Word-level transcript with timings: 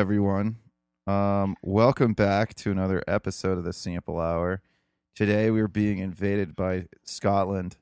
everyone. 0.00 0.56
Um, 1.06 1.56
welcome 1.62 2.14
back 2.14 2.54
to 2.54 2.70
another 2.70 3.04
episode 3.06 3.58
of 3.58 3.64
the 3.64 3.72
Sample 3.74 4.18
Hour. 4.18 4.62
Today 5.14 5.50
we 5.50 5.60
are 5.60 5.68
being 5.68 5.98
invaded 5.98 6.56
by 6.56 6.86
Scotland 7.04 7.76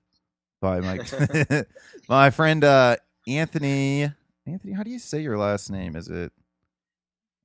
by 0.60 0.80
my 0.80 0.98
my 2.08 2.30
friend 2.30 2.64
uh, 2.64 2.96
Antony. 3.28 4.10
Antony, 4.48 4.72
how 4.72 4.82
do 4.82 4.90
you 4.90 4.98
say 4.98 5.20
your 5.20 5.38
last 5.38 5.70
name? 5.70 5.94
Is 5.94 6.08
it 6.08 6.32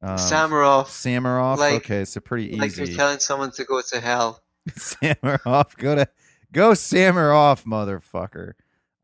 um, 0.01 0.17
Sammeroff. 0.17 0.85
Sammeroff? 0.85 1.57
Like- 1.57 1.85
okay, 1.85 2.03
so 2.03 2.19
pretty 2.19 2.47
easy. 2.47 2.57
Like 2.59 2.75
you're 2.75 2.87
telling 2.87 3.19
someone 3.19 3.51
to 3.51 3.63
go 3.65 3.79
to 3.79 3.99
hell. 3.99 4.41
Sammeroff, 4.71 5.77
go 5.77 5.93
to 5.93 6.07
go 6.51 6.71
Sammeroff, 6.71 7.63
motherfucker. 7.65 8.53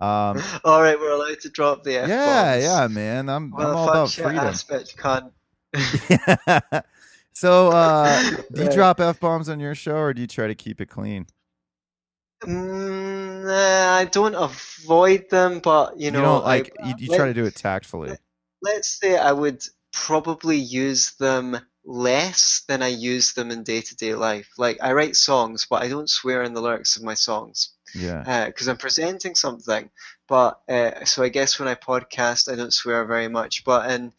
Um, 0.01 0.41
All 0.63 0.81
right, 0.81 0.99
we're 0.99 1.12
allowed 1.12 1.41
to 1.41 1.49
drop 1.49 1.84
the 1.84 1.98
F 1.98 2.09
yeah, 2.09 2.55
yeah, 2.55 2.88
man. 2.88 3.29
I'm 3.29 3.51
Well, 3.51 3.70
I'm 3.70 3.76
all 3.76 3.90
about 3.90 4.09
freedom. 4.09 4.38
ass 4.38 4.63
bitch 4.63 4.95
cunt. 4.95 5.29
so, 7.33 7.69
uh, 7.69 8.19
do 8.53 8.63
you 8.63 8.69
drop 8.69 8.99
f 8.99 9.19
bombs 9.19 9.49
on 9.49 9.59
your 9.59 9.75
show, 9.75 9.97
or 9.97 10.13
do 10.13 10.21
you 10.21 10.27
try 10.27 10.47
to 10.47 10.55
keep 10.55 10.81
it 10.81 10.87
clean? 10.87 11.27
Mm, 12.43 13.45
nah, 13.45 13.95
I 13.98 14.05
don't 14.05 14.35
avoid 14.35 15.29
them, 15.29 15.59
but 15.59 15.99
you 15.99 16.11
know, 16.11 16.21
don't 16.21 16.45
like 16.45 16.73
I- 16.81 16.89
you, 16.89 16.95
you 16.99 17.09
try 17.09 17.27
to 17.27 17.34
do 17.34 17.45
it 17.45 17.55
tactfully. 17.55 18.17
let's 18.61 18.99
say 18.99 19.17
I 19.17 19.31
would 19.31 19.63
probably 19.91 20.57
use 20.57 21.11
them 21.15 21.57
less 21.85 22.63
than 22.67 22.81
I 22.83 22.87
use 22.87 23.33
them 23.33 23.51
in 23.51 23.63
day-to-day 23.63 24.13
life. 24.15 24.49
Like 24.57 24.77
I 24.81 24.93
write 24.93 25.15
songs, 25.15 25.65
but 25.70 25.81
I 25.83 25.87
don't 25.89 26.09
swear 26.09 26.43
in 26.43 26.54
the 26.54 26.61
lyrics 26.61 26.95
of 26.98 27.04
my 27.04 27.13
songs 27.15 27.70
Yeah, 27.95 28.45
because 28.45 28.67
I'm 28.67 28.77
presenting 28.77 29.35
something. 29.35 29.89
But 30.27 30.59
uh, 30.70 31.05
so 31.05 31.23
I 31.23 31.29
guess 31.29 31.59
when 31.59 31.67
I 31.67 31.76
podcast, 31.76 32.51
I 32.51 32.55
don't 32.55 32.73
swear 32.73 33.04
very 33.05 33.27
much. 33.27 33.63
But 33.65 33.91
in 33.91 34.13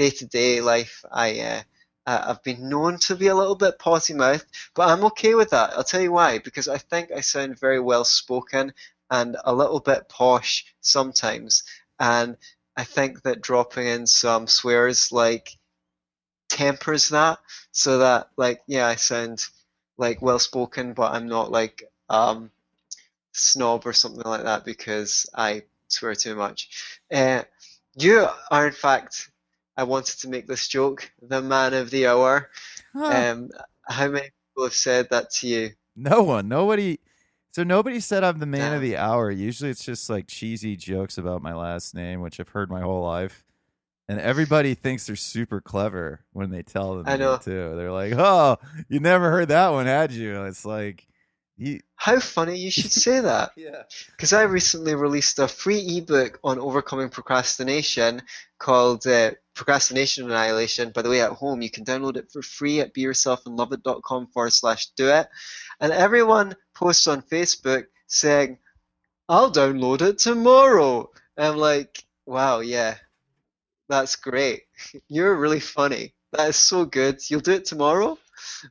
day-to-day 0.00 0.62
life, 0.62 1.04
I 1.12 1.40
uh, 1.40 1.62
uh, 2.06 2.24
I've 2.28 2.42
been 2.42 2.70
known 2.70 2.98
to 3.00 3.14
be 3.16 3.26
a 3.26 3.34
little 3.34 3.54
bit 3.54 3.78
potty 3.78 4.14
mouthed, 4.14 4.46
but 4.74 4.88
I'm 4.88 5.04
okay 5.04 5.34
with 5.34 5.50
that. 5.50 5.74
I'll 5.74 5.84
tell 5.84 6.00
you 6.00 6.12
why. 6.12 6.38
Because 6.38 6.68
I 6.68 6.78
think 6.78 7.10
I 7.12 7.20
sound 7.20 7.60
very 7.60 7.80
well 7.80 8.04
spoken 8.04 8.72
and 9.10 9.36
a 9.44 9.52
little 9.52 9.80
bit 9.80 10.08
posh 10.08 10.64
sometimes, 10.80 11.64
and 11.98 12.38
I 12.78 12.84
think 12.84 13.22
that 13.24 13.42
dropping 13.42 13.88
in 13.88 14.06
some 14.06 14.46
swears 14.46 15.12
like 15.12 15.50
tempers 16.48 17.10
that, 17.10 17.38
so 17.70 17.98
that 17.98 18.30
like 18.38 18.62
yeah, 18.66 18.86
I 18.86 18.94
sound 18.94 19.46
like 19.98 20.22
well 20.22 20.38
spoken, 20.38 20.94
but 20.94 21.12
I'm 21.12 21.28
not 21.28 21.50
like 21.50 21.82
um 22.08 22.50
snob 23.32 23.86
or 23.86 23.92
something 23.92 24.24
like 24.24 24.44
that 24.44 24.64
because 24.64 25.28
I 25.34 25.64
swear 25.88 26.14
too 26.14 26.36
much. 26.36 26.70
Uh, 27.12 27.42
you 27.96 28.26
are, 28.50 28.66
in 28.66 28.72
fact, 28.72 29.30
I 29.80 29.84
wanted 29.84 30.18
to 30.20 30.28
make 30.28 30.46
this 30.46 30.68
joke, 30.68 31.10
the 31.22 31.40
man 31.40 31.72
of 31.74 31.90
the 31.90 32.06
hour. 32.06 32.50
Huh. 32.94 33.06
Um, 33.32 33.50
how 33.82 34.08
many 34.08 34.28
people 34.50 34.64
have 34.64 34.74
said 34.74 35.08
that 35.10 35.30
to 35.40 35.48
you? 35.48 35.70
no 35.96 36.22
one, 36.22 36.48
nobody. 36.48 36.98
So 37.52 37.64
nobody 37.64 37.98
said 37.98 38.22
I'm 38.22 38.38
the 38.38 38.46
man 38.46 38.74
of 38.74 38.82
the 38.82 38.96
hour. 38.96 39.30
Usually, 39.30 39.70
it's 39.70 39.84
just 39.84 40.08
like 40.10 40.26
cheesy 40.28 40.76
jokes 40.76 41.18
about 41.18 41.42
my 41.42 41.54
last 41.54 41.94
name, 41.94 42.20
which 42.20 42.38
I've 42.38 42.50
heard 42.50 42.70
my 42.70 42.80
whole 42.82 43.02
life. 43.02 43.42
And 44.08 44.20
everybody 44.20 44.74
thinks 44.74 45.06
they're 45.06 45.16
super 45.16 45.60
clever 45.60 46.20
when 46.32 46.50
they 46.50 46.62
tell 46.62 46.96
them 46.96 47.04
I 47.06 47.16
that 47.16 47.18
know. 47.20 47.36
too. 47.38 47.76
They're 47.76 47.92
like, 47.92 48.12
"Oh, 48.16 48.58
you 48.88 49.00
never 49.00 49.30
heard 49.30 49.48
that 49.48 49.68
one, 49.70 49.86
had 49.86 50.12
you?" 50.12 50.36
And 50.38 50.46
it's 50.48 50.64
like, 50.64 51.06
you, 51.56 51.80
How 51.96 52.18
funny 52.20 52.56
you 52.56 52.70
should 52.70 52.90
say 52.92 53.20
that. 53.30 53.50
yeah, 53.56 53.82
Because 54.12 54.32
I 54.32 54.42
recently 54.42 54.94
released 54.94 55.38
a 55.38 55.46
free 55.48 55.98
ebook 55.98 56.38
on 56.42 56.58
overcoming 56.58 57.08
procrastination 57.10 58.22
called 58.58 59.06
uh, 59.06 59.32
Procrastination 59.60 60.24
Annihilation. 60.24 60.90
By 60.90 61.02
the 61.02 61.10
way, 61.10 61.20
at 61.20 61.32
home, 61.32 61.60
you 61.60 61.70
can 61.70 61.84
download 61.84 62.16
it 62.16 62.32
for 62.32 62.40
free 62.40 62.80
at 62.80 62.94
beyourselfandloveit.com 62.94 64.28
forward 64.28 64.54
slash 64.54 64.86
do 64.96 65.10
it. 65.10 65.28
And 65.78 65.92
everyone 65.92 66.56
posts 66.74 67.06
on 67.06 67.20
Facebook 67.20 67.84
saying, 68.06 68.56
I'll 69.28 69.52
download 69.52 70.00
it 70.00 70.16
tomorrow. 70.16 71.10
And 71.36 71.46
I'm 71.46 71.56
like, 71.58 72.02
wow, 72.24 72.60
yeah, 72.60 72.94
that's 73.86 74.16
great. 74.16 74.62
You're 75.08 75.36
really 75.36 75.60
funny. 75.60 76.14
That 76.32 76.48
is 76.48 76.56
so 76.56 76.86
good. 76.86 77.20
You'll 77.28 77.40
do 77.40 77.52
it 77.52 77.66
tomorrow? 77.66 78.18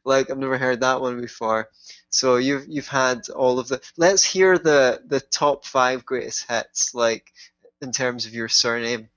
Like, 0.04 0.32
I've 0.32 0.40
never 0.40 0.58
heard 0.58 0.82
that 0.82 1.02
one 1.02 1.22
before. 1.22 1.70
So 2.10 2.38
you've 2.38 2.68
you've 2.68 2.88
had 2.88 3.30
all 3.30 3.60
of 3.60 3.68
the. 3.68 3.80
Let's 3.96 4.24
hear 4.24 4.58
the 4.58 5.04
the 5.06 5.20
top 5.20 5.66
five 5.66 6.04
greatest 6.04 6.50
hits, 6.50 6.96
like 6.96 7.32
in 7.80 7.92
terms 7.92 8.26
of 8.26 8.34
your 8.34 8.48
surname, 8.48 9.10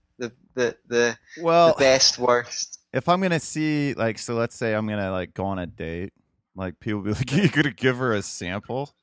the 0.55 0.77
the 0.89 1.17
well, 1.43 1.69
the 1.69 1.79
best 1.79 2.19
worst. 2.19 2.79
if 2.93 3.09
I'm 3.09 3.21
gonna 3.21 3.41
see 3.41 3.95
like 3.95 4.19
so 4.19 4.35
let's 4.35 4.55
say 4.55 4.75
I'm 4.75 4.87
gonna 4.87 5.11
like 5.11 5.35
go 5.35 5.45
on 5.47 5.59
a 5.59 5.67
date, 5.67 6.13
like 6.55 6.79
people 6.81 7.01
be 7.03 7.13
like, 7.13 7.31
You 7.37 7.49
gonna 7.49 7.71
give 7.73 7.97
her 7.99 8.13
a 8.15 8.23
sample? 8.23 8.95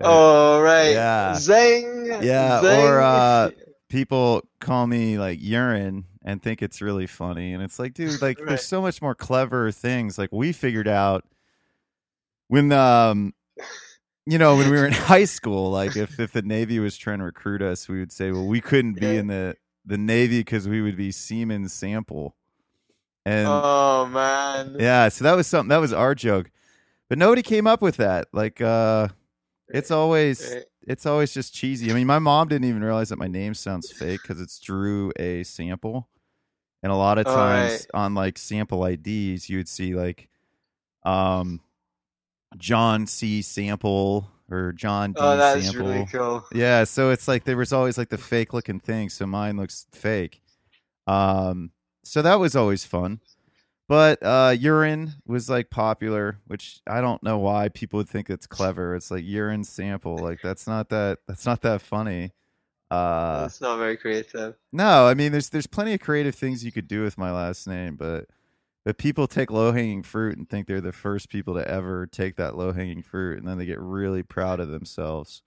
Oh 0.00 0.60
right, 0.60 0.90
Yeah. 0.92 1.34
zing, 1.34 2.06
Yeah, 2.22 2.60
zing. 2.60 2.80
or, 2.80 3.00
uh, 3.00 3.50
People 3.88 4.42
call 4.60 4.86
me 4.86 5.18
like 5.18 5.38
urine 5.40 6.04
and 6.22 6.42
think 6.42 6.62
it's 6.62 6.82
really 6.82 7.06
funny. 7.06 7.52
And 7.54 7.62
it's 7.62 7.78
like, 7.78 7.94
dude, 7.94 8.20
like 8.20 8.38
Right. 8.40 8.48
there's 8.48 8.62
so 8.66 8.82
much 8.82 9.00
more 9.02 9.14
clever 9.14 9.72
things. 9.72 10.18
Like 10.18 10.30
we 10.30 10.52
figured 10.52 10.86
out 10.88 11.24
when 12.48 12.70
um 12.72 13.32
you 14.26 14.36
know, 14.36 14.56
when 14.56 14.68
we 14.70 14.76
were 14.76 14.86
in 14.86 14.92
high 14.92 15.24
school, 15.24 15.70
like 15.70 15.96
if, 15.96 16.20
if 16.20 16.32
the 16.32 16.42
Navy 16.42 16.78
was 16.80 16.98
trying 16.98 17.18
to 17.20 17.24
recruit 17.24 17.62
us, 17.62 17.88
we 17.88 17.98
would 17.98 18.12
say, 18.12 18.30
Well, 18.30 18.44
we 18.44 18.60
couldn't 18.60 18.94
be 19.00 19.06
Yeah. 19.06 19.20
in 19.20 19.26
the 19.26 19.56
the 19.84 19.98
Navy 19.98 20.40
because 20.40 20.68
we 20.68 20.82
would 20.82 20.96
be 20.96 21.10
semen 21.10 21.68
sample. 21.68 22.34
And 23.24 23.46
oh 23.48 24.06
man, 24.06 24.76
yeah, 24.78 25.08
so 25.08 25.24
that 25.24 25.34
was 25.34 25.46
something 25.46 25.68
that 25.68 25.80
was 25.80 25.92
our 25.92 26.14
joke. 26.14 26.50
But 27.08 27.18
nobody 27.18 27.42
came 27.42 27.66
up 27.66 27.82
with 27.82 27.96
that. 27.96 28.28
Like 28.32 28.60
uh 28.60 29.08
it's 29.68 29.90
always 29.90 30.56
it's 30.82 31.04
always 31.04 31.34
just 31.34 31.54
cheesy. 31.54 31.90
I 31.90 31.94
mean, 31.94 32.06
my 32.06 32.18
mom 32.18 32.48
didn't 32.48 32.68
even 32.68 32.82
realize 32.82 33.10
that 33.10 33.18
my 33.18 33.28
name 33.28 33.54
sounds 33.54 33.90
fake 33.90 34.22
cuz 34.22 34.40
it's 34.40 34.58
Drew 34.58 35.12
A 35.18 35.42
sample. 35.42 36.08
And 36.82 36.92
a 36.92 36.96
lot 36.96 37.18
of 37.18 37.26
times 37.26 37.72
right. 37.72 38.00
on 38.00 38.14
like 38.14 38.38
sample 38.38 38.84
IDs, 38.84 39.50
you 39.50 39.58
would 39.58 39.68
see 39.68 39.94
like 39.94 40.28
um 41.04 41.60
John 42.56 43.06
C 43.06 43.42
sample 43.42 44.30
or 44.50 44.72
John 44.72 45.12
D 45.12 45.20
Oh, 45.20 45.36
that's 45.36 45.64
sample. 45.64 45.86
really 45.86 46.06
cool. 46.06 46.44
Yeah, 46.52 46.84
so 46.84 47.10
it's 47.10 47.28
like 47.28 47.44
there 47.44 47.56
was 47.56 47.72
always 47.72 47.98
like 47.98 48.08
the 48.08 48.18
fake 48.18 48.52
looking 48.52 48.80
thing, 48.80 49.08
so 49.08 49.26
mine 49.26 49.56
looks 49.56 49.86
fake. 49.92 50.40
Um 51.06 51.72
so 52.04 52.22
that 52.22 52.36
was 52.40 52.56
always 52.56 52.84
fun. 52.84 53.20
But 53.88 54.22
uh 54.22 54.54
urine 54.58 55.14
was 55.26 55.48
like 55.50 55.70
popular, 55.70 56.38
which 56.46 56.80
I 56.86 57.00
don't 57.00 57.22
know 57.22 57.38
why 57.38 57.68
people 57.68 57.98
would 57.98 58.08
think 58.08 58.30
it's 58.30 58.46
clever. 58.46 58.94
It's 58.96 59.10
like 59.10 59.24
urine 59.24 59.64
sample, 59.64 60.22
like 60.22 60.40
that's 60.42 60.66
not 60.66 60.88
that 60.90 61.20
that's 61.26 61.46
not 61.46 61.62
that 61.62 61.80
funny. 61.82 62.32
Uh 62.90 63.42
That's 63.42 63.60
not 63.60 63.78
very 63.78 63.96
creative. 63.96 64.56
no, 64.72 65.06
I 65.06 65.14
mean 65.14 65.32
there's 65.32 65.50
there's 65.50 65.66
plenty 65.66 65.94
of 65.94 66.00
creative 66.00 66.34
things 66.34 66.64
you 66.64 66.72
could 66.72 66.88
do 66.88 67.02
with 67.02 67.18
my 67.18 67.30
last 67.32 67.66
name, 67.66 67.96
but 67.96 68.26
but 68.88 68.96
people 68.96 69.26
take 69.26 69.50
low 69.50 69.70
hanging 69.70 70.02
fruit 70.02 70.38
and 70.38 70.48
think 70.48 70.66
they're 70.66 70.80
the 70.80 70.92
first 70.92 71.28
people 71.28 71.52
to 71.52 71.68
ever 71.70 72.06
take 72.06 72.36
that 72.36 72.56
low 72.56 72.72
hanging 72.72 73.02
fruit, 73.02 73.36
and 73.36 73.46
then 73.46 73.58
they 73.58 73.66
get 73.66 73.78
really 73.78 74.22
proud 74.22 74.60
of 74.60 74.70
themselves. 74.70 75.42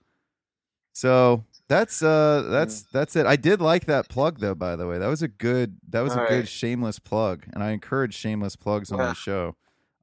So 0.92 1.44
that's 1.66 2.04
uh 2.04 2.46
that's 2.48 2.82
that's 2.82 3.16
it. 3.16 3.26
I 3.26 3.34
did 3.34 3.60
like 3.60 3.86
that 3.86 4.08
plug 4.08 4.38
though. 4.38 4.54
By 4.54 4.76
the 4.76 4.86
way, 4.86 4.98
that 4.98 5.08
was 5.08 5.22
a 5.22 5.28
good 5.28 5.76
that 5.88 6.02
was 6.02 6.12
a 6.12 6.18
good 6.18 6.30
right. 6.30 6.48
shameless 6.48 7.00
plug, 7.00 7.42
and 7.52 7.64
I 7.64 7.72
encourage 7.72 8.14
shameless 8.14 8.54
plugs 8.54 8.92
on 8.92 9.00
Yeah. 9.00 9.12
show. 9.14 9.56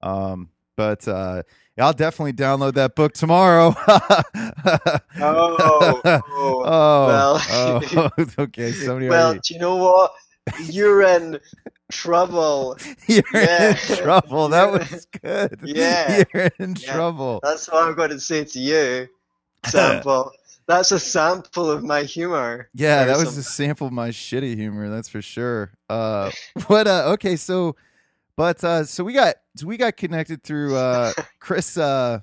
Um, 0.03 0.50
but 0.75 1.07
uh, 1.07 1.44
I'll 1.77 1.94
definitely 1.94 2.33
download 2.33 2.74
that 2.74 2.94
book 2.94 3.13
tomorrow. 3.13 3.74
Oh, 3.88 4.21
oh, 5.21 6.01
oh, 6.03 7.06
well. 7.07 7.42
oh, 7.50 8.09
okay. 8.39 8.74
Somebody 8.74 9.07
Well, 9.07 9.27
already 9.27 9.39
do 9.47 9.53
you 9.53 9.62
know 9.62 9.77
what? 9.77 10.12
You're 10.63 11.01
in 11.03 11.39
trouble. 11.91 12.77
You're 13.07 13.24
Yeah. 13.33 13.69
in 13.89 13.97
trouble. 13.97 14.50
That 14.50 14.71
was 14.71 15.06
good. 15.21 15.59
Yeah. 15.63 16.24
You're 16.33 16.51
in 16.59 16.75
Yeah. 16.80 16.94
trouble. 16.94 17.39
That's 17.44 17.69
what 17.69 17.83
I'm 17.83 17.95
going 17.95 18.09
to 18.12 18.19
say 18.19 18.44
to 18.45 18.59
you. 18.59 19.07
Sample. 19.65 20.31
That's 20.68 20.91
a 20.91 21.00
sample 21.00 21.71
of 21.71 21.83
my 21.83 22.03
humor. 22.03 22.69
Yeah, 22.75 23.06
that 23.06 23.15
was 23.18 23.24
something. 23.25 23.39
a 23.39 23.44
sample 23.44 23.88
of 23.88 23.94
my 23.94 24.09
shitty 24.09 24.56
humor, 24.56 24.88
that's 24.88 25.09
for 25.09 25.19
sure. 25.21 25.71
Uh 25.89 26.30
what 26.68 26.85
uh 26.85 27.06
okay, 27.13 27.35
so 27.38 27.75
but 28.35 28.63
uh 28.63 28.83
so 28.85 29.03
we 29.03 29.13
got 29.13 29.33
so 29.56 29.65
we 29.65 29.77
got 29.77 29.97
connected 29.97 30.44
through 30.44 30.75
uh 30.75 31.12
Chris 31.39 31.75
uh 31.75 32.19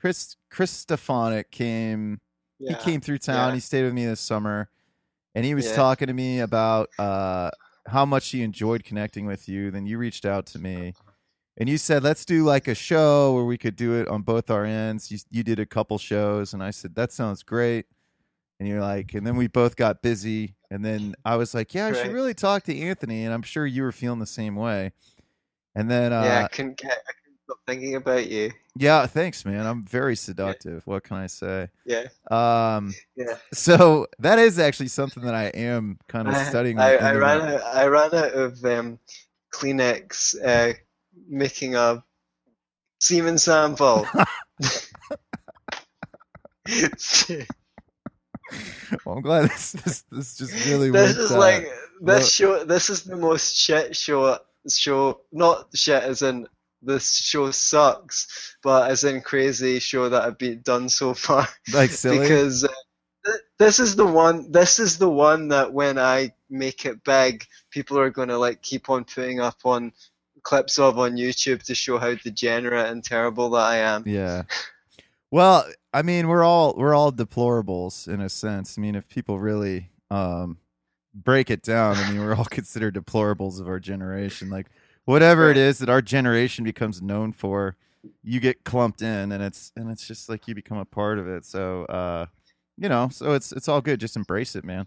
Chris 0.00 0.36
Chris 0.48 0.70
Stefanik 0.70 1.50
came 1.50 2.18
Yeah. 2.58 2.78
he 2.78 2.82
came 2.82 3.02
through 3.02 3.18
town, 3.18 3.48
yeah. 3.50 3.54
he 3.56 3.60
stayed 3.60 3.82
with 3.84 3.92
me 3.92 4.06
this 4.06 4.20
summer 4.20 4.70
and 5.36 5.44
he 5.44 5.54
was 5.54 5.66
Yeah. 5.68 5.76
talking 5.76 6.08
to 6.08 6.14
me 6.14 6.40
about 6.40 6.90
uh 6.98 7.50
how 7.88 8.04
much 8.04 8.30
he 8.30 8.42
enjoyed 8.42 8.82
connecting 8.84 9.26
with 9.26 9.48
you. 9.48 9.70
Then 9.70 9.86
you 9.86 9.98
reached 9.98 10.24
out 10.26 10.46
to 10.46 10.58
me 10.58 10.94
and 11.56 11.68
you 11.68 11.78
said 11.78 12.02
let's 12.02 12.24
do 12.24 12.44
like 12.44 12.66
a 12.68 12.74
show 12.74 13.34
where 13.34 13.44
we 13.44 13.58
could 13.58 13.76
do 13.76 13.94
it 13.94 14.08
on 14.08 14.22
both 14.22 14.50
our 14.50 14.64
ends. 14.64 15.12
You 15.12 15.18
you 15.30 15.44
did 15.44 15.60
a 15.60 15.66
couple 15.66 15.98
shows 15.98 16.52
and 16.54 16.62
I 16.62 16.72
said 16.72 16.96
that 16.96 17.12
sounds 17.12 17.44
great. 17.44 17.86
And 18.58 18.68
you're 18.68 18.80
like 18.80 19.14
and 19.14 19.26
then 19.26 19.36
we 19.36 19.46
both 19.48 19.76
got 19.76 20.02
busy 20.02 20.56
And 20.70 20.84
then 20.84 21.14
I 21.24 21.36
was 21.36 21.54
like, 21.54 21.74
yeah, 21.74 21.86
I 21.86 21.92
should 21.92 22.12
really 22.12 22.34
talk 22.34 22.64
to 22.64 22.76
Antony, 22.76 23.24
and 23.24 23.32
I'm 23.32 23.42
sure 23.42 23.66
you 23.66 23.82
were 23.84 23.92
feeling 23.92 24.18
the 24.18 24.26
same 24.26 24.56
way. 24.56 24.92
And 25.76 25.90
then, 25.90 26.12
uh, 26.12 26.22
yeah, 26.24 26.44
I 26.44 26.48
couldn't 26.48 26.78
get, 26.78 26.90
I 26.90 27.12
couldn't 27.22 27.25
stop 27.46 27.58
thinking 27.66 27.94
about 27.94 28.28
you. 28.28 28.50
yeah, 28.76 29.06
thanks, 29.06 29.44
man. 29.44 29.64
I'm 29.66 29.82
very 29.84 30.16
seductive. 30.16 30.84
What 30.86 31.04
can 31.04 31.16
I 31.18 31.26
say? 31.28 31.68
Yeah, 31.84 32.06
Um, 32.30 32.92
yeah. 33.16 33.36
so 33.54 34.06
that 34.18 34.38
is 34.40 34.58
actually 34.58 34.88
something 34.88 35.22
that 35.22 35.34
I 35.34 35.44
am 35.46 35.98
kind 36.08 36.26
of 36.28 36.34
I, 36.34 36.42
studying. 36.44 36.78
I, 36.80 36.96
I 36.96 37.14
ran 37.14 37.40
out. 37.42 37.60
I 37.62 37.86
ran 37.86 38.14
out 38.14 38.32
of 38.32 38.64
um, 38.64 38.98
Kleenex 39.54 40.34
uh, 40.44 40.72
making 41.28 41.76
a 41.76 42.02
semen 43.00 43.38
sample. 43.38 44.06
Well, 49.04 49.16
I'm 49.16 49.22
glad 49.22 49.44
this 49.50 49.72
this, 49.72 50.04
this 50.12 50.36
just 50.36 50.66
really 50.66 50.90
this 50.90 51.16
went. 51.16 51.18
is 51.18 51.32
uh, 51.32 51.38
like 51.38 51.68
this 52.00 52.32
show. 52.32 52.64
This 52.64 52.90
is 52.90 53.02
the 53.02 53.16
most 53.16 53.56
shit 53.56 53.96
show. 53.96 54.38
Show 54.68 55.20
not 55.32 55.68
shit 55.74 56.02
as 56.02 56.22
in 56.22 56.46
this 56.82 57.16
show 57.16 57.50
sucks, 57.50 58.56
but 58.62 58.90
as 58.90 59.04
in 59.04 59.20
crazy 59.20 59.78
show 59.78 60.08
that 60.08 60.22
I've 60.22 60.38
been 60.38 60.60
done 60.62 60.88
so 60.88 61.14
far. 61.26 61.48
like 61.72 61.90
silly. 61.90 62.20
because 62.20 62.64
uh, 62.64 62.68
th- 63.24 63.40
this 63.58 63.80
is 63.80 63.96
the 63.96 64.06
one. 64.06 64.50
This 64.50 64.78
is 64.78 64.98
the 64.98 65.10
one 65.10 65.48
that 65.48 65.72
when 65.72 65.98
I 65.98 66.32
make 66.50 66.86
it 66.86 67.04
big, 67.04 67.44
people 67.70 67.98
are 67.98 68.10
gonna 68.10 68.38
like 68.38 68.62
keep 68.62 68.90
on 68.90 69.04
putting 69.04 69.40
up 69.40 69.58
on 69.64 69.92
clips 70.42 70.78
of 70.78 70.98
on 70.98 71.16
YouTube 71.16 71.62
to 71.64 71.74
show 71.74 71.98
how 71.98 72.14
degenerate 72.14 72.86
and 72.86 73.02
terrible 73.02 73.50
that 73.50 73.66
I 73.66 73.76
am. 73.78 74.04
Yeah. 74.06 74.44
Well, 75.30 75.66
I 75.92 76.02
mean, 76.02 76.28
we're 76.28 76.44
all 76.44 76.74
we're 76.76 76.94
all 76.94 77.12
deplorables 77.12 78.06
in 78.06 78.20
a 78.20 78.28
sense. 78.28 78.78
I 78.78 78.80
mean, 78.80 78.94
if 78.94 79.08
people 79.08 79.40
really 79.40 79.90
um 80.10 80.58
break 81.14 81.50
it 81.50 81.62
down, 81.62 81.96
I 81.96 82.10
mean, 82.10 82.20
we're 82.20 82.34
all 82.34 82.44
considered 82.50 82.94
deplorables 82.94 83.60
of 83.60 83.68
our 83.68 83.80
generation. 83.80 84.50
Like 84.50 84.66
whatever 85.06 85.44
it 85.50 85.56
Right. 85.56 85.56
that 85.78 85.88
our 85.88 86.02
generation 86.02 86.64
becomes 86.64 87.00
known 87.00 87.32
for, 87.32 87.76
you 88.22 88.38
get 88.38 88.62
clumped 88.64 89.00
in 89.02 89.32
and 89.32 89.42
it's 89.42 89.72
and 89.76 89.90
it's 89.90 90.06
just 90.06 90.28
like 90.28 90.46
you 90.46 90.54
become 90.54 90.78
a 90.78 90.84
part 90.84 91.18
of 91.18 91.26
it. 91.26 91.44
So, 91.46 91.84
uh 91.86 92.26
you 92.76 92.88
know, 92.90 93.08
so 93.10 93.32
it's 93.32 93.52
it's 93.52 93.68
all 93.68 93.80
good. 93.80 93.98
Just 93.98 94.16
embrace 94.16 94.54
it, 94.54 94.64
man. 94.64 94.86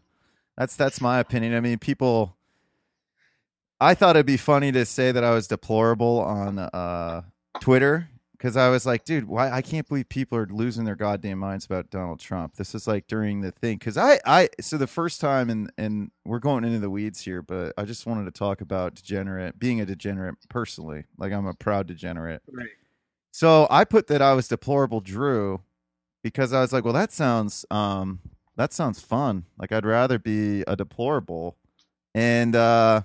That's 0.57 0.75
that's 0.75 1.01
my 1.01 1.19
opinion. 1.19 1.55
I 1.55 1.59
mean, 1.59 1.79
people 1.79 2.37
I 3.81 3.93
thought 3.95 4.15
it'd 4.15 4.25
be 4.25 4.37
funny 4.37 4.71
to 4.73 4.85
say 4.85 5.11
that 5.11 5.23
I 5.23 5.31
was 5.31 5.47
deplorable 5.47 6.19
on 6.19 6.59
uh 6.59 7.23
Twitter 7.59 8.08
because 8.39 8.55
I 8.55 8.69
was 8.69 8.85
like, 8.85 9.03
dude, 9.03 9.27
why 9.27 9.51
I 9.51 9.61
can't 9.61 9.87
believe 9.87 10.07
people 10.07 10.37
are 10.37 10.47
losing 10.47 10.85
their 10.85 10.95
goddamn 10.95 11.39
minds 11.39 11.65
about 11.65 11.89
Donald 11.89 12.21
Trump. 12.21 12.55
This 12.55 12.73
is 12.73 12.87
like 12.87 13.05
during 13.05 13.41
the 13.41 13.51
thing 13.51 13.77
because 13.77 13.97
I 13.97 14.19
I 14.25 14.49
so 14.61 14.77
the 14.77 14.87
first 14.87 15.19
time 15.19 15.49
and 15.49 15.71
and 15.77 16.11
we're 16.23 16.39
going 16.39 16.63
into 16.63 16.79
the 16.79 16.89
weeds 16.89 17.21
here, 17.21 17.41
but 17.41 17.73
I 17.77 17.83
just 17.83 18.05
wanted 18.05 18.25
to 18.25 18.31
talk 18.31 18.61
about 18.61 18.95
degenerate 18.95 19.59
being 19.59 19.81
a 19.81 19.85
degenerate 19.85 20.35
personally. 20.49 21.03
Like 21.17 21.33
I'm 21.33 21.47
a 21.47 21.53
proud 21.53 21.87
degenerate. 21.87 22.41
Right. 22.49 22.69
So 23.31 23.67
I 23.69 23.83
put 23.83 24.07
that 24.07 24.21
I 24.21 24.33
was 24.33 24.47
deplorable 24.47 25.01
Drew 25.01 25.61
because 26.23 26.53
I 26.53 26.61
was 26.61 26.71
like, 26.71 26.85
well, 26.85 26.93
that 26.93 27.11
sounds 27.11 27.65
um 27.69 28.21
that 28.55 28.71
sounds 28.71 29.01
fun. 29.01 29.45
Like 29.57 29.73
I'd 29.73 29.85
rather 29.85 30.17
be 30.17 30.61
a 30.61 30.77
deplorable. 30.77 31.57
And 32.15 32.55
uh 32.55 33.01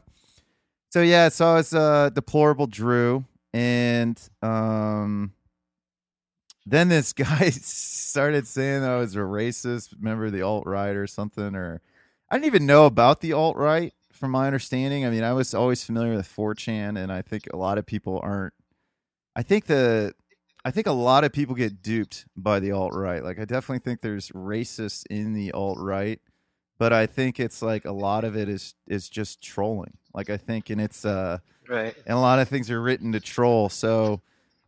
so 0.91 1.03
yeah, 1.03 1.29
so 1.29 1.47
I 1.47 1.55
was 1.55 1.75
uh 1.75 2.11
deplorable 2.11 2.69
Drew 2.69 3.25
and 3.55 4.21
um 4.43 5.33
then 6.67 6.89
this 6.89 7.13
guy 7.15 7.51
started 7.51 8.47
saying 8.47 8.83
that 8.83 8.91
I 8.91 8.97
was 8.99 9.15
a 9.15 9.21
racist, 9.21 10.01
member 10.01 10.27
of 10.27 10.33
the 10.33 10.43
alt 10.43 10.67
right 10.67 10.97
or 10.97 11.07
something, 11.07 11.55
or 11.55 11.81
I 12.31 12.37
didn't 12.37 12.47
even 12.47 12.67
know 12.67 12.87
about 12.87 13.21
the 13.21 13.33
alt 13.33 13.57
right 13.57 13.95
from 14.13 14.33
my 14.33 14.47
understanding. 14.47 15.07
I 15.07 15.11
mean, 15.11 15.25
I 15.25 15.33
was 15.33 15.55
always 15.55 15.85
familiar 15.85 16.15
with 16.15 16.27
4chan, 16.27 16.99
and 16.99 17.13
I 17.13 17.23
think 17.23 17.45
a 17.53 17.57
lot 17.57 17.79
of 17.79 17.87
people 17.87 18.21
aren't. 18.23 18.55
I 19.37 19.43
think 19.43 19.67
the 19.67 20.15
I 20.65 20.71
think 20.71 20.87
a 20.87 20.93
lot 20.93 21.25
of 21.25 21.33
people 21.33 21.55
get 21.55 21.83
duped 21.83 22.27
by 22.37 22.59
the 22.61 22.73
alt 22.73 22.95
right. 22.95 23.23
Like 23.23 23.39
I 23.39 23.45
definitely 23.45 23.81
think 23.81 24.01
there's 24.01 24.31
racists 24.31 25.05
in 25.11 25.35
the 25.35 25.53
alt 25.53 25.79
right, 25.79 26.21
but 26.79 26.93
I 26.93 27.07
think 27.07 27.39
it's 27.39 27.61
like 27.63 27.85
a 27.85 27.93
lot 27.93 28.25
of 28.25 28.37
it 28.37 28.49
is 28.49 28.75
is 28.89 29.09
just 29.09 29.43
trolling. 29.43 29.99
Like 30.15 30.31
I 30.31 30.39
think 30.39 30.71
and 30.71 30.81
it's 30.81 31.05
uh 31.05 31.39
Right. 31.69 31.95
and 32.07 32.17
a 32.17 32.21
lot 32.21 32.39
of 32.39 32.49
things 32.49 32.71
are 32.71 32.81
written 32.81 33.13
to 33.13 33.21
troll. 33.21 33.69
So 33.69 34.21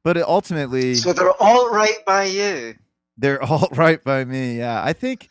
but 0.03 0.17
it 0.17 0.25
ultimately 0.27 0.95
So 0.95 1.13
they're 1.13 1.31
all 1.43 1.71
right 1.71 2.05
by 2.07 2.25
you. 2.25 2.77
they're 3.19 3.43
all 3.51 3.69
right 3.73 4.03
by 4.03 4.25
me. 4.25 4.59
Yeah, 4.59 4.83
I 4.83 4.93
think, 4.93 5.29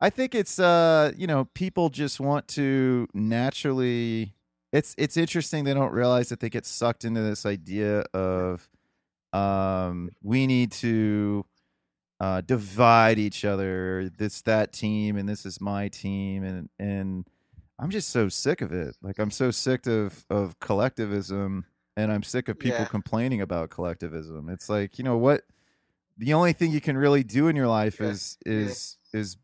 I 0.00 0.10
think 0.10 0.34
it's 0.34 0.58
uh, 0.58 1.12
you 1.16 1.26
know, 1.26 1.46
people 1.54 1.88
just 1.90 2.20
want 2.20 2.46
to 2.48 3.08
naturally. 3.14 4.34
It's 4.72 4.94
it's 4.98 5.16
interesting 5.16 5.64
they 5.64 5.74
don't 5.74 5.92
realize 5.92 6.28
that 6.28 6.40
they 6.40 6.48
get 6.50 6.64
sucked 6.66 7.04
into 7.04 7.22
this 7.22 7.44
idea 7.46 8.00
of, 8.14 8.68
um, 9.32 10.10
we 10.22 10.46
need 10.46 10.70
to, 10.72 11.44
uh, 12.20 12.40
divide 12.42 13.18
each 13.18 13.44
other. 13.44 14.10
This 14.16 14.42
that 14.42 14.72
team 14.72 15.16
and 15.16 15.28
this 15.28 15.44
is 15.46 15.60
my 15.60 15.88
team 15.88 16.44
and 16.44 16.68
and 16.78 17.26
I'm 17.80 17.90
just 17.90 18.10
so 18.10 18.28
sick 18.28 18.60
of 18.60 18.72
it. 18.72 18.96
Like 19.02 19.18
I'm 19.18 19.30
so 19.30 19.50
sick 19.50 19.86
of 19.86 20.24
of 20.30 20.58
collectivism 20.60 21.64
and 21.96 22.12
I'm 22.12 22.22
sick 22.22 22.48
of 22.48 22.58
people 22.58 22.80
Yeah. 22.80 22.84
complaining 22.86 23.40
about 23.40 23.70
collectivism. 23.70 24.48
It's 24.48 24.68
like, 24.68 24.98
you 24.98 25.04
know 25.04 25.16
what? 25.16 25.42
The 26.18 26.34
only 26.34 26.52
thing 26.52 26.72
you 26.72 26.80
can 26.80 26.96
really 26.96 27.24
do 27.24 27.48
in 27.48 27.56
your 27.56 27.68
life 27.68 27.98
Yeah. 28.00 28.08
is 28.08 28.38
is 28.46 28.98
is 29.12 29.36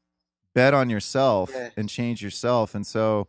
bet 0.55 0.75
on 0.75 0.91
yourself 0.91 1.51
Yeah. 1.53 1.71
and 1.77 1.89
change 1.89 2.23
yourself. 2.23 2.75
And 2.75 2.87
so 2.87 3.29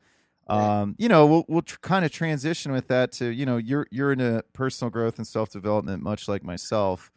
um, 0.50 0.96
you 0.98 1.10
know, 1.10 1.26
we'll 1.26 1.46
we'll 1.50 1.62
tr- 1.62 1.78
kind 1.82 2.06
of 2.06 2.12
transition 2.12 2.72
with 2.72 2.88
that 2.88 3.12
to, 3.14 3.26
you 3.28 3.46
know, 3.46 3.58
you're 3.58 3.86
you're 3.92 4.14
into 4.14 4.44
personal 4.54 4.90
growth 4.90 5.18
and 5.18 5.28
self-development 5.28 6.02
much 6.04 6.28
like 6.30 6.42
myself. 6.44 7.12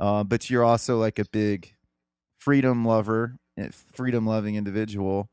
Uh, 0.00 0.24
but 0.24 0.48
you're 0.48 0.64
also 0.64 0.98
like 0.98 1.18
a 1.18 1.24
big 1.26 1.74
freedom 2.38 2.84
lover, 2.84 3.36
freedom 3.92 4.26
loving 4.26 4.54
individual. 4.56 5.28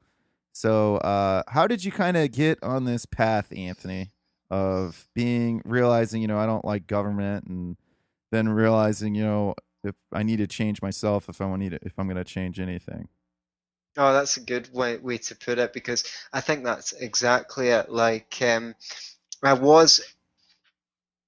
So, 0.59 0.97
uh, 0.97 1.43
how 1.47 1.67
did 1.67 1.85
you 1.85 1.91
kind 1.93 2.17
of 2.17 2.33
get 2.33 2.61
on 2.61 2.83
this 2.83 3.05
path, 3.05 3.47
Antony, 3.55 4.11
of 4.51 5.07
being 5.15 5.61
realizing, 5.63 6.21
you 6.21 6.27
know, 6.27 6.37
I 6.37 6.45
don't 6.45 6.65
like 6.65 6.85
government, 6.85 7.45
and 7.45 7.77
then 8.33 8.49
realizing, 8.49 9.15
you 9.15 9.23
know, 9.23 9.55
if 9.85 9.95
I 10.11 10.23
need 10.23 10.39
to 10.39 10.47
change 10.47 10.81
myself, 10.81 11.29
if 11.29 11.39
I 11.39 11.45
want 11.45 11.61
to, 11.61 11.79
if 11.83 11.97
I'm 11.97 12.07
going 12.07 12.17
to 12.17 12.25
change 12.25 12.59
anything. 12.59 13.07
Oh, 13.95 14.11
that's 14.11 14.35
a 14.35 14.41
good 14.41 14.69
way, 14.73 14.97
way 14.97 15.19
to 15.19 15.35
put 15.37 15.59
it 15.59 15.71
because 15.71 16.03
I 16.33 16.41
think 16.41 16.65
that's 16.65 16.91
exactly 16.91 17.69
it. 17.69 17.89
Like, 17.89 18.37
um, 18.41 18.75
I 19.41 19.53
was, 19.53 20.01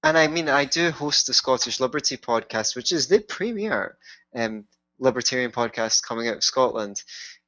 and 0.04 0.18
I 0.18 0.28
mean, 0.28 0.50
I 0.50 0.66
do 0.66 0.92
host 0.92 1.28
the 1.28 1.34
Scottish 1.34 1.80
Liberty 1.80 2.18
podcast, 2.18 2.76
which 2.76 2.92
is 2.92 3.08
the 3.08 3.20
premier 3.20 3.96
um, 4.36 4.66
libertarian 5.00 5.52
podcast 5.52 6.04
coming 6.04 6.28
out 6.28 6.36
of 6.36 6.44
Scotland. 6.44 7.02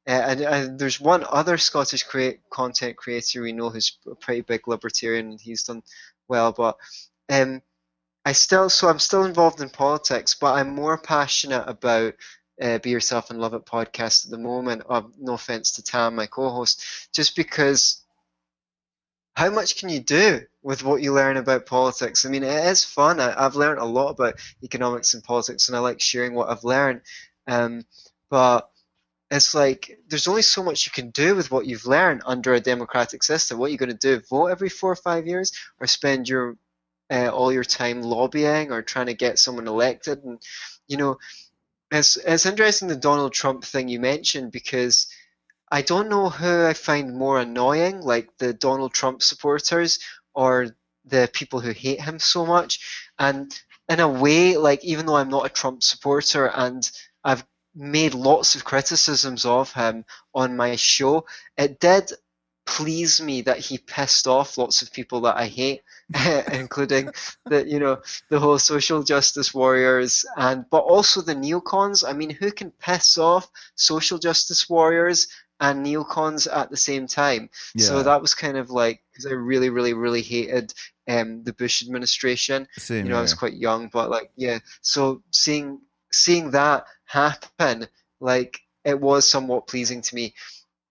And, 0.06 0.40
and 0.40 0.78
there's 0.78 1.00
one 1.00 1.24
other 1.28 1.56
Scottish 1.56 2.02
create, 2.02 2.40
content 2.50 2.96
creator 2.96 3.40
we 3.40 3.52
know 3.52 3.70
who's 3.70 3.96
a 4.10 4.14
pretty 4.14 4.42
big 4.42 4.68
libertarian, 4.68 5.30
and 5.30 5.40
he's 5.40 5.62
done 5.62 5.82
well. 6.28 6.52
But 6.52 6.76
um, 7.30 7.62
I 8.24 8.32
still, 8.32 8.68
so 8.68 8.88
I'm 8.88 8.98
still 8.98 9.24
involved 9.24 9.60
in 9.60 9.70
politics, 9.70 10.34
but 10.34 10.54
I'm 10.54 10.74
more 10.74 10.98
passionate 10.98 11.64
about 11.66 12.14
uh, 12.60 12.78
Be 12.78 12.90
Yourself 12.90 13.30
and 13.30 13.40
Love 13.40 13.54
It 13.54 13.64
podcast 13.64 14.26
at 14.26 14.30
the 14.30 14.38
moment. 14.38 14.82
Uh, 14.88 15.02
no 15.18 15.34
offense 15.34 15.72
to 15.72 15.82
Tam, 15.82 16.14
my 16.14 16.26
co-host, 16.26 16.84
just 17.12 17.34
because 17.34 18.02
how 19.36 19.50
much 19.50 19.76
can 19.76 19.88
you 19.88 20.00
do 20.00 20.42
with 20.62 20.84
what 20.84 21.02
you 21.02 21.12
learn 21.12 21.36
about 21.36 21.66
politics? 21.66 22.24
I 22.24 22.28
mean, 22.28 22.44
it 22.44 22.66
is 22.66 22.84
fun. 22.84 23.20
I, 23.20 23.44
I've 23.44 23.56
learned 23.56 23.80
a 23.80 23.84
lot 23.84 24.10
about 24.10 24.34
economics 24.62 25.14
and 25.14 25.24
politics, 25.24 25.68
and 25.68 25.76
I 25.76 25.80
like 25.80 26.00
sharing 26.00 26.34
what 26.34 26.48
I've 26.48 26.64
learned. 26.64 27.00
Um, 27.46 27.84
but 28.30 28.70
it's 29.34 29.54
like 29.54 29.98
there's 30.08 30.28
only 30.28 30.42
so 30.42 30.62
much 30.62 30.86
you 30.86 30.92
can 30.92 31.10
do 31.10 31.34
with 31.34 31.50
what 31.50 31.66
you've 31.66 31.86
learned 31.86 32.22
under 32.24 32.54
a 32.54 32.60
democratic 32.60 33.22
system. 33.22 33.58
What 33.58 33.66
are 33.66 33.72
you 33.72 33.78
going 33.78 33.90
to 33.90 33.94
do? 33.96 34.22
Vote 34.30 34.46
every 34.46 34.68
four 34.68 34.92
or 34.92 34.96
five 34.96 35.26
years, 35.26 35.52
or 35.80 35.86
spend 35.86 36.28
your 36.28 36.56
uh, 37.10 37.28
all 37.28 37.52
your 37.52 37.64
time 37.64 38.02
lobbying 38.02 38.70
or 38.70 38.82
trying 38.82 39.06
to 39.06 39.14
get 39.14 39.38
someone 39.38 39.66
elected? 39.66 40.22
And 40.24 40.40
you 40.86 40.96
know, 40.96 41.18
it's 41.90 42.16
it's 42.16 42.46
interesting 42.46 42.88
the 42.88 42.96
Donald 42.96 43.32
Trump 43.32 43.64
thing 43.64 43.88
you 43.88 43.98
mentioned 43.98 44.52
because 44.52 45.08
I 45.70 45.82
don't 45.82 46.08
know 46.08 46.28
who 46.28 46.64
I 46.66 46.74
find 46.74 47.16
more 47.16 47.40
annoying, 47.40 48.00
like 48.02 48.28
the 48.38 48.52
Donald 48.52 48.92
Trump 48.94 49.22
supporters 49.22 49.98
or 50.34 50.76
the 51.06 51.28
people 51.32 51.60
who 51.60 51.70
hate 51.72 52.00
him 52.00 52.18
so 52.18 52.46
much. 52.46 53.08
And 53.18 53.52
in 53.88 54.00
a 54.00 54.08
way, 54.08 54.56
like 54.56 54.84
even 54.84 55.06
though 55.06 55.16
I'm 55.16 55.30
not 55.30 55.46
a 55.46 55.50
Trump 55.50 55.82
supporter 55.82 56.46
and 56.46 56.88
I've 57.24 57.44
made 57.74 58.14
lots 58.14 58.54
of 58.54 58.64
criticisms 58.64 59.44
of 59.44 59.72
him 59.72 60.04
on 60.34 60.56
my 60.56 60.76
show, 60.76 61.26
it 61.56 61.80
did 61.80 62.12
please 62.66 63.20
me 63.20 63.42
that 63.42 63.58
he 63.58 63.76
pissed 63.76 64.26
off 64.26 64.56
lots 64.56 64.80
of 64.82 64.92
people 64.92 65.22
that 65.22 65.36
I 65.36 65.46
hate, 65.46 65.82
including 66.52 67.10
the 67.44 67.66
you 67.68 67.78
know 67.78 68.00
the 68.30 68.40
whole 68.40 68.58
social 68.58 69.02
justice 69.02 69.52
warriors 69.52 70.24
and 70.36 70.64
but 70.70 70.78
also 70.78 71.20
the 71.20 71.34
neocons. 71.34 72.08
I 72.08 72.12
mean, 72.12 72.30
who 72.30 72.50
can 72.50 72.70
piss 72.70 73.18
off 73.18 73.50
social 73.74 74.18
justice 74.18 74.68
warriors 74.68 75.28
and 75.60 75.84
neocons 75.86 76.48
at 76.52 76.70
the 76.70 76.76
same 76.76 77.06
time. 77.06 77.48
Yeah. 77.74 77.86
So 77.86 78.02
that 78.02 78.20
was 78.20 78.34
kind 78.34 78.56
of 78.56 78.70
like 78.70 79.02
because 79.12 79.26
I 79.26 79.30
really, 79.30 79.70
really, 79.70 79.94
really 79.94 80.22
hated 80.22 80.72
um, 81.08 81.44
the 81.44 81.52
Bush 81.52 81.82
administration. 81.82 82.66
Same 82.76 83.06
You 83.06 83.12
know, 83.12 83.18
I 83.18 83.22
was 83.22 83.34
quite 83.34 83.54
young, 83.54 83.88
but 83.88 84.10
like, 84.10 84.30
yeah. 84.36 84.58
So 84.80 85.22
seeing 85.30 85.80
seeing 86.10 86.52
that 86.52 86.86
happen, 87.14 87.88
like, 88.20 88.60
it 88.84 89.00
was 89.00 89.28
somewhat 89.28 89.66
pleasing 89.66 90.02
to 90.02 90.14
me. 90.14 90.34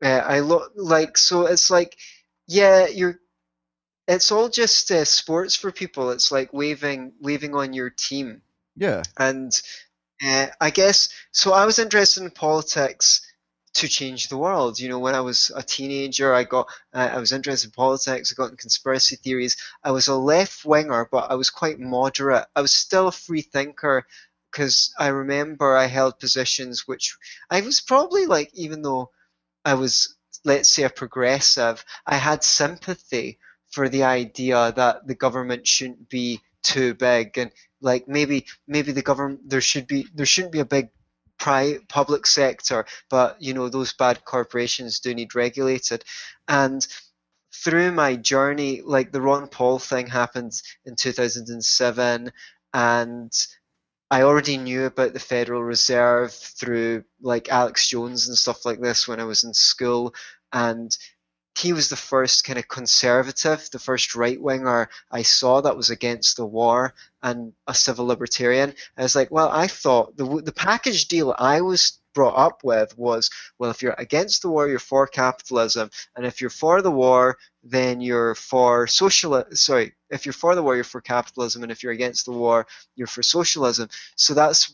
Uh, 0.03 0.22
I 0.25 0.39
look 0.39 0.72
like 0.75 1.18
so 1.18 1.46
it's 1.46 1.70
like, 1.70 1.98
yeah, 2.48 2.88
you're. 2.88 3.20
It's 4.08 4.32
all 4.32 4.50
just 4.50 4.92
uh, 4.92 5.06
sports 5.06 5.56
for 5.56 5.72
people. 5.72 6.12
It's 6.12 6.32
like 6.32 6.51
waving 6.51 7.13
waving 7.22 7.56
on 7.56 7.74
your 7.74 7.89
team. 7.89 8.42
yeah. 8.75 9.03
And 9.18 9.51
uh, 10.25 10.48
I 10.60 10.72
guess 10.72 11.10
so. 11.32 11.53
I 11.53 11.65
was 11.65 11.80
interested 11.80 12.24
in 12.24 12.32
politics 12.32 13.22
to 13.75 13.88
change 13.88 14.27
the 14.27 14.38
world. 14.38 14.80
You 14.80 14.89
know, 14.89 15.00
when 15.00 15.15
I 15.15 15.22
was 15.22 15.51
a 15.56 15.63
teenager, 15.63 16.34
I 16.34 16.44
got 16.44 16.68
uh, 16.94 17.12
I 17.13 17.20
was 17.20 17.32
interested 17.32 17.68
in 17.68 17.72
politics. 17.72 18.32
I 18.32 18.36
got 18.36 18.51
in 18.51 18.58
conspiracy 18.58 19.15
theories. 19.15 19.56
I 19.84 19.92
was 19.92 20.08
a 20.10 20.15
left 20.15 20.65
winger, 20.65 21.08
but 21.12 21.32
I 21.32 21.36
was 21.36 21.50
quite 21.50 21.80
moderate. 21.80 22.46
I 22.56 22.62
was 22.62 22.74
still 22.74 23.08
a 23.08 23.12
free 23.12 23.42
thinker 23.42 24.06
because 24.53 24.93
I 25.00 25.07
remember 25.07 25.75
I 25.75 25.88
held 25.88 26.19
positions 26.19 26.88
which 26.88 27.17
I 27.50 27.62
was 27.62 27.81
probably 27.81 28.27
like, 28.27 28.51
even 28.53 28.83
though 28.83 29.12
I 29.65 29.74
was, 29.74 30.15
let's 30.45 30.69
say, 30.69 30.83
a 30.83 30.89
progressive, 30.89 31.83
I 32.05 32.15
had 32.15 32.43
sympathy 32.43 33.39
for 33.72 33.89
the 33.89 34.03
idea 34.03 34.72
that 34.75 35.07
the 35.07 35.15
government 35.15 35.67
shouldn't 35.67 36.07
be 36.10 36.41
too 36.62 36.93
big 36.93 37.38
and 37.38 37.51
like 37.81 38.07
maybe 38.07 38.45
maybe 38.67 38.93
the 38.93 39.01
government 39.01 39.41
there 39.50 39.60
should 39.60 39.86
be 39.86 40.07
there 40.13 40.25
shouldn't 40.25 40.53
be 40.53 40.62
a 40.62 40.65
big 40.65 40.89
pri- 41.38 41.79
public 41.89 42.25
sector 42.25 42.86
but 43.10 43.41
you 43.41 43.53
know 43.53 43.67
those 43.67 43.91
bad 43.91 44.24
corporations 44.24 45.00
do 45.00 45.13
need 45.13 45.36
regulated. 45.36 46.03
And 46.48 46.86
through 47.53 47.91
my 47.91 48.15
journey 48.15 48.81
like 48.81 49.12
the 49.12 49.22
Ron 49.22 49.48
Paul 49.48 49.79
thing 49.79 50.07
happened 50.07 50.53
in 50.86 50.95
2007 50.95 52.31
and 52.74 53.31
I 54.13 54.22
already 54.22 54.58
knew 54.58 54.86
about 54.86 55.13
the 55.13 55.20
Federal 55.20 55.63
Reserve 55.63 56.32
through 56.32 57.03
like 57.20 57.50
Alex 57.50 57.88
Jones 57.88 58.27
and 58.27 58.38
stuff 58.38 58.63
like 58.63 58.79
this 58.79 59.08
when 59.08 59.20
I 59.20 59.24
was 59.24 59.43
in 59.43 59.55
school 59.55 60.13
and 60.51 60.96
he 61.57 61.74
was 61.74 61.89
the 61.89 61.95
first 61.95 62.43
kind 62.43 62.57
of 62.57 62.67
conservative, 62.67 63.69
the 63.72 63.79
first 63.79 64.15
right 64.15 64.41
winger 64.41 64.89
I 65.12 65.22
saw 65.22 65.62
that 65.62 65.77
was 65.77 65.89
against 65.89 66.38
the 66.38 66.45
war 66.45 66.93
and 67.22 67.53
a 67.67 67.74
civil 67.74 68.05
libertarian. 68.05 68.74
I 68.98 69.03
was 69.03 69.15
like, 69.15 69.29
well, 69.31 69.50
I 69.50 69.67
thought 69.67 70.17
the 70.17 70.41
the 70.41 70.51
package 70.51 71.07
deal 71.07 71.36
I 71.38 71.62
was 71.62 72.00
brought 72.13 72.36
up 72.36 72.63
with 72.63 72.98
was, 72.98 73.29
well, 73.57 73.72
if 73.72 73.81
you're 73.81 73.95
against 73.98 74.41
the 74.41 74.50
war, 74.50 74.67
you're 74.67 74.79
for 74.79 75.07
capitalism, 75.07 75.89
and 76.15 76.25
if 76.25 76.41
you're 76.41 76.50
for 76.50 76.81
the 76.81 76.91
war, 76.91 77.38
then 77.63 78.01
you're 78.01 78.36
for 78.36 78.88
social. 78.88 79.43
Sorry, 79.51 79.93
if 80.10 80.25
you're 80.25 80.33
for 80.33 80.55
the 80.55 80.63
war, 80.63 80.75
you're 80.75 80.83
for 80.83 81.01
capitalism, 81.01 81.63
and 81.63 81.72
if 81.72 81.83
you're 81.83 81.91
against 81.91 82.25
the 82.25 82.31
war, 82.31 82.65
you're 82.95 83.07
for 83.07 83.24
socialism. 83.24 83.89
So 84.15 84.33
that's 84.33 84.74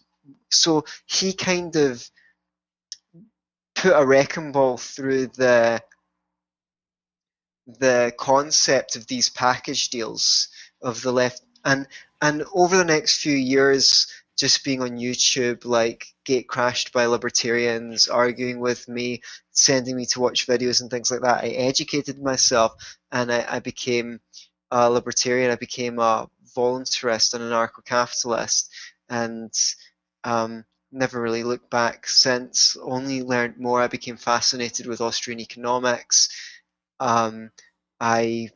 so 0.49 0.85
he 1.05 1.33
kind 1.33 1.75
of 1.75 2.09
put 3.75 3.93
a 3.95 4.05
wrecking 4.05 4.51
ball 4.51 4.77
through 4.77 5.27
the 5.27 5.81
the 7.79 8.13
concept 8.17 8.95
of 8.95 9.07
these 9.07 9.29
package 9.29 9.89
deals 9.89 10.49
of 10.81 11.01
the 11.01 11.11
left. 11.11 11.41
And 11.65 11.87
and 12.21 12.43
over 12.53 12.77
the 12.77 12.85
next 12.85 13.21
few 13.21 13.35
years 13.35 14.07
just 14.37 14.63
being 14.63 14.81
on 14.81 14.91
YouTube 14.91 15.65
like 15.65 16.07
gate 16.23 16.47
crashed 16.47 16.93
by 16.93 17.05
libertarians 17.05 18.07
arguing 18.07 18.59
with 18.61 18.87
me 18.87 19.21
sending 19.51 19.97
me 19.97 20.05
to 20.05 20.21
watch 20.21 20.47
videos 20.47 20.79
and 20.79 20.89
things 20.89 21.11
like 21.11 21.21
that 21.21 21.43
I 21.43 21.49
educated 21.49 22.21
myself 22.21 22.97
and 23.11 23.31
I, 23.31 23.45
I 23.49 23.59
became 23.59 24.21
a 24.71 24.89
libertarian. 24.89 25.51
I 25.51 25.55
became 25.55 25.99
a 25.99 26.29
voluntarist 26.55 27.33
and 27.33 27.43
anarcho-capitalist. 27.43 28.69
And 29.09 29.53
um, 30.23 30.65
never 30.91 31.21
really 31.21 31.43
looked 31.43 31.69
back 31.69 32.07
since 32.07 32.77
only 32.81 33.23
learned 33.23 33.57
more. 33.57 33.81
I 33.81 33.87
became 33.87 34.17
fascinated 34.17 34.85
with 34.85 35.01
Austrian 35.01 35.39
economics 35.39 36.29
um, 36.99 37.51
I 37.99 38.49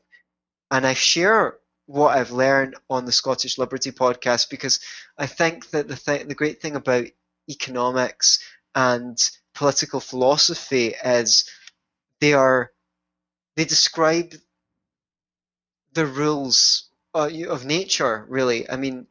and 0.71 0.85
I 0.87 0.93
share 0.93 1.57
what 1.85 2.17
I've 2.17 2.31
learned 2.31 2.75
on 2.89 3.05
the 3.05 3.11
Scottish 3.11 3.57
Liberty 3.57 3.91
podcast 3.91 4.49
because 4.49 4.79
I 5.17 5.27
think 5.27 5.69
that 5.71 5.87
the 5.87 5.95
th- 5.95 6.27
the 6.27 6.35
great 6.35 6.61
thing 6.61 6.75
about 6.75 7.05
economics 7.49 8.39
and 8.75 9.17
political 9.53 9.99
philosophy 9.99 10.95
is 11.03 11.49
they 12.21 12.33
are 12.33 12.71
they 13.55 13.65
describe 13.65 14.33
the 15.93 16.05
rules 16.05 16.89
uh, 17.13 17.29
of 17.49 17.65
nature 17.65 18.25
really. 18.29 18.69
I 18.69 18.77
mean 18.77 19.07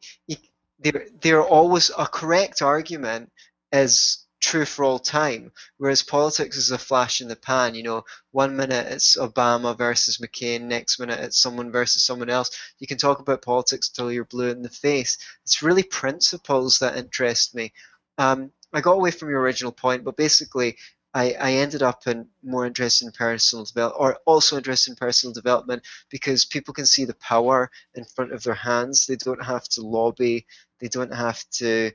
they're, 0.79 1.07
they're 1.21 1.43
always 1.43 1.91
a 1.97 2.05
correct 2.05 2.61
argument 2.61 3.31
is 3.71 4.22
true 4.43 4.65
for 4.65 4.83
all 4.83 4.99
time. 4.99 5.51
Whereas 5.77 6.03
politics 6.03 6.57
is 6.57 6.71
a 6.71 6.77
flash 6.77 7.21
in 7.21 7.29
the 7.29 7.35
pan 7.35 7.75
you 7.75 7.83
know 7.83 8.03
one 8.31 8.55
minute 8.57 8.87
it's 8.91 9.15
Obama 9.15 9.75
versus 9.77 10.17
McCain 10.17 10.63
next 10.63 10.99
minute 10.99 11.19
it's 11.21 11.41
someone 11.41 11.71
versus 11.71 12.03
someone 12.03 12.29
else. 12.29 12.51
You 12.79 12.85
can 12.87 12.97
talk 12.97 13.19
about 13.19 13.41
politics 13.41 13.89
till 13.89 14.11
you're 14.11 14.25
blue 14.25 14.49
in 14.49 14.61
the 14.61 14.69
face. 14.69 15.17
It's 15.43 15.63
really 15.63 15.83
principles 15.83 16.79
that 16.79 16.97
interest 16.97 17.55
me. 17.55 17.71
Um, 18.17 18.51
I 18.73 18.81
got 18.81 18.93
away 18.93 19.11
from 19.11 19.29
your 19.29 19.39
original 19.39 19.71
point 19.71 20.03
but 20.03 20.17
basically 20.17 20.75
I, 21.13 21.35
I 21.39 21.51
ended 21.53 21.81
up 21.81 22.05
in 22.07 22.27
more 22.43 22.65
interested 22.65 23.05
in 23.05 23.11
personal 23.13 23.63
development 23.63 24.01
or 24.01 24.19
also 24.25 24.57
interested 24.57 24.91
in 24.91 24.97
personal 24.97 25.33
development 25.33 25.83
because 26.09 26.43
people 26.43 26.73
can 26.73 26.85
see 26.85 27.05
the 27.05 27.15
power 27.15 27.71
in 27.95 28.03
front 28.03 28.33
of 28.33 28.43
their 28.43 28.55
hands. 28.55 29.05
They 29.05 29.15
don't 29.15 29.45
have 29.45 29.69
to 29.69 29.81
lobby. 29.81 30.47
They 30.79 30.87
don't 30.87 31.13
have 31.13 31.45
to 31.59 31.91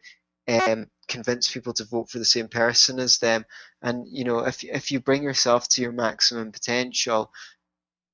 um, 0.49 0.87
convince 1.09 1.50
people 1.53 1.73
to 1.75 1.85
vote 1.85 2.11
for 2.11 2.19
the 2.19 2.25
same 2.25 2.49
person 2.49 2.99
as 3.00 3.19
them. 3.19 3.45
And 3.83 4.07
you 4.09 4.25
know, 4.25 4.41
if 4.41 4.65
if 4.65 4.91
you 4.93 5.00
bring 5.00 5.23
yourself 5.23 5.69
to 5.71 5.83
your 5.83 5.93
maximum 5.93 6.53
potential, 6.53 7.33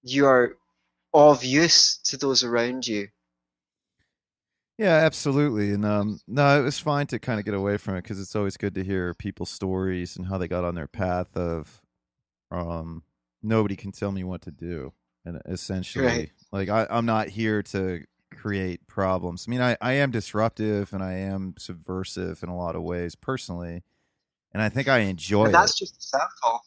you 0.03 0.27
are 0.27 0.59
of 1.15 1.45
use 1.45 1.99
to 1.99 2.17
those 2.19 2.45
around 2.45 2.87
you. 2.87 3.09
Yeah, 4.79 4.97
absolutely. 4.97 5.73
And 5.73 5.85
um, 5.85 6.21
no, 6.27 6.59
it 6.59 6.65
was 6.65 6.79
fine 6.81 7.07
to 7.09 7.19
kind 7.19 7.39
of 7.39 7.45
get 7.45 7.55
away 7.55 7.77
from 7.77 7.95
it 7.95 8.03
because 8.03 8.21
it's 8.21 8.35
always 8.35 8.57
good 8.57 8.75
to 8.75 8.83
hear 8.85 9.15
people's 9.15 9.51
stories 9.51 10.17
and 10.17 10.27
how 10.27 10.37
they 10.39 10.49
got 10.49 10.65
on 10.65 10.75
their 10.75 10.89
path 10.89 11.37
of 11.37 11.81
um, 12.51 13.05
nobody 13.43 13.77
can 13.77 13.93
tell 13.93 14.13
me 14.13 14.25
what 14.25 14.43
to 14.43 14.53
do. 14.53 14.93
And 15.25 15.43
essentially, 15.47 16.17
Right. 16.17 16.33
like 16.53 16.69
I, 16.71 16.87
I'm 16.91 17.07
not 17.07 17.29
here 17.31 17.63
to 17.65 18.05
create 18.35 18.87
problems. 18.87 19.47
I 19.49 19.50
mean, 19.50 19.61
I, 19.62 19.76
I 19.81 19.93
am 19.95 20.11
disruptive 20.11 20.93
and 20.93 21.03
I 21.03 21.14
am 21.14 21.55
subversive 21.59 22.43
in 22.43 22.49
a 22.49 22.57
lot 22.57 22.76
of 22.76 22.83
ways 22.83 23.14
personally, 23.14 23.83
and 24.53 24.62
I 24.62 24.69
think 24.69 24.88
I 24.88 25.00
enjoy 25.00 25.47
And 25.47 25.55
it. 25.55 25.59
that's 25.59 25.79
just 25.79 25.97
a 25.99 26.03
sample. 26.03 26.61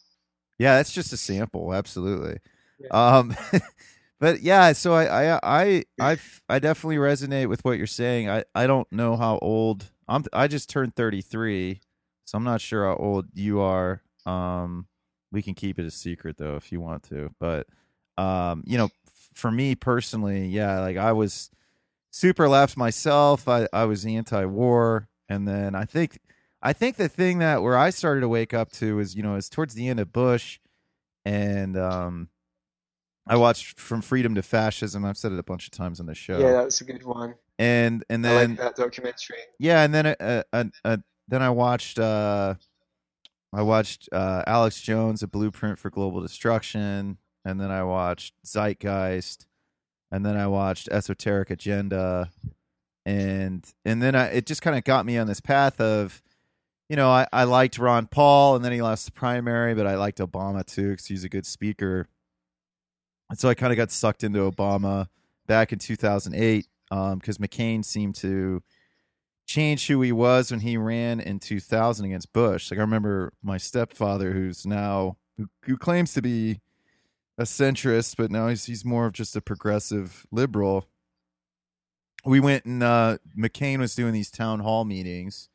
Yeah, 0.60 0.76
that's 0.78 0.92
just 0.92 1.14
a 1.14 1.18
sample. 1.18 1.74
Absolutely. 1.74 2.40
Yeah. 2.80 2.88
Um, 2.90 3.36
but 4.20 4.42
yeah, 4.42 4.74
so 4.74 4.94
I, 4.94 5.36
I, 5.36 5.40
I, 5.44 5.84
I, 6.00 6.18
I 6.50 6.60
definitely 6.60 6.98
resonate 6.98 7.50
with 7.50 7.64
what 7.64 7.78
you're 7.78 7.88
saying. 7.88 8.30
I, 8.30 8.44
I 8.56 8.68
don't 8.68 8.92
know 8.92 9.16
how 9.18 9.38
old 9.40 9.86
I'm. 10.08 10.26
I 10.34 10.48
just 10.48 10.70
turned 10.70 10.96
33, 10.96 11.82
so 12.26 12.38
I'm 12.38 12.44
not 12.44 12.62
sure 12.62 12.86
how 12.86 12.96
old 12.96 13.28
you 13.34 13.60
are. 13.60 14.02
Um, 14.26 14.88
we 15.32 15.42
can 15.42 15.54
keep 15.54 15.78
it 15.80 15.86
a 15.86 15.92
secret 15.92 16.38
though 16.38 16.56
if 16.56 16.72
you 16.72 16.82
want 16.82 17.04
to. 17.04 17.32
But, 17.40 17.68
um, 18.18 18.64
you 18.66 18.78
know, 18.78 18.86
f- 18.86 19.30
for 19.36 19.52
me 19.52 19.76
personally, 19.76 20.48
yeah, 20.48 20.80
like 20.80 20.98
I 20.98 21.12
was 21.14 21.50
super 22.18 22.50
left 22.50 22.76
myself. 22.78 23.48
I, 23.48 23.68
I 23.72 23.86
was 23.86 24.06
anti-war, 24.06 25.08
and 25.30 25.48
then 25.48 25.76
I 25.76 25.86
think 25.86 26.20
I 26.62 26.74
think 26.74 26.96
the 26.98 27.10
thing 27.10 27.40
that 27.40 27.62
where 27.62 27.78
I 27.78 27.92
started 27.92 28.22
to 28.22 28.28
wake 28.28 28.54
up 28.54 28.72
to 28.74 29.00
is 29.00 29.16
you 29.16 29.24
know 29.24 29.36
is 29.36 29.50
towards 29.50 29.74
the 29.76 29.88
end 29.88 30.00
of 30.00 30.12
Bush, 30.12 30.60
and 31.26 31.78
um, 31.78 32.30
I 33.28 33.36
watched 33.38 33.80
From 33.80 34.02
Freedom 34.02 34.36
to 34.36 34.42
Fascism. 34.42 35.06
I've 35.06 35.18
said 35.18 35.32
it 35.32 35.40
a 35.40 35.44
bunch 35.44 35.66
of 35.68 35.72
times 35.72 36.00
on 36.00 36.06
the 36.08 36.16
show, 36.16 36.40
Yeah, 36.40 36.54
that 36.54 36.66
was 36.66 36.82
a 36.82 36.86
good 36.86 37.04
one. 37.04 37.36
and 37.60 38.04
and 38.10 38.26
I 38.26 38.30
then 38.30 38.50
like 38.52 38.60
that 38.60 38.76
documentary. 38.76 39.38
yeah, 39.60 39.84
and 39.84 39.94
then 39.94 40.08
uh, 40.08 40.44
uh, 40.52 40.64
uh, 40.84 40.98
then 41.28 41.42
I 41.42 41.50
watched 41.50 42.00
uh, 42.00 42.56
I 43.54 43.62
watched 43.62 44.10
uh, 44.12 44.44
Alex 44.48 44.82
Jones, 44.82 45.22
A 45.24 45.28
Blueprint 45.28 45.78
for 45.80 45.90
Global 45.90 46.22
Destruction, 46.22 47.18
and 47.46 47.62
then 47.62 47.72
I 47.72 47.84
watched 47.84 48.34
Zeitgeist, 48.46 49.47
and 50.12 50.26
then 50.26 50.38
I 50.38 50.48
watched 50.48 50.90
Esoteric 50.90 51.50
Agenda, 51.50 52.30
and 53.06 53.66
and 53.86 54.02
then 54.02 54.16
I, 54.16 54.28
it 54.28 54.46
just 54.46 54.62
kind 54.62 54.78
of 54.78 54.84
got 54.84 55.06
me 55.06 55.18
on 55.18 55.28
this 55.28 55.42
path 55.42 55.80
of, 55.80 56.22
you 56.90 56.96
know, 56.96 57.10
I, 57.10 57.28
I 57.32 57.44
liked 57.44 57.78
Ron 57.78 58.08
Paul, 58.08 58.56
and 58.56 58.66
then 58.66 58.72
he 58.72 58.82
lost 58.82 59.06
the 59.06 59.12
primary, 59.12 59.74
but 59.74 59.88
I 59.88 59.96
liked 59.96 60.20
Obama 60.20 60.66
too 60.66 60.92
because 60.92 61.06
he's 61.08 61.24
a 61.24 61.30
good 61.30 61.46
speaker, 61.46 62.08
and 63.30 63.38
so 63.38 63.50
I 63.50 63.54
kind 63.54 63.72
of 63.72 63.78
got 63.78 63.92
sucked 63.92 64.24
into 64.24 64.40
Obama 64.50 65.08
back 65.48 65.72
in 65.72 65.80
2008 65.80 66.68
because 66.90 67.12
um, 67.14 67.20
McCain 67.20 67.84
seemed 67.84 68.16
to 68.16 68.62
change 69.46 69.88
who 69.88 70.02
he 70.02 70.12
was 70.12 70.52
when 70.52 70.60
he 70.60 70.78
ran 70.78 71.20
in 71.20 71.40
2000 71.40 72.06
against 72.06 72.34
Bush. 72.34 72.70
Like 72.70 72.78
I 72.78 72.82
remember 72.82 73.34
my 73.42 73.58
stepfather, 73.58 74.34
who's 74.34 74.66
now 74.66 75.18
who, 75.38 75.48
who 75.64 75.78
claims 75.78 76.14
to 76.14 76.22
be 76.22 76.60
a 77.38 77.44
centrist, 77.44 78.16
but 78.18 78.32
now 78.32 78.48
he's 78.48 78.66
he's 78.66 78.84
more 78.86 79.06
of 79.06 79.14
just 79.14 79.36
a 79.36 79.42
progressive 79.42 80.26
liberal. 80.32 80.88
We 82.26 82.40
went 82.40 82.66
and 82.66 82.84
uh, 82.84 83.18
McCain 83.38 83.80
was 83.80 83.96
doing 83.96 84.14
these 84.14 84.32
town 84.32 84.60
hall 84.60 84.86
meetings, 84.86 85.50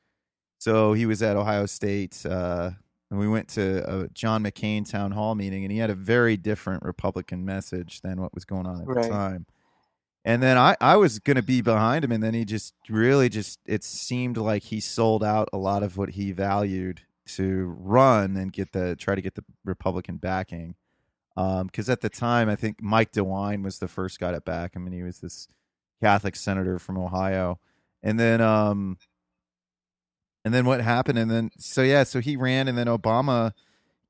so 0.58 0.92
he 0.94 1.06
was 1.06 1.22
at 1.22 1.36
Ohio 1.36 1.66
State, 1.66 2.24
uh, 2.24 2.70
and 3.10 3.18
we 3.20 3.28
went 3.28 3.48
to 3.50 3.84
a 4.04 4.08
John 4.08 4.42
McCain 4.42 4.88
town 4.88 5.12
hall 5.12 5.34
meeting, 5.34 5.64
and 5.64 5.72
he 5.72 5.78
had 5.78 5.90
a 5.90 5.94
very 5.94 6.36
different 6.36 6.82
Republican 6.84 7.44
message 7.44 8.00
than 8.00 8.20
what 8.20 8.32
was 8.34 8.44
going 8.44 8.66
on 8.66 8.80
at 8.80 8.86
Right. 8.86 9.02
the 9.02 9.08
time. 9.08 9.46
And 10.24 10.40
then 10.40 10.56
I, 10.56 10.76
I 10.80 10.96
was 10.96 11.18
going 11.18 11.36
to 11.36 11.42
be 11.42 11.62
behind 11.62 12.04
him, 12.04 12.12
and 12.12 12.22
then 12.22 12.32
he 12.32 12.44
just 12.44 12.74
really 12.88 13.28
just 13.28 13.58
it 13.66 13.82
seemed 13.82 14.36
like 14.36 14.62
he 14.62 14.78
sold 14.80 15.24
out 15.24 15.48
a 15.52 15.58
lot 15.58 15.82
of 15.82 15.96
what 15.96 16.10
he 16.10 16.30
valued 16.32 17.02
to 17.26 17.74
run 17.78 18.36
and 18.36 18.52
get 18.52 18.72
the 18.72 18.94
try 18.96 19.14
to 19.16 19.20
get 19.20 19.34
the 19.34 19.44
Republican 19.64 20.16
backing. 20.18 20.76
Because 21.34 21.88
at 21.88 22.00
the 22.00 22.08
time, 22.08 22.48
I 22.48 22.56
think 22.56 22.82
Mike 22.82 23.12
DeWine 23.12 23.62
was 23.62 23.78
the 23.78 23.88
first 23.88 24.20
guy 24.20 24.32
to 24.32 24.40
back 24.40 24.74
him, 24.74 24.86
and 24.86 24.94
he 24.94 25.02
was 25.02 25.20
this 25.20 25.48
Catholic 26.00 26.36
senator 26.36 26.78
from 26.78 26.98
Ohio. 26.98 27.58
And 28.02 28.18
then, 28.18 28.40
um, 28.40 28.98
and 30.44 30.52
then 30.52 30.64
what 30.64 30.80
happened? 30.80 31.18
And 31.18 31.30
then, 31.30 31.50
so 31.58 31.82
yeah, 31.82 32.02
so 32.02 32.20
he 32.20 32.36
ran, 32.36 32.68
and 32.68 32.76
then 32.76 32.88
Obama 32.88 33.52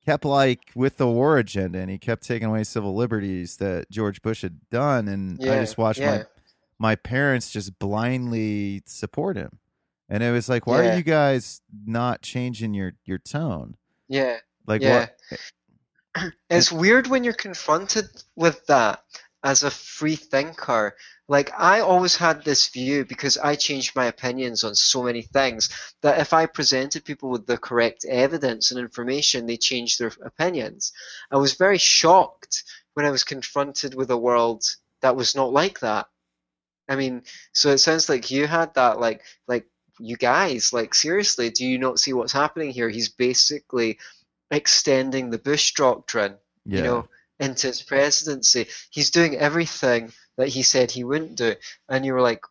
kept 0.05 0.25
like 0.25 0.71
with 0.75 0.97
the 0.97 1.07
war 1.07 1.39
agenda, 1.39 1.79
and 1.79 1.91
he 1.91 1.99
kept 1.99 2.25
taking 2.25 2.49
away 2.49 2.65
civil 2.65 2.95
liberties 2.95 3.59
that 3.59 3.91
George 3.91 4.23
Bush 4.23 4.43
had 4.43 4.69
done. 4.71 5.09
And 5.09 5.39
I 5.43 5.61
just 5.61 5.79
watched 5.79 6.01
yeah. 6.01 6.11
my 6.17 6.25
my 6.79 6.97
parents 6.97 7.53
just 7.53 7.79
blindly 7.79 8.83
support 8.87 9.37
him, 9.37 9.59
and 10.09 10.23
it 10.23 10.33
was 10.33 10.49
like, 10.49 10.67
why 10.67 10.83
Yeah. 10.83 10.95
are 10.95 10.97
you 10.97 11.03
guys 11.03 11.61
not 11.87 12.23
changing 12.23 12.75
your 12.75 12.95
your 13.05 13.19
tone? 13.19 13.77
Yeah. 14.09 14.39
Like 14.67 14.83
yeah. 14.83 15.09
what? 15.31 15.41
It's 16.51 16.71
weird 16.71 17.07
when 17.07 17.25
you're 17.25 17.33
confronted 17.33 18.09
with 18.37 18.67
that 18.67 19.03
as 19.43 19.63
a 19.63 19.71
free 19.71 20.17
thinker. 20.17 20.97
Like, 21.29 21.53
I 21.59 21.81
always 21.81 22.17
had 22.17 22.45
this 22.45 22.69
view 22.69 23.05
because 23.05 23.39
I 23.39 23.55
changed 23.55 23.97
my 23.97 24.07
opinions 24.07 24.65
on 24.65 24.75
so 24.75 25.03
many 25.03 25.23
things 25.23 25.71
that 26.03 26.21
if 26.21 26.33
I 26.33 26.47
presented 26.47 27.05
people 27.05 27.31
with 27.31 27.47
the 27.47 27.57
correct 27.57 28.05
evidence 28.05 28.71
and 28.71 28.79
information, 28.79 29.47
they 29.47 29.57
changed 29.57 29.99
their 29.99 30.13
opinions. 30.23 30.93
I 31.31 31.39
was 31.39 31.55
very 31.55 31.79
shocked 31.79 32.65
when 32.95 33.07
I 33.07 33.11
was 33.11 33.25
confronted 33.25 33.95
with 33.95 34.11
a 34.11 34.17
world 34.17 34.65
that 35.01 35.17
was 35.17 35.35
not 35.35 35.53
like 35.53 35.81
that. 35.81 36.09
I 36.89 36.97
mean, 36.97 37.23
so 37.53 37.71
it 37.71 37.79
sounds 37.79 38.09
like 38.09 38.31
you 38.31 38.47
had 38.47 38.75
that, 38.75 39.01
like, 39.01 39.23
like 39.49 39.67
you 39.99 40.17
guys, 40.17 40.73
like 40.73 40.95
seriously, 40.95 41.51
do 41.51 41.65
you 41.65 41.79
not 41.79 41.99
see 41.99 42.13
what's 42.13 42.33
happening 42.33 42.71
here? 42.71 42.89
He's 42.89 43.09
basically 43.09 43.99
extending 44.53 45.31
the 45.31 45.39
Bush 45.39 45.73
doctrine, 45.75 46.37
Yeah. 46.65 46.77
you 46.79 46.85
know, 46.85 47.09
into 47.41 47.67
his 47.67 47.83
presidency. 47.83 48.69
He's 48.91 49.11
doing 49.11 49.37
everything 49.37 50.13
that 50.37 50.49
he 50.49 50.63
said 50.63 50.93
he 50.93 51.03
wouldn't 51.03 51.35
do, 51.37 51.57
and 51.89 52.07
you 52.07 52.13
were 52.13 52.21
like, 52.23 52.43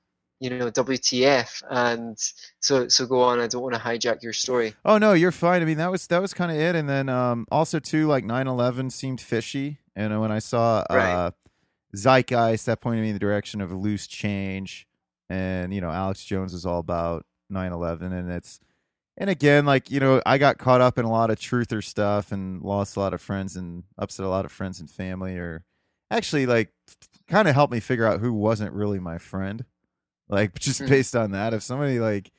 you 0.41 0.49
know, 0.49 0.71
WTF? 0.71 1.61
And 1.69 2.17
so, 2.59 2.87
so 2.87 3.05
go 3.05 3.21
on. 3.21 3.39
I 3.39 3.45
don't 3.47 3.61
want 3.61 3.75
to 3.75 3.79
hijack 3.79 4.23
your 4.23 4.33
story. 4.33 4.73
Oh 4.83 4.97
no, 4.97 5.13
you're 5.13 5.31
fine. 5.31 5.61
I 5.61 5.65
mean, 5.65 5.77
that 5.77 5.91
was 5.91 6.07
that 6.07 6.19
was 6.21 6.33
kind 6.33 6.51
of 6.51 6.57
it. 6.57 6.75
And 6.75 6.89
then 6.89 7.07
um, 7.09 7.45
also 7.51 7.77
too, 7.79 8.07
like 8.07 8.25
9/11 8.25 8.91
seemed 8.91 9.21
fishy. 9.21 9.77
And 9.95 10.19
when 10.19 10.31
I 10.31 10.39
saw 10.39 10.83
uh, 10.89 10.95
Right. 10.95 11.31
Zeitgeist, 11.95 12.65
that 12.65 12.81
pointed 12.81 13.01
me 13.01 13.09
in 13.09 13.13
the 13.13 13.19
direction 13.19 13.61
of 13.61 13.71
loose 13.71 14.07
change. 14.07 14.87
And 15.29 15.73
you 15.73 15.79
know, 15.81 15.91
Alex 15.91 16.23
Jones 16.25 16.53
is 16.53 16.65
all 16.65 16.79
about 16.79 17.25
9/11, 17.51 18.11
and 18.11 18.31
it's 18.31 18.59
and 19.17 19.29
again, 19.29 19.65
like 19.65 19.91
you 19.91 19.99
know, 19.99 20.21
I 20.25 20.37
got 20.37 20.57
caught 20.57 20.81
up 20.81 20.97
in 20.97 21.05
a 21.05 21.11
lot 21.11 21.29
of 21.29 21.37
truther 21.39 21.83
stuff 21.83 22.31
and 22.31 22.61
lost 22.61 22.95
a 22.95 22.99
lot 22.99 23.13
of 23.13 23.21
friends 23.21 23.55
and 23.55 23.83
upset 23.97 24.25
a 24.25 24.29
lot 24.29 24.45
of 24.45 24.51
friends 24.51 24.79
and 24.79 24.89
family, 24.89 25.37
or 25.37 25.63
actually 26.09 26.45
like 26.45 26.71
kind 27.27 27.47
of 27.47 27.53
helped 27.55 27.73
me 27.73 27.79
figure 27.79 28.05
out 28.05 28.19
who 28.19 28.33
wasn't 28.33 28.73
really 28.73 28.99
my 28.99 29.17
friend. 29.17 29.65
Like 30.29 30.53
just 30.59 30.81
Mhm. 30.81 30.89
based 30.89 31.15
on 31.15 31.31
that, 31.31 31.53
if 31.53 31.63
somebody 31.63 31.99
like 31.99 32.31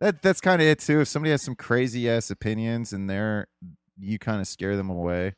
that 0.00 0.22
that's 0.22 0.40
kind 0.40 0.60
of 0.62 0.68
it 0.68 0.80
too. 0.80 1.00
If 1.00 1.08
somebody 1.08 1.30
has 1.32 1.42
some 1.42 1.54
crazy 1.56 2.08
ass 2.10 2.30
opinions 2.30 2.92
and 2.92 3.08
they're 3.08 3.46
you 3.98 4.18
kind 4.18 4.40
of 4.40 4.46
scare 4.48 4.76
them 4.76 4.90
away 4.90 5.34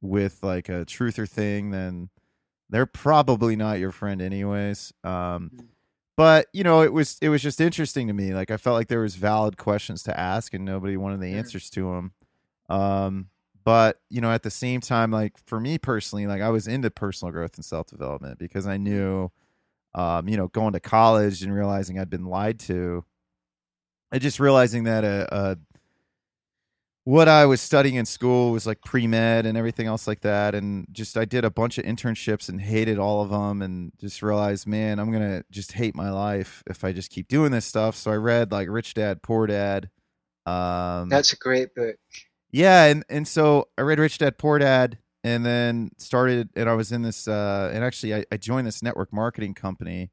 with 0.00 0.42
like 0.42 0.68
a 0.68 0.84
truther 0.84 1.28
thing, 1.28 1.70
then 1.70 2.10
they're 2.68 2.86
probably 2.86 3.56
not 3.56 3.78
your 3.78 3.92
friend 3.92 4.22
anyways. 4.22 4.92
Um, 5.04 5.50
Mhm. 5.54 5.68
But 6.20 6.48
you 6.52 6.64
know, 6.64 6.82
it 6.82 6.92
was 6.92 7.16
it 7.22 7.30
was 7.30 7.40
just 7.40 7.62
interesting 7.62 8.08
to 8.08 8.12
me. 8.12 8.34
Like 8.34 8.50
I 8.50 8.58
felt 8.58 8.74
like 8.74 8.88
there 8.88 9.00
was 9.00 9.14
valid 9.14 9.56
questions 9.56 10.02
to 10.02 10.20
ask, 10.20 10.52
and 10.52 10.66
nobody 10.66 10.98
wanted 10.98 11.22
the 11.22 11.32
answers 11.32 11.70
to 11.70 11.94
them. 11.94 12.12
Um, 12.68 13.30
but 13.64 14.02
you 14.10 14.20
know, 14.20 14.30
at 14.30 14.42
the 14.42 14.50
same 14.50 14.82
time, 14.82 15.10
like 15.10 15.38
for 15.46 15.58
me 15.58 15.78
personally, 15.78 16.26
like 16.26 16.42
I 16.42 16.50
was 16.50 16.68
into 16.68 16.90
personal 16.90 17.32
growth 17.32 17.54
and 17.54 17.64
self 17.64 17.86
development 17.86 18.38
because 18.38 18.66
I 18.66 18.76
knew, 18.76 19.30
um, 19.94 20.28
you 20.28 20.36
know, 20.36 20.48
going 20.48 20.74
to 20.74 20.80
college 20.80 21.42
and 21.42 21.54
realizing 21.54 21.98
I'd 21.98 22.10
been 22.10 22.26
lied 22.26 22.60
to, 22.60 23.02
and 24.12 24.20
just 24.20 24.38
realizing 24.38 24.84
that 24.84 25.04
uh, 25.04 25.26
uh 25.34 25.54
what 27.10 27.26
I 27.26 27.44
was 27.44 27.60
studying 27.60 27.96
in 27.96 28.06
school 28.06 28.52
was 28.52 28.68
like 28.68 28.82
pre 28.82 29.08
med 29.08 29.44
and 29.44 29.58
everything 29.58 29.88
else 29.88 30.06
like 30.06 30.20
that, 30.20 30.54
and 30.54 30.86
just 30.92 31.16
I 31.16 31.24
did 31.24 31.44
a 31.44 31.50
bunch 31.50 31.76
of 31.76 31.84
internships 31.84 32.48
and 32.48 32.60
hated 32.60 33.00
all 33.00 33.20
of 33.20 33.30
them, 33.30 33.62
and 33.62 33.90
just 33.98 34.22
realized, 34.22 34.68
man, 34.68 35.00
I'm 35.00 35.10
gonna 35.10 35.42
just 35.50 35.72
hate 35.72 35.96
my 35.96 36.10
life 36.10 36.62
if 36.68 36.84
I 36.84 36.92
just 36.92 37.10
keep 37.10 37.26
doing 37.26 37.50
this 37.50 37.66
stuff. 37.66 37.96
So 37.96 38.12
I 38.12 38.14
read 38.14 38.52
like 38.52 38.68
Rich 38.68 38.94
Dad 38.94 39.22
Poor 39.22 39.48
Dad. 39.48 39.90
Um, 40.46 41.08
That's 41.08 41.32
a 41.32 41.36
great 41.36 41.74
book. 41.74 41.96
yeah, 42.52 42.84
and 42.84 43.04
and 43.08 43.26
so 43.26 43.66
I 43.76 43.80
read 43.82 43.98
Rich 43.98 44.18
Dad 44.18 44.38
Poor 44.38 44.60
Dad, 44.60 44.98
and 45.24 45.44
then 45.44 45.90
started, 45.98 46.50
and 46.54 46.68
I 46.68 46.74
was 46.74 46.92
in 46.92 47.02
this, 47.02 47.26
uh, 47.26 47.72
and 47.74 47.82
actually 47.82 48.14
I, 48.14 48.24
I 48.30 48.36
joined 48.36 48.68
this 48.68 48.84
network 48.84 49.12
marketing 49.12 49.54
company, 49.54 50.12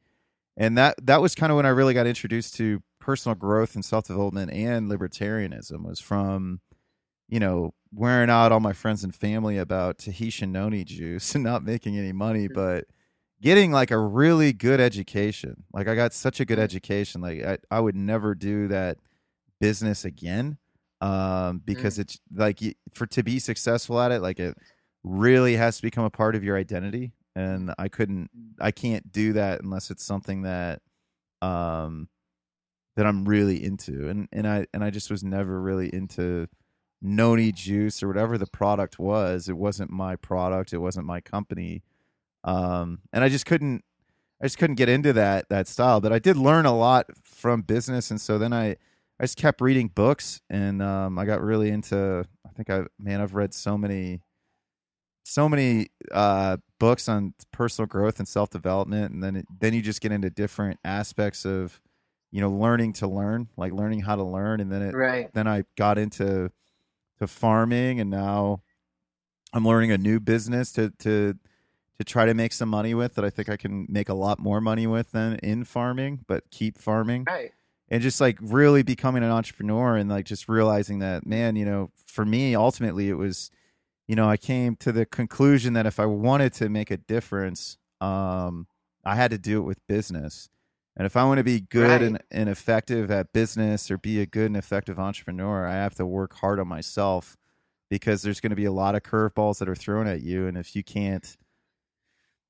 and 0.57 0.75
that 0.79 0.95
that 1.05 1.21
was 1.21 1.35
kind 1.35 1.51
of 1.51 1.57
when 1.57 1.67
I 1.67 1.69
really 1.69 1.93
got 1.93 2.07
introduced 2.07 2.55
to 2.55 2.81
personal 2.99 3.35
growth 3.35 3.75
and 3.75 3.85
self 3.85 4.07
development 4.07 4.51
and 4.51 4.89
libertarianism. 4.89 5.83
Was 5.83 5.99
from, 5.99 6.61
you 7.29 7.39
know, 7.39 7.73
wearing 7.93 8.29
out 8.29 8.51
all 8.51 8.59
my 8.59 8.73
friends 8.73 9.03
and 9.03 9.13
family 9.13 9.57
about 9.57 9.97
Tahitian 9.97 10.51
noni 10.51 10.83
juice 10.83 11.35
and 11.35 11.43
not 11.43 11.63
making 11.63 11.97
any 11.97 12.11
money, 12.11 12.47
but 12.47 12.85
getting 13.41 13.71
like 13.71 13.91
a 13.91 13.97
really 13.97 14.53
good 14.53 14.79
education. 14.79 15.63
Like 15.73 15.87
I 15.87 15.95
got 15.95 16.13
such 16.13 16.39
a 16.39 16.45
good 16.45 16.59
education. 16.59 17.21
Like 17.21 17.43
I, 17.43 17.57
I 17.69 17.79
would 17.79 17.95
never 17.95 18.35
do 18.35 18.67
that 18.69 18.97
business 19.59 20.05
again 20.05 20.57
um 21.01 21.61
because 21.63 21.99
it's 21.99 22.19
like 22.33 22.59
for 22.93 23.05
to 23.05 23.21
be 23.21 23.37
successful 23.37 23.99
at 23.99 24.11
it 24.11 24.19
like 24.19 24.39
it 24.39 24.57
really 25.03 25.55
has 25.55 25.77
to 25.77 25.83
become 25.83 26.03
a 26.03 26.09
part 26.09 26.35
of 26.35 26.43
your 26.43 26.57
identity 26.57 27.13
and 27.35 27.71
i 27.77 27.87
couldn't 27.87 28.29
i 28.59 28.71
can't 28.71 29.11
do 29.11 29.33
that 29.33 29.61
unless 29.61 29.91
it's 29.91 30.03
something 30.03 30.41
that 30.41 30.81
um 31.43 32.09
that 32.95 33.05
i'm 33.05 33.25
really 33.25 33.63
into 33.63 34.09
and 34.09 34.27
and 34.31 34.47
i 34.47 34.65
and 34.73 34.83
i 34.83 34.89
just 34.89 35.11
was 35.11 35.23
never 35.23 35.61
really 35.61 35.93
into 35.93 36.47
noni 37.01 37.51
juice 37.51 38.01
or 38.01 38.07
whatever 38.07 38.37
the 38.37 38.47
product 38.47 38.97
was 38.99 39.47
it 39.49 39.57
wasn't 39.57 39.89
my 39.89 40.15
product 40.15 40.73
it 40.73 40.79
wasn't 40.79 41.05
my 41.05 41.21
company 41.21 41.83
um 42.43 42.99
and 43.13 43.23
i 43.23 43.29
just 43.29 43.45
couldn't 43.45 43.83
i 44.41 44.45
just 44.45 44.57
couldn't 44.57 44.75
get 44.77 44.89
into 44.89 45.13
that 45.13 45.47
that 45.49 45.67
style 45.67 46.01
but 46.01 46.11
i 46.11 46.19
did 46.19 46.35
learn 46.35 46.65
a 46.65 46.75
lot 46.75 47.05
from 47.23 47.61
business 47.61 48.09
and 48.09 48.19
so 48.19 48.37
then 48.37 48.51
i 48.53 48.75
I 49.19 49.23
just 49.23 49.37
kept 49.37 49.61
reading 49.61 49.87
books, 49.87 50.41
and 50.47 50.79
um, 50.79 51.17
I 51.17 51.25
got 51.25 51.41
really 51.41 51.69
into. 51.69 52.23
I 52.45 52.49
think 52.51 52.69
I 52.69 52.83
man, 52.99 53.19
I've 53.19 53.33
read 53.33 53.51
so 53.51 53.75
many, 53.75 54.21
so 55.23 55.49
many 55.49 55.87
uh, 56.11 56.57
books 56.79 57.09
on 57.09 57.33
personal 57.51 57.87
growth 57.87 58.19
and 58.19 58.27
self 58.27 58.51
development, 58.51 59.11
and 59.13 59.23
then 59.23 59.37
it, 59.37 59.45
then 59.59 59.73
you 59.73 59.81
just 59.81 60.01
get 60.01 60.11
into 60.11 60.29
different 60.29 60.79
aspects 60.83 61.45
of, 61.45 61.81
you 62.31 62.41
know, 62.41 62.51
learning 62.51 62.93
to 62.93 63.07
learn, 63.07 63.47
like 63.57 63.73
learning 63.73 64.01
how 64.01 64.15
to 64.15 64.23
learn, 64.23 64.59
and 64.59 64.71
then 64.71 64.83
it 64.83 64.93
Right. 64.95 65.33
then 65.33 65.47
I 65.47 65.63
got 65.77 65.97
into 65.97 66.51
to 67.19 67.27
farming, 67.27 67.99
and 67.99 68.09
now 68.09 68.61
I'm 69.53 69.65
learning 69.65 69.91
a 69.91 69.97
new 69.97 70.19
business 70.19 70.71
to 70.73 70.91
to 70.99 71.35
to 71.99 72.03
try 72.03 72.25
to 72.25 72.33
make 72.33 72.53
some 72.53 72.69
money 72.69 72.93
with 72.93 73.15
that 73.15 73.25
I 73.25 73.29
think 73.31 73.49
I 73.49 73.57
can 73.57 73.87
make 73.89 74.07
a 74.09 74.13
lot 74.13 74.39
more 74.39 74.61
money 74.61 74.85
with 74.85 75.11
than 75.11 75.35
in 75.37 75.63
farming, 75.63 76.25
but 76.27 76.43
keep 76.51 76.77
farming 76.77 77.25
Right. 77.27 77.51
and 77.89 78.03
just 78.03 78.21
like 78.21 78.37
really 78.39 78.83
becoming 78.83 79.23
an 79.23 79.31
entrepreneur 79.31 79.95
and 79.95 80.09
like 80.09 80.25
just 80.25 80.47
realizing 80.47 80.99
that 80.99 81.25
man 81.25 81.55
you 81.55 81.65
know 81.65 81.89
for 82.05 82.23
me 82.25 82.55
ultimately 82.55 83.09
it 83.09 83.15
was 83.17 83.49
you 84.07 84.15
know 84.15 84.29
i 84.29 84.37
came 84.37 84.75
to 84.75 84.91
the 84.91 85.05
conclusion 85.05 85.73
that 85.73 85.85
if 85.87 85.99
i 85.99 86.05
wanted 86.05 86.53
to 86.53 86.69
make 86.69 86.91
a 86.91 86.97
difference 86.97 87.77
um 88.01 88.67
i 89.03 89.15
had 89.15 89.31
to 89.31 89.37
do 89.37 89.57
it 89.57 89.63
with 89.65 89.79
business 89.87 90.49
and 90.97 91.07
if 91.07 91.17
i 91.17 91.25
want 91.25 91.39
to 91.39 91.45
be 91.45 91.61
good 91.61 92.01
Right. 92.01 92.03
and, 92.03 92.23
and 92.31 92.49
effective 92.49 93.11
at 93.11 93.33
business 93.33 93.91
or 93.91 93.99
be 93.99 94.21
a 94.21 94.27
good 94.27 94.47
and 94.47 94.57
effective 94.57 94.99
entrepreneur 94.99 95.67
i 95.67 95.73
have 95.75 95.95
to 95.97 96.07
work 96.07 96.35
hard 96.35 96.59
on 96.61 96.69
myself 96.69 97.37
because 97.89 98.23
there's 98.23 98.41
going 98.41 98.51
to 98.51 98.57
be 98.57 98.65
a 98.65 98.73
lot 98.73 98.95
of 98.95 99.03
curveballs 99.03 99.59
that 99.59 99.69
are 99.69 99.75
thrown 99.75 100.07
at 100.07 100.23
you 100.23 100.47
and 100.47 100.57
if 100.57 100.75
you 100.75 100.83
can't 100.83 101.37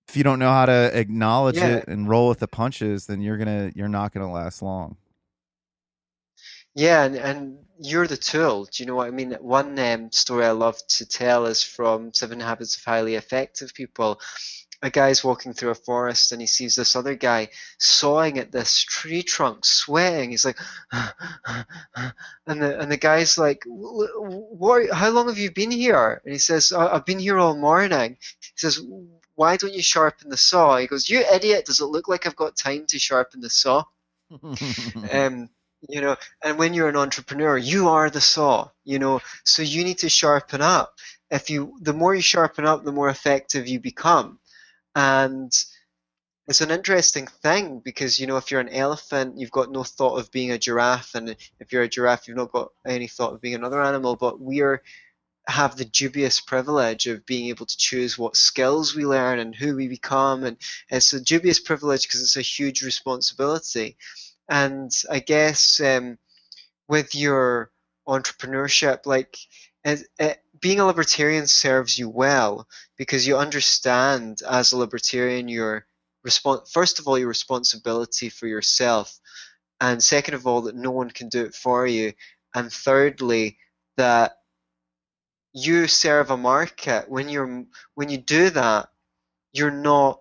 if 0.10 0.18
you 0.18 0.24
don't 0.24 0.40
know 0.40 0.52
how 0.52 0.68
to 0.68 0.92
acknowledge 1.00 1.58
Yeah. 1.58 1.68
it 1.78 1.86
and 1.88 2.10
roll 2.10 2.30
with 2.30 2.40
the 2.40 2.50
punches 2.50 3.08
then 3.08 3.22
you're 3.22 3.38
gonna 3.38 3.72
you're 3.76 3.90
not 3.90 4.14
gonna 4.14 4.32
last 4.32 4.62
long 4.64 4.98
Yeah, 6.76 7.04
and, 7.06 7.16
and 7.18 7.58
you're 7.80 8.08
the 8.08 8.18
tool. 8.18 8.66
Do 8.66 8.84
you 8.84 8.88
know 8.88 8.96
what 8.96 9.08
I 9.08 9.12
mean? 9.12 9.34
One 9.42 9.78
um, 9.80 10.12
story 10.12 10.46
I 10.46 10.52
love 10.52 10.78
to 10.90 11.06
tell 11.06 11.46
is 11.48 11.64
from 11.64 12.14
Seven 12.14 12.40
Habits 12.40 12.78
of 12.78 12.84
Highly 12.86 13.16
Effective 13.16 13.74
People. 13.74 14.22
A 14.84 14.90
guy's 14.92 15.24
walking 15.24 15.54
through 15.54 15.72
a 15.72 15.76
forest 15.76 16.32
and 16.32 16.40
he 16.40 16.48
sees 16.48 16.76
this 16.76 16.96
other 16.96 17.16
guy 17.16 17.50
sawing 17.80 18.38
at 18.38 18.52
this 18.52 18.80
tree 18.82 19.24
trunk, 19.24 19.66
sweating. 19.66 20.30
He's 20.32 20.46
like, 20.46 20.60
and 20.92 22.62
the 22.62 22.80
and 22.80 22.92
the 22.92 22.98
guy's 22.98 23.38
like, 23.38 23.64
"What? 23.66 24.92
How 24.92 25.10
long 25.10 25.28
have 25.30 25.40
you 25.40 25.52
been 25.52 25.72
here?" 25.72 26.22
And 26.24 26.32
he 26.32 26.40
says, 26.40 26.72
"I've 26.72 27.06
been 27.06 27.20
here 27.20 27.40
all 27.40 27.56
morning." 27.58 28.18
He 28.40 28.52
says, 28.56 28.80
"Why 29.36 29.58
don't 29.58 29.74
you 29.74 29.82
sharpen 29.82 30.30
the 30.30 30.38
saw?" 30.38 30.78
He 30.78 30.88
goes, 30.88 31.10
"You 31.10 31.20
idiot! 31.22 31.66
Does 31.66 31.80
it 31.80 31.86
look 31.86 32.08
like 32.08 32.28
I've 32.28 32.36
got 32.36 32.56
time 32.56 32.86
to 32.88 33.00
sharpen 33.00 33.42
the 33.42 33.50
saw?" 33.50 33.84
um, 35.12 35.50
you 35.88 36.02
know 36.02 36.16
and 36.44 36.58
when 36.58 36.74
you're 36.74 36.90
an 36.90 36.96
entrepreneur 36.96 37.58
you 37.58 37.88
are 37.90 38.10
the 38.10 38.22
saw 38.22 38.68
you 38.84 39.00
know 39.00 39.22
so 39.44 39.62
you 39.62 39.84
need 39.84 40.00
to 40.00 40.10
sharpen 40.10 40.62
up 40.62 40.96
if 41.30 41.50
you 41.50 41.78
the 41.82 41.94
more 41.94 42.16
you 42.16 42.22
sharpen 42.22 42.66
up 42.66 42.84
the 42.84 42.92
more 42.92 43.10
effective 43.10 43.68
you 43.68 43.80
become 43.80 44.40
and 44.98 45.54
it's 46.48 46.62
an 46.62 46.72
interesting 46.72 47.28
thing 47.28 47.82
because 47.86 48.20
you 48.20 48.26
know 48.26 48.38
if 48.38 48.50
you're 48.50 48.60
an 48.60 48.70
elephant 48.70 49.38
you've 49.38 49.52
got 49.52 49.72
no 49.72 49.84
thought 49.84 50.18
of 50.18 50.32
being 50.32 50.52
a 50.52 50.58
giraffe. 50.58 51.14
And 51.14 51.36
if 51.60 51.72
you're 51.72 51.84
a 51.84 51.88
giraffe 51.88 52.28
you've 52.28 52.38
not 52.38 52.52
got 52.52 52.72
any 52.86 53.08
thought 53.08 53.34
of 53.34 53.42
being 53.42 53.54
another 53.54 53.82
animal. 53.82 54.16
But 54.16 54.40
we're 54.40 54.82
have 55.48 55.78
the 55.78 55.86
dubious 55.86 56.40
privilege 56.40 57.06
of 57.06 57.26
being 57.28 57.50
able 57.50 57.68
to 57.68 57.78
choose 57.78 58.18
what 58.18 58.36
skills 58.36 58.96
we 58.96 59.06
learn 59.06 59.38
and 59.40 59.56
who 59.56 59.76
we 59.76 59.88
become. 59.88 60.44
And 60.44 60.58
it's 60.90 61.14
a 61.14 61.22
dubious 61.22 61.60
privilege 61.60 62.04
because 62.08 62.22
it's 62.22 62.36
a 62.36 62.42
huge 62.42 62.82
responsibility. 62.82 63.98
And 64.50 64.92
I 65.12 65.20
guess 65.20 65.80
um, 65.80 66.18
with 66.88 67.14
your 67.14 67.72
entrepreneurship, 68.08 69.06
like 69.06 69.38
it, 69.86 70.08
it, 70.20 70.42
being 70.60 70.80
a 70.80 70.86
libertarian 70.86 71.48
serves 71.48 71.98
you 71.98 72.10
well 72.10 72.68
because 72.98 73.28
you 73.28 73.38
understand 73.38 74.42
as 74.48 74.72
a 74.72 74.78
libertarian 74.78 75.48
your 75.48 75.86
respons- 76.26 76.72
first 76.72 77.00
of 77.00 77.08
all 77.08 77.18
your 77.18 77.28
responsibility 77.28 78.30
for 78.30 78.48
yourself, 78.48 79.20
and 79.82 80.04
second 80.04 80.34
of 80.34 80.48
all 80.48 80.64
that 80.64 80.76
no 80.76 80.92
one 80.92 81.12
can 81.12 81.30
do 81.30 81.46
it 81.46 81.56
for 81.56 81.86
you, 81.88 82.14
and 82.56 82.72
thirdly 82.72 83.58
that 83.98 84.38
you 85.54 85.88
serve 85.88 86.32
a 86.32 86.38
market. 86.38 87.10
When 87.10 87.30
you're 87.30 87.66
when 87.96 88.10
you 88.10 88.18
do 88.18 88.50
that 88.52 88.90
you're 89.54 89.72
not 89.72 90.20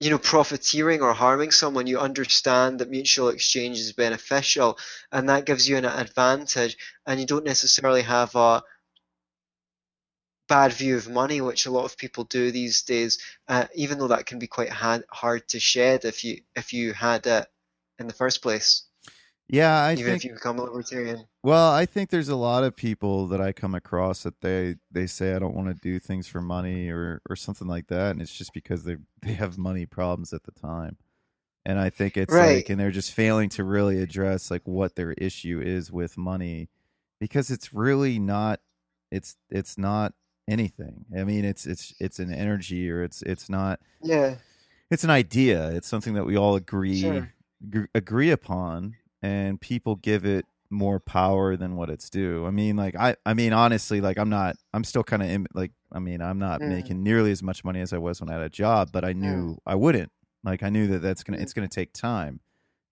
you 0.00 0.08
know, 0.08 0.18
profiteering 0.18 1.02
or 1.02 1.12
harming 1.12 1.50
someone, 1.50 1.86
you 1.86 1.98
understand 1.98 2.78
that 2.78 2.88
mutual 2.88 3.28
exchange 3.28 3.78
is 3.78 3.92
beneficial, 3.92 4.78
and 5.12 5.28
that 5.28 5.44
gives 5.44 5.68
you 5.68 5.76
an 5.76 5.84
advantage, 5.84 6.78
and 7.06 7.20
you 7.20 7.26
don't 7.26 7.44
necessarily 7.44 8.00
have 8.00 8.34
a 8.34 8.62
bad 10.50 10.72
view 10.72 10.96
of 10.96 11.08
money, 11.08 11.40
which 11.40 11.66
a 11.66 11.70
lot 11.70 11.84
of 11.84 11.96
people 11.96 12.24
do 12.24 12.50
these 12.50 12.82
days. 12.82 13.18
Uh, 13.48 13.66
even 13.74 13.98
though 13.98 14.08
that 14.08 14.26
can 14.26 14.38
be 14.38 14.48
quite 14.48 14.70
hard 14.70 15.48
to 15.48 15.60
shed 15.60 16.04
if 16.04 16.24
you 16.24 16.42
if 16.56 16.72
you 16.72 16.92
had 16.92 17.26
it 17.26 17.46
in 17.98 18.06
the 18.08 18.12
first 18.12 18.42
place. 18.42 18.84
Yeah, 19.52 19.74
I 19.88 19.92
even 19.94 20.04
think, 20.04 20.16
if 20.18 20.24
you 20.26 20.34
become 20.34 20.58
a 20.58 20.62
libertarian. 20.62 21.24
Well, 21.42 21.72
I 21.72 21.84
think 21.84 22.10
there's 22.10 22.28
a 22.28 22.36
lot 22.36 22.62
of 22.62 22.76
people 22.76 23.26
that 23.28 23.40
I 23.40 23.52
come 23.52 23.74
across 23.74 24.22
that 24.22 24.40
they 24.42 24.76
they 24.92 25.06
say 25.06 25.34
I 25.34 25.38
don't 25.38 25.56
want 25.56 25.68
to 25.68 25.74
do 25.74 25.98
things 25.98 26.28
for 26.28 26.40
money 26.40 26.88
or 26.88 27.20
or 27.28 27.36
something 27.36 27.66
like 27.66 27.86
that, 27.88 28.10
and 28.12 28.22
it's 28.22 28.36
just 28.36 28.52
because 28.52 28.84
they 28.84 28.96
they 29.22 29.32
have 29.32 29.58
money 29.58 29.86
problems 29.86 30.32
at 30.32 30.44
the 30.44 30.52
time. 30.52 30.98
And 31.66 31.78
I 31.78 31.90
think 31.90 32.16
it's 32.16 32.32
right. 32.32 32.56
like, 32.56 32.70
and 32.70 32.80
they're 32.80 32.90
just 32.90 33.12
failing 33.12 33.50
to 33.50 33.64
really 33.64 34.00
address 34.00 34.50
like 34.50 34.62
what 34.64 34.94
their 34.94 35.12
issue 35.12 35.60
is 35.60 35.92
with 35.92 36.16
money, 36.16 36.70
because 37.20 37.50
it's 37.50 37.74
really 37.74 38.18
not, 38.18 38.60
it's 39.10 39.36
it's 39.50 39.76
not 39.76 40.14
anything. 40.50 41.04
I 41.16 41.24
mean, 41.24 41.44
it's 41.44 41.66
it's 41.66 41.94
it's 42.00 42.18
an 42.18 42.32
energy 42.32 42.90
or 42.90 43.02
it's 43.02 43.22
it's 43.22 43.48
not. 43.48 43.80
Yeah. 44.02 44.34
It's 44.90 45.04
an 45.04 45.10
idea. 45.10 45.70
It's 45.70 45.86
something 45.88 46.14
that 46.14 46.24
we 46.24 46.36
all 46.36 46.56
agree 46.56 47.00
Sure. 47.00 47.32
g- 47.72 47.86
agree 47.94 48.30
upon 48.30 48.96
and 49.22 49.60
people 49.60 49.94
give 49.96 50.24
it 50.26 50.46
more 50.68 50.98
power 51.00 51.56
than 51.56 51.76
what 51.76 51.90
it's 51.90 52.10
due. 52.10 52.44
I 52.46 52.50
mean, 52.50 52.76
like 52.76 52.96
I, 52.96 53.16
I 53.24 53.34
mean, 53.34 53.52
honestly, 53.52 54.00
like 54.00 54.18
I'm 54.18 54.30
not, 54.30 54.56
I'm 54.74 54.84
still 54.84 55.02
kind 55.04 55.22
of 55.22 55.46
like, 55.54 55.72
I 55.92 55.98
mean, 56.00 56.20
I'm 56.22 56.38
not 56.38 56.60
Mm. 56.60 56.68
making 56.68 57.02
nearly 57.02 57.30
as 57.32 57.42
much 57.42 57.64
money 57.64 57.80
as 57.80 57.92
I 57.92 57.98
was 57.98 58.20
when 58.20 58.30
I 58.30 58.34
had 58.34 58.42
a 58.42 58.48
job, 58.48 58.90
but 58.92 59.04
I 59.04 59.12
knew 59.12 59.58
I 59.66 59.74
wouldn't. 59.76 60.10
Like 60.42 60.62
I 60.62 60.70
knew 60.70 60.86
that 60.88 61.00
that's 61.02 61.22
gonna, 61.22 61.38
Mm. 61.38 61.42
it's 61.42 61.52
gonna 61.52 61.68
take 61.68 61.92
time. 61.92 62.40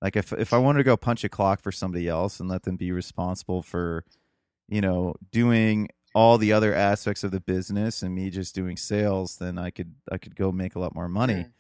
Like 0.03 0.15
if 0.17 0.33
if 0.33 0.53
I 0.53 0.59
wanted 0.59 0.79
to 0.79 0.85
go 0.85 0.97
punch 0.97 1.25
a 1.25 1.29
clock 1.29 1.61
for 1.61 1.73
somebody 1.73 2.07
else 2.09 2.39
and 2.41 2.49
let 2.49 2.63
them 2.63 2.77
be 2.77 2.93
responsible 2.93 3.63
for, 3.63 4.05
you 4.69 4.81
know, 4.81 5.15
doing 5.33 5.89
all 6.15 6.39
the 6.39 6.53
other 6.53 6.75
aspects 6.75 7.23
of 7.25 7.31
the 7.31 7.41
business 7.41 8.03
and 8.03 8.15
me 8.15 8.31
just 8.31 8.55
doing 8.55 8.77
sales, 8.77 9.37
then 9.37 9.59
I 9.59 9.71
could 9.71 9.95
I 10.11 10.19
could 10.19 10.35
go 10.37 10.51
make 10.53 10.75
a 10.75 10.79
lot 10.79 10.95
more 10.95 11.09
money. 11.09 11.35
Mm. 11.35 11.51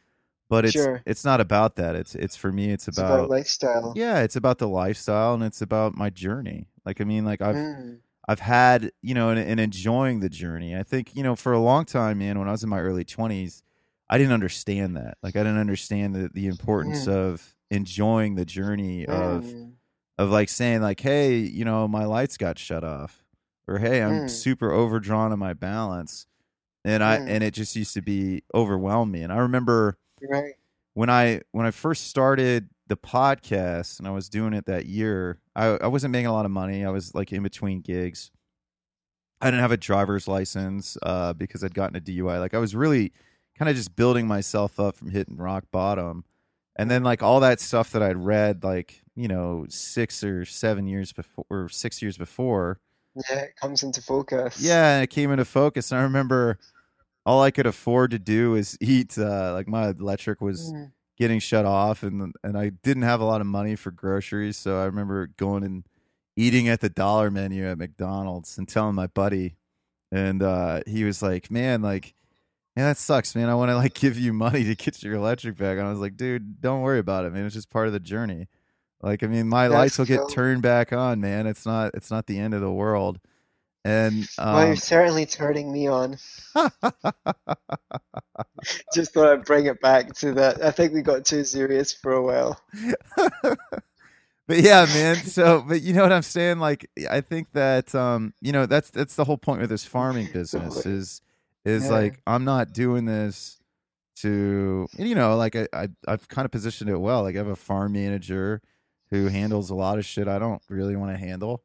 But 0.50 0.64
it's 0.64 0.72
Sure. 0.72 1.02
it's 1.04 1.24
not 1.24 1.40
about 1.40 1.76
that. 1.76 1.94
It's 1.94 2.14
it's 2.14 2.34
for 2.36 2.50
me. 2.50 2.70
It's 2.70 2.88
It's 2.88 2.96
about 2.98 3.18
about 3.20 3.30
lifestyle. 3.30 3.92
yeah 3.96 4.20
it's 4.20 4.36
about 4.36 4.58
the 4.58 4.68
lifestyle 4.68 5.34
and 5.34 5.42
it's 5.44 5.60
about 5.60 5.94
my 5.94 6.08
journey 6.10 6.68
like 6.86 7.00
i 7.02 7.04
mean 7.04 7.24
like 7.26 7.42
i've 7.42 7.54
Mm. 7.54 7.98
i've 8.26 8.40
had 8.40 8.90
you 9.02 9.12
know 9.14 9.28
and, 9.28 9.38
and 9.38 9.60
enjoying 9.60 10.20
the 10.20 10.30
journey 10.30 10.74
i 10.74 10.82
think 10.82 11.14
you 11.14 11.22
know 11.22 11.36
for 11.36 11.52
a 11.52 11.58
long 11.60 11.84
time 11.84 12.18
man 12.18 12.38
when 12.38 12.48
i 12.48 12.52
was 12.52 12.62
in 12.62 12.70
my 12.70 12.80
early 12.80 13.04
20s 13.04 13.62
i 14.08 14.16
didn't 14.16 14.32
understand 14.32 14.96
that 14.96 15.18
like 15.22 15.36
i 15.36 15.40
didn't 15.40 15.58
understand 15.58 16.14
the, 16.14 16.30
the 16.32 16.46
importance 16.46 17.04
Mm. 17.04 17.12
of 17.12 17.54
enjoying 17.70 18.36
the 18.36 18.46
journey 18.46 19.04
of 19.04 19.44
Mm. 19.44 19.72
of 20.16 20.30
like 20.30 20.48
saying 20.48 20.80
like 20.80 21.00
hey 21.00 21.36
you 21.36 21.64
know 21.66 21.86
my 21.86 22.06
lights 22.06 22.38
got 22.38 22.58
shut 22.58 22.84
off 22.84 23.22
or 23.68 23.78
hey 23.78 24.02
i'm 24.02 24.22
Mm. 24.22 24.30
super 24.30 24.72
overdrawn 24.72 25.30
on 25.32 25.38
my 25.38 25.52
balance 25.54 26.26
and 26.84 27.02
i 27.04 27.18
Mm. 27.18 27.28
and 27.28 27.44
it 27.44 27.52
just 27.54 27.76
used 27.76 27.94
to 27.94 28.02
be 28.02 28.42
overwhelm 28.54 29.10
me 29.10 29.22
and 29.22 29.32
i 29.32 29.36
remember 29.36 29.98
Right. 30.28 30.54
when 30.94 31.08
I 31.10 31.42
when 31.52 31.64
I 31.66 31.70
first 31.70 32.08
started 32.08 32.70
the 32.88 32.96
podcast 32.96 33.98
and 34.00 34.08
I 34.08 34.10
was 34.10 34.28
doing 34.28 34.52
it 34.54 34.64
that 34.66 34.86
year, 34.86 35.38
I, 35.54 35.66
I 35.66 35.86
wasn't 35.86 36.10
making 36.12 36.26
a 36.26 36.32
lot 36.32 36.44
of 36.46 36.50
money. 36.50 36.84
I 36.84 36.90
was 36.90 37.14
like 37.14 37.32
in 37.32 37.42
between 37.44 37.82
gigs. 37.82 38.30
I 39.40 39.46
didn't 39.50 39.60
have 39.60 39.70
a 39.72 39.76
driver's 39.76 40.26
license 40.26 40.96
uh, 41.04 41.34
because 41.34 41.62
I'd 41.62 41.74
gotten 41.74 41.96
a 41.96 42.00
DUI. 42.00 42.40
Like 42.40 42.54
I 42.54 42.58
was 42.58 42.74
really 42.74 43.12
kind 43.56 43.68
of 43.68 43.76
just 43.76 43.94
building 43.94 44.26
myself 44.26 44.80
up 44.80 44.96
from 44.96 45.10
hitting 45.10 45.36
rock 45.36 45.64
bottom. 45.70 46.24
And 46.74 46.90
then 46.90 47.04
like 47.04 47.22
all 47.22 47.38
that 47.40 47.60
stuff 47.60 47.92
that 47.92 48.02
I'd 48.02 48.16
read, 48.16 48.64
like 48.64 49.02
you 49.14 49.28
know, 49.28 49.66
six 49.68 50.24
or 50.24 50.44
seven 50.44 50.86
years 50.88 51.12
before, 51.12 51.44
or 51.50 51.68
six 51.68 52.02
years 52.02 52.18
before, 52.18 52.80
Yeah, 53.30 53.38
it 53.40 53.56
comes 53.56 53.82
into 53.82 54.00
focus. 54.02 54.60
yeah, 54.60 54.94
and 54.96 55.04
it 55.04 55.08
came 55.10 55.30
into 55.30 55.44
focus. 55.44 55.90
And 55.90 56.00
I 56.00 56.02
remember 56.04 56.58
all 57.26 57.42
I 57.42 57.50
could 57.50 57.66
afford 57.66 58.10
to 58.12 58.18
do 58.18 58.54
is 58.54 58.76
eat. 58.80 59.18
Uh, 59.18 59.52
like 59.52 59.68
my 59.68 59.88
electric 59.88 60.40
was 60.40 60.72
Mm. 60.72 60.92
getting 61.18 61.40
shut 61.40 61.64
off 61.64 62.02
and 62.02 62.32
and 62.44 62.56
I 62.56 62.70
didn't 62.70 63.02
have 63.02 63.20
a 63.20 63.24
lot 63.24 63.40
of 63.40 63.46
money 63.46 63.74
for 63.76 63.90
groceries 63.90 64.56
so 64.56 64.80
I 64.80 64.84
remember 64.84 65.26
going 65.36 65.64
and 65.64 65.84
eating 66.36 66.68
at 66.68 66.80
the 66.80 66.88
dollar 66.88 67.28
menu 67.30 67.66
at 67.66 67.76
McDonald's 67.76 68.56
and 68.56 68.68
telling 68.68 68.94
my 68.94 69.08
buddy 69.08 69.56
and 70.12 70.42
uh 70.42 70.80
he 70.86 71.02
was 71.02 71.20
like 71.20 71.50
man 71.50 71.82
like 71.82 72.14
man 72.76 72.86
that 72.86 72.96
sucks 72.98 73.34
man 73.34 73.48
I 73.48 73.56
want 73.56 73.70
to 73.70 73.76
like 73.76 73.94
give 74.04 74.16
you 74.16 74.32
money 74.32 74.62
to 74.62 74.76
get 74.76 75.02
your 75.02 75.14
electric 75.14 75.56
back 75.56 75.76
and 75.78 75.86
I 75.86 75.90
was 75.90 75.98
like 75.98 76.16
dude 76.16 76.60
don't 76.60 76.82
worry 76.82 77.00
about 77.00 77.24
it 77.24 77.32
man 77.32 77.44
it's 77.46 77.54
just 77.56 77.68
part 77.70 77.88
of 77.88 77.92
the 77.92 77.98
journey 78.00 78.46
like 79.02 79.22
I 79.22 79.26
mean 79.28 79.48
my 79.48 79.68
That's 79.68 79.74
lights 79.74 79.98
will 79.98 80.06
get 80.06 80.28
turned 80.28 80.62
back 80.62 80.92
on 80.92 81.20
man 81.20 81.46
it's 81.46 81.66
not 81.66 81.92
it's 81.94 82.10
not 82.10 82.26
the 82.26 82.38
end 82.38 82.54
of 82.54 82.60
the 82.60 82.72
world 82.72 83.20
and 83.84 84.28
well, 84.50 84.66
you're 84.66 84.76
um 84.76 84.76
certainly 84.76 85.26
turning 85.26 85.72
me 85.72 85.88
on. 85.88 86.18
Just 88.94 89.14
thought 89.14 89.32
I'd 89.32 89.44
bring 89.44 89.66
it 89.66 89.80
back 89.80 90.14
to 90.16 90.34
that. 90.34 90.62
I 90.62 90.70
think 90.72 90.92
we 90.94 91.02
got 91.02 91.24
too 91.26 91.44
serious 91.44 91.92
for 91.92 92.12
a 92.12 92.22
while. 92.22 92.60
but 94.46 94.58
yeah, 94.58 94.86
man. 94.86 95.24
So, 95.24 95.64
but 95.66 95.82
you 95.82 95.92
know 95.94 96.02
what 96.02 96.12
I'm 96.12 96.22
saying? 96.22 96.58
Like, 96.58 96.90
I 97.10 97.20
think 97.20 97.52
that 97.52 97.94
um, 97.94 98.34
you 98.40 98.52
know, 98.52 98.66
that's 98.66 98.90
that's 98.90 99.16
the 99.16 99.24
whole 99.24 99.38
point 99.38 99.60
with 99.60 99.70
this 99.70 99.84
farming 99.84 100.28
business 100.28 100.86
is 100.86 101.22
is 101.64 101.88
Yeah. 101.88 101.90
like 101.90 102.20
I'm 102.26 102.44
not 102.44 102.72
doing 102.72 103.04
this 103.06 103.58
to 104.18 104.88
you 104.98 105.14
know, 105.14 105.36
like 105.36 105.56
I, 105.56 105.68
I 105.72 105.88
I've 106.08 106.28
kind 106.28 106.44
of 106.46 106.52
positioned 106.52 106.90
it 106.90 106.98
well. 106.98 107.22
Like 107.22 107.36
I 107.36 107.38
have 107.38 107.48
a 107.48 107.56
farm 107.56 107.92
manager 107.92 108.62
who 109.10 109.28
handles 109.28 109.70
a 109.70 109.74
lot 109.74 109.98
of 109.98 110.04
shit 110.04 110.28
I 110.28 110.38
don't 110.38 110.62
really 110.68 110.96
want 110.96 111.12
to 111.12 111.18
handle, 111.18 111.62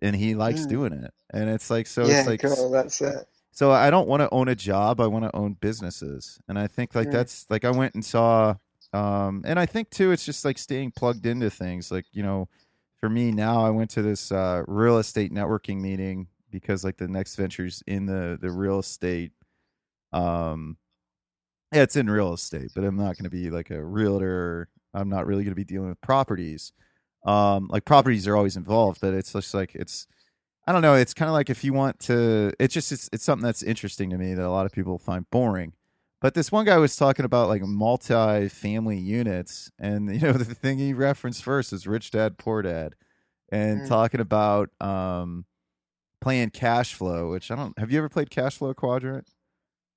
and 0.00 0.16
he 0.16 0.34
likes 0.34 0.62
Mm. 0.66 0.68
doing 0.68 0.92
it. 0.92 1.12
And 1.32 1.48
it's 1.48 1.70
like 1.70 1.86
so 1.86 2.06
yeah, 2.06 2.18
it's 2.18 2.26
like 2.26 2.40
cool. 2.42 2.70
That's 2.70 3.00
it. 3.00 3.26
so 3.52 3.70
I 3.70 3.90
don't 3.90 4.08
want 4.08 4.20
to 4.22 4.28
own 4.30 4.48
a 4.48 4.54
job. 4.54 5.00
I 5.00 5.06
want 5.06 5.24
to 5.24 5.34
own 5.36 5.54
businesses. 5.54 6.38
And 6.48 6.58
I 6.58 6.66
think 6.66 6.94
like 6.94 7.08
Mm. 7.08 7.12
that's 7.12 7.46
like 7.50 7.64
I 7.64 7.70
went 7.70 7.94
and 7.94 8.04
saw 8.04 8.56
um 8.92 9.42
and 9.46 9.58
I 9.58 9.66
think 9.66 9.90
too 9.90 10.12
it's 10.12 10.24
just 10.26 10.44
like 10.44 10.58
staying 10.58 10.90
plugged 10.92 11.24
into 11.26 11.50
things. 11.50 11.90
Like, 11.90 12.06
you 12.12 12.22
know, 12.22 12.48
for 13.00 13.08
me 13.08 13.30
now 13.32 13.64
I 13.64 13.70
went 13.70 13.90
to 13.90 14.02
this 14.02 14.30
uh 14.32 14.62
real 14.66 14.98
estate 14.98 15.32
networking 15.32 15.80
meeting 15.80 16.28
because 16.50 16.84
like 16.84 16.98
the 16.98 17.08
next 17.08 17.36
ventures 17.36 17.82
in 17.86 18.06
the 18.06 18.36
the 18.40 18.50
real 18.50 18.78
estate 18.80 19.32
um 20.12 20.76
yeah, 21.72 21.80
it's 21.82 21.96
in 21.96 22.10
real 22.10 22.34
estate, 22.34 22.72
but 22.74 22.84
I'm 22.84 22.96
not 22.96 23.16
going 23.16 23.24
to 23.24 23.30
be 23.30 23.48
like 23.48 23.70
a 23.70 23.82
realtor. 23.82 24.68
I'm 24.94 25.08
not 25.08 25.26
really 25.26 25.44
going 25.44 25.52
to 25.52 25.56
be 25.56 25.64
dealing 25.64 25.88
with 25.88 26.00
properties. 26.00 26.72
Um, 27.24 27.68
like 27.70 27.84
properties 27.84 28.26
are 28.26 28.36
always 28.36 28.56
involved, 28.56 29.00
but 29.00 29.14
it's 29.14 29.32
just 29.32 29.54
like 29.54 29.74
it's 29.74 30.06
I 30.66 30.72
don't 30.72 30.82
know. 30.82 30.94
It's 30.94 31.14
kind 31.14 31.28
of 31.28 31.32
like 31.32 31.50
if 31.50 31.64
you 31.64 31.72
want 31.72 31.98
to, 32.00 32.52
it's 32.60 32.72
just 32.74 32.92
it's, 32.92 33.08
it's 33.12 33.24
something 33.24 33.44
that's 33.44 33.62
interesting 33.62 34.10
to 34.10 34.18
me 34.18 34.34
that 34.34 34.44
a 34.46 34.50
lot 34.50 34.66
of 34.66 34.72
people 34.72 34.98
find 34.98 35.28
boring. 35.30 35.72
But 36.20 36.34
this 36.34 36.52
one 36.52 36.64
guy 36.64 36.78
was 36.78 36.94
talking 36.94 37.24
about 37.24 37.48
like 37.48 37.62
multi-family 37.62 38.96
units, 38.98 39.70
and 39.78 40.12
you 40.14 40.20
know 40.20 40.32
the 40.32 40.44
thing 40.54 40.78
he 40.78 40.92
referenced 40.92 41.42
first 41.42 41.72
is 41.72 41.86
Rich 41.86 42.10
Dad 42.12 42.38
Poor 42.38 42.62
Dad, 42.62 42.94
and 43.50 43.80
Mm. 43.82 43.88
talking 43.88 44.20
about 44.20 44.70
um 44.80 45.46
playing 46.20 46.50
Cash 46.50 46.94
Flow, 46.94 47.30
which 47.30 47.50
I 47.50 47.56
don't. 47.56 47.76
Have 47.78 47.90
you 47.90 47.98
ever 47.98 48.08
played 48.08 48.30
Cash 48.30 48.58
Flow 48.58 48.72
Quadrant 48.74 49.28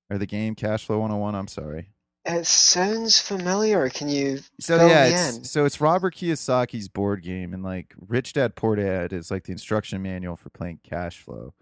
or 0.10 0.18
the 0.18 0.26
game 0.26 0.56
Cash 0.56 0.86
Flow 0.86 1.00
101? 1.00 1.36
I'm 1.36 1.48
sorry. 1.48 1.90
It 2.26 2.46
sounds 2.48 3.20
familiar. 3.20 3.88
Can 3.90 4.10
you 4.10 4.40
So 4.60 4.80
fill 4.80 4.90
yeah, 4.90 5.08
me 5.10 5.14
it's, 5.14 5.38
in? 5.38 5.44
so 5.44 5.66
it's 5.66 5.80
Robert 5.80 6.16
Kiyosaki's 6.16 6.88
board 6.88 7.22
game, 7.24 7.54
and 7.54 7.64
like 7.64 7.94
Rich 8.00 8.34
Dad 8.34 8.56
Poor 8.56 8.76
Dad 8.76 9.14
is 9.14 9.30
like 9.30 9.44
the 9.44 9.52
instruction 9.52 10.02
manual 10.02 10.36
for 10.36 10.50
playing 10.50 10.80
cash 10.84 11.20
flow. 11.20 11.54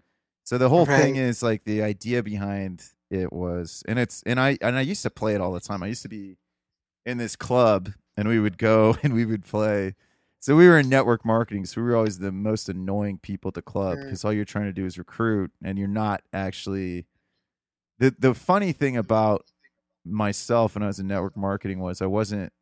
So 0.44 0.58
the 0.58 0.68
whole 0.68 0.86
thing 0.86 1.16
is 1.16 1.42
like 1.42 1.64
the 1.64 1.82
idea 1.82 2.22
behind 2.22 2.82
it 3.10 3.32
was, 3.32 3.82
and 3.86 3.98
it's 3.98 4.22
and 4.24 4.40
I 4.40 4.58
and 4.62 4.76
I 4.76 4.80
used 4.82 5.02
to 5.02 5.10
play 5.10 5.34
it 5.34 5.40
all 5.40 5.52
the 5.52 5.60
time. 5.60 5.82
I 5.82 5.86
used 5.88 6.02
to 6.02 6.08
be 6.08 6.36
in 7.06 7.18
this 7.18 7.36
club, 7.36 7.90
and 8.16 8.28
we 8.28 8.40
would 8.40 8.56
go 8.58 8.96
and 9.02 9.12
we 9.14 9.24
would 9.26 9.44
play. 9.44 9.94
So 10.40 10.56
we 10.56 10.68
were 10.68 10.78
in 10.78 10.88
network 10.90 11.24
marketing, 11.24 11.64
so 11.66 11.80
we 11.80 11.86
were 11.88 11.96
always 11.96 12.18
the 12.18 12.32
most 12.32 12.68
annoying 12.68 13.18
people 13.18 13.48
at 13.48 13.54
the 13.54 13.62
club 13.62 13.98
Mm. 13.98 14.04
because 14.04 14.24
all 14.24 14.32
you're 14.32 14.44
trying 14.44 14.66
to 14.66 14.72
do 14.72 14.84
is 14.86 14.98
recruit, 14.98 15.50
and 15.62 15.78
you're 15.78 15.88
not 15.88 16.22
actually. 16.32 17.06
The 17.98 18.14
the 18.18 18.34
funny 18.34 18.72
thing 18.72 18.96
about 18.96 19.46
myself 20.04 20.74
when 20.74 20.82
I 20.82 20.86
was 20.86 20.98
in 21.00 21.06
network 21.06 21.36
marketing 21.36 21.78
was 21.80 22.02
I 22.02 22.06
wasn't 22.06 22.52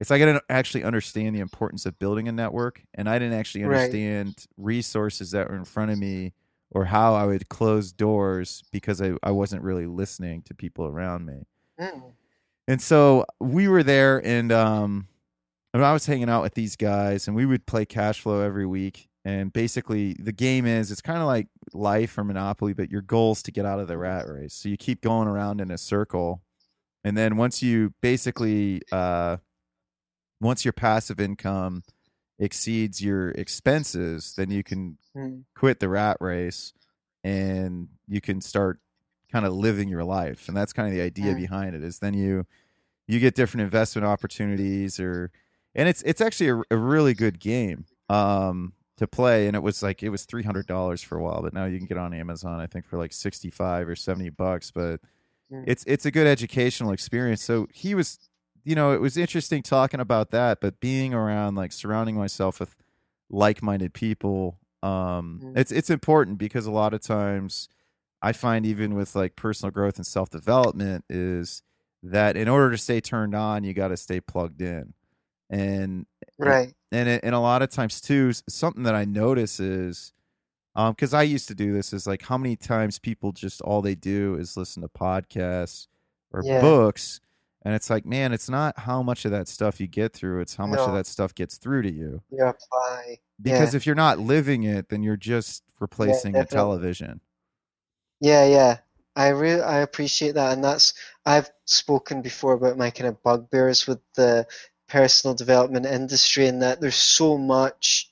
it's 0.00 0.10
like 0.10 0.20
I 0.20 0.24
didn't 0.26 0.42
actually 0.48 0.82
understand 0.82 1.36
the 1.36 1.40
importance 1.40 1.86
of 1.86 1.96
building 1.98 2.26
a 2.26 2.32
network 2.32 2.82
and 2.94 3.08
I 3.08 3.18
didn't 3.20 3.38
actually 3.38 3.62
Right. 3.64 3.82
understand 3.84 4.46
resources 4.56 5.30
that 5.30 5.48
were 5.48 5.54
in 5.56 5.64
front 5.64 5.92
of 5.92 5.98
me 5.98 6.32
or 6.72 6.86
how 6.86 7.14
I 7.14 7.24
would 7.26 7.48
close 7.48 7.92
doors 7.92 8.64
because 8.72 9.00
I, 9.00 9.12
I 9.22 9.30
wasn't 9.30 9.62
really 9.62 9.86
listening 9.86 10.42
to 10.42 10.54
people 10.54 10.86
around 10.86 11.26
me. 11.26 11.46
Mm. 11.78 12.12
And 12.66 12.82
so 12.82 13.26
we 13.40 13.68
were 13.68 13.82
there 13.84 14.24
and 14.26 14.50
um 14.50 15.06
and 15.74 15.84
I 15.84 15.92
was 15.92 16.04
hanging 16.06 16.28
out 16.28 16.42
with 16.42 16.54
these 16.54 16.76
guys 16.76 17.26
and 17.28 17.36
we 17.36 17.46
would 17.46 17.64
play 17.66 17.84
cash 17.84 18.20
flow 18.20 18.40
every 18.40 18.66
week. 18.66 19.08
And 19.24 19.52
basically 19.52 20.14
the 20.14 20.32
game 20.32 20.66
is 20.66 20.90
it's 20.90 21.00
kind 21.00 21.20
of 21.20 21.26
like 21.26 21.46
life 21.72 22.18
or 22.18 22.24
Monopoly, 22.24 22.72
but 22.72 22.90
your 22.90 23.02
goal 23.02 23.32
is 23.32 23.42
to 23.44 23.52
get 23.52 23.64
out 23.66 23.78
of 23.78 23.86
the 23.88 23.96
rat 23.96 24.26
race. 24.28 24.52
So 24.52 24.68
you 24.68 24.76
keep 24.76 25.00
going 25.00 25.28
around 25.28 25.60
in 25.60 25.70
a 25.70 25.78
circle. 25.78 26.42
And 27.04 27.16
then 27.16 27.36
once 27.36 27.62
you 27.62 27.94
basically 28.00 28.82
uh 28.92 29.38
once 30.40 30.64
your 30.64 30.72
passive 30.72 31.20
income 31.20 31.82
exceeds 32.38 33.02
your 33.02 33.30
expenses, 33.30 34.34
then 34.36 34.50
you 34.50 34.62
can 34.62 34.98
Mm. 35.14 35.44
quit 35.54 35.78
the 35.78 35.88
rat 35.90 36.16
race 36.20 36.72
and 37.22 37.88
you 38.08 38.20
can 38.22 38.40
start 38.40 38.80
kind 39.30 39.44
of 39.44 39.52
living 39.52 39.88
your 39.88 40.04
life 40.04 40.48
and 40.48 40.56
that's 40.56 40.72
kind 40.72 40.88
of 40.88 40.94
the 40.94 41.02
idea 41.02 41.32
Mm. 41.34 41.36
behind 41.36 41.74
it 41.76 41.82
is 41.84 41.98
then 41.98 42.14
you 42.14 42.46
you 43.06 43.18
get 43.20 43.34
different 43.34 43.62
investment 43.62 44.06
opportunities 44.06 44.98
or 44.98 45.30
and 45.74 45.88
it's 45.88 46.00
it's 46.02 46.20
actually 46.22 46.48
a, 46.48 46.62
a 46.70 46.76
really 46.76 47.12
good 47.14 47.38
game 47.38 47.84
um 48.08 48.72
to 48.96 49.06
play 49.06 49.46
and 49.46 49.54
it 49.54 49.62
was 49.62 49.82
like 49.82 50.02
it 50.02 50.08
was 50.08 50.24
$300 50.26 51.04
for 51.04 51.18
a 51.18 51.22
while 51.22 51.42
but 51.42 51.52
now 51.52 51.66
you 51.66 51.76
can 51.78 51.86
get 51.86 51.98
on 51.98 52.14
Amazon 52.14 52.58
I 52.60 52.66
think 52.66 52.86
for 52.86 52.96
like 52.96 53.12
65 53.12 53.88
or 53.88 53.94
70 53.96 54.30
bucks 54.30 54.70
but. 54.70 55.00
It's 55.66 55.84
it's 55.86 56.04
a 56.06 56.10
good 56.10 56.26
educational 56.26 56.92
experience 56.92 57.42
so 57.42 57.66
he 57.72 57.94
was 57.94 58.18
you 58.64 58.74
know 58.74 58.92
it 58.92 59.00
was 59.00 59.16
interesting 59.16 59.62
talking 59.62 60.00
about 60.00 60.30
that 60.30 60.60
but 60.60 60.80
being 60.80 61.12
around 61.14 61.54
like 61.54 61.72
surrounding 61.72 62.16
myself 62.16 62.58
with 62.60 62.76
like-minded 63.30 63.92
people 63.94 64.58
um 64.82 65.40
Mm. 65.42 65.56
it's 65.56 65.72
it's 65.72 65.90
important 65.90 66.38
because 66.38 66.66
a 66.66 66.70
lot 66.70 66.92
of 66.94 67.00
times 67.00 67.68
i 68.20 68.32
find 68.32 68.66
even 68.66 68.94
with 68.94 69.14
like 69.14 69.36
personal 69.36 69.70
growth 69.70 69.96
and 69.96 70.06
self-development 70.06 71.04
is 71.08 71.62
that 72.02 72.36
in 72.36 72.48
order 72.48 72.70
to 72.70 72.78
stay 72.78 73.00
turned 73.00 73.34
on 73.34 73.62
you 73.64 73.72
got 73.74 73.88
to 73.88 73.96
stay 73.96 74.20
plugged 74.20 74.60
in 74.60 74.94
and 75.50 76.06
Right. 76.38 76.74
and 76.90 77.08
it, 77.08 77.20
and 77.24 77.34
a 77.34 77.38
lot 77.40 77.62
of 77.62 77.70
times 77.70 78.00
too 78.00 78.32
something 78.48 78.82
that 78.84 78.94
i 78.94 79.04
notice 79.04 79.60
is 79.60 80.12
um 80.74 80.92
because 80.92 81.14
i 81.14 81.22
used 81.22 81.48
to 81.48 81.54
do 81.54 81.72
this 81.72 81.92
is 81.92 82.06
like 82.06 82.22
how 82.22 82.38
many 82.38 82.56
times 82.56 82.98
people 82.98 83.32
just 83.32 83.60
all 83.62 83.82
they 83.82 83.94
do 83.94 84.34
is 84.36 84.56
listen 84.56 84.82
to 84.82 84.88
podcasts 84.88 85.86
or 86.32 86.42
Yeah. 86.44 86.60
books 86.60 87.20
and 87.64 87.74
it's 87.74 87.90
like 87.90 88.06
man 88.06 88.32
it's 88.32 88.48
not 88.48 88.78
how 88.80 89.02
much 89.02 89.24
of 89.24 89.30
that 89.30 89.48
stuff 89.48 89.80
you 89.80 89.86
get 89.86 90.12
through 90.12 90.40
it's 90.40 90.56
how 90.56 90.66
much 90.66 90.86
of 90.86 90.94
that 90.94 91.06
stuff 91.06 91.34
gets 91.34 91.56
through 91.58 91.82
to 91.82 91.92
you 91.92 92.22
You 92.30 92.46
apply. 92.46 93.20
because 93.42 93.74
Yeah. 93.74 93.76
if 93.76 93.86
you're 93.86 93.94
not 93.94 94.18
living 94.18 94.62
it 94.64 94.88
then 94.88 95.02
you're 95.02 95.16
just 95.16 95.62
replacing 95.80 96.40
a 96.40 96.44
definitely. 96.44 96.46
television 96.46 97.20
Yeah, 98.20 98.44
yeah. 98.46 98.78
I 99.14 99.28
really 99.28 99.60
I 99.62 99.78
appreciate 99.80 100.34
that, 100.34 100.52
and 100.52 100.64
that's 100.64 100.94
I've 101.26 101.50
spoken 101.66 102.22
before 102.22 102.54
about 102.54 102.78
my 102.78 102.90
kind 102.90 103.08
of 103.08 103.22
bugbears 103.22 103.86
with 103.86 104.00
the 104.14 104.46
personal 104.88 105.34
development 105.34 105.84
industry, 105.86 106.46
and 106.46 106.62
that 106.62 106.80
there's 106.80 106.94
so 106.96 107.36
much 107.36 108.10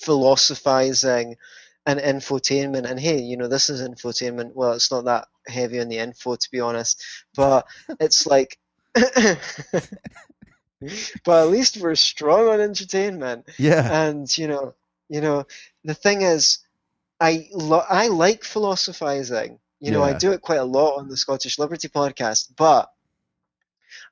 philosophizing 0.00 1.36
and 1.86 2.00
infotainment. 2.00 2.90
And 2.90 2.98
hey, 2.98 3.20
you 3.20 3.36
know, 3.36 3.48
this 3.48 3.70
is 3.70 3.80
infotainment. 3.80 4.52
Well, 4.54 4.72
it's 4.72 4.90
not 4.90 5.04
that 5.04 5.28
heavy 5.46 5.80
on 5.80 5.88
the 5.88 5.98
info, 5.98 6.36
to 6.36 6.50
be 6.50 6.60
honest, 6.60 7.02
but 7.34 7.66
it's 8.00 8.26
like. 8.34 8.58
But 11.24 11.44
at 11.44 11.50
least 11.50 11.78
we're 11.78 11.94
strong 11.94 12.48
on 12.48 12.60
entertainment 12.60 13.48
yeah 13.58 14.06
and 14.06 14.36
you 14.36 14.48
know 14.48 14.74
you 15.08 15.20
know 15.20 15.46
the 15.84 15.94
thing 15.94 16.22
is 16.22 16.58
i 17.20 17.48
lo- 17.52 17.86
i 17.88 18.08
like 18.08 18.44
philosophizing 18.44 19.58
you 19.80 19.90
know 19.90 20.02
i 20.02 20.12
do 20.12 20.32
it 20.32 20.42
quite 20.42 20.58
a 20.58 20.64
lot 20.64 20.98
on 20.98 21.08
the 21.08 21.16
scottish 21.16 21.58
liberty 21.58 21.88
podcast 21.88 22.50
but 22.56 22.90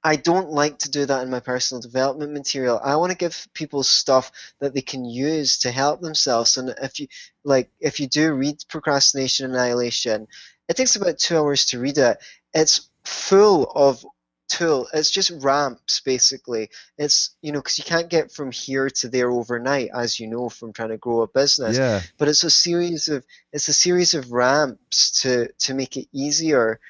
i 0.04 0.16
don't 0.16 0.50
like 0.50 0.78
to 0.78 0.90
do 0.90 1.06
that 1.06 1.22
in 1.22 1.30
my 1.30 1.40
personal 1.40 1.80
development 1.80 2.32
material. 2.32 2.80
I 2.82 2.96
want 2.96 3.12
to 3.12 3.18
give 3.18 3.48
people 3.54 3.82
stuff 3.82 4.32
that 4.60 4.74
they 4.74 4.82
can 4.82 5.04
use 5.04 5.58
to 5.60 5.70
help 5.70 6.00
themselves. 6.00 6.56
And 6.56 6.74
if 6.82 6.98
you 6.98 7.06
like 7.44 7.70
if 7.80 8.00
you 8.00 8.06
do 8.06 8.32
read 8.32 8.64
procrastination 8.68 9.50
annihilation 9.50 10.26
it 10.68 10.76
takes 10.76 10.96
about 10.96 11.18
two 11.18 11.36
hours 11.36 11.66
to 11.66 11.78
read 11.78 11.98
it. 11.98 12.18
It's 12.54 12.88
full 13.04 13.70
of 13.74 14.04
tool. 14.48 14.88
It's 14.92 15.10
just 15.10 15.30
ramps 15.42 16.00
basically. 16.00 16.70
It's 16.98 17.36
you 17.42 17.52
know 17.52 17.58
because 17.60 17.78
you 17.78 17.84
can't 17.84 18.08
get 18.08 18.32
from 18.32 18.50
here 18.50 18.88
to 18.88 19.08
there 19.08 19.30
overnight 19.30 19.90
as 19.94 20.20
you 20.20 20.28
know 20.28 20.48
from 20.48 20.72
trying 20.72 20.90
to 20.90 20.96
grow 20.96 21.22
a 21.22 21.28
business. 21.28 21.78
Yeah. 21.78 22.00
But 22.18 22.28
it's 22.28 22.44
a 22.44 22.50
series 22.50 23.08
of 23.08 23.24
it's 23.52 23.68
a 23.68 23.72
series 23.72 24.14
of 24.14 24.32
ramps 24.32 25.22
to 25.22 25.52
to 25.60 25.74
make 25.74 25.96
it 25.96 26.08
easier 26.12 26.80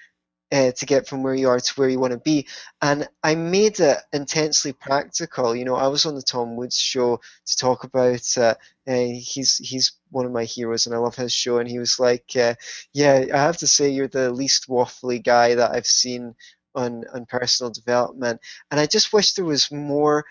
uh, 0.53 0.73
to 0.73 0.87
get 0.87 1.09
from 1.09 1.23
where 1.23 1.35
you 1.35 1.49
are 1.49 1.61
to 1.61 1.73
where 1.77 1.89
you 1.89 1.99
want 1.99 2.13
to 2.13 2.19
be. 2.19 2.47
And 2.83 3.09
i 3.23 3.35
made 3.35 3.81
it 3.81 3.99
intensely 4.13 4.73
practical. 4.73 5.57
You 5.57 5.65
know 5.65 5.77
i 5.77 5.89
was 5.89 6.07
on 6.07 6.15
the 6.15 6.23
tom 6.23 6.57
woods 6.57 6.79
show 6.79 7.21
to 7.47 7.57
talk 7.57 7.85
about 7.85 8.27
uh, 8.39 8.55
uh, 8.87 8.95
he's 8.95 9.59
he's 9.59 9.93
one 10.11 10.27
of 10.27 10.33
my 10.33 10.45
heroes 10.45 10.87
and 10.87 10.95
i 10.95 10.99
love 10.99 11.17
his 11.17 11.33
show. 11.33 11.59
And 11.59 11.69
he 11.69 11.79
was 11.79 11.99
like 11.99 12.33
uh, 12.37 12.55
yeah 12.93 13.25
i 13.33 13.39
have 13.39 13.59
to 13.59 13.67
say 13.67 13.91
you're 13.91 14.09
the 14.09 14.31
least 14.33 14.69
waffly 14.69 15.23
guy 15.23 15.55
that 15.57 15.73
i've 15.73 15.87
seen 15.87 16.35
on 16.75 17.05
on 17.15 17.27
personal 17.27 17.71
development. 17.73 18.41
And 18.71 18.81
i 18.81 18.87
just 18.87 19.13
wish 19.13 19.35
there 19.35 19.45
was 19.45 19.71
more 19.73 20.25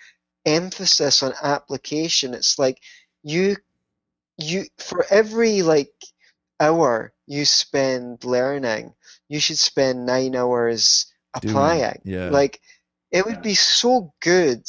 emphasis 0.46 1.24
on 1.24 1.34
application. 1.44 2.34
It's 2.34 2.58
like 2.60 2.80
you 3.24 3.58
you 4.38 4.66
for 4.80 5.06
every 5.10 5.62
like 5.62 5.94
hour 6.60 7.14
you 7.32 7.46
spend 7.46 8.24
learning 8.26 8.94
you 9.30 9.40
should 9.40 9.58
spend 9.58 10.06
nine 10.06 10.36
hours 10.36 11.06
Doing, 11.40 11.56
applying. 11.56 12.02
yeah. 12.04 12.30
like 12.30 12.60
it 13.12 13.26
would 13.26 13.42
be 13.42 13.56
so 13.56 14.14
good 14.22 14.66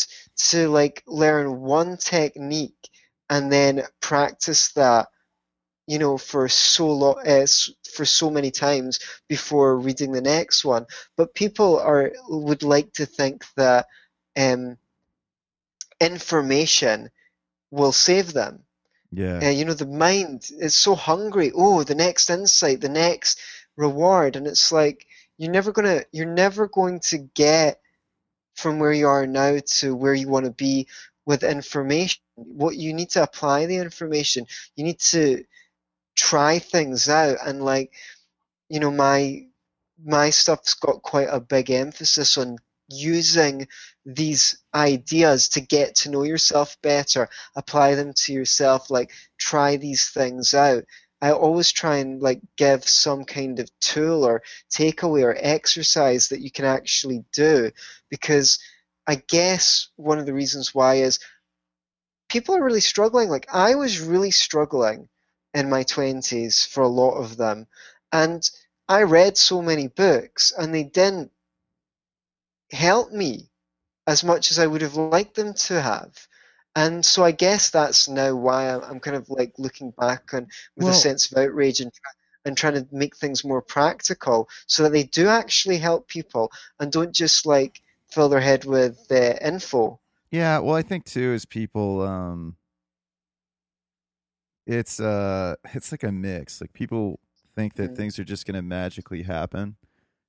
to 0.51 0.68
like 0.68 1.03
learn 1.07 1.61
one 1.61 1.96
technique 1.96 2.88
and 3.29 3.51
then 3.53 3.83
practice 4.01 4.72
that 4.72 5.09
you 5.88 5.98
know 5.98 6.16
for 6.16 6.48
so 6.48 6.87
long 6.92 7.27
uh, 7.27 7.46
for 7.92 8.05
so 8.05 8.31
many 8.31 8.53
times 8.53 9.01
before 9.29 9.77
reading 9.79 10.12
the 10.12 10.20
next 10.20 10.64
one. 10.64 10.87
But 11.16 11.35
people 11.35 11.81
are 11.81 12.12
would 12.29 12.62
like 12.62 12.92
to 12.94 13.07
think 13.07 13.44
that 13.57 13.87
um, 14.37 14.79
information 16.01 17.11
will 17.72 17.92
save 17.92 18.33
them 18.33 18.62
yeah 19.12 19.40
uh, 19.42 19.51
you 19.51 19.64
know, 19.64 19.75
the 19.75 19.87
mind 19.87 20.51
is 20.59 20.75
so 20.75 20.94
hungry. 20.94 21.53
Oh, 21.55 21.85
the 21.85 21.94
next 21.94 22.31
insight, 22.31 22.81
the 22.81 22.88
next 22.88 23.38
reward, 23.77 24.37
and 24.37 24.46
it's 24.46 24.72
like 24.72 25.07
you're 25.38 25.53
never 25.53 25.72
gonna, 25.72 26.03
you're 26.12 26.27
never 26.27 26.66
going 26.66 27.01
to 27.01 27.18
get 27.18 27.81
from 28.55 28.79
where 28.79 28.92
you 28.92 29.07
are 29.07 29.27
now 29.27 29.59
to 29.66 29.94
where 29.94 30.14
you 30.14 30.29
want 30.29 30.46
to 30.46 30.51
be 30.53 30.88
with 31.27 31.42
information. 31.42 32.20
What 32.35 32.77
you 32.77 32.94
need 32.94 33.11
to 33.11 33.22
apply 33.22 33.66
the 33.66 33.77
information. 33.77 34.46
You 34.77 34.85
need 34.85 35.01
to 35.11 35.44
try 36.14 36.59
things 36.59 37.09
out, 37.09 37.38
and 37.44 37.62
like, 37.64 37.92
you 38.68 38.81
know, 38.81 38.90
my 38.90 39.46
my 40.05 40.31
stuff's 40.31 40.75
got 40.75 41.03
quite 41.03 41.29
a 41.31 41.40
big 41.40 41.70
emphasis 41.70 42.38
on 42.38 42.57
using 42.88 43.68
these 44.05 44.59
ideas 44.75 45.49
to 45.51 45.61
get 45.61 45.95
to 45.95 46.11
know 46.11 46.25
yourself 46.25 46.77
better, 46.83 47.29
apply 47.55 47.95
them 47.95 48.12
to 48.15 48.33
yourself, 48.33 48.91
like 48.91 49.12
try 49.38 49.77
these 49.77 50.09
things 50.11 50.55
out. 50.55 50.85
I 51.21 51.31
always 51.31 51.71
try 51.71 51.99
and 51.99 52.21
like 52.21 52.41
give 52.57 52.88
some 52.88 53.25
kind 53.25 53.61
of 53.61 53.71
tool 53.81 54.25
or 54.25 54.43
takeaway 54.73 55.23
or 55.23 55.37
exercise 55.38 56.29
that 56.29 56.41
you 56.41 56.51
can 56.51 56.65
actually 56.65 57.25
do 57.33 57.71
because 58.11 58.59
I 59.07 59.23
guess 59.29 59.88
one 59.95 60.19
of 60.19 60.27
the 60.27 60.35
reasons 60.35 60.75
why 60.75 60.97
is 60.97 61.21
people 62.29 62.57
are 62.57 62.65
really 62.65 62.81
struggling. 62.81 63.29
Like 63.29 63.47
I 63.53 63.77
was 63.77 64.01
really 64.01 64.33
struggling 64.33 65.09
in 65.55 65.71
my 65.71 65.85
20s 65.85 66.67
for 66.67 66.83
a 66.83 66.88
lot 66.88 67.15
of 67.15 67.37
them 67.37 67.69
and 68.11 68.49
I 68.88 69.05
read 69.05 69.38
so 69.38 69.62
many 69.62 69.87
books 69.87 70.53
and 70.57 70.75
they 70.75 70.83
didn't 70.83 71.31
help 72.73 73.12
me 73.12 73.52
as 74.07 74.25
much 74.25 74.51
as 74.51 74.59
I 74.59 74.67
would 74.67 74.83
have 74.83 74.97
liked 74.97 75.35
them 75.35 75.55
to 75.55 75.81
have. 75.81 76.27
And 76.75 77.05
so 77.05 77.23
I 77.23 77.33
guess 77.33 77.71
that's 77.71 78.09
now 78.09 78.35
why 78.35 78.75
I'm, 78.75 78.99
kind 79.01 79.17
of 79.17 79.29
like 79.29 79.53
looking 79.59 79.91
back 79.91 80.33
and 80.33 80.47
with 80.77 80.85
Well- 80.87 80.95
a 80.95 80.97
sense 80.97 81.31
of 81.31 81.38
outrage 81.38 81.81
and 81.81 81.93
and 82.45 82.57
trying 82.57 82.75
to 82.75 82.85
make 82.91 83.17
things 83.17 83.45
more 83.45 83.62
practical 83.62 84.49
so 84.67 84.83
that 84.83 84.91
they 84.91 85.05
do 85.05 85.29
actually 85.29 85.79
help 85.79 86.09
people 86.09 86.51
and 86.81 86.91
don't 86.91 87.12
just 87.15 87.47
like 87.47 87.81
fill 88.11 88.29
their 88.29 88.41
head 88.41 88.65
with 88.65 88.99
uh, 89.12 89.35
info. 89.41 90.01
Yeah, 90.33 90.59
well, 90.59 90.75
I 90.75 90.83
think 90.83 91.05
too 91.05 91.33
is 91.35 91.45
people. 91.45 92.01
Um, 92.03 92.57
it's 94.67 95.01
uh, 95.01 95.55
it's 95.73 95.93
like 95.93 96.03
a 96.03 96.12
mix. 96.12 96.61
Like 96.61 96.73
people 96.73 97.21
think 97.55 97.75
that 97.75 97.93
Mm. 97.93 97.97
things 97.97 98.19
are 98.19 98.25
just 98.25 98.47
going 98.47 98.55
to 98.55 98.62
magically 98.62 99.23
happen. 99.23 99.77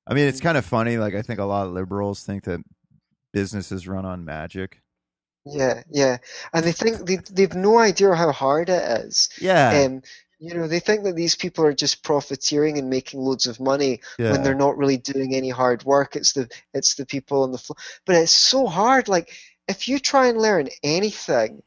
I 0.06 0.14
mean, 0.14 0.28
it's 0.28 0.40
Mm. 0.40 0.44
kind 0.44 0.58
of 0.58 0.66
funny. 0.66 0.98
Like 0.98 1.16
I 1.16 1.22
think 1.22 1.40
a 1.40 1.46
lot 1.46 1.66
of 1.68 1.74
liberals 1.74 2.24
think 2.24 2.44
that 2.44 2.60
businesses 3.34 3.88
run 3.88 4.06
on 4.06 4.24
magic. 4.24 4.82
Yeah, 5.46 5.84
yeah, 5.92 6.18
and 6.54 6.64
they 6.64 6.72
think 6.72 7.06
they 7.06 7.18
they've 7.18 7.54
no 7.54 7.78
idea 7.78 8.16
how 8.16 8.32
hard 8.32 8.70
it 8.70 9.06
is. 9.06 9.30
Yeah, 9.42 9.84
Um, 9.86 10.04
you 10.40 10.54
know, 10.54 10.68
they 10.68 10.80
think 10.80 11.04
that 11.04 11.16
these 11.16 11.36
people 11.36 11.66
are 11.66 11.74
just 11.74 12.04
profiteering 12.04 12.78
and 12.78 12.90
making 12.90 13.22
loads 13.22 13.48
of 13.48 13.62
money 13.62 14.02
yeah. 14.18 14.32
when 14.32 14.44
they're 14.44 14.54
not 14.54 14.78
really 14.78 14.98
doing 14.98 15.34
any 15.34 15.50
hard 15.50 15.84
work. 15.84 16.16
It's 16.16 16.34
the 16.34 16.50
it's 16.74 16.96
the 16.96 17.06
people 17.06 17.44
on 17.44 17.52
the 17.52 17.58
floor. 17.58 17.78
But 18.06 18.16
it's 18.16 18.32
so 18.32 18.68
hard. 18.68 19.08
Like 19.08 19.34
if 19.68 19.88
you 19.88 20.00
try 20.00 20.28
and 20.28 20.38
learn 20.38 20.70
anything, 20.84 21.64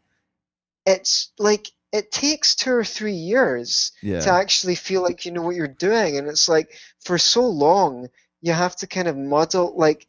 it's 0.85 1.33
like 1.39 1.71
it 1.93 2.13
takes 2.13 2.55
two 2.55 2.73
or 2.73 2.85
three 2.85 3.15
years 3.15 3.93
yeah. 4.03 4.21
to 4.21 4.31
actually 4.31 4.75
feel 4.75 5.03
like 5.03 5.25
you 5.25 5.33
know 5.33 5.43
what 5.43 5.57
you're 5.57 5.69
doing. 5.69 6.19
And 6.19 6.29
it's 6.29 6.49
like 6.49 6.71
for 7.01 7.17
so 7.17 7.49
long 7.49 8.09
you 8.43 8.53
have 8.53 8.77
to 8.77 8.87
kind 8.87 9.09
of 9.09 9.17
muddle 9.17 9.75
like, 9.77 10.07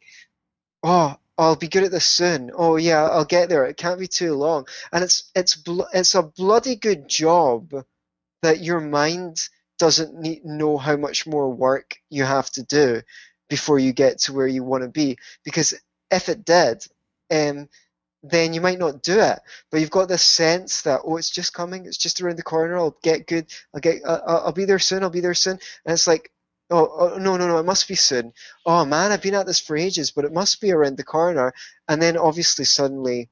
oh, 0.82 1.16
I'll 1.38 1.56
be 1.56 1.68
good 1.68 1.84
at 1.84 1.90
this 1.92 2.06
soon. 2.06 2.50
Oh 2.54 2.76
yeah, 2.76 3.04
I'll 3.04 3.24
get 3.24 3.48
there. 3.48 3.64
It 3.66 3.76
can't 3.78 4.00
be 4.00 4.08
too 4.08 4.34
long. 4.34 4.66
And 4.92 5.04
it's 5.04 5.30
it's 5.34 5.54
bl- 5.56 5.82
it's 5.94 6.14
a 6.16 6.22
bloody 6.22 6.76
good 6.76 7.08
job 7.08 7.72
that 8.42 8.60
your 8.62 8.80
mind 8.80 9.48
doesn't 9.78 10.14
need 10.14 10.44
know 10.44 10.78
how 10.78 10.96
much 10.96 11.26
more 11.26 11.50
work 11.50 11.96
you 12.10 12.24
have 12.24 12.50
to 12.52 12.62
do 12.64 13.02
before 13.48 13.78
you 13.78 13.92
get 13.92 14.18
to 14.20 14.32
where 14.34 14.46
you 14.48 14.64
want 14.64 14.84
to 14.84 14.90
be. 14.90 15.18
Because 15.44 15.74
if 16.10 16.28
it 16.28 16.44
did, 16.44 16.84
um, 17.32 17.68
then 18.22 18.54
you 18.54 18.60
might 18.60 18.78
not 18.78 19.02
do 19.02 19.20
it. 19.20 19.40
But 19.70 19.80
you've 19.80 19.90
got 19.90 20.08
this 20.08 20.22
sense 20.22 20.82
that 20.82 21.02
oh, 21.04 21.16
it's 21.18 21.30
just 21.30 21.54
coming. 21.54 21.86
It's 21.86 21.98
just 21.98 22.20
around 22.20 22.36
the 22.38 22.42
corner. 22.44 22.76
I'll 22.78 22.96
get 23.02 23.26
good. 23.26 23.46
I'll 23.74 23.80
get. 23.80 24.02
Uh, 24.04 24.20
I'll 24.26 24.52
be 24.52 24.66
there 24.66 24.78
soon. 24.80 25.02
I'll 25.04 25.10
be 25.10 25.20
there 25.20 25.34
soon. 25.34 25.58
And 25.86 25.94
it's 25.94 26.06
like. 26.08 26.30
Oh, 26.70 26.88
oh 27.14 27.18
no 27.18 27.36
no 27.36 27.48
no! 27.48 27.58
It 27.58 27.64
must 27.64 27.88
be 27.88 27.94
soon. 27.94 28.32
Oh 28.66 28.84
man, 28.84 29.12
I've 29.12 29.22
been 29.22 29.34
at 29.34 29.46
this 29.46 29.60
for 29.60 29.76
ages, 29.76 30.10
but 30.10 30.24
it 30.24 30.32
must 30.32 30.60
be 30.60 30.72
around 30.72 30.96
the 30.98 31.04
corner. 31.04 31.52
And 31.88 32.00
then 32.02 32.16
obviously 32.16 32.64
suddenly 32.64 33.30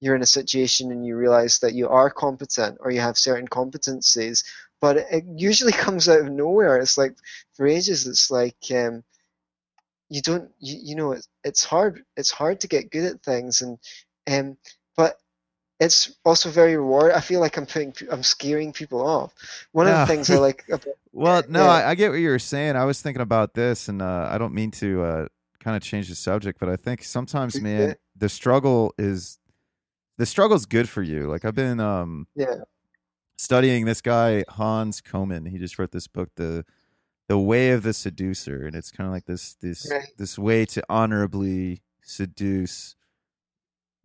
you're 0.00 0.16
in 0.16 0.22
a 0.22 0.26
situation 0.26 0.92
and 0.92 1.06
you 1.06 1.16
realize 1.16 1.60
that 1.60 1.74
you 1.74 1.88
are 1.88 2.10
competent 2.10 2.78
or 2.80 2.90
you 2.90 3.00
have 3.00 3.18
certain 3.18 3.48
competencies, 3.48 4.44
but 4.80 4.96
it, 4.98 5.06
it 5.10 5.24
usually 5.36 5.72
comes 5.86 6.08
out 6.08 6.20
of 6.20 6.30
nowhere. 6.30 6.78
It's 6.78 6.98
like 6.98 7.16
for 7.54 7.66
ages, 7.66 8.06
it's 8.06 8.30
like 8.30 8.56
um, 8.72 9.04
you 10.08 10.22
don't, 10.22 10.50
you, 10.60 10.78
you 10.82 10.96
know, 10.96 11.12
it's, 11.12 11.28
it's 11.44 11.64
hard. 11.64 12.02
It's 12.16 12.30
hard 12.30 12.60
to 12.60 12.68
get 12.68 12.90
good 12.90 13.04
at 13.04 13.22
things, 13.22 13.62
and 13.62 13.78
um, 14.30 14.56
but 14.96 15.18
it's 15.80 16.12
also 16.24 16.50
very 16.50 16.76
reward. 16.76 17.12
I 17.12 17.20
feel 17.20 17.40
like 17.40 17.56
I'm 17.56 17.66
putting, 17.66 17.94
I'm 18.10 18.22
scaring 18.22 18.72
people 18.72 19.06
off. 19.06 19.32
One 19.72 19.86
of 19.88 19.96
the 19.98 20.06
things 20.06 20.30
I 20.30 20.36
like 20.36 20.64
about 20.68 20.86
Well, 21.12 21.42
no, 21.48 21.64
Yeah. 21.64 21.70
I, 21.70 21.90
I 21.90 21.94
get 21.94 22.10
what 22.10 22.18
you 22.18 22.28
were 22.28 22.38
saying. 22.38 22.76
I 22.76 22.84
was 22.84 23.00
thinking 23.02 23.22
about 23.22 23.54
this, 23.54 23.88
and 23.88 24.00
uh, 24.02 24.28
I 24.30 24.38
don't 24.38 24.54
mean 24.54 24.70
to 24.72 25.02
uh, 25.02 25.26
kind 25.60 25.76
of 25.76 25.82
change 25.82 26.08
the 26.08 26.14
subject, 26.14 26.58
but 26.60 26.68
I 26.68 26.76
think 26.76 27.02
sometimes, 27.04 27.60
man, 27.60 27.88
Yeah. 27.88 27.94
the 28.16 28.28
struggle 28.28 28.94
is 28.98 29.38
the 30.18 30.26
struggle's 30.26 30.66
good 30.66 30.88
for 30.88 31.02
you. 31.02 31.28
Like 31.28 31.44
I've 31.44 31.54
been 31.56 31.80
um, 31.80 32.26
yeah, 32.36 32.54
studying 33.36 33.84
this 33.84 34.00
guy 34.00 34.44
Hans 34.48 35.00
Koman. 35.00 35.48
He 35.48 35.58
just 35.58 35.78
wrote 35.78 35.90
this 35.92 36.06
book, 36.06 36.30
the 36.36 36.64
the 37.26 37.38
way 37.38 37.70
of 37.70 37.82
the 37.82 37.92
seducer, 37.94 38.66
and 38.66 38.76
it's 38.76 38.90
kind 38.90 39.06
of 39.08 39.12
like 39.12 39.24
this 39.26 39.54
this 39.60 39.90
Right. 39.90 40.06
this 40.18 40.38
way 40.38 40.66
to 40.66 40.82
honorably 40.88 41.82
seduce. 42.02 42.94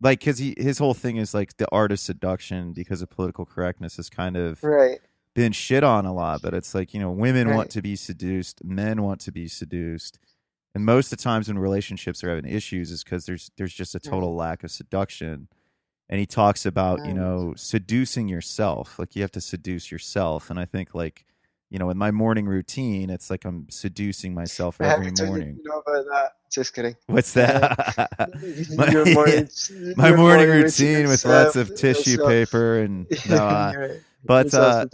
Like, 0.02 0.24
cause 0.24 0.38
he 0.38 0.54
his 0.56 0.78
whole 0.78 0.94
thing 0.94 1.16
is 1.18 1.34
like 1.34 1.56
the 1.58 1.68
art 1.70 1.92
of 1.92 2.00
seduction 2.00 2.72
because 2.72 3.02
of 3.02 3.10
political 3.10 3.44
correctness 3.44 3.98
is 3.98 4.08
kind 4.08 4.36
of 4.36 4.62
right, 4.64 4.98
been 5.34 5.52
shit 5.52 5.84
on 5.84 6.06
a 6.06 6.12
lot, 6.14 6.40
but 6.42 6.54
it's 6.54 6.74
like, 6.74 6.94
you 6.94 7.00
know, 7.00 7.10
women 7.10 7.48
want 7.54 7.70
to 7.70 7.82
be 7.82 7.96
seduced, 7.96 8.64
men 8.64 9.02
want 9.02 9.20
to 9.22 9.32
be 9.32 9.46
seduced. 9.46 10.18
And 10.74 10.84
most 10.84 11.12
of 11.12 11.18
the 11.18 11.22
times 11.22 11.48
when 11.48 11.58
relationships 11.58 12.22
are 12.24 12.30
having 12.34 12.50
issues 12.50 12.90
is 12.90 13.04
because 13.04 13.26
there's 13.26 13.50
there's 13.56 13.74
just 13.74 13.94
a 13.94 14.00
total 14.00 14.34
lack 14.34 14.64
of 14.64 14.70
seduction. 14.70 15.48
And 16.08 16.18
he 16.18 16.26
talks 16.26 16.66
about, 16.66 17.04
you 17.04 17.12
Mm. 17.12 17.16
know, 17.16 17.54
seducing 17.56 18.26
yourself. 18.28 18.98
Like 18.98 19.14
you 19.14 19.22
have 19.22 19.30
to 19.32 19.40
seduce 19.40 19.92
yourself. 19.92 20.50
And 20.50 20.58
I 20.58 20.64
think 20.64 20.92
like, 20.94 21.24
you 21.70 21.78
know, 21.78 21.88
in 21.90 21.96
my 21.96 22.10
morning 22.10 22.46
routine, 22.46 23.10
it's 23.10 23.30
like 23.30 23.44
I'm 23.44 23.66
seducing 23.70 24.34
myself 24.34 24.76
I 24.80 24.86
every 24.92 25.12
morning. 25.24 25.58
know 25.62 25.78
about 25.78 26.04
that. 26.06 26.32
Just 26.50 26.74
kidding. 26.74 26.96
What's 27.06 27.32
that? 27.34 28.18
My- 28.76 28.88
Your 28.90 29.06
morning, 29.14 29.48
my 29.96 30.08
your 30.08 30.16
morning 30.16 30.48
routine 30.48 31.06
with 31.08 31.24
lots 31.24 31.54
of 31.54 31.74
tissue 31.76 32.16
self- 32.16 32.28
paper 32.28 32.80
and 32.80 33.06
no, 33.28 33.36
uh, 33.36 33.72
right. 33.76 33.90
but 34.24 34.52
uh, 34.52 34.84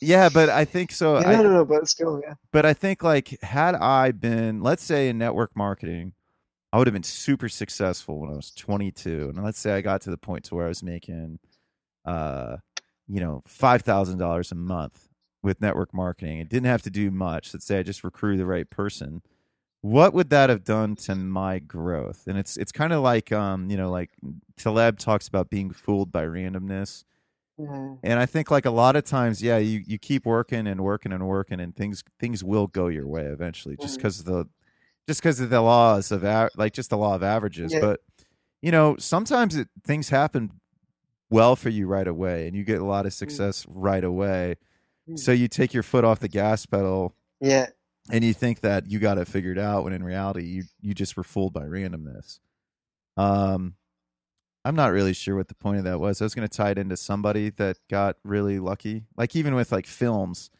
yeah, 0.00 0.28
but 0.28 0.48
I 0.48 0.64
think 0.64 0.90
so. 0.90 1.20
Yeah, 1.20 1.28
I, 1.28 1.36
no, 1.36 1.42
no, 1.44 1.52
no, 1.52 1.64
but. 1.64 1.94
Yeah. 2.00 2.34
but 2.50 2.66
I 2.66 2.74
think 2.74 3.04
like 3.04 3.40
had 3.42 3.76
I 3.76 4.10
been, 4.10 4.60
let's 4.60 4.82
say 4.82 5.08
in 5.08 5.18
network 5.18 5.54
marketing, 5.56 6.14
I 6.72 6.78
would 6.78 6.88
have 6.88 6.94
been 6.94 7.04
super 7.04 7.48
successful 7.48 8.18
when 8.18 8.30
I 8.30 8.34
was 8.34 8.50
22. 8.50 9.32
And 9.34 9.44
let's 9.44 9.58
say 9.60 9.74
I 9.74 9.80
got 9.82 10.00
to 10.02 10.10
the 10.10 10.18
point 10.18 10.44
to 10.46 10.56
where 10.56 10.66
I 10.66 10.68
was 10.68 10.82
making, 10.82 11.38
uh, 12.04 12.56
you 13.06 13.20
know, 13.20 13.40
five 13.46 13.82
thousand 13.82 14.18
dollars 14.18 14.50
a 14.50 14.56
month 14.56 15.06
with 15.42 15.60
network 15.60 15.94
marketing. 15.94 16.38
It 16.38 16.48
didn't 16.48 16.66
have 16.66 16.82
to 16.82 16.90
do 16.90 17.10
much. 17.10 17.54
Let's 17.54 17.66
say 17.66 17.78
I 17.78 17.82
just 17.82 18.04
recruit 18.04 18.36
the 18.38 18.46
right 18.46 18.68
person. 18.68 19.22
What 19.80 20.12
would 20.12 20.30
that 20.30 20.50
have 20.50 20.64
done 20.64 20.96
to 20.96 21.14
my 21.14 21.60
growth? 21.60 22.24
And 22.26 22.36
it's 22.36 22.56
it's 22.56 22.72
kind 22.72 22.92
of 22.92 23.02
like 23.02 23.30
um, 23.30 23.70
you 23.70 23.76
know, 23.76 23.90
like 23.90 24.10
Taleb 24.56 24.98
talks 24.98 25.28
about 25.28 25.50
being 25.50 25.70
fooled 25.70 26.10
by 26.10 26.26
randomness. 26.26 27.04
Mhm. 27.60 27.98
And 28.02 28.18
I 28.18 28.26
think 28.26 28.50
like 28.50 28.66
a 28.66 28.70
lot 28.70 28.96
of 28.96 29.04
times, 29.04 29.42
yeah, 29.42 29.58
you, 29.58 29.82
you 29.86 29.98
keep 29.98 30.26
working 30.26 30.66
and 30.66 30.80
working 30.82 31.12
and 31.12 31.26
working, 31.26 31.60
and 31.60 31.74
things 31.74 32.02
things 32.20 32.42
will 32.44 32.66
go 32.66 32.88
your 32.88 33.06
way 33.06 33.24
eventually, 33.24 33.76
just 33.76 33.96
because 33.98 34.20
of 34.20 34.26
the 34.26 34.46
just 35.08 35.20
because 35.20 35.40
of 35.40 35.50
the 35.50 35.60
laws 35.60 36.12
of 36.12 36.22
like 36.56 36.72
just 36.72 36.90
the 36.90 36.98
law 36.98 37.14
of 37.14 37.22
averages. 37.22 37.72
Yeah. 37.72 37.80
But 37.80 38.00
you 38.62 38.72
know, 38.72 38.96
sometimes 38.98 39.56
it, 39.56 39.68
things 39.84 40.08
happen 40.08 40.60
well 41.30 41.56
for 41.56 41.68
you 41.68 41.86
right 41.86 42.06
away, 42.08 42.46
and 42.46 42.56
you 42.56 42.64
get 42.64 42.80
a 42.80 42.84
lot 42.84 43.06
of 43.06 43.12
success 43.12 43.64
right 43.68 44.04
away. 44.04 44.56
Mm. 45.08 45.18
So 45.18 45.32
you 45.32 45.48
take 45.48 45.72
your 45.74 45.82
foot 45.82 46.04
off 46.04 46.20
the 46.20 46.28
gas 46.28 46.66
pedal, 46.66 47.14
Yeah. 47.40 47.66
and 48.10 48.24
you 48.24 48.34
think 48.34 48.60
that 48.60 48.90
you 48.90 48.98
got 48.98 49.18
it 49.18 49.28
figured 49.28 49.58
out, 49.58 49.84
when 49.84 49.92
in 49.92 50.02
reality, 50.04 50.44
you 50.44 50.64
you 50.80 50.94
just 50.94 51.16
were 51.16 51.24
fooled 51.24 51.52
by 51.52 51.62
randomness. 51.62 52.40
Um, 53.16 53.74
I'm 54.64 54.74
not 54.74 54.92
really 54.92 55.14
sure 55.14 55.34
what 55.36 55.48
the 55.48 55.54
point 55.54 55.78
of 55.78 55.84
that 55.84 55.98
was. 56.00 56.20
I 56.20 56.24
was 56.24 56.34
going 56.34 56.46
to 56.46 56.54
tie 56.56 56.70
it 56.70 56.78
into 56.78 56.96
somebody 56.96 57.50
that 57.50 57.78
got 57.88 58.16
really 58.24 58.58
lucky. 58.58 59.04
Like 59.16 59.34
even 59.34 59.54
with 59.54 59.72
like 59.72 59.86
films, 59.86 60.50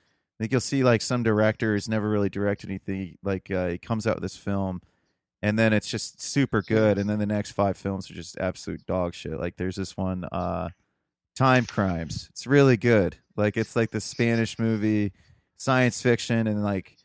like 0.41 0.51
you'll 0.51 0.61
see 0.61 0.83
like 0.83 1.03
some 1.03 1.23
directors 1.23 1.89
never 1.89 2.09
really 2.09 2.29
directed 2.31 2.71
anything. 2.71 3.19
Like 3.23 3.51
uh, 3.51 3.69
he 3.69 3.79
comes 3.79 4.07
out 4.07 4.17
with 4.17 4.23
this 4.23 4.37
film, 4.37 4.81
and 5.43 5.59
then 5.59 5.73
it's 5.73 5.89
just 5.91 6.21
super 6.23 6.63
good, 6.63 6.97
and 6.99 7.09
then 7.11 7.19
the 7.19 7.27
next 7.27 7.53
five 7.53 7.77
films 7.77 8.11
are 8.11 8.15
just 8.15 8.39
absolute 8.39 8.87
dog 8.87 9.15
shit. 9.15 9.39
Like 9.39 9.57
there's 9.57 9.77
this 9.77 9.97
one, 9.97 10.25
uh, 10.33 10.71
Time 11.39 11.67
Crimes. 11.67 12.27
It's 12.33 12.49
really 12.49 12.77
good. 12.77 13.17
Like 13.37 13.57
it's 13.57 13.77
like 13.77 13.93
the 13.93 14.01
Spanish 14.01 14.59
movie, 14.59 15.13
science 15.57 16.03
fiction, 16.03 16.49
and 16.49 16.65
like 16.65 16.97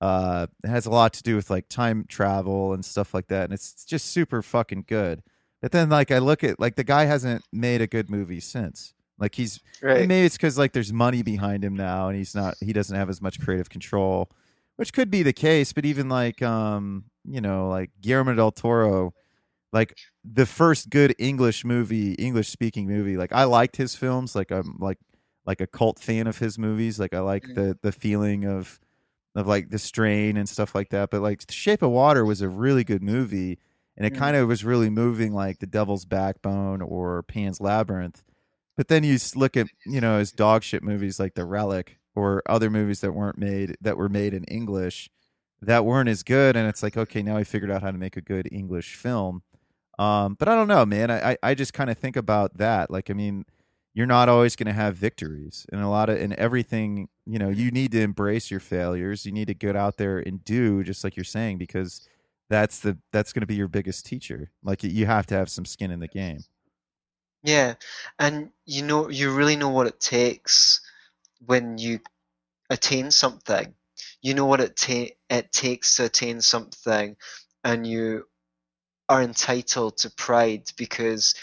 uh, 0.00 0.46
it 0.64 0.68
has 0.68 0.86
a 0.86 0.90
lot 0.90 1.12
to 1.14 1.22
do 1.22 1.36
with 1.36 1.50
like 1.50 1.68
time 1.68 2.06
travel 2.08 2.72
and 2.72 2.82
stuff 2.82 3.12
like 3.12 3.26
that, 3.28 3.44
and 3.44 3.52
it's 3.52 3.84
just 3.84 4.06
super 4.06 4.40
fucking 4.40 4.84
good. 4.88 5.22
But 5.60 5.72
then, 5.72 5.90
like, 5.90 6.10
I 6.10 6.18
look 6.18 6.42
at 6.42 6.58
like 6.58 6.76
the 6.76 6.84
guy 6.84 7.04
hasn't 7.04 7.42
made 7.52 7.82
a 7.82 7.86
good 7.86 8.08
movie 8.08 8.40
since. 8.40 8.94
Like 9.18 9.34
he's 9.34 9.60
Right. 9.82 10.06
maybe 10.08 10.24
it's 10.26 10.36
because 10.36 10.56
like 10.56 10.72
there's 10.72 10.92
money 10.92 11.22
behind 11.22 11.62
him 11.62 11.74
now, 11.76 12.08
and 12.08 12.16
he's 12.16 12.34
not 12.34 12.54
he 12.60 12.72
doesn't 12.72 12.96
have 12.96 13.10
as 13.10 13.20
much 13.20 13.40
creative 13.40 13.68
control, 13.68 14.30
which 14.76 14.92
could 14.94 15.10
be 15.10 15.22
the 15.22 15.32
case. 15.34 15.74
But 15.74 15.84
even 15.84 16.08
like 16.08 16.40
um 16.40 17.04
you 17.26 17.42
know 17.42 17.68
like 17.68 17.90
Guillermo 18.00 18.34
del 18.34 18.52
Toro, 18.52 19.12
like 19.72 19.94
the 20.30 20.46
first 20.46 20.90
good 20.90 21.14
English 21.18 21.64
movie, 21.64 22.12
English 22.14 22.48
speaking 22.48 22.86
movie. 22.86 23.16
Like 23.16 23.32
I 23.32 23.44
liked 23.44 23.76
his 23.76 23.94
films. 23.94 24.34
Like 24.34 24.50
I'm 24.50 24.76
like 24.78 24.98
like 25.46 25.60
a 25.60 25.66
cult 25.66 25.98
fan 26.00 26.26
of 26.26 26.38
his 26.38 26.58
movies. 26.58 26.98
Like 26.98 27.14
I 27.14 27.20
like 27.20 27.44
Mhm. 27.44 27.54
the 27.54 27.78
the 27.82 27.92
feeling 27.92 28.44
of 28.44 28.80
of 29.34 29.46
like 29.46 29.68
the 29.70 29.78
strain 29.78 30.36
and 30.36 30.48
stuff 30.48 30.74
like 30.74 30.88
that. 30.90 31.10
But 31.10 31.22
like 31.22 31.42
Shape 31.50 31.82
of 31.82 31.90
Water 31.90 32.24
was 32.24 32.40
a 32.42 32.48
really 32.48 32.84
good 32.84 33.02
movie, 33.02 33.58
and 33.96 34.06
it 34.06 34.14
Mhm. 34.14 34.18
kind 34.18 34.36
of 34.36 34.48
was 34.48 34.64
really 34.64 34.90
moving 34.90 35.32
like 35.32 35.58
The 35.60 35.66
Devil's 35.66 36.04
Backbone 36.06 36.80
or 36.82 37.22
Pan's 37.22 37.60
Labyrinth. 37.60 38.24
But 38.76 38.88
then 38.88 39.04
you 39.04 39.18
look 39.36 39.56
at 39.56 39.68
you 39.86 40.00
know 40.00 40.18
his 40.18 40.32
dog 40.32 40.62
shit 40.62 40.82
movies 40.82 41.20
like 41.20 41.34
The 41.34 41.44
Relic 41.46 41.98
or 42.14 42.42
other 42.46 42.70
movies 42.70 43.00
that 43.02 43.12
weren't 43.12 43.38
made 43.38 43.76
that 43.80 43.96
were 43.98 44.08
made 44.08 44.34
in 44.34 44.44
English 44.44 45.10
that 45.62 45.84
weren't 45.86 46.08
as 46.08 46.22
good, 46.22 46.56
and 46.56 46.68
it's 46.68 46.82
like 46.82 46.96
okay 46.96 47.22
now 47.22 47.36
he 47.38 47.44
figured 47.44 47.70
out 47.70 47.82
how 47.82 47.90
to 47.90 47.98
make 47.98 48.16
a 48.16 48.20
good 48.20 48.48
English 48.52 48.94
film. 48.96 49.42
Um, 49.98 50.36
but 50.38 50.48
I 50.48 50.54
don't 50.54 50.68
know, 50.68 50.84
man. 50.84 51.10
I 51.10 51.36
I, 51.42 51.54
just 51.54 51.72
kind 51.72 51.88
of 51.88 51.96
think 51.96 52.16
about 52.16 52.58
that. 52.58 52.90
Like 52.90 53.10
I 53.10 53.14
mean 53.14 53.44
you're 53.94 54.06
not 54.06 54.28
always 54.28 54.56
going 54.56 54.66
to 54.66 54.74
have 54.74 54.94
victories 54.94 55.64
and 55.72 55.80
a 55.80 55.88
lot 55.88 56.10
of 56.10 56.18
in 56.18 56.38
everything 56.38 57.08
you 57.24 57.38
know 57.38 57.48
you 57.48 57.70
need 57.70 57.90
to 57.92 58.00
embrace 58.02 58.50
your 58.50 58.60
failures 58.60 59.24
you 59.24 59.32
need 59.32 59.48
to 59.48 59.54
get 59.54 59.74
out 59.74 59.96
there 59.96 60.18
and 60.18 60.44
do 60.44 60.84
just 60.84 61.02
like 61.02 61.16
you're 61.16 61.24
saying 61.24 61.56
because 61.56 62.06
that's 62.50 62.80
the 62.80 62.98
that's 63.10 63.32
going 63.32 63.40
to 63.40 63.46
be 63.46 63.54
your 63.54 63.68
biggest 63.68 64.04
teacher 64.04 64.50
like 64.62 64.84
you 64.84 65.06
have 65.06 65.24
to 65.24 65.34
have 65.34 65.48
some 65.48 65.64
skin 65.64 65.90
in 65.90 66.00
the 66.00 66.08
game 66.08 66.40
Yeah, 67.46 67.74
and 68.18 68.50
you 68.64 68.82
know, 68.82 69.08
you 69.08 69.32
really 69.32 69.56
know 69.56 69.68
what 69.68 69.86
it 69.86 70.00
takes 70.00 70.80
when 71.44 71.78
you 71.78 72.00
attain 72.68 73.10
something. 73.12 73.72
You 74.20 74.34
know 74.34 74.46
what 74.46 74.60
it 74.60 74.76
ta 74.76 75.06
it 75.30 75.52
takes 75.52 75.96
to 75.96 76.06
attain 76.06 76.40
something, 76.40 77.16
and 77.62 77.86
you 77.86 78.26
are 79.08 79.22
entitled 79.22 79.98
to 79.98 80.10
pride 80.10 80.70
because, 80.76 81.34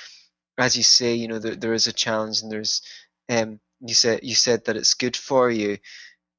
as 0.57 0.75
you 0.75 0.83
say, 0.83 1.15
you 1.15 1.27
know, 1.27 1.39
there, 1.39 1.55
there 1.55 1.73
is 1.73 1.87
a 1.87 1.93
challenge, 1.93 2.41
and 2.41 2.51
there's, 2.51 2.81
um, 3.29 3.59
you 3.81 3.93
said 3.93 4.21
you 4.23 4.35
said 4.35 4.65
that 4.65 4.77
it's 4.77 4.93
good 4.93 5.15
for 5.15 5.49
you. 5.49 5.77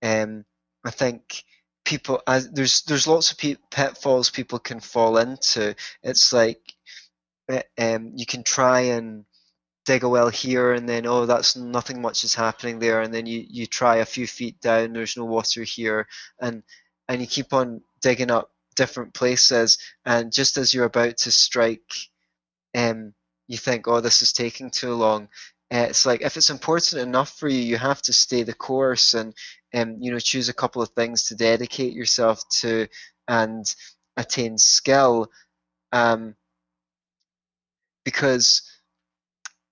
Um, 0.03 0.45
I 0.85 0.91
think 0.91 1.45
people 1.85 2.23
as 2.27 2.51
there's 2.51 2.83
there's 2.83 3.07
lots 3.07 3.33
of 3.33 3.39
pe 3.39 3.57
pitfalls 3.71 4.31
people 4.31 4.59
can 4.59 4.81
fall 4.81 5.19
into. 5.19 5.75
It's 6.03 6.33
like, 6.33 6.61
uh, 7.51 7.63
um, 7.79 8.13
you 8.17 8.27
can 8.27 8.43
try 8.43 8.81
and 8.81 9.25
dig 9.85 10.03
a 10.03 10.09
well 10.09 10.29
here 10.29 10.73
and 10.73 10.89
then 10.89 11.07
oh 11.07 11.27
that's 11.27 11.57
nothing 11.57 12.01
much 12.01 12.25
is 12.25 12.35
happening 12.35 12.79
there 12.79 13.03
and 13.03 13.13
then 13.13 13.27
you, 13.27 13.45
you 13.49 13.67
try 13.67 13.97
a 13.97 14.05
few 14.05 14.27
feet 14.27 14.61
down 14.61 14.93
there's 14.93 15.17
no 15.17 15.25
water 15.25 15.63
here 15.63 16.07
and 16.41 16.63
and 17.09 17.21
you 17.21 17.27
keep 17.27 17.53
on 17.53 17.83
digging 18.01 18.31
up 18.31 18.51
different 18.75 19.15
places 19.15 19.79
and 20.05 20.33
just 20.33 20.57
as 20.59 20.73
you're 20.75 20.85
about 20.85 21.17
to 21.17 21.31
strike 21.31 21.93
um 22.77 23.13
you 23.49 23.57
think 23.57 23.87
oh 23.89 24.01
this 24.01 24.23
is 24.23 24.33
taking 24.33 24.71
too 24.71 24.95
long 24.95 25.29
uh, 25.73 25.87
it's 25.89 26.07
like 26.07 26.23
if 26.23 26.37
it's 26.37 26.51
important 26.51 27.03
enough 27.03 27.39
for 27.39 27.49
you 27.49 27.59
you 27.59 27.77
have 27.77 28.01
to 28.03 28.13
stay 28.13 28.43
the 28.43 28.55
course 28.55 29.15
and 29.15 29.35
um, 29.75 29.97
you 30.01 30.11
know 30.13 30.19
choose 30.19 30.49
a 30.49 30.55
couple 30.55 30.83
of 30.83 30.91
things 30.91 31.25
to 31.25 31.35
dedicate 31.35 31.93
yourself 31.95 32.47
to 32.49 32.87
and 33.29 33.75
attain 34.17 34.59
skill 34.59 35.29
um, 35.93 36.35
because 38.05 38.63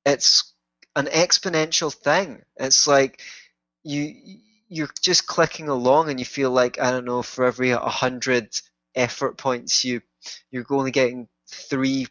it's 0.04 0.54
an 0.96 1.06
exponential 1.06 1.92
thing. 1.92 2.42
It's 2.56 2.86
like 2.86 3.20
you 3.84 4.14
you're 4.68 4.88
just 5.02 5.26
clicking 5.26 5.68
along 5.68 6.08
and 6.08 6.18
you 6.18 6.24
feel 6.24 6.50
like 6.50 6.80
I 6.80 6.90
don't 6.90 7.04
know 7.04 7.22
for 7.22 7.44
every 7.44 7.70
hundred 7.70 8.48
effort 8.94 9.38
points 9.38 9.84
you 9.84 10.00
you're 10.50 10.66
only 10.70 10.90
getting 10.90 11.28
three 11.48 12.06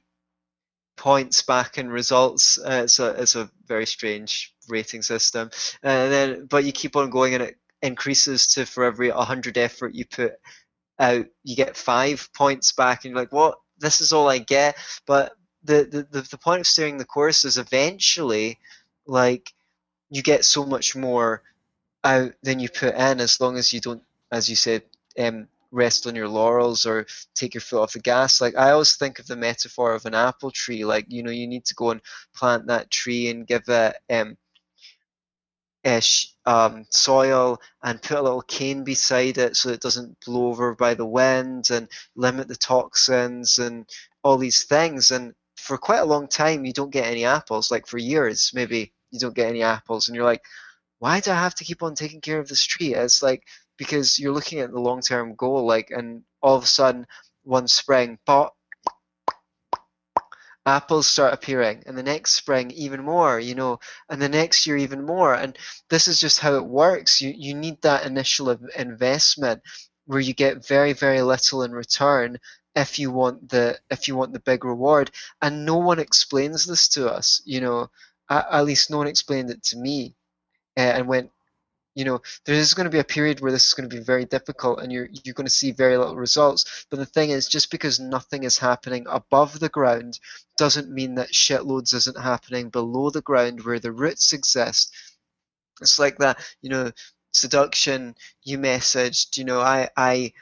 points 0.98 1.42
back 1.42 1.78
in 1.78 1.90
results. 1.90 2.60
Uh, 2.60 2.82
it's 2.84 3.00
a 3.00 3.10
it's 3.22 3.36
a 3.36 3.50
very 3.66 3.86
strange 3.86 4.54
rating 4.70 5.02
system, 5.02 5.50
and 5.84 6.12
then 6.12 6.46
but 6.46 6.64
you 6.64 6.72
keep 6.72 6.96
on 6.96 7.10
going 7.10 7.34
and 7.34 7.44
it 7.44 7.58
increases 7.82 8.48
to 8.48 8.66
for 8.66 8.84
every 8.84 9.10
a 9.10 9.16
hundred 9.16 9.58
effort 9.58 9.96
you 9.96 10.06
put 10.06 10.34
out, 11.00 11.26
you 11.44 11.56
get 11.56 11.76
five 11.76 12.30
points 12.36 12.72
back, 12.74 13.04
and 13.04 13.12
you're 13.12 13.20
like, 13.20 13.34
what? 13.34 13.58
This 13.80 14.00
is 14.00 14.14
all 14.14 14.30
I 14.30 14.38
get, 14.38 14.78
but 15.08 15.34
the, 15.64 15.84
the, 15.84 16.20
the, 16.20 16.28
the 16.30 16.38
point 16.38 16.62
of 16.62 16.68
steering 16.68 16.98
the 16.98 17.06
course 17.06 17.46
is 17.46 17.58
eventually 17.58 18.60
like 19.08 19.54
you 20.10 20.22
get 20.22 20.46
so 20.46 20.66
much 20.66 20.96
more 20.96 21.42
out 22.04 22.34
than 22.44 22.60
you 22.60 22.70
put 22.70 22.96
in 22.96 23.20
as 23.20 23.40
long 23.40 23.58
as 23.58 23.74
you 23.74 23.80
don't 23.80 24.04
as 24.32 24.50
you 24.50 24.56
said 24.56 24.84
um, 25.20 25.48
rest 25.72 26.06
on 26.06 26.16
your 26.16 26.28
laurels 26.28 26.86
or 26.86 27.08
take 27.34 27.54
your 27.54 27.62
foot 27.62 27.82
off 27.82 27.94
the 27.94 28.00
gas. 28.00 28.42
Like 28.42 28.56
i 28.58 28.72
always 28.72 28.96
think 28.96 29.20
of 29.20 29.28
the 29.28 29.36
metaphor 29.36 29.94
of 29.94 30.06
an 30.06 30.14
apple 30.14 30.52
tree. 30.52 30.86
Like 30.86 31.06
you 31.10 31.24
know 31.24 31.32
you 31.32 31.48
need 31.48 31.66
to 31.66 31.76
go 31.76 31.92
and 31.92 32.02
plant 32.36 32.68
that 32.68 32.92
tree 32.92 33.30
and 33.30 33.48
give 33.48 33.64
it 33.68 33.96
um, 34.10 34.38
ish 35.84 36.34
um, 36.46 36.86
soil 36.90 37.60
and 37.84 38.02
put 38.02 38.18
a 38.18 38.22
little 38.22 38.42
cane 38.42 38.84
beside 38.84 39.38
it 39.38 39.56
so 39.56 39.70
it 39.70 39.82
doesn't 39.82 40.18
blow 40.26 40.48
over 40.48 40.76
by 40.76 40.94
the 40.94 41.06
wind 41.06 41.70
and 41.72 41.88
limit 42.16 42.48
the 42.48 42.56
toxins 42.56 43.58
and 43.58 43.90
all 44.24 44.38
these 44.38 44.64
things. 44.64 45.12
And 45.12 45.34
for 45.56 45.78
quite 45.78 46.00
a 46.00 46.06
long 46.06 46.28
time 46.28 46.66
you 46.66 46.74
don't 46.74 46.92
get 46.92 47.08
any 47.08 47.26
apples. 47.26 47.72
Like 47.72 47.88
for 47.88 47.98
years 47.98 48.52
maybe 48.54 48.94
you 49.12 49.20
don't 49.20 49.36
get 49.36 49.50
any 49.50 49.64
apples. 49.64 50.08
And 50.08 50.16
you're 50.16 50.26
like 50.26 50.44
why 51.00 51.20
do 51.20 51.32
i 51.32 51.36
have 51.36 51.56
to 51.56 51.64
keep 51.64 51.82
on 51.82 51.96
taking 51.96 52.22
care 52.22 52.40
of 52.40 52.48
this 52.48 52.64
tree? 52.64 52.94
It's 52.94 53.24
like 53.24 53.44
because 53.82 54.20
you're 54.20 54.32
looking 54.32 54.60
at 54.60 54.70
the 54.70 54.80
long 54.80 55.02
term 55.02 55.34
goal 55.34 55.66
like 55.66 55.90
and 55.90 56.22
all 56.40 56.56
of 56.56 56.64
a 56.64 56.68
sudden 56.68 57.08
one 57.44 57.68
spring 57.68 58.20
but 58.28 58.54
apples 60.68 61.08
start 61.08 61.34
appearing 61.34 61.82
and 61.88 61.98
the 61.98 62.04
next 62.04 62.34
spring 62.34 62.70
even 62.70 63.02
more 63.04 63.40
you 63.40 63.56
know 63.56 63.80
and 64.08 64.22
the 64.22 64.30
next 64.30 64.68
year 64.68 64.78
even 64.78 65.04
more. 65.04 65.34
And 65.34 65.58
this 65.90 66.08
is 66.08 66.20
just 66.20 66.40
how 66.40 66.54
it 66.56 66.66
works. 66.66 67.22
You 67.22 67.34
you 67.36 67.56
need 67.56 67.82
that 67.82 68.06
initial 68.06 68.50
investment 68.78 69.64
where 70.06 70.20
you 70.20 70.34
get 70.36 70.68
very 70.68 70.94
very 70.94 71.24
little 71.24 71.64
in 71.64 71.72
return 71.72 72.38
if 72.76 73.00
you 73.00 73.10
want 73.12 73.50
the 73.50 73.80
if 73.90 74.08
you 74.08 74.16
want 74.16 74.34
the 74.34 74.40
big 74.40 74.64
reward. 74.64 75.10
And 75.42 75.66
no 75.66 75.78
one 75.78 75.98
explains 76.00 76.66
this 76.68 76.88
to 76.90 77.10
us 77.12 77.42
you 77.46 77.62
know 77.62 77.90
at, 78.30 78.46
at 78.52 78.66
least 78.66 78.92
no 78.92 79.00
one 79.00 79.08
explained 79.08 79.50
it 79.50 79.64
to 79.64 79.78
me 79.78 80.14
uh, 80.78 80.82
and 80.82 81.08
went 81.08 81.32
you 81.96 82.06
know 82.06 82.22
there 82.46 82.56
is 82.56 82.74
going 82.74 82.86
to 82.86 82.92
be 82.92 83.00
a 83.00 83.04
period 83.04 83.40
where 83.42 83.52
this 83.52 83.68
is 83.68 83.74
going 83.74 83.90
to 83.90 83.96
be 83.96 84.04
very 84.04 84.26
difficult 84.26 84.80
and 84.82 84.92
you're 84.92 85.10
you're 85.24 85.34
going 85.34 85.46
to 85.46 85.52
see 85.52 85.72
very 85.72 85.98
little 85.98 86.16
results. 86.16 86.86
But 86.90 87.00
the 87.00 87.06
thing 87.06 87.30
is 87.32 87.48
just 87.48 87.72
because 87.72 88.00
nothing 88.00 88.44
is 88.44 88.58
happening 88.58 89.06
above 89.10 89.60
the 89.60 89.70
ground 89.70 90.20
doesn't 90.58 90.90
mean 90.90 91.16
that 91.16 91.34
shitloads 91.34 91.94
isn't 91.94 92.20
happening 92.20 92.70
below 92.70 93.10
the 93.10 93.22
ground 93.22 93.64
where 93.64 93.80
the 93.80 93.92
roots 93.92 94.34
exist. 94.34 94.94
It's 95.82 96.00
like 96.00 96.18
that 96.20 96.40
you 96.62 96.70
know 96.70 96.92
seduction 97.34 98.16
you 98.44 98.58
messaged 98.58 99.38
you 99.38 99.46
know 99.46 99.62
i 99.62 99.88
i 99.96 100.34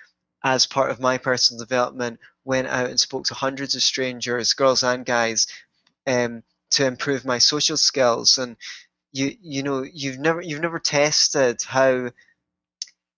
as 0.44 0.66
part 0.66 0.90
of 0.90 1.00
my 1.00 1.20
personal 1.20 1.60
development 1.60 2.20
went 2.44 2.68
out 2.68 2.90
and 2.90 3.00
spoke 3.00 3.26
to 3.26 3.36
hundreds 3.36 3.76
of 3.76 3.84
strangers 3.84 4.54
girls 4.54 4.82
and 4.82 5.06
guys 5.06 5.46
um, 6.08 6.44
to 6.72 6.86
improve 6.86 7.26
my 7.26 7.38
social 7.38 7.78
skills. 7.78 8.38
And 8.38 8.58
you 9.12 9.36
you 9.42 9.64
know 9.64 9.84
you've 9.84 10.20
never 10.20 10.42
you've 10.42 10.62
never 10.62 10.80
tested 10.80 11.62
how 11.64 12.10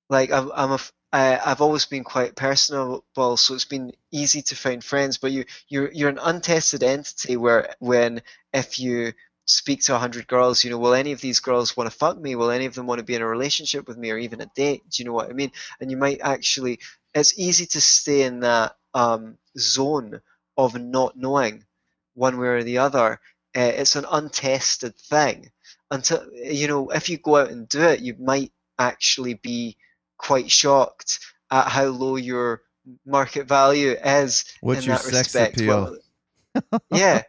like 0.10 0.32
I'm 0.32 0.52
I'm 0.54 0.72
a 0.74 0.80
I, 1.14 1.40
I've 1.46 1.62
always 1.62 1.86
been 1.86 2.04
quite 2.06 2.36
personable, 2.36 3.36
so 3.36 3.54
it's 3.54 3.66
been 3.66 3.92
easy 4.12 4.42
to 4.44 4.56
find 4.56 4.84
friends. 4.84 5.18
But 5.18 5.32
you 5.32 5.46
you're 5.68 5.92
you're 5.92 6.10
an 6.10 6.20
untested 6.22 6.84
entity 6.84 7.36
where 7.38 7.76
when 7.80 8.22
if 8.54 8.80
you 8.80 9.14
speak 9.46 9.82
to 9.84 9.96
a 9.96 10.00
hundred 10.00 10.28
girls, 10.28 10.64
you 10.64 10.70
know, 10.70 10.78
will 10.78 10.94
any 10.94 11.12
of 11.12 11.20
these 11.20 11.40
girls 11.42 11.76
want 11.76 11.92
to 11.92 11.98
fuck 11.98 12.18
me? 12.18 12.36
Will 12.36 12.52
any 12.52 12.66
of 12.66 12.76
them 12.76 12.88
want 12.88 13.00
to 13.00 13.06
be 13.06 13.16
in 13.16 13.22
a 13.22 13.28
relationship 13.28 13.88
with 13.88 13.98
me 13.98 14.12
or 14.12 14.18
even 14.18 14.40
a 14.42 14.52
date? 14.56 14.84
Do 14.90 15.04
you 15.04 15.08
know 15.10 15.14
what 15.14 15.30
I 15.30 15.34
mean? 15.34 15.52
And 15.82 15.92
you 15.92 15.98
might 15.98 16.22
actually 16.22 16.80
it's 17.14 17.38
easy 17.38 17.66
to 17.68 17.82
stay 17.82 18.22
in 18.22 18.42
that 18.42 18.78
um, 18.94 19.38
zone 19.58 20.22
of 20.58 20.80
not 20.80 21.18
knowing 21.18 21.66
one 22.14 22.38
way 22.38 22.48
or 22.48 22.64
the 22.64 22.78
other. 22.78 23.20
Uh, 23.54 23.60
it's 23.76 23.98
an 23.98 24.06
untested 24.10 24.96
thing 24.96 25.52
until 25.92 26.26
you 26.34 26.68
know 26.68 26.90
if 26.90 27.10
you 27.10 27.18
go 27.18 27.38
out 27.38 27.52
and 27.52 27.70
do 27.70 27.82
it 27.82 28.00
you 28.00 28.16
might 28.20 28.52
actually 28.80 29.36
be 29.36 29.78
quite 30.18 30.50
shocked 30.50 31.20
at 31.52 31.68
how 31.68 31.86
low 31.86 32.16
your 32.16 32.62
market 33.06 33.48
value 33.48 33.96
is 34.04 34.46
What's 34.62 34.86
in 34.86 34.92
that 34.92 35.06
respect. 35.06 35.62
well, 35.62 35.98
yeah 36.92 37.24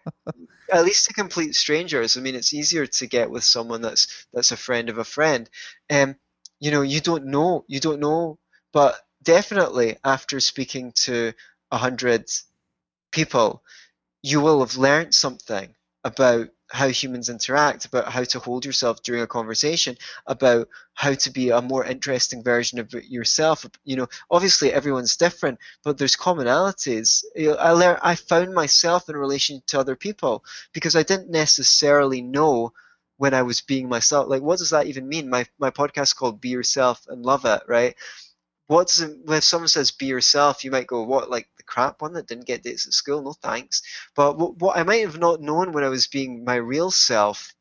at 0.73 0.85
least 0.85 1.07
to 1.07 1.13
complete 1.13 1.55
strangers. 1.55 2.17
I 2.17 2.21
mean 2.21 2.35
it's 2.35 2.55
easier 2.55 2.87
to 2.87 3.07
get 3.07 3.31
with 3.31 3.45
someone 3.45 3.83
that's 3.83 4.27
that's 4.33 4.53
a 4.53 4.57
friend 4.57 4.89
of 4.89 4.99
a 4.99 5.05
friend. 5.05 5.49
Um 5.91 6.17
you 6.61 6.71
know 6.71 6.83
you 6.83 7.01
don't 7.01 7.27
know 7.27 7.65
you 7.69 7.79
don't 7.79 8.01
know. 8.01 8.39
But 8.73 8.97
definitely 9.23 9.99
after 10.03 10.41
speaking 10.41 10.93
to 10.93 11.35
a 11.71 11.77
hundred 11.77 12.25
people 13.11 13.63
you 14.23 14.41
will 14.41 14.61
have 14.61 14.77
learned 14.77 15.15
something 15.15 15.75
about 16.05 16.49
how 16.73 16.89
humans 16.89 17.29
interact, 17.29 17.85
about 17.85 18.11
how 18.11 18.25
to 18.25 18.39
hold 18.39 18.65
yourself 18.65 19.03
during 19.03 19.23
a 19.23 19.27
conversation, 19.27 19.97
about 20.27 20.69
how 20.95 21.15
to 21.15 21.31
be 21.31 21.51
a 21.51 21.63
more 21.63 21.85
interesting 21.85 22.43
version 22.43 22.79
of 22.79 22.93
yourself. 22.93 23.67
You 23.85 23.97
know, 23.97 24.09
obviously 24.31 24.73
everyone's 24.73 25.17
different, 25.17 25.59
but 25.85 25.99
there's 25.99 26.17
commonalities. 26.17 27.23
I 27.39 27.73
learned, 27.73 27.99
I 28.03 28.15
found 28.15 28.55
myself 28.55 29.09
in 29.09 29.17
relation 29.17 29.63
to 29.69 29.81
other 29.81 29.97
people 29.97 30.45
because 30.73 30.97
I 30.97 31.03
didn't 31.03 31.31
necessarily 31.31 32.23
know 32.23 32.73
when 33.19 33.35
I 33.35 33.43
was 33.43 33.61
being 33.61 33.89
myself. 33.89 34.29
Like, 34.29 34.43
what 34.43 34.59
does 34.59 34.71
that 34.71 34.87
even 34.87 35.09
mean? 35.09 35.31
My 35.31 35.47
my 35.59 35.71
podcast 35.71 36.17
called 36.17 36.41
"Be 36.41 36.49
Yourself 36.49 37.07
and 37.09 37.23
Love 37.23 37.45
It," 37.45 37.63
right? 37.69 37.95
What 38.67 38.89
does 38.89 39.01
it, 39.03 39.19
when 39.25 39.43
someone 39.43 39.69
says 39.69 39.91
"Be 39.91 40.07
yourself," 40.07 40.65
you 40.65 40.71
might 40.71 40.87
go, 40.87 41.03
"What? 41.03 41.31
Like 41.31 41.49
the 41.57 41.63
crap 41.65 42.01
one 42.03 42.15
that 42.15 42.27
didn't 42.27 42.47
get 42.47 42.63
dates 42.63 42.87
at 42.87 42.93
school? 42.95 43.23
No 43.23 43.33
thanks." 43.35 43.83
But 44.15 44.39
what, 44.39 44.57
what 44.59 44.77
I 44.77 44.83
might 44.85 45.03
have 45.03 45.19
not 45.19 45.41
known 45.41 45.73
when 45.73 45.85
I 45.85 45.89
was 45.89 46.07
being 46.07 46.45
my 46.45 46.57
real 46.57 46.91
self, 46.91 47.55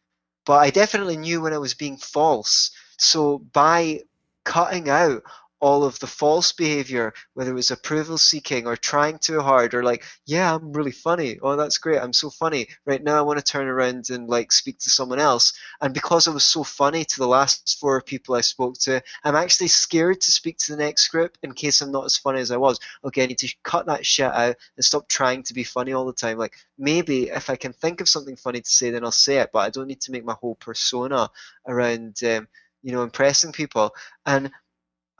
but 0.46 0.60
I 0.60 0.70
definitely 0.70 1.18
knew 1.18 1.42
when 1.42 1.54
I 1.54 1.58
was 1.60 1.74
being 1.74 1.98
false. 1.98 2.72
So 2.98 3.40
by 3.40 4.02
cutting 4.46 4.90
out 4.90 5.24
all 5.62 5.84
of 5.84 6.00
the 6.00 6.08
false 6.08 6.52
behavior, 6.52 7.14
whether 7.36 7.52
it 7.52 7.56
was 7.56 7.70
approval 7.70 8.18
seeking 8.18 8.66
or 8.66 8.76
trying 8.76 9.20
too 9.20 9.40
hard 9.40 9.74
or 9.74 9.84
like, 9.84 10.04
yeah, 10.26 10.56
I'm 10.56 10.74
really 10.74 10.92
funny. 10.92 11.38
Oh, 11.42 11.56
that's 11.56 11.78
great. 11.78 12.02
I'm 12.02 12.14
so 12.14 12.32
funny. 12.32 12.68
Right 12.86 13.04
now, 13.04 13.18
I 13.18 13.22
want 13.22 13.38
to 13.38 13.46
turn 13.46 13.68
around 13.68 14.10
and 14.10 14.28
like 14.28 14.52
speak 14.52 14.80
to 14.80 14.90
someone 14.90 15.20
else. 15.20 15.54
And 15.80 15.94
because 15.94 16.28
I 16.28 16.32
was 16.32 16.44
so 16.44 16.64
funny 16.64 17.06
to 17.06 17.20
the 17.20 17.28
last 17.28 17.78
four 17.80 18.02
people 18.02 18.36
I 18.36 18.42
spoke 18.42 18.80
to, 18.80 19.04
I'm 19.24 19.36
actually 19.36 19.68
scared 19.68 20.22
to 20.22 20.32
speak 20.32 20.58
to 20.60 20.72
the 20.72 20.84
next 20.84 21.08
group 21.10 21.38
in 21.44 21.54
case 21.54 21.82
I'm 21.82 21.92
not 21.92 22.06
as 22.06 22.18
funny 22.18 22.40
as 22.40 22.50
I 22.52 22.58
was. 22.58 22.80
Okay, 23.06 23.24
I 23.24 23.28
need 23.28 23.38
to 23.40 23.56
cut 23.64 23.86
that 23.86 24.06
shit 24.06 24.34
out 24.34 24.56
and 24.76 24.86
stop 24.86 25.08
trying 25.08 25.44
to 25.44 25.54
be 25.54 25.64
funny 25.64 25.94
all 25.94 26.06
the 26.06 26.14
time. 26.14 26.40
Like 26.40 26.56
maybe 26.80 27.30
if 27.30 27.52
I 27.52 27.56
can 27.56 27.74
think 27.74 28.02
of 28.02 28.10
something 28.10 28.36
funny 28.36 28.62
to 28.62 28.70
say, 28.70 28.90
then 28.90 29.04
I'll 29.04 29.12
say 29.12 29.38
it. 29.38 29.52
But 29.54 29.60
I 29.60 29.70
don't 29.70 29.88
need 29.88 30.02
to 30.02 30.12
make 30.12 30.26
my 30.26 30.36
whole 30.42 30.56
persona 30.56 31.30
around. 31.68 32.24
Um, 32.24 32.48
you 32.84 32.92
know, 32.92 33.04
impressing 33.04 33.52
people. 33.52 33.94
And 34.26 34.52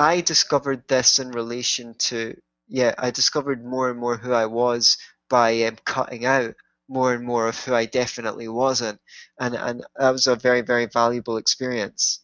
I 0.02 0.22
discovered 0.22 0.88
this 0.88 1.20
in 1.20 1.32
relation 1.32 1.94
to 2.10 2.36
yeah, 2.68 2.96
I 2.98 3.12
discovered 3.12 3.64
more 3.64 3.90
and 3.90 4.00
more 4.00 4.18
who 4.18 4.34
I 4.34 4.46
was 4.46 4.98
by 5.30 5.64
um, 5.64 5.78
cutting 5.84 6.26
out 6.26 6.56
more 6.88 7.14
and 7.14 7.26
more 7.26 7.48
of 7.48 7.60
who 7.64 7.74
I 7.76 7.86
definitely 7.86 8.48
wasn't, 8.48 9.00
and 9.40 9.56
and 9.56 9.86
that 9.98 10.12
was 10.12 10.26
a 10.28 10.36
very 10.36 10.62
very 10.62 10.88
valuable 10.88 11.38
experience. 11.38 12.20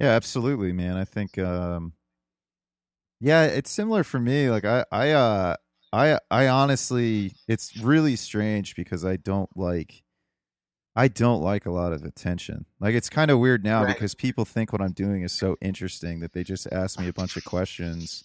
Yeah, 0.00 0.10
absolutely, 0.10 0.72
man. 0.72 0.96
I 0.96 1.04
think 1.04 1.38
um, 1.38 1.92
yeah, 3.20 3.44
it's 3.44 3.70
similar 3.70 4.02
for 4.02 4.18
me. 4.18 4.50
Like 4.50 4.64
I 4.64 4.84
I 4.90 5.10
uh 5.12 5.56
I 5.92 6.18
I 6.30 6.48
honestly, 6.48 7.32
it's 7.46 7.76
really 7.76 8.16
strange 8.16 8.74
because 8.74 9.04
I 9.04 9.16
don't 9.16 9.50
like 9.56 10.02
I 10.98 11.06
don't 11.06 11.42
like 11.42 11.64
a 11.64 11.70
lot 11.70 11.92
of 11.92 12.02
attention. 12.02 12.66
Like 12.80 12.96
it's 12.96 13.08
kind 13.08 13.30
of 13.30 13.38
weird 13.38 13.62
now 13.62 13.84
right. 13.84 13.94
because 13.94 14.16
people 14.16 14.44
think 14.44 14.72
what 14.72 14.82
I'm 14.82 14.90
doing 14.90 15.22
is 15.22 15.30
so 15.30 15.56
interesting 15.60 16.18
that 16.20 16.32
they 16.32 16.42
just 16.42 16.66
ask 16.72 16.98
me 16.98 17.06
a 17.06 17.12
bunch 17.12 17.36
of 17.36 17.44
questions 17.44 18.24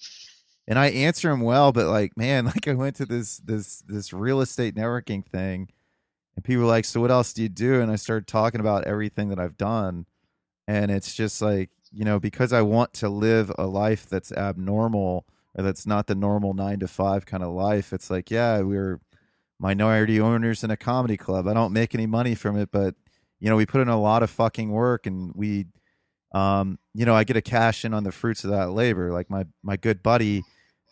and 0.68 0.80
I 0.80 0.88
answer 0.88 1.30
them 1.30 1.42
well, 1.42 1.72
but 1.72 1.86
like, 1.86 2.18
man, 2.18 2.46
like 2.54 2.68
I 2.68 2.74
went 2.74 2.96
to 2.96 3.06
this 3.06 3.38
this 3.38 3.84
this 3.88 4.12
real 4.12 4.42
estate 4.42 4.74
networking 4.74 5.24
thing 5.24 5.70
and 6.36 6.44
people 6.44 6.64
were 6.64 6.70
like, 6.70 6.86
"So 6.86 7.00
what 7.00 7.12
else 7.12 7.32
do 7.32 7.44
you 7.44 7.50
do?" 7.50 7.80
and 7.80 7.92
I 7.92 7.96
started 7.96 8.26
talking 8.26 8.60
about 8.60 8.86
everything 8.86 9.30
that 9.30 9.40
I've 9.40 9.56
done 9.56 10.08
and 10.68 10.90
it's 10.90 11.14
just 11.14 11.44
like, 11.44 11.70
you 11.92 12.04
know, 12.04 12.20
because 12.20 12.52
I 12.52 12.64
want 12.64 12.94
to 12.94 13.10
live 13.10 13.52
a 13.56 13.68
life 13.68 14.10
that's 14.10 14.32
abnormal 14.32 15.28
or 15.54 15.64
that's 15.64 15.86
not 15.86 16.08
the 16.08 16.16
normal 16.16 16.56
9 16.56 16.80
to 16.80 16.88
5 16.88 17.28
kind 17.28 17.44
of 17.44 17.52
life. 17.52 17.94
It's 17.94 18.10
like, 18.10 18.32
yeah, 18.32 18.62
we're 18.62 19.00
minority 19.60 20.20
owners 20.20 20.64
in 20.64 20.72
a 20.72 20.78
comedy 20.78 21.18
club. 21.18 21.48
I 21.48 21.54
don't 21.54 21.74
make 21.74 21.94
any 21.96 22.06
money 22.06 22.36
from 22.36 22.58
it, 22.58 22.70
but 22.72 22.96
you 23.40 23.50
know, 23.50 23.56
we 23.56 23.66
put 23.66 23.82
in 23.82 23.90
a 23.90 24.00
lot 24.00 24.24
of 24.24 24.30
fucking 24.30 24.72
work 24.72 25.06
and 25.06 25.34
we 25.36 25.66
um, 26.34 26.80
you 26.94 27.06
know, 27.06 27.14
I 27.14 27.24
get 27.24 27.38
a 27.38 27.42
cash 27.42 27.86
in 27.86 27.94
on 27.94 28.04
the 28.04 28.12
fruits 28.12 28.44
of 28.44 28.50
that 28.50 28.72
labor. 28.72 29.12
Like 29.12 29.30
my 29.30 29.46
my 29.62 29.78
good 29.78 30.02
buddy 30.02 30.44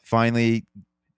finally 0.03 0.65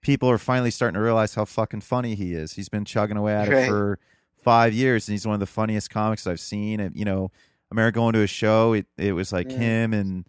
people 0.02 0.30
are 0.30 0.38
finally 0.38 0.70
starting 0.70 0.96
to 0.96 1.02
realize 1.02 1.34
how 1.36 1.46
fucking 1.46 1.82
funny 1.82 2.16
he 2.16 2.34
is. 2.34 2.54
He's 2.54 2.70
been 2.70 2.86
chugging 2.86 3.18
away 3.18 3.34
at 3.34 3.48
it 3.48 3.68
for 3.68 4.00
5 4.44 4.74
years 4.74 5.08
and 5.08 5.14
he's 5.14 5.26
one 5.26 5.34
of 5.34 5.40
the 5.40 5.46
funniest 5.46 5.90
comics 5.90 6.28
I've 6.28 6.40
seen 6.40 6.80
and 6.80 6.96
you 6.96 7.06
know, 7.06 7.32
I 7.34 7.76
remember 7.76 7.92
going 7.92 8.14
to 8.14 8.22
a 8.22 8.28
show, 8.28 8.74
it 8.74 8.86
it 8.98 9.14
was 9.14 9.32
like 9.34 9.50
him 9.52 9.94
and 9.94 10.26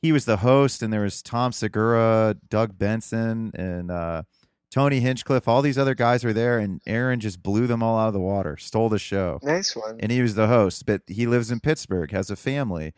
he 0.00 0.12
was 0.12 0.24
the 0.24 0.38
host 0.38 0.82
and 0.82 0.92
there 0.92 1.02
was 1.02 1.22
Tom 1.22 1.52
Segura, 1.52 2.36
Doug 2.48 2.78
Benson 2.78 3.52
and 3.54 3.90
uh 3.90 4.22
Tony 4.70 5.00
Hinchcliffe, 5.00 5.48
all 5.48 5.62
these 5.62 5.78
other 5.78 5.94
guys 5.94 6.24
were 6.24 6.32
there, 6.32 6.58
and 6.58 6.82
Aaron 6.86 7.20
just 7.20 7.42
blew 7.42 7.66
them 7.66 7.82
all 7.82 7.98
out 7.98 8.08
of 8.08 8.12
the 8.12 8.20
water, 8.20 8.56
stole 8.56 8.88
the 8.88 8.98
show. 8.98 9.40
Nice 9.42 9.74
one. 9.74 9.98
And 10.00 10.12
he 10.12 10.20
was 10.20 10.34
the 10.34 10.46
host, 10.46 10.84
but 10.84 11.02
he 11.06 11.26
lives 11.26 11.50
in 11.50 11.60
Pittsburgh, 11.60 12.10
has 12.10 12.30
a 12.30 12.36
family, 12.36 12.92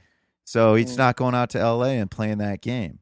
so 0.44 0.74
he's 0.74 0.94
mm. 0.94 0.98
not 0.98 1.16
going 1.16 1.34
out 1.34 1.50
to 1.50 1.60
L.A. 1.60 1.98
and 1.98 2.10
playing 2.10 2.38
that 2.38 2.60
game. 2.60 2.98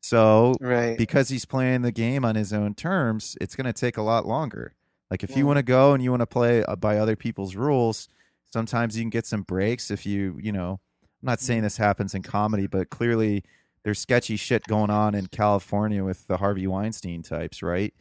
So, 0.00 0.54
right. 0.60 0.96
because 0.96 1.28
he's 1.28 1.44
playing 1.44 1.82
the 1.82 1.92
game 1.92 2.24
on 2.24 2.34
his 2.34 2.52
own 2.52 2.74
terms, 2.74 3.36
it's 3.40 3.54
going 3.54 3.66
to 3.66 3.72
take 3.72 3.96
a 3.96 4.02
lot 4.02 4.26
longer. 4.26 4.74
Like 5.10 5.22
if 5.22 5.30
mm. 5.30 5.36
you 5.36 5.46
want 5.46 5.58
to 5.58 5.62
go 5.62 5.92
and 5.92 6.02
you 6.02 6.10
want 6.10 6.20
to 6.20 6.26
play 6.26 6.64
uh, 6.64 6.76
by 6.76 6.98
other 6.98 7.16
people's 7.16 7.56
rules, 7.56 8.08
sometimes 8.52 8.96
you 8.96 9.02
can 9.02 9.10
get 9.10 9.26
some 9.26 9.42
breaks. 9.42 9.90
If 9.90 10.06
you, 10.06 10.38
you 10.40 10.52
know, 10.52 10.80
I'm 11.22 11.26
not 11.26 11.40
saying 11.40 11.60
mm. 11.60 11.64
this 11.64 11.76
happens 11.76 12.14
in 12.14 12.22
comedy, 12.22 12.66
but 12.66 12.90
clearly 12.90 13.44
there's 13.84 13.98
sketchy 13.98 14.36
shit 14.36 14.64
going 14.64 14.90
on 14.90 15.14
in 15.14 15.26
California 15.26 16.04
with 16.04 16.26
the 16.26 16.38
Harvey 16.38 16.66
Weinstein 16.66 17.22
types, 17.22 17.62
right? 17.62 17.94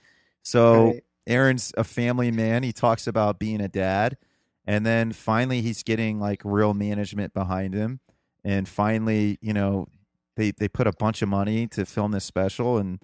So 0.43 0.85
right. 0.85 1.03
Aaron's 1.27 1.73
a 1.77 1.83
family 1.83 2.31
man. 2.31 2.63
He 2.63 2.71
talks 2.71 3.07
about 3.07 3.39
being 3.39 3.61
a 3.61 3.67
dad. 3.67 4.17
And 4.65 4.85
then 4.85 5.13
finally 5.13 5.61
he's 5.61 5.83
getting 5.83 6.19
like 6.19 6.41
real 6.43 6.73
management 6.73 7.33
behind 7.33 7.73
him. 7.73 7.99
And 8.43 8.67
finally, 8.67 9.37
you 9.41 9.53
know, 9.53 9.87
they, 10.35 10.51
they 10.51 10.67
put 10.67 10.87
a 10.87 10.91
bunch 10.91 11.21
of 11.21 11.29
money 11.29 11.67
to 11.67 11.85
film 11.85 12.11
this 12.11 12.25
special 12.25 12.77
and 12.77 12.99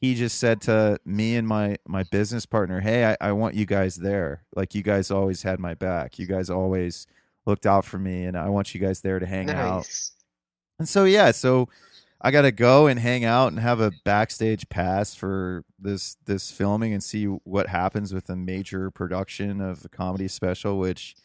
he 0.00 0.16
just 0.16 0.38
said 0.38 0.60
to 0.62 0.98
me 1.04 1.36
and 1.36 1.46
my 1.46 1.76
my 1.86 2.02
business 2.02 2.44
partner, 2.44 2.80
Hey, 2.80 3.04
I, 3.04 3.16
I 3.20 3.32
want 3.32 3.54
you 3.54 3.64
guys 3.64 3.94
there. 3.94 4.42
Like 4.56 4.74
you 4.74 4.82
guys 4.82 5.12
always 5.12 5.44
had 5.44 5.60
my 5.60 5.74
back. 5.74 6.18
You 6.18 6.26
guys 6.26 6.50
always 6.50 7.06
looked 7.46 7.66
out 7.66 7.84
for 7.84 8.00
me 8.00 8.24
and 8.24 8.36
I 8.36 8.48
want 8.48 8.74
you 8.74 8.80
guys 8.80 9.00
there 9.00 9.20
to 9.20 9.26
hang 9.26 9.46
nice. 9.46 9.56
out. 9.56 9.86
And 10.80 10.88
so 10.88 11.04
yeah, 11.04 11.30
so 11.30 11.68
I 12.24 12.30
got 12.30 12.42
to 12.42 12.52
go 12.52 12.86
and 12.86 13.00
hang 13.00 13.24
out 13.24 13.48
and 13.48 13.58
have 13.58 13.80
a 13.80 13.90
backstage 14.04 14.68
pass 14.68 15.12
for 15.12 15.64
this 15.76 16.16
this 16.24 16.52
filming 16.52 16.92
and 16.92 17.02
see 17.02 17.24
what 17.24 17.66
happens 17.66 18.14
with 18.14 18.30
a 18.30 18.36
major 18.36 18.92
production 18.92 19.60
of 19.60 19.82
the 19.82 19.88
comedy 19.88 20.28
special. 20.28 20.78
Which, 20.78 21.16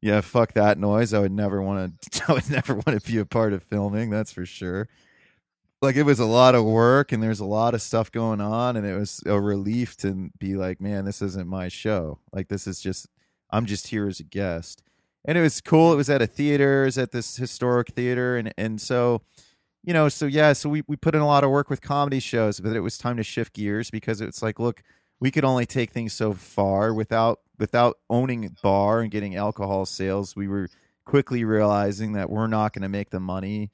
yeah, 0.00 0.20
fuck 0.20 0.52
that 0.54 0.78
noise. 0.78 1.14
I 1.14 1.20
would 1.20 1.32
never 1.32 1.62
want 1.62 2.02
to. 2.10 2.24
I 2.28 2.32
would 2.32 2.50
never 2.50 2.74
want 2.74 3.00
to 3.00 3.12
be 3.12 3.18
a 3.18 3.24
part 3.24 3.52
of 3.52 3.62
filming. 3.62 4.10
That's 4.10 4.32
for 4.32 4.44
sure. 4.44 4.88
Like 5.80 5.94
it 5.94 6.02
was 6.02 6.18
a 6.18 6.26
lot 6.26 6.56
of 6.56 6.64
work 6.64 7.12
and 7.12 7.22
there's 7.22 7.38
a 7.38 7.44
lot 7.44 7.74
of 7.74 7.82
stuff 7.82 8.10
going 8.10 8.40
on, 8.40 8.76
and 8.76 8.84
it 8.84 8.98
was 8.98 9.22
a 9.26 9.40
relief 9.40 9.96
to 9.98 10.30
be 10.40 10.56
like, 10.56 10.80
man, 10.80 11.04
this 11.04 11.22
isn't 11.22 11.46
my 11.46 11.68
show. 11.68 12.18
Like 12.32 12.48
this 12.48 12.66
is 12.66 12.80
just 12.80 13.06
I'm 13.50 13.66
just 13.66 13.88
here 13.88 14.08
as 14.08 14.18
a 14.18 14.24
guest, 14.24 14.82
and 15.24 15.38
it 15.38 15.42
was 15.42 15.60
cool. 15.60 15.92
It 15.92 15.96
was 15.96 16.10
at 16.10 16.20
a 16.20 16.26
theater. 16.26 16.82
It 16.82 16.86
was 16.86 16.98
at 16.98 17.12
this 17.12 17.36
historic 17.36 17.90
theater, 17.90 18.36
and 18.36 18.52
and 18.58 18.80
so 18.80 19.22
you 19.86 19.92
know, 19.92 20.08
so 20.08 20.26
yeah, 20.26 20.52
so 20.52 20.68
we, 20.68 20.82
we 20.88 20.96
put 20.96 21.14
in 21.14 21.20
a 21.20 21.26
lot 21.26 21.44
of 21.44 21.50
work 21.50 21.70
with 21.70 21.80
comedy 21.80 22.18
shows, 22.18 22.58
but 22.58 22.74
it 22.74 22.80
was 22.80 22.98
time 22.98 23.16
to 23.18 23.22
shift 23.22 23.54
gears 23.54 23.88
because 23.88 24.20
it's 24.20 24.42
like, 24.42 24.58
look, 24.58 24.82
we 25.20 25.30
could 25.30 25.44
only 25.44 25.64
take 25.64 25.92
things 25.92 26.12
so 26.12 26.32
far 26.34 26.92
without 26.92 27.40
without 27.58 27.96
owning 28.10 28.44
a 28.44 28.50
bar 28.62 29.00
and 29.00 29.12
getting 29.12 29.36
alcohol 29.36 29.86
sales. 29.86 30.34
We 30.34 30.48
were 30.48 30.68
quickly 31.04 31.44
realizing 31.44 32.12
that 32.14 32.28
we're 32.28 32.48
not 32.48 32.72
going 32.72 32.82
to 32.82 32.88
make 32.88 33.10
the 33.10 33.20
money 33.20 33.70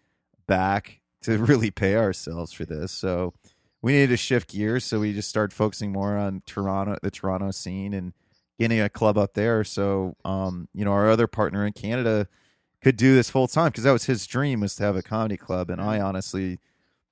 back 0.46 1.00
to 1.22 1.38
really 1.44 1.70
pay 1.70 1.96
ourselves 1.96 2.52
for 2.52 2.66
this. 2.66 2.92
So 2.92 3.32
we 3.80 3.92
needed 3.92 4.10
to 4.10 4.18
shift 4.18 4.50
gears. 4.50 4.84
So 4.84 5.00
we 5.00 5.14
just 5.14 5.30
started 5.30 5.54
focusing 5.54 5.92
more 5.92 6.18
on 6.18 6.42
Toronto, 6.44 6.98
the 7.02 7.10
Toronto 7.10 7.50
scene, 7.52 7.94
and 7.94 8.12
getting 8.58 8.80
a 8.80 8.90
club 8.90 9.16
up 9.16 9.32
there. 9.32 9.64
So, 9.64 10.14
um, 10.26 10.68
you 10.74 10.84
know, 10.84 10.92
our 10.92 11.10
other 11.10 11.26
partner 11.26 11.66
in 11.66 11.72
Canada 11.72 12.28
could 12.82 12.96
do 12.96 13.14
this 13.14 13.30
full 13.30 13.48
time 13.48 13.68
because 13.68 13.84
that 13.84 13.92
was 13.92 14.04
his 14.04 14.26
dream 14.26 14.60
was 14.60 14.74
to 14.74 14.82
have 14.82 14.96
a 14.96 15.02
comedy 15.02 15.36
club 15.36 15.70
and 15.70 15.80
i 15.80 15.96
mm-hmm. 15.96 16.06
honestly 16.06 16.58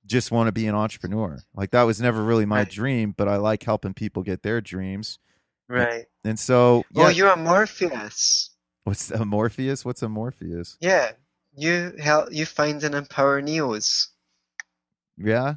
just 0.05 0.31
want 0.31 0.47
to 0.47 0.51
be 0.51 0.67
an 0.67 0.75
entrepreneur 0.75 1.39
like 1.55 1.71
that 1.71 1.83
was 1.83 2.01
never 2.01 2.23
really 2.23 2.45
my 2.45 2.59
right. 2.59 2.69
dream 2.69 3.13
but 3.15 3.27
i 3.27 3.37
like 3.37 3.63
helping 3.63 3.93
people 3.93 4.23
get 4.23 4.43
their 4.43 4.59
dreams 4.61 5.19
right 5.67 6.05
and, 6.23 6.37
so 6.37 6.83
oh, 6.95 7.01
yeah. 7.01 7.05
oh 7.05 7.09
you're 7.09 7.29
a 7.29 7.37
morpheus 7.37 8.49
what's 8.83 9.09
a 9.11 9.25
morpheus 9.25 9.85
what's 9.85 10.01
a 10.01 10.09
morpheus 10.09 10.77
yeah 10.81 11.11
you 11.55 11.93
help 11.99 12.31
you 12.31 12.45
find 12.45 12.83
and 12.83 12.95
empower 12.95 13.41
neos 13.41 14.07
yeah 15.17 15.55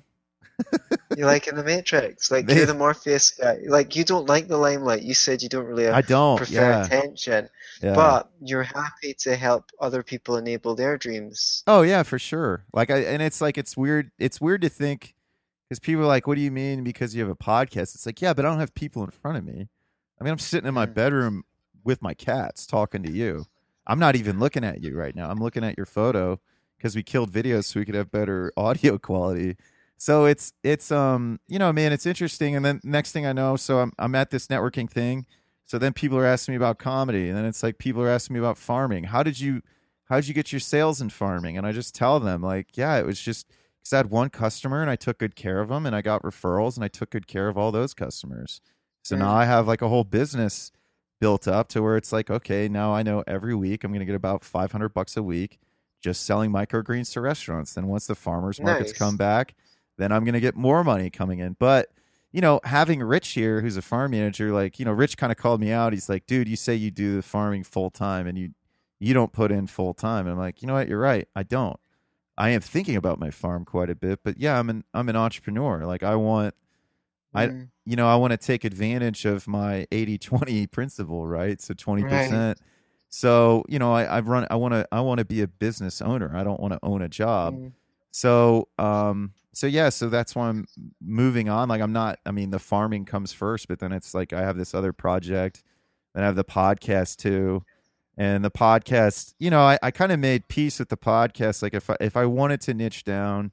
you 1.17 1.27
like 1.27 1.49
in 1.49 1.57
the 1.57 1.65
Matrix, 1.65 2.31
like 2.31 2.49
you're 2.49 2.67
the 2.67 2.75
Morpheus 2.75 3.31
guy. 3.31 3.59
Like 3.67 3.97
you 3.97 4.05
don't 4.05 4.29
like 4.29 4.47
the 4.47 4.57
limelight. 4.57 5.03
You 5.03 5.15
said 5.15 5.43
you 5.43 5.49
don't 5.49 5.67
really. 5.67 5.89
I 5.89 6.01
don't 6.01 6.37
prefer 6.37 6.55
yeah. 6.55 6.85
attention, 6.85 7.49
yeah. 7.83 7.95
but 7.95 8.31
you're 8.41 8.63
happy 8.63 9.15
to 9.21 9.37
help 9.37 9.71
other 9.81 10.03
people 10.03 10.37
enable 10.37 10.75
their 10.75 10.97
dreams. 10.97 11.63
Oh 11.67 11.83
yeah, 11.83 12.03
for 12.03 12.19
sure. 12.19 12.65
Like 12.73 12.91
I 12.91 12.99
and 12.99 13.23
it's 13.23 13.41
like 13.41 13.59
it's 13.59 13.77
weird. 13.77 14.11
It's 14.19 14.41
weird 14.41 14.63
to 14.63 14.69
think 14.69 15.15
because 15.69 15.81
people 15.81 16.05
are 16.05 16.09
like, 16.09 16.27
"What 16.27 16.37
do 16.37 16.41
you 16.41 16.51
mean 16.51 16.85
because 16.85 17.15
you 17.15 17.23
have 17.23 17.31
a 17.31 17.37
podcast?" 17.37 17.95
It's 17.95 18.07
like, 18.07 18.21
yeah, 18.21 18.35
but 18.35 18.45
I 18.45 18.49
don't 18.49 18.61
have 18.61 18.75
people 18.75 19.03
in 19.05 19.11
front 19.11 19.39
of 19.39 19.45
me. 19.45 19.69
I 20.21 20.25
mean, 20.25 20.33
I'm 20.33 20.39
sitting 20.39 20.69
in 20.69 20.75
my 20.75 20.87
mm. 20.87 20.95
bedroom 20.95 21.45
with 21.83 22.03
my 22.03 22.15
cats 22.15 22.67
talking 22.67 23.03
to 23.03 23.11
you. 23.11 23.47
I'm 23.87 23.99
not 23.99 24.17
even 24.17 24.39
looking 24.39 24.65
at 24.65 24.83
you 24.83 24.97
right 24.97 25.15
now. 25.15 25.31
I'm 25.31 25.43
looking 25.43 25.65
at 25.65 25.77
your 25.77 25.87
photo 25.87 26.41
because 26.79 26.97
we 26.97 27.03
killed 27.03 27.31
videos 27.31 27.65
so 27.65 27.81
we 27.81 27.87
could 27.87 27.95
have 27.95 28.11
better 28.11 28.53
audio 28.57 28.99
quality. 28.99 29.57
So 29.97 30.25
it's 30.25 30.53
it's 30.63 30.91
um 30.91 31.41
you 31.49 31.59
know 31.59 31.73
man 31.73 31.93
it's 31.93 32.05
interesting 32.05 32.57
and 32.57 32.65
then 32.65 32.81
next 32.83 33.13
thing 33.13 33.27
I 33.27 33.33
know 33.33 33.57
so 33.57 33.79
I'm 33.79 33.93
I'm 33.99 34.15
at 34.15 34.31
this 34.31 34.49
networking 34.49 34.91
thing 34.91 35.25
so 35.67 35.79
then 35.79 35.93
people 35.93 36.19
are 36.19 36.27
asking 36.27 36.53
me 36.53 36.57
about 36.57 36.79
comedy 36.79 37.29
and 37.29 37.37
then 37.37 37.45
it's 37.45 37.63
like 37.63 37.79
people 37.79 38.03
are 38.03 38.09
asking 38.09 38.35
me 38.35 38.41
about 38.41 38.59
farming. 38.59 39.05
How 39.05 39.23
did 39.23 39.41
you 39.41 39.63
how 40.07 40.17
did 40.17 40.29
you 40.29 40.35
get 40.35 40.53
your 40.53 40.61
sales 40.61 41.01
in 41.01 41.11
farming? 41.11 41.57
And 41.57 41.67
I 41.67 41.73
just 41.73 41.95
tell 41.95 42.21
them 42.21 42.43
like 42.43 42.77
yeah 42.77 42.99
it 42.99 43.07
was 43.07 43.21
just 43.21 43.49
because 43.83 43.93
I 43.93 43.97
had 43.99 44.11
one 44.11 44.31
customer 44.31 44.81
and 44.81 44.91
I 44.91 44.97
took 44.97 45.19
good 45.19 45.37
care 45.37 45.61
of 45.61 45.69
them 45.69 45.87
and 45.87 45.95
I 45.95 46.03
got 46.03 46.23
referrals 46.23 46.77
and 46.77 46.85
I 46.85 46.89
took 46.89 47.11
good 47.11 47.27
care 47.27 47.49
of 47.49 47.57
all 47.59 47.73
those 47.73 47.95
customers. 47.95 48.61
So 49.03 49.17
now 49.17 49.33
I 49.35 49.45
have 49.45 49.69
like 49.69 49.83
a 49.83 49.89
whole 49.89 50.05
business 50.05 50.73
built 51.21 51.47
up 51.47 51.69
to 51.69 51.83
where 51.83 51.97
it's 51.97 52.13
like 52.13 52.31
okay 52.31 52.69
now 52.69 52.93
I 52.93 53.03
know 53.03 53.23
every 53.27 53.55
week 53.55 53.85
I'm 53.85 53.93
gonna 53.93 54.05
get 54.05 54.15
about 54.15 54.45
500 54.45 54.89
bucks 54.91 55.17
a 55.17 55.23
week 55.23 55.59
just 56.03 56.25
selling 56.25 56.51
microgreens 56.51 57.13
to 57.15 57.21
restaurants. 57.23 57.73
Then 57.75 57.87
once 57.87 58.07
the 58.07 58.15
farmers 58.15 58.61
markets 58.61 58.93
Nice. 58.93 58.99
come 58.99 59.17
back 59.17 59.55
then 59.97 60.13
I'm 60.13 60.25
going 60.25 60.35
to 60.35 60.41
get 60.41 60.57
more 60.57 60.83
money 60.85 61.11
coming 61.11 61.39
in. 61.39 61.57
But, 61.59 61.89
you 62.35 62.41
know, 62.41 62.59
having 62.65 63.01
Rich 63.01 63.29
here, 63.29 63.61
who's 63.61 63.77
a 63.77 63.83
farm 63.83 64.11
manager, 64.11 64.51
like, 64.53 64.81
you 64.81 64.85
know, 64.85 64.91
Rich 64.91 65.17
kind 65.17 65.31
of 65.31 65.39
called 65.39 65.61
me 65.61 65.71
out. 65.71 65.93
He's 65.93 66.09
like, 66.09 66.27
dude, 66.27 66.49
you 66.49 66.57
say 66.57 66.75
you 66.75 66.91
do 66.91 67.15
the 67.15 67.23
farming 67.23 67.63
full 67.63 67.91
time 67.91 68.27
and 68.27 68.37
you, 68.37 68.51
you 68.99 69.15
don't 69.15 69.33
put 69.33 69.53
in 69.53 69.69
full 69.69 69.95
time. 69.95 70.27
And 70.27 70.33
I'm 70.33 70.39
like, 70.39 70.61
you 70.61 70.67
know 70.67 70.75
what? 70.75 70.89
You're 70.89 70.99
right. 70.99 71.29
I 71.37 71.45
don't. 71.45 71.79
I 72.37 72.51
am 72.51 72.61
thinking 72.61 72.97
about 72.97 73.21
my 73.21 73.31
farm 73.31 73.65
quite 73.65 73.89
a 73.89 73.95
bit, 73.95 74.19
but 74.25 74.37
yeah, 74.37 74.59
I'm 74.59 74.69
an, 74.69 74.83
I'm 74.93 75.09
an 75.09 75.15
entrepreneur. 75.15 75.87
Like 75.87 76.03
I 76.03 76.17
want, 76.17 76.57
I- 77.33 77.47
Mm. 77.47 77.69
you 77.87 77.95
know, 77.95 78.09
I 78.09 78.17
want 78.17 78.33
to 78.33 78.37
take 78.37 78.65
advantage 78.65 79.25
of 79.27 79.47
my 79.47 79.87
80 79.93 80.19
20 80.19 80.67
principle, 80.77 81.27
right? 81.29 81.61
So 81.61 81.73
20%. 81.73 82.57
So, 83.11 83.63
you 83.69 83.79
know, 83.79 83.93
I, 83.95 84.17
I've 84.17 84.27
run, 84.27 84.45
I 84.51 84.57
want 84.57 84.75
to, 84.75 84.89
I 84.91 85.03
want 85.03 85.19
to 85.19 85.25
be 85.25 85.41
a 85.41 85.47
business 85.47 86.03
owner. 86.03 86.33
I 86.35 86.43
don't 86.43 86.59
want 86.59 86.73
to 86.73 86.81
own 86.83 87.01
a 87.01 87.09
job. 87.09 87.55
Mm. 87.55 87.73
So, 88.11 88.67
um, 88.77 89.35
so 89.55 89.67
yeah, 89.67 89.89
so 89.89 90.09
that's 90.09 90.35
why 90.35 90.49
I'm 90.49 90.67
moving 91.01 91.49
on. 91.49 91.69
Like, 91.69 91.81
I'm 91.81 91.93
not. 91.93 92.19
I 92.27 92.31
mean, 92.31 92.51
the 92.51 92.59
farming 92.59 93.05
comes 93.05 93.33
first, 93.33 93.69
but 93.69 93.79
then 93.79 93.93
it's 93.93 94.15
like 94.15 94.33
I 94.33 94.41
have 94.41 94.57
this 94.57 94.75
other 94.75 94.93
project, 94.93 95.63
and 96.15 96.25
I 96.25 96.27
have 96.27 96.37
the 96.37 96.45
podcast 96.45 97.17
too, 97.17 97.65
and 98.17 98.45
the 98.45 98.51
podcast. 98.51 99.35
You 99.39 99.51
know, 99.51 99.63
I, 99.63 99.79
I 99.83 99.91
kind 99.91 100.13
of 100.13 100.19
made 100.19 100.49
peace 100.49 100.79
with 100.79 100.89
the 100.89 100.97
podcast. 100.97 101.63
Like, 101.63 101.75
if 101.75 101.89
I, 101.89 101.97
if 102.01 102.17
I 102.17 102.27
wanted 102.27 102.61
to 102.63 102.75
niche 102.75 103.05
down 103.05 103.53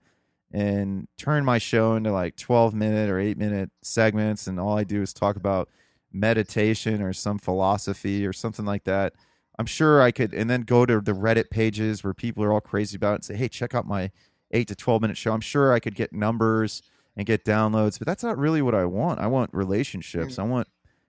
and 0.51 1.07
turn 1.17 1.45
my 1.45 1.57
show 1.57 1.95
into 1.95 2.11
like 2.11 2.35
12 2.35 2.73
minute 2.73 3.09
or 3.09 3.19
eight 3.19 3.37
minute 3.37 3.69
segments, 3.81 4.47
and 4.47 4.59
all 4.59 4.77
I 4.77 4.83
do 4.83 5.01
is 5.01 5.13
talk 5.13 5.35
about 5.35 5.69
meditation 6.11 7.01
or 7.01 7.13
some 7.13 7.37
philosophy 7.37 8.25
or 8.25 8.33
something 8.33 8.65
like 8.65 8.83
that. 8.85 9.13
I'm 9.59 9.65
sure 9.65 10.01
I 10.01 10.11
could, 10.11 10.33
and 10.33 10.49
then 10.49 10.61
go 10.61 10.85
to 10.85 10.99
the 11.01 11.11
Reddit 11.11 11.49
pages 11.51 12.03
where 12.03 12.13
people 12.13 12.43
are 12.43 12.51
all 12.51 12.61
crazy 12.61 12.95
about 12.95 13.11
it 13.11 13.15
and 13.15 13.25
say, 13.25 13.35
"Hey, 13.35 13.47
check 13.47 13.75
out 13.75 13.85
my 13.85 14.09
eight 14.51 14.67
to 14.67 14.75
12 14.75 15.01
minute 15.01 15.17
show. 15.17 15.33
I'm 15.33 15.41
sure 15.41 15.73
I 15.73 15.79
could 15.79 15.95
get 15.95 16.13
numbers 16.13 16.81
and 17.15 17.25
get 17.25 17.43
downloads, 17.43 17.99
but 17.99 18.07
that's 18.07 18.23
not 18.23 18.37
really 18.37 18.61
what 18.61 18.75
I 18.75 18.85
want. 18.85 19.19
I 19.19 19.27
want 19.27 19.53
relationships. 19.53 20.35
Mm. 20.35 20.39
I 20.39 20.43
want, 20.43 20.67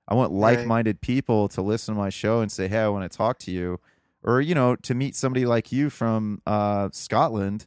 I 0.09 0.15
want 0.15 0.33
like 0.33 0.67
minded 0.67 1.01
people 1.01 1.49
to 1.49 1.63
listen 1.63 1.95
to 1.95 2.01
my 2.01 2.11
show 2.11 2.41
and 2.41 2.51
say, 2.51 2.69
Hey, 2.69 2.81
I 2.81 2.89
want 2.89 3.11
to 3.11 3.17
talk 3.17 3.39
to 3.41 3.51
you. 3.51 3.81
Or, 4.25 4.41
you 4.41 4.55
know, 4.55 4.77
to 4.77 4.95
meet 4.95 5.17
somebody 5.17 5.47
like 5.47 5.73
you 5.73 5.91
from 5.91 6.43
uh, 6.47 6.91
Scotland 6.93 7.67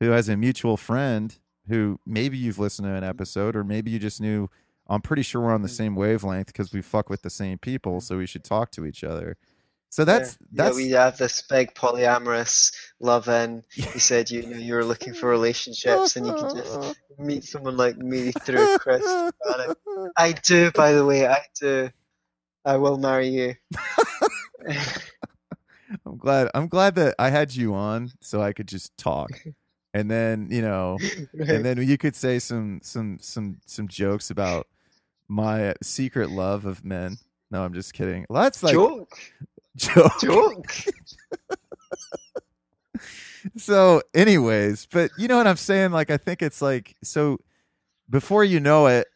who 0.00 0.10
has 0.10 0.28
a 0.28 0.36
mutual 0.36 0.76
friend 0.76 1.36
who 1.68 1.98
maybe 2.04 2.36
you've 2.36 2.58
listened 2.58 2.86
to 2.86 2.94
an 2.94 3.04
mm. 3.04 3.08
episode 3.08 3.56
or 3.56 3.64
maybe 3.64 3.90
you 3.90 3.98
just 3.98 4.20
knew. 4.20 4.48
I'm 4.86 5.00
pretty 5.00 5.22
sure 5.22 5.40
we're 5.40 5.54
on 5.54 5.62
the 5.62 5.68
mm. 5.68 5.76
same 5.76 5.94
wavelength 5.94 6.48
because 6.48 6.72
we 6.72 6.82
fuck 6.82 7.08
with 7.08 7.22
the 7.22 7.30
same 7.30 7.56
people, 7.56 8.02
so 8.02 8.18
we 8.18 8.26
should 8.26 8.44
talk 8.44 8.70
to 8.72 8.84
each 8.84 9.02
other. 9.02 9.38
So 9.94 10.04
that's 10.04 10.36
yeah. 10.40 10.64
that's 10.64 10.76
yeah, 10.76 10.84
we 10.84 10.90
have 10.90 11.18
this 11.18 11.42
big 11.42 11.72
polyamorous 11.74 12.74
love 12.98 13.28
in. 13.28 13.62
You 13.74 13.84
said 14.00 14.28
you 14.28 14.44
know 14.44 14.56
you 14.56 14.74
were 14.74 14.84
looking 14.84 15.14
for 15.14 15.28
relationships 15.28 16.16
and 16.16 16.26
you 16.26 16.34
could 16.34 16.56
just 16.56 16.98
meet 17.16 17.44
someone 17.44 17.76
like 17.76 17.96
me 17.96 18.32
through 18.32 18.76
Chris. 18.78 19.04
I 20.16 20.32
do, 20.42 20.72
by 20.72 20.94
the 20.94 21.04
way, 21.04 21.28
I 21.28 21.42
do. 21.60 21.90
I 22.64 22.76
will 22.78 22.98
marry 22.98 23.28
you. 23.28 23.54
I'm 26.04 26.16
glad. 26.18 26.50
I'm 26.56 26.66
glad 26.66 26.96
that 26.96 27.14
I 27.20 27.30
had 27.30 27.54
you 27.54 27.72
on 27.74 28.10
so 28.20 28.42
I 28.42 28.52
could 28.52 28.66
just 28.66 28.98
talk, 28.98 29.30
and 29.94 30.10
then 30.10 30.48
you 30.50 30.62
know, 30.62 30.98
and 31.38 31.64
then 31.64 31.80
you 31.86 31.98
could 31.98 32.16
say 32.16 32.40
some 32.40 32.80
some 32.82 33.18
some 33.20 33.60
some 33.64 33.86
jokes 33.86 34.28
about 34.28 34.66
my 35.28 35.72
secret 35.84 36.30
love 36.30 36.66
of 36.66 36.84
men. 36.84 37.18
No, 37.52 37.64
I'm 37.64 37.74
just 37.74 37.94
kidding. 37.94 38.26
Well, 38.28 38.42
that's 38.42 38.64
like 38.64 38.72
joke, 38.72 39.16
joke. 39.76 40.20
joke. 40.20 40.66
So, 43.56 44.00
anyways, 44.14 44.86
but 44.86 45.10
you 45.18 45.28
know 45.28 45.36
what 45.36 45.46
I'm 45.46 45.56
saying? 45.56 45.92
Like, 45.92 46.10
I 46.10 46.16
think 46.16 46.42
it's 46.42 46.62
like 46.62 46.96
so. 47.02 47.38
Before 48.08 48.44
you 48.44 48.60
know 48.60 48.86
it, 48.86 49.06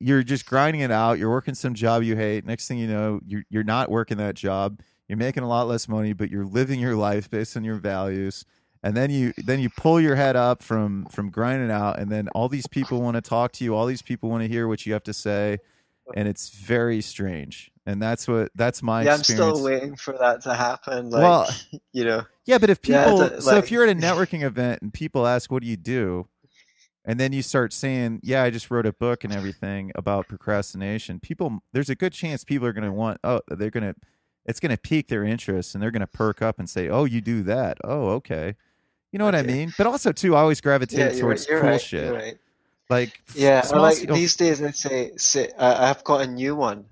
you're 0.00 0.22
just 0.22 0.46
grinding 0.46 0.82
it 0.82 0.90
out. 0.90 1.18
You're 1.18 1.30
working 1.30 1.54
some 1.54 1.74
job 1.74 2.02
you 2.02 2.16
hate. 2.16 2.44
Next 2.44 2.68
thing 2.68 2.78
you 2.78 2.86
know, 2.86 3.20
you're 3.26 3.44
you're 3.50 3.64
not 3.64 3.90
working 3.90 4.18
that 4.18 4.34
job. 4.34 4.80
You're 5.08 5.18
making 5.18 5.42
a 5.42 5.48
lot 5.48 5.68
less 5.68 5.88
money, 5.88 6.12
but 6.12 6.30
you're 6.30 6.44
living 6.44 6.80
your 6.80 6.96
life 6.96 7.30
based 7.30 7.56
on 7.56 7.64
your 7.64 7.76
values. 7.76 8.44
And 8.82 8.96
then 8.96 9.10
you 9.10 9.32
then 9.38 9.58
you 9.58 9.70
pull 9.70 10.00
your 10.00 10.14
head 10.14 10.36
up 10.36 10.62
from 10.62 11.06
from 11.06 11.30
grinding 11.30 11.70
out, 11.70 11.98
and 11.98 12.12
then 12.12 12.28
all 12.28 12.48
these 12.48 12.66
people 12.66 13.00
want 13.00 13.16
to 13.16 13.20
talk 13.20 13.52
to 13.52 13.64
you. 13.64 13.74
All 13.74 13.86
these 13.86 14.02
people 14.02 14.28
want 14.28 14.42
to 14.42 14.48
hear 14.48 14.68
what 14.68 14.86
you 14.86 14.92
have 14.92 15.02
to 15.04 15.12
say, 15.14 15.58
and 16.14 16.28
it's 16.28 16.50
very 16.50 17.00
strange. 17.00 17.72
And 17.88 18.02
that's 18.02 18.28
what 18.28 18.50
that's 18.54 18.82
my 18.82 19.02
yeah, 19.02 19.14
I'm 19.14 19.24
still 19.24 19.64
waiting 19.64 19.96
for 19.96 20.12
that 20.18 20.42
to 20.42 20.52
happen. 20.52 21.08
Like, 21.08 21.22
Well, 21.22 21.48
you 21.94 22.04
know, 22.04 22.26
Yeah, 22.44 22.58
but 22.58 22.68
if 22.68 22.82
people, 22.82 23.22
uh, 23.22 23.40
so 23.40 23.56
if 23.56 23.70
you're 23.70 23.82
at 23.82 23.88
a 23.88 23.94
networking 24.06 24.42
event 24.42 24.82
and 24.82 24.92
people 24.92 25.26
ask, 25.26 25.50
"What 25.50 25.62
do 25.62 25.68
you 25.68 25.78
do?" 25.78 26.28
and 27.06 27.18
then 27.18 27.32
you 27.32 27.40
start 27.40 27.72
saying, 27.72 28.20
"Yeah, 28.22 28.42
I 28.42 28.50
just 28.50 28.70
wrote 28.70 28.84
a 28.84 28.92
book 28.92 29.24
and 29.24 29.32
everything 29.32 29.90
about 29.94 30.28
procrastination," 30.28 31.18
people, 31.18 31.62
there's 31.72 31.88
a 31.88 31.94
good 31.94 32.12
chance 32.12 32.44
people 32.44 32.66
are 32.66 32.74
going 32.74 32.84
to 32.84 32.92
want, 32.92 33.20
oh, 33.24 33.40
they're 33.48 33.70
going 33.70 33.94
to, 33.94 33.98
it's 34.44 34.60
going 34.60 34.70
to 34.70 34.76
pique 34.76 35.08
their 35.08 35.24
interest 35.24 35.74
and 35.74 35.82
they're 35.82 35.90
going 35.90 36.00
to 36.00 36.06
perk 36.06 36.42
up 36.42 36.58
and 36.58 36.68
say, 36.68 36.90
"Oh, 36.90 37.06
you 37.06 37.22
do 37.22 37.42
that? 37.44 37.78
Oh, 37.84 38.10
okay." 38.10 38.54
You 39.12 39.18
know 39.18 39.24
what 39.24 39.34
I 39.34 39.40
mean? 39.42 39.72
But 39.78 39.86
also 39.86 40.12
too, 40.12 40.36
I 40.36 40.40
always 40.40 40.60
gravitate 40.60 41.14
yeah, 41.14 41.20
towards 41.22 41.48
you're 41.48 41.62
cool 41.62 41.70
right. 41.70 41.80
shit, 41.80 42.12
right. 42.12 42.38
like 42.90 43.22
Yeah, 43.34 43.62
small 43.62 43.80
like 43.80 43.96
scale- 43.96 44.14
these 44.14 44.36
days 44.36 44.60
I 44.60 44.72
say, 44.72 45.12
say 45.16 45.50
I, 45.58 45.88
I've 45.88 46.04
got 46.04 46.20
a 46.20 46.26
new 46.26 46.54
one. 46.54 46.84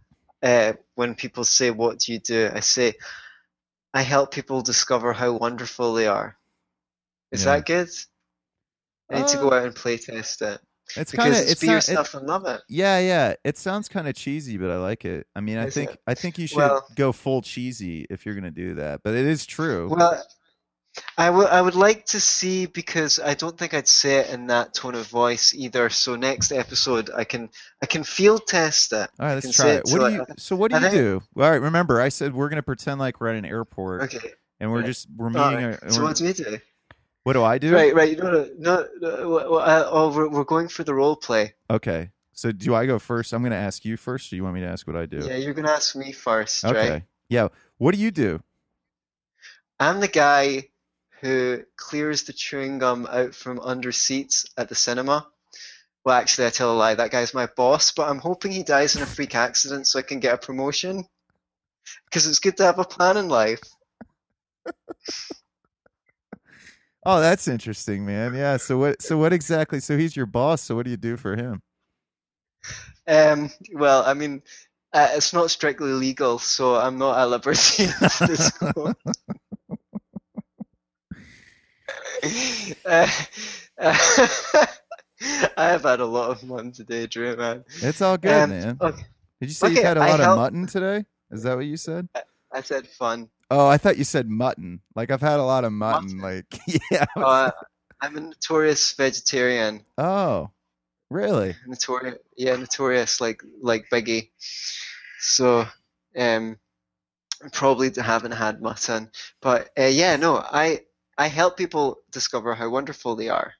Uh, 0.46 0.72
when 0.94 1.14
people 1.14 1.44
say, 1.44 1.70
"What 1.70 1.98
do 1.98 2.12
you 2.12 2.18
do?" 2.20 2.50
I 2.54 2.60
say, 2.60 2.94
"I 3.92 4.02
help 4.02 4.32
people 4.32 4.62
discover 4.62 5.12
how 5.12 5.32
wonderful 5.32 5.94
they 5.94 6.06
are." 6.06 6.36
Is 7.32 7.44
Yeah. 7.44 7.56
that 7.56 7.66
good? 7.66 7.88
I 9.10 9.18
need 9.18 9.28
to 9.28 9.36
go 9.38 9.50
Uh, 9.50 9.56
out 9.56 9.64
and 9.66 9.74
play 9.74 9.96
test 9.98 10.42
it 10.42 10.60
it's 10.96 11.12
kind 11.12 11.32
of 11.32 11.40
it's, 11.40 11.60
be 11.60 11.66
not, 11.66 11.72
it- 11.72 11.76
yourself 11.76 12.14
and 12.14 12.26
love 12.26 12.46
it. 12.46 12.60
Yeah, 12.68 12.98
yeah. 13.00 13.34
It 13.44 13.58
sounds 13.58 13.88
kind 13.88 14.06
of 14.06 14.14
cheesy, 14.14 14.56
but 14.56 14.70
I 14.70 14.76
like 14.76 15.04
it. 15.04 15.26
I 15.34 15.40
mean, 15.40 15.58
I 15.58 15.68
think 15.68 15.90
it? 15.90 16.00
I 16.06 16.14
think 16.14 16.38
you 16.38 16.46
should 16.46 16.58
Well- 16.58 16.86
go 16.94 17.12
full 17.12 17.42
cheesy 17.42 18.06
if 18.08 18.24
you're 18.24 18.34
going 18.34 18.44
to 18.44 18.50
do 18.50 18.74
that. 18.76 19.02
But 19.02 19.14
it 19.14 19.26
is 19.26 19.46
true. 19.46 19.88
Well, 19.88 20.22
I 21.18 21.30
would 21.30 21.48
I 21.48 21.60
would 21.60 21.74
like 21.74 22.06
to 22.06 22.20
see 22.20 22.66
because 22.66 23.18
I 23.18 23.34
don't 23.34 23.56
think 23.56 23.74
I'd 23.74 23.88
say 23.88 24.16
it 24.20 24.30
in 24.30 24.46
that 24.48 24.74
tone 24.74 24.94
of 24.94 25.06
voice 25.08 25.54
either. 25.54 25.90
So 25.90 26.16
next 26.16 26.52
episode 26.52 27.10
I 27.14 27.24
can 27.24 27.50
I 27.82 27.86
can 27.86 28.04
field 28.04 28.46
test 28.46 28.92
it. 28.92 29.10
All 29.18 29.26
right, 29.26 29.34
let's 29.34 29.56
try 29.56 29.70
it. 29.72 29.84
What 29.86 29.98
do 30.08 30.12
you? 30.12 30.18
like- 30.20 30.28
So 30.38 30.56
what 30.56 30.70
do 30.70 30.76
you 30.76 30.82
think- 30.82 30.94
do? 30.94 31.22
All 31.36 31.50
right, 31.50 31.60
remember 31.60 32.00
I 32.00 32.08
said 32.08 32.34
we're 32.34 32.48
going 32.48 32.56
to 32.56 32.62
pretend 32.62 33.00
like 33.00 33.20
we're 33.20 33.28
at 33.28 33.36
an 33.36 33.44
airport 33.44 34.02
Okay. 34.02 34.32
and 34.60 34.70
we're 34.70 34.80
yeah. 34.80 34.86
just 34.86 35.08
we're 35.16 35.30
meeting. 35.30 35.66
right. 35.66 35.78
a- 35.82 35.92
So 35.92 36.02
what 36.02 36.16
do 36.16 36.26
you 36.26 36.32
do? 36.32 36.58
what 37.24 37.32
do 37.34 37.42
I 37.42 37.58
do? 37.58 37.74
Right, 37.74 37.94
right. 37.94 38.16
No, 38.18 38.30
no, 38.30 38.48
no. 38.58 38.86
no 39.00 39.28
well, 39.28 39.50
well, 39.52 39.60
uh, 39.60 39.88
oh, 39.90 40.14
we're 40.14 40.28
we're 40.28 40.44
going 40.44 40.68
for 40.68 40.84
the 40.84 40.94
role 40.94 41.16
play. 41.16 41.54
Okay. 41.68 42.10
So 42.32 42.52
do 42.52 42.74
I 42.74 42.84
go 42.84 42.98
first? 42.98 43.32
I'm 43.32 43.40
going 43.40 43.52
to 43.52 43.56
ask 43.56 43.84
you 43.84 43.96
first, 43.96 44.30
or 44.32 44.36
you 44.36 44.44
want 44.44 44.54
me 44.54 44.60
to 44.60 44.66
ask 44.66 44.86
what 44.86 44.94
I 44.96 45.06
do? 45.06 45.18
Yeah, 45.18 45.36
you're 45.36 45.54
gonna 45.54 45.70
ask 45.70 45.96
me 45.96 46.12
first, 46.12 46.64
okay. 46.66 46.90
right? 46.90 47.02
Yeah. 47.30 47.48
What 47.78 47.94
do 47.94 48.00
you 48.00 48.10
do? 48.10 48.42
I'm 49.80 50.00
the 50.00 50.08
guy 50.08 50.68
who 51.20 51.62
clears 51.76 52.24
the 52.24 52.32
chewing 52.32 52.78
gum 52.78 53.06
out 53.10 53.34
from 53.34 53.60
under 53.60 53.92
seats 53.92 54.46
at 54.56 54.68
the 54.68 54.74
cinema. 54.74 55.26
Well, 56.04 56.16
actually, 56.16 56.46
I 56.46 56.50
tell 56.50 56.72
a 56.72 56.76
lie. 56.76 56.94
That 56.94 57.10
guy's 57.10 57.34
my 57.34 57.46
boss, 57.46 57.92
but 57.92 58.08
I'm 58.08 58.18
hoping 58.18 58.52
he 58.52 58.62
dies 58.62 58.94
in 58.96 59.02
a 59.02 59.06
freak 59.06 59.34
accident 59.34 59.86
so 59.86 59.98
I 59.98 60.02
can 60.02 60.20
get 60.20 60.34
a 60.34 60.38
promotion. 60.38 61.04
Because 62.04 62.26
it's 62.26 62.38
good 62.38 62.56
to 62.58 62.64
have 62.64 62.78
a 62.78 62.84
plan 62.84 63.16
in 63.16 63.28
life. 63.28 63.60
Oh, 67.08 67.20
that's 67.20 67.46
interesting, 67.46 68.04
man. 68.04 68.34
Yeah. 68.34 68.56
So 68.56 68.78
what? 68.78 69.00
So 69.00 69.16
what 69.16 69.32
exactly? 69.32 69.78
So 69.78 69.96
he's 69.96 70.16
your 70.16 70.26
boss. 70.26 70.62
So 70.62 70.74
what 70.74 70.86
do 70.86 70.90
you 70.90 70.96
do 70.96 71.16
for 71.16 71.36
him? 71.36 71.62
Um, 73.06 73.48
well, 73.72 74.02
I 74.04 74.14
mean, 74.14 74.42
uh, 74.92 75.10
it's 75.12 75.32
not 75.32 75.52
strictly 75.52 75.92
legal, 75.92 76.40
so 76.40 76.74
I'm 76.74 76.98
not 76.98 77.16
at 77.16 77.28
liberty 77.28 77.86
to 78.18 78.26
disclose. 78.26 78.94
uh, 82.84 83.08
uh, 83.78 83.96
I 85.56 85.68
have 85.68 85.82
had 85.82 86.00
a 86.00 86.04
lot 86.06 86.30
of 86.30 86.44
mutton 86.44 86.72
today, 86.72 87.06
Drew, 87.06 87.36
man. 87.36 87.64
It's 87.82 88.00
all 88.02 88.16
good, 88.18 88.32
Um, 88.32 88.50
man. 88.50 88.76
okay, 88.80 89.02
Did 89.40 89.48
you 89.48 89.54
say 89.54 89.70
you 89.72 89.82
had 89.82 89.96
a 89.96 90.00
lot 90.00 90.20
of 90.20 90.26
help- 90.26 90.38
mutton 90.38 90.66
today? 90.66 91.04
Is 91.30 91.42
that 91.42 91.56
what 91.56 91.66
you 91.66 91.76
said? 91.76 92.08
I 92.52 92.60
said 92.62 92.86
fun. 92.86 93.28
Oh, 93.50 93.66
I 93.66 93.76
thought 93.78 93.96
you 93.98 94.04
said 94.04 94.28
mutton. 94.28 94.80
Like 94.94 95.10
I've 95.10 95.20
had 95.20 95.38
a 95.40 95.44
lot 95.44 95.64
of 95.64 95.72
mutton. 95.72 96.16
Mutton? 96.18 96.44
Like 96.46 96.60
yeah. 96.90 97.04
Uh, 97.16 97.50
I'm 98.00 98.16
a 98.16 98.20
notorious 98.20 98.92
vegetarian. 98.92 99.82
oh, 99.98 100.50
really? 101.10 101.56
Notorious, 101.66 102.18
yeah, 102.36 102.56
notorious 102.56 103.20
like 103.20 103.42
like 103.60 103.86
Biggie. 103.90 104.30
So, 105.18 105.66
um, 106.16 106.58
probably 107.52 107.90
haven't 107.96 108.32
had 108.32 108.60
mutton, 108.62 109.10
but 109.40 109.70
uh, 109.78 109.84
yeah, 109.84 110.16
no, 110.16 110.36
I 110.38 110.80
I 111.18 111.28
help 111.28 111.56
people 111.56 111.98
discover 112.10 112.54
how 112.54 112.68
wonderful 112.68 113.16
they 113.16 113.28
are. 113.28 113.54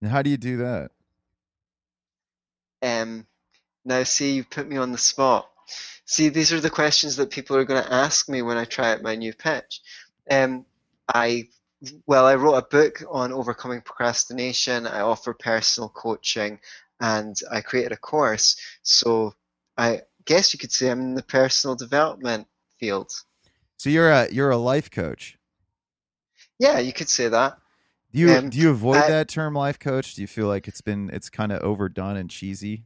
And 0.00 0.10
how 0.10 0.22
do 0.22 0.30
you 0.30 0.36
do 0.36 0.58
that? 0.58 0.90
Um, 2.82 3.26
now, 3.84 4.02
see, 4.02 4.34
you 4.34 4.44
put 4.44 4.68
me 4.68 4.76
on 4.76 4.92
the 4.92 4.98
spot. 4.98 5.48
See, 6.04 6.28
these 6.28 6.52
are 6.52 6.60
the 6.60 6.70
questions 6.70 7.16
that 7.16 7.30
people 7.30 7.56
are 7.56 7.64
going 7.64 7.82
to 7.82 7.92
ask 7.92 8.28
me 8.28 8.42
when 8.42 8.56
I 8.56 8.64
try 8.64 8.92
out 8.92 9.02
my 9.02 9.16
new 9.16 9.32
pitch. 9.32 9.80
Um, 10.30 10.64
I, 11.12 11.48
well, 12.06 12.26
I 12.26 12.36
wrote 12.36 12.54
a 12.54 12.62
book 12.62 13.02
on 13.10 13.32
overcoming 13.32 13.80
procrastination. 13.80 14.86
I 14.86 15.00
offer 15.00 15.34
personal 15.34 15.88
coaching, 15.88 16.60
and 17.00 17.36
I 17.50 17.60
created 17.62 17.92
a 17.92 17.96
course. 17.96 18.56
So 18.82 19.34
I 19.76 20.02
guess 20.24 20.52
you 20.52 20.58
could 20.58 20.72
say 20.72 20.90
I'm 20.90 21.00
in 21.00 21.14
the 21.14 21.22
personal 21.22 21.74
development 21.74 22.46
field. 22.78 23.10
So 23.78 23.90
you're 23.90 24.10
a 24.10 24.30
you're 24.30 24.50
a 24.50 24.56
life 24.56 24.90
coach. 24.90 25.35
Yeah, 26.58 26.78
you 26.78 26.92
could 26.92 27.08
say 27.08 27.28
that. 27.28 27.58
Do 28.12 28.20
you 28.20 28.36
Um, 28.38 28.48
do 28.50 28.58
you 28.58 28.70
avoid 28.70 28.98
I- 28.98 29.08
that 29.08 29.28
term 29.28 29.54
life 29.54 29.78
coach? 29.78 30.14
Do 30.14 30.22
you 30.22 30.26
feel 30.26 30.46
like 30.46 30.68
it's 30.68 30.80
been 30.80 31.10
it's 31.12 31.28
kind 31.28 31.52
of 31.52 31.62
overdone 31.62 32.16
and 32.16 32.30
cheesy? 32.30 32.84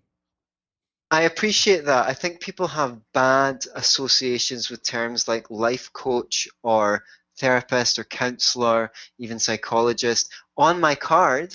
I 1.11 1.23
appreciate 1.23 1.87
that. 1.87 2.09
I 2.09 2.15
think 2.15 2.41
people 2.41 2.69
have 2.69 3.01
bad 3.13 3.65
associations 3.75 4.71
with 4.71 4.83
terms 4.85 5.27
like 5.27 5.51
life 5.51 5.93
coach 5.93 6.49
or 6.63 7.05
therapist 7.39 7.99
or 7.99 8.05
counselor, 8.05 8.93
even 9.19 9.39
psychologist. 9.39 10.33
On 10.57 10.79
my 10.81 10.95
card, 10.95 11.53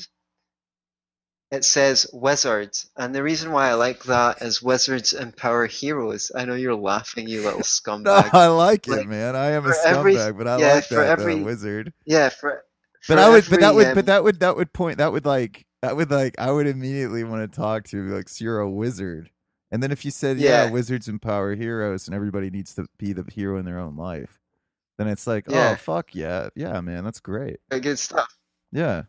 it 1.55 1.65
says 1.65 2.07
wizard. 2.13 2.77
And 2.97 3.13
the 3.15 3.23
reason 3.23 3.51
why 3.51 3.69
I 3.69 3.73
like 3.73 4.03
that 4.03 4.41
is 4.41 4.61
wizards 4.61 5.13
empower 5.13 5.65
heroes. 5.67 6.31
I 6.35 6.45
know 6.45 6.55
you're 6.55 6.75
laughing, 6.75 7.27
you 7.27 7.43
little 7.43 7.61
scumbag. 7.61 8.03
No, 8.05 8.21
scumbag. 8.21 8.33
I 8.33 8.47
like 8.47 8.87
it, 8.87 9.07
man. 9.07 9.35
I 9.35 9.51
am 9.51 9.65
a 9.65 9.69
for 9.69 9.75
every- 9.87 10.15
scumbag, 10.15 10.37
but 10.37 10.47
I 10.47 10.57
yeah, 10.59 10.73
like 10.75 10.83
for 10.85 10.95
that 10.95 11.19
every- 11.19 11.35
though, 11.35 11.43
wizard. 11.45 11.93
Yeah, 12.05 12.29
for, 12.29 12.63
But 13.07 13.19
I 13.19 13.29
would, 13.29 13.45
but 13.49 13.59
that 13.61 13.73
would, 13.75 13.87
um, 13.87 13.95
but 13.95 14.05
that 14.07 14.23
would, 14.23 14.39
that 14.41 14.55
would 14.55 14.73
point, 14.73 14.97
that 14.99 15.11
would 15.11 15.25
like, 15.25 15.65
that 15.81 15.95
would 15.95 16.09
like, 16.11 16.35
I 16.39 16.51
would 16.51 16.67
immediately 16.67 17.23
want 17.23 17.51
to 17.51 17.55
talk 17.55 17.83
to 17.85 17.97
you, 17.97 18.03
like, 18.15 18.29
so 18.29 18.43
you're 18.43 18.59
a 18.59 18.69
wizard. 18.69 19.29
And 19.71 19.81
then 19.83 19.91
if 19.91 20.05
you 20.05 20.11
said, 20.11 20.37
yeah, 20.37 20.65
Yeah. 20.65 20.71
wizards 20.71 21.07
empower 21.07 21.53
heroes, 21.55 22.07
and 22.07 22.15
everybody 22.15 22.49
needs 22.49 22.73
to 22.75 22.87
be 22.97 23.13
the 23.13 23.25
hero 23.31 23.57
in 23.57 23.65
their 23.65 23.79
own 23.79 23.95
life, 23.95 24.39
then 24.97 25.07
it's 25.07 25.27
like, 25.27 25.45
oh 25.49 25.75
fuck 25.75 26.15
yeah, 26.15 26.49
yeah, 26.55 26.79
man, 26.81 27.03
that's 27.03 27.19
great. 27.19 27.57
good 27.69 27.99
stuff. 27.99 28.33
Yeah, 28.71 29.03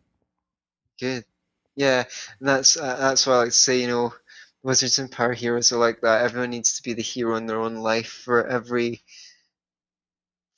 Good. 1.01 1.25
Yeah, 1.77 2.05
that's 2.41 2.77
uh, 2.77 2.97
that's 2.97 3.27
why 3.27 3.35
I 3.35 3.37
like 3.39 3.49
to 3.49 3.53
say, 3.53 3.81
you 3.81 3.87
know, 3.87 4.15
wizards 4.63 4.99
and 4.99 5.11
power 5.13 5.33
heroes 5.33 5.73
are 5.73 5.79
like 5.79 6.01
that. 6.01 6.23
Everyone 6.25 6.51
needs 6.51 6.77
to 6.77 6.83
be 6.83 6.95
the 6.95 7.03
hero 7.03 7.37
in 7.37 7.47
their 7.47 7.61
own 7.61 7.77
life. 7.77 8.09
For 8.25 8.47
every 8.47 9.03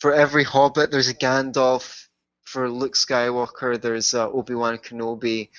for 0.01 0.13
every 0.13 0.45
Hobbit, 0.45 0.91
there's 0.91 1.09
a 1.09 1.15
Gandalf. 1.15 2.07
For 2.45 2.71
Luke 2.71 2.95
Skywalker, 2.95 3.79
there's 3.79 4.15
uh, 4.15 4.31
Obi-Wan 4.31 4.79
Kenobi, 4.79 5.51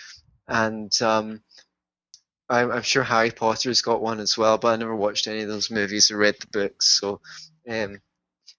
and 0.47 0.91
um, 1.03 1.41
I'm, 2.49 2.71
I'm 2.71 2.81
sure 2.81 3.03
Harry 3.03 3.31
Potter's 3.31 3.81
got 3.81 4.01
one 4.01 4.19
as 4.19 4.37
well. 4.37 4.57
But 4.57 4.69
I 4.69 4.75
never 4.77 4.95
watched 4.95 5.27
any 5.27 5.41
of 5.41 5.49
those 5.49 5.69
movies 5.71 6.09
or 6.11 6.17
read 6.17 6.35
the 6.39 6.47
books, 6.47 6.87
so 6.99 7.21
um, 7.69 8.01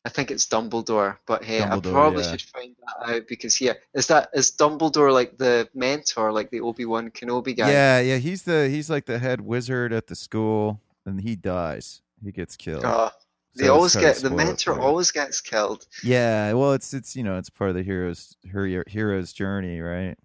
I 0.04 0.08
think 0.08 0.30
it's 0.30 0.46
Dumbledore. 0.46 1.18
But 1.26 1.44
hey, 1.44 1.62
I 1.62 1.78
probably 1.78 2.24
yeah. 2.24 2.30
should 2.30 2.42
find 2.42 2.74
that 2.86 3.14
out 3.14 3.28
because 3.28 3.60
yeah, 3.60 3.74
is 3.94 4.06
that 4.06 4.30
is 4.32 4.50
Dumbledore 4.50 5.12
like 5.12 5.36
the 5.36 5.68
mentor, 5.74 6.32
like 6.32 6.50
the 6.50 6.60
Obi-Wan 6.60 7.10
Kenobi 7.10 7.56
guy? 7.56 7.70
yeah, 7.70 8.00
yeah. 8.00 8.16
He's 8.16 8.44
the 8.44 8.68
he's 8.68 8.88
like 8.88 9.06
the 9.06 9.18
head 9.18 9.40
wizard 9.40 9.92
at 9.92 10.06
the 10.06 10.16
school, 10.16 10.80
and 11.04 11.20
he 11.20 11.36
dies. 11.36 12.02
He 12.24 12.32
gets 12.32 12.56
killed. 12.56 12.84
Uh, 12.84 13.10
they 13.56 13.68
always 13.68 13.94
get 13.94 14.16
the 14.16 14.30
mentor 14.30 14.78
always 14.78 15.10
gets 15.10 15.40
killed. 15.40 15.86
Yeah, 16.02 16.52
well, 16.54 16.72
it's 16.72 16.94
it's 16.94 17.16
you 17.16 17.22
know 17.22 17.36
it's 17.36 17.50
part 17.50 17.70
of 17.70 17.76
the 17.76 17.82
hero's 17.82 18.36
her 18.52 18.84
hero's 18.86 19.32
journey, 19.32 19.80
right? 19.80 20.16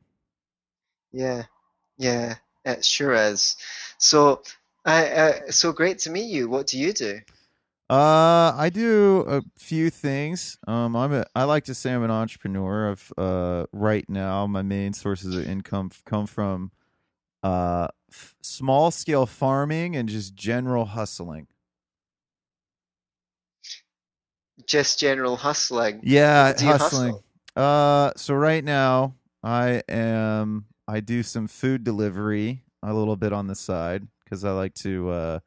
Yeah, 1.12 1.44
yeah, 1.98 2.36
it 2.64 2.86
sure 2.86 3.14
is. 3.14 3.58
So, 3.98 4.44
I 4.86 5.08
uh, 5.08 5.52
so 5.52 5.72
great 5.72 6.00
to 6.00 6.12
meet 6.12 6.30
you. 6.30 6.48
What 6.50 6.68
do 6.68 6.78
you 6.78 6.94
do? 6.94 7.20
Uh, 7.88 8.52
I 8.58 8.72
do 8.74 9.24
a 9.28 9.44
few 9.60 9.92
things. 9.92 10.58
Um, 10.68 10.96
I'm 10.96 11.14
a 11.14 11.26
I 11.36 11.44
like 11.44 11.66
to 11.66 11.76
say 11.76 11.94
I'm 11.94 12.04
an 12.04 12.10
entrepreneur. 12.10 12.90
Of 12.90 13.14
uh, 13.16 13.66
right 13.72 14.10
now 14.10 14.48
my 14.48 14.64
main 14.64 14.94
sources 14.94 15.36
of 15.36 15.48
income 15.48 15.90
f- 15.92 16.02
come 16.04 16.26
from 16.26 16.72
uh 17.44 17.88
f- 18.12 18.36
small 18.42 18.90
scale 18.90 19.28
farming 19.28 19.96
and 19.96 20.10
just 20.10 20.34
general 20.34 20.86
hustling. 20.86 21.46
Just 24.66 25.00
general 25.00 25.36
hustling. 25.36 26.00
Yeah, 26.02 26.54
hustling. 26.60 27.12
hustle? 27.12 27.24
Uh, 27.56 28.12
so 28.16 28.34
right 28.34 28.64
now 28.64 29.14
I 29.44 29.84
am 29.88 30.66
I 30.88 31.02
do 31.02 31.22
some 31.22 31.48
food 31.48 31.84
delivery 31.84 32.64
a 32.82 32.96
little 32.96 33.16
bit 33.16 33.32
on 33.32 33.46
the 33.46 33.56
side 33.56 34.08
because 34.24 34.44
I 34.44 34.54
like 34.54 34.74
to. 34.76 35.10
Uh, 35.10 35.40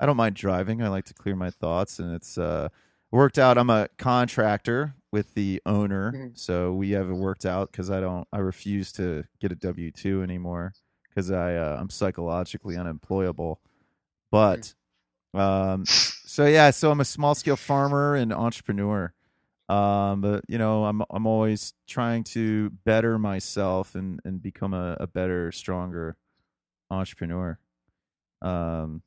I 0.00 0.06
don't 0.06 0.16
mind 0.16 0.34
driving. 0.36 0.82
I 0.82 0.88
like 0.88 1.04
to 1.06 1.14
clear 1.14 1.36
my 1.36 1.50
thoughts, 1.50 1.98
and 1.98 2.14
it's 2.14 2.38
uh, 2.38 2.70
worked 3.12 3.38
out. 3.38 3.58
I'm 3.58 3.70
a 3.70 3.88
contractor 3.98 4.94
with 5.12 5.34
the 5.34 5.60
owner, 5.66 6.12
Mhm. 6.12 6.38
so 6.38 6.72
we 6.72 6.92
have 6.92 7.10
it 7.10 7.14
worked 7.14 7.44
out 7.44 7.70
because 7.70 7.90
I 7.90 8.00
don't. 8.00 8.26
I 8.32 8.38
refuse 8.38 8.92
to 8.92 9.24
get 9.40 9.52
a 9.52 9.56
W 9.56 9.90
two 9.90 10.22
anymore 10.22 10.72
because 11.08 11.30
I 11.30 11.56
uh, 11.56 11.76
I'm 11.78 11.90
psychologically 11.90 12.76
unemployable. 12.78 13.60
But 14.30 14.74
um, 15.34 15.84
so 15.86 16.46
yeah, 16.46 16.70
so 16.70 16.90
I'm 16.90 17.00
a 17.00 17.04
small 17.04 17.34
scale 17.34 17.56
farmer 17.56 18.14
and 18.16 18.32
entrepreneur. 18.32 19.12
Um, 19.68 20.20
but 20.22 20.44
you 20.48 20.58
know, 20.58 20.84
I'm 20.86 21.02
I'm 21.10 21.26
always 21.26 21.74
trying 21.86 22.24
to 22.24 22.70
better 22.70 23.18
myself 23.18 23.94
and 23.94 24.20
and 24.24 24.42
become 24.42 24.72
a, 24.74 24.96
a 24.98 25.06
better, 25.06 25.52
stronger 25.52 26.16
entrepreneur. 26.90 27.58
Um, 28.42 29.02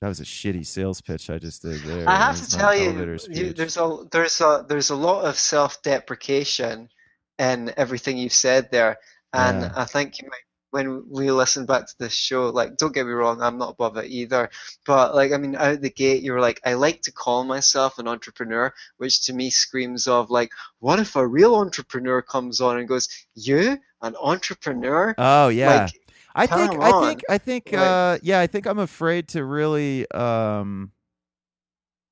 that 0.00 0.08
was 0.08 0.20
a 0.20 0.24
shitty 0.24 0.66
sales 0.66 1.00
pitch 1.00 1.28
I 1.28 1.38
just 1.38 1.62
did 1.62 1.80
there. 1.82 2.08
I 2.08 2.16
have 2.16 2.40
to 2.40 2.56
tell 2.56 2.74
you, 2.74 2.90
you, 3.30 3.52
there's 3.52 3.76
a 3.76 3.98
there's 4.10 4.40
a 4.40 4.64
there's 4.68 4.90
a 4.90 4.96
lot 4.96 5.24
of 5.24 5.38
self-deprecation 5.38 6.88
in 7.38 7.72
everything 7.76 8.16
you've 8.18 8.32
said 8.32 8.70
there, 8.70 8.98
and 9.32 9.62
Yeah. 9.62 9.72
I 9.76 9.84
think 9.84 10.20
you 10.20 10.28
might 10.28 10.44
when 10.70 11.04
we 11.10 11.30
listen 11.30 11.66
back 11.66 11.86
to 11.86 11.98
this 11.98 12.12
show, 12.12 12.48
like 12.48 12.76
don't 12.76 12.94
get 12.94 13.06
me 13.06 13.12
wrong, 13.12 13.42
I'm 13.42 13.58
not 13.58 13.72
above 13.72 13.96
it 13.96 14.06
either, 14.06 14.50
but 14.86 15.14
like 15.14 15.32
I 15.32 15.36
mean, 15.36 15.56
out 15.56 15.80
the 15.80 15.90
gate, 15.90 16.22
you 16.22 16.32
were 16.32 16.40
like, 16.40 16.60
I 16.64 16.74
like 16.74 17.02
to 17.02 17.12
call 17.12 17.44
myself 17.44 17.98
an 17.98 18.08
entrepreneur, 18.08 18.72
which 18.96 19.26
to 19.26 19.32
me 19.32 19.50
screams 19.50 20.06
of 20.06 20.30
like, 20.30 20.52
what 20.78 21.00
if 21.00 21.16
a 21.16 21.26
real 21.26 21.56
entrepreneur 21.56 22.22
comes 22.22 22.60
on 22.60 22.78
and 22.78 22.88
goes, 22.88 23.08
you 23.34 23.78
an 24.00 24.14
entrepreneur? 24.20 25.14
Oh 25.18 25.48
yeah. 25.48 25.82
Like, 25.82 26.00
I 26.34 26.46
think 26.46 26.80
I 26.80 27.00
think 27.00 27.22
I 27.28 27.38
think 27.38 27.70
Like- 27.72 27.80
uh 27.80 28.18
yeah, 28.22 28.40
I 28.40 28.46
think 28.46 28.66
I'm 28.66 28.78
afraid 28.78 29.28
to 29.28 29.44
really 29.44 30.10
um 30.12 30.92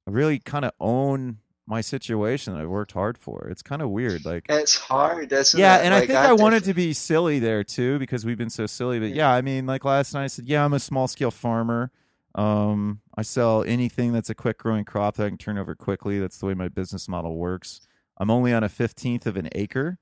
really 0.06 0.38
kind 0.38 0.64
of 0.64 0.72
own 0.80 1.38
my 1.66 1.82
situation 1.82 2.54
that 2.54 2.62
I 2.62 2.66
worked 2.66 2.92
hard 2.92 3.18
for. 3.18 3.46
It's 3.50 3.62
kind 3.62 3.82
of 3.82 3.90
weird 3.90 4.24
like 4.24 4.46
it's 4.48 4.76
hard, 4.76 5.30
isn't 5.30 5.60
yeah, 5.60 5.78
it? 5.78 5.84
and 5.84 5.94
I 5.94 6.00
think 6.00 6.12
I 6.12 6.32
wanted 6.32 6.64
to 6.64 6.74
be 6.74 6.94
silly 6.94 7.38
there 7.38 7.62
too 7.62 7.98
because 7.98 8.24
we've 8.24 8.38
been 8.38 8.50
so 8.50 8.66
silly. 8.66 8.98
But 8.98 9.10
yeah, 9.10 9.30
I 9.30 9.42
mean, 9.42 9.66
like 9.66 9.84
last 9.84 10.14
night 10.14 10.24
I 10.24 10.26
said, 10.28 10.46
yeah, 10.46 10.64
I'm 10.64 10.72
a 10.72 10.80
small 10.80 11.08
scale 11.08 11.30
farmer. 11.30 11.90
Um, 12.34 13.00
I 13.16 13.22
sell 13.22 13.64
anything 13.64 14.12
that's 14.12 14.30
a 14.30 14.34
quick 14.34 14.58
growing 14.58 14.84
crop 14.84 15.16
that 15.16 15.26
I 15.26 15.28
can 15.28 15.38
turn 15.38 15.58
over 15.58 15.74
quickly. 15.74 16.18
That's 16.18 16.38
the 16.38 16.46
way 16.46 16.54
my 16.54 16.68
business 16.68 17.08
model 17.08 17.36
works. 17.36 17.80
I'm 18.16 18.30
only 18.30 18.52
on 18.52 18.64
a 18.64 18.68
fifteenth 18.68 19.26
of 19.26 19.36
an 19.36 19.48
acre, 19.54 19.98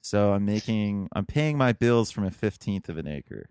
so 0.00 0.32
I'm 0.32 0.46
making 0.46 1.08
I'm 1.12 1.26
paying 1.26 1.58
my 1.58 1.72
bills 1.72 2.10
from 2.10 2.24
a 2.24 2.30
fifteenth 2.30 2.88
of 2.88 2.96
an 2.96 3.06
acre. 3.06 3.50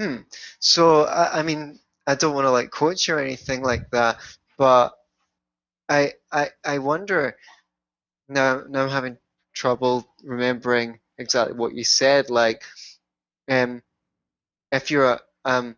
Hmm. 0.00 0.16
So 0.60 1.04
I, 1.04 1.40
I 1.40 1.42
mean, 1.42 1.78
I 2.06 2.14
don't 2.14 2.34
want 2.34 2.46
to 2.46 2.50
like 2.50 2.70
coach 2.70 3.06
you 3.06 3.14
or 3.16 3.18
anything 3.20 3.62
like 3.62 3.90
that, 3.90 4.18
but 4.56 4.94
I 5.90 6.14
I 6.32 6.48
I 6.64 6.78
wonder 6.78 7.36
now 8.28 8.62
now 8.68 8.84
I'm 8.84 8.88
having 8.88 9.18
trouble 9.52 10.08
remembering 10.22 11.00
exactly 11.18 11.54
what 11.54 11.74
you 11.74 11.84
said. 11.84 12.30
Like, 12.30 12.62
um, 13.48 13.82
if 14.72 14.90
you're 14.90 15.04
a 15.12 15.20
um, 15.44 15.76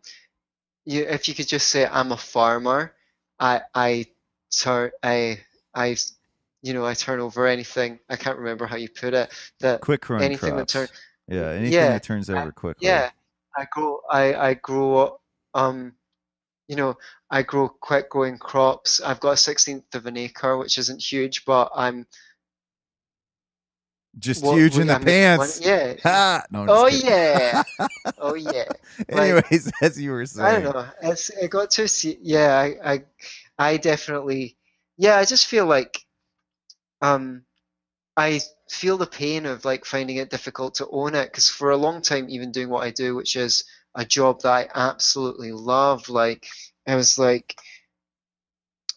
you 0.85 1.03
if 1.03 1.27
you 1.27 1.33
could 1.35 1.47
just 1.47 1.67
say 1.67 1.85
I'm 1.85 2.13
a 2.13 2.17
farmer, 2.17 2.93
I 3.39 3.61
I 3.75 4.05
turn 4.57 4.91
I 5.03 5.41
I 5.75 5.97
you 6.61 6.73
know 6.73 6.85
I 6.85 6.93
turn 6.93 7.19
over 7.19 7.45
anything. 7.45 7.99
I 8.09 8.15
can't 8.15 8.37
remember 8.37 8.67
how 8.67 8.77
you 8.77 8.87
put 8.87 9.13
it. 9.13 9.33
That 9.59 9.81
Quick 9.81 10.01
growing 10.01 10.23
anything 10.23 10.55
that 10.55 10.69
crops. 10.69 10.73
turn 10.73 10.87
yeah, 11.27 11.49
anything 11.49 11.71
Yeah, 11.73 11.87
that 11.93 12.03
turns 12.03 12.29
I- 12.29 12.39
over 12.39 12.51
quickly. 12.53 12.87
yeah, 12.87 13.09
I 13.55 13.65
grow 13.71 14.01
I 14.09 14.35
I 14.35 14.53
grow 14.55 15.19
um 15.53 15.93
you 16.67 16.75
know, 16.77 16.97
I 17.29 17.43
grow 17.43 17.67
quick 17.69 18.09
growing 18.09 18.37
crops. 18.37 19.01
I've 19.01 19.19
got 19.19 19.31
a 19.31 19.37
sixteenth 19.37 19.93
of 19.95 20.05
an 20.05 20.17
acre, 20.17 20.57
which 20.57 20.77
isn't 20.77 21.01
huge, 21.01 21.45
but 21.45 21.71
I'm 21.75 22.07
Just 24.19 24.43
huge 24.45 24.77
in 24.77 24.87
the 24.87 24.95
I 24.95 24.99
make 24.99 25.05
money. 25.35 25.51
pants. 25.51 25.59
Yeah. 25.61 25.93
Ha! 26.03 26.43
No, 26.51 26.67
Oh 26.69 26.85
kidding. 26.85 27.09
yeah. 27.09 27.63
Oh 28.17 28.35
yeah. 28.35 28.65
Like 29.11 29.45
Anyways, 29.49 29.71
as 29.81 29.99
you 29.99 30.11
were 30.11 30.25
saying, 30.25 30.47
I 30.47 30.61
don't 30.61 30.73
know. 30.75 30.85
It's 31.01 31.29
it 31.29 31.49
got 31.49 31.71
to 31.71 31.87
see. 31.87 32.17
Yeah, 32.21 32.55
I 32.55 32.93
I 32.93 33.03
I 33.57 33.77
definitely. 33.77 34.57
Yeah, 34.97 35.17
I 35.17 35.25
just 35.25 35.47
feel 35.47 35.65
like 35.65 35.99
um 37.01 37.43
I 38.15 38.39
feel 38.73 38.97
the 38.97 39.07
pain 39.07 39.45
of 39.45 39.65
like 39.65 39.85
finding 39.85 40.17
it 40.17 40.29
difficult 40.29 40.75
to 40.75 40.87
own 40.89 41.15
it 41.15 41.25
because 41.25 41.49
for 41.49 41.71
a 41.71 41.77
long 41.77 42.01
time, 42.01 42.29
even 42.29 42.51
doing 42.51 42.69
what 42.69 42.83
I 42.83 42.91
do, 42.91 43.15
which 43.15 43.35
is 43.35 43.63
a 43.95 44.03
job 44.03 44.41
that 44.41 44.51
I 44.51 44.67
absolutely 44.73 45.51
love, 45.51 46.09
like 46.09 46.47
I 46.87 46.95
was 46.95 47.17
like 47.17 47.55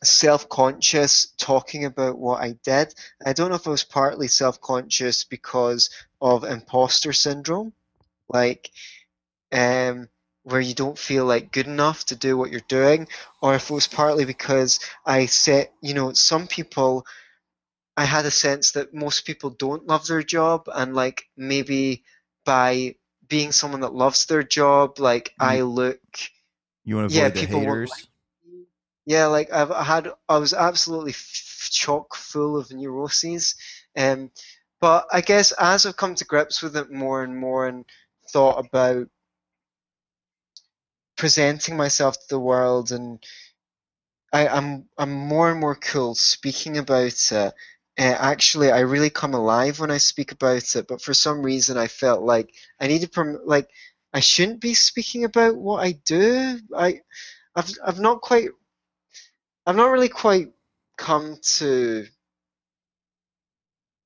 self-conscious 0.02 1.32
talking 1.38 1.84
about 1.84 2.18
what 2.18 2.40
I 2.42 2.56
did. 2.64 2.94
I 3.24 3.32
don't 3.32 3.50
know 3.50 3.56
if 3.56 3.66
I 3.66 3.70
was 3.70 3.84
partly 3.84 4.28
self-conscious 4.28 5.24
because 5.24 5.90
of 6.20 6.44
imposter 6.44 7.12
syndrome, 7.12 7.72
like 8.28 8.70
um 9.52 10.08
where 10.42 10.60
you 10.60 10.74
don't 10.74 10.98
feel 10.98 11.24
like 11.24 11.50
good 11.50 11.66
enough 11.66 12.04
to 12.06 12.14
do 12.14 12.36
what 12.36 12.50
you're 12.50 12.60
doing, 12.68 13.08
or 13.42 13.56
if 13.56 13.68
it 13.68 13.74
was 13.74 13.88
partly 13.88 14.24
because 14.24 14.78
I 15.04 15.26
said, 15.26 15.70
you 15.80 15.92
know, 15.92 16.12
some 16.12 16.46
people 16.46 17.04
I 17.96 18.04
had 18.04 18.26
a 18.26 18.30
sense 18.30 18.72
that 18.72 18.94
most 18.94 19.24
people 19.26 19.50
don't 19.50 19.86
love 19.86 20.06
their 20.06 20.22
job, 20.22 20.68
and 20.74 20.94
like 20.94 21.28
maybe 21.36 22.04
by 22.44 22.96
being 23.28 23.52
someone 23.52 23.80
that 23.80 23.94
loves 23.94 24.26
their 24.26 24.42
job, 24.42 24.98
like 25.00 25.34
I 25.40 25.62
look, 25.62 26.00
you 26.84 26.96
want 26.96 27.10
to 27.10 27.14
yeah, 27.14 27.28
avoid 27.28 27.34
the 27.34 27.40
people 27.40 27.60
haters. 27.60 27.90
like. 27.90 28.06
Yeah, 29.06 29.26
like 29.26 29.52
I've 29.52 29.70
I 29.70 29.84
had, 29.84 30.08
I 30.28 30.38
was 30.38 30.52
absolutely 30.52 31.12
f 31.12 31.68
chock 31.70 32.14
full 32.16 32.56
of 32.56 32.70
neuroses. 32.72 33.54
Um, 33.96 34.30
but 34.80 35.06
I 35.12 35.20
guess 35.20 35.52
as 35.52 35.86
I've 35.86 35.96
come 35.96 36.14
to 36.16 36.24
grips 36.24 36.62
with 36.62 36.76
it 36.76 36.90
more 36.90 37.22
and 37.22 37.36
more 37.38 37.66
and 37.66 37.84
thought 38.32 38.64
about 38.66 39.08
presenting 41.16 41.76
myself 41.76 42.14
to 42.16 42.28
the 42.28 42.40
world 42.40 42.92
and 42.92 43.24
I, 44.32 44.48
I'm 44.48 44.88
I'm 44.98 45.12
more 45.12 45.50
and 45.50 45.60
more 45.60 45.74
cool 45.74 46.14
speaking 46.14 46.78
about 46.78 47.32
it. 47.32 47.54
Uh, 47.98 48.02
actually, 48.18 48.70
I 48.70 48.80
really 48.80 49.10
come 49.10 49.34
alive 49.34 49.80
when 49.80 49.90
I 49.90 49.98
speak 49.98 50.32
about 50.32 50.76
it, 50.76 50.86
but 50.88 51.00
for 51.00 51.14
some 51.14 51.42
reason 51.42 51.78
I 51.78 51.86
felt 51.88 52.22
like 52.22 52.54
I 52.80 52.88
needed 52.88 53.12
prom 53.12 53.38
like 53.44 53.68
I 54.12 54.20
shouldn't 54.20 54.60
be 54.60 54.74
speaking 54.74 55.24
about 55.24 55.56
what 55.56 55.82
I 55.84 55.92
do. 55.92 56.60
I 56.76 57.00
I've 57.54 57.70
I've 57.84 58.00
not 58.00 58.20
quite 58.20 58.50
I've 59.66 59.76
not 59.76 59.90
really 59.90 60.08
quite 60.08 60.52
come 60.98 61.38
to 61.58 62.06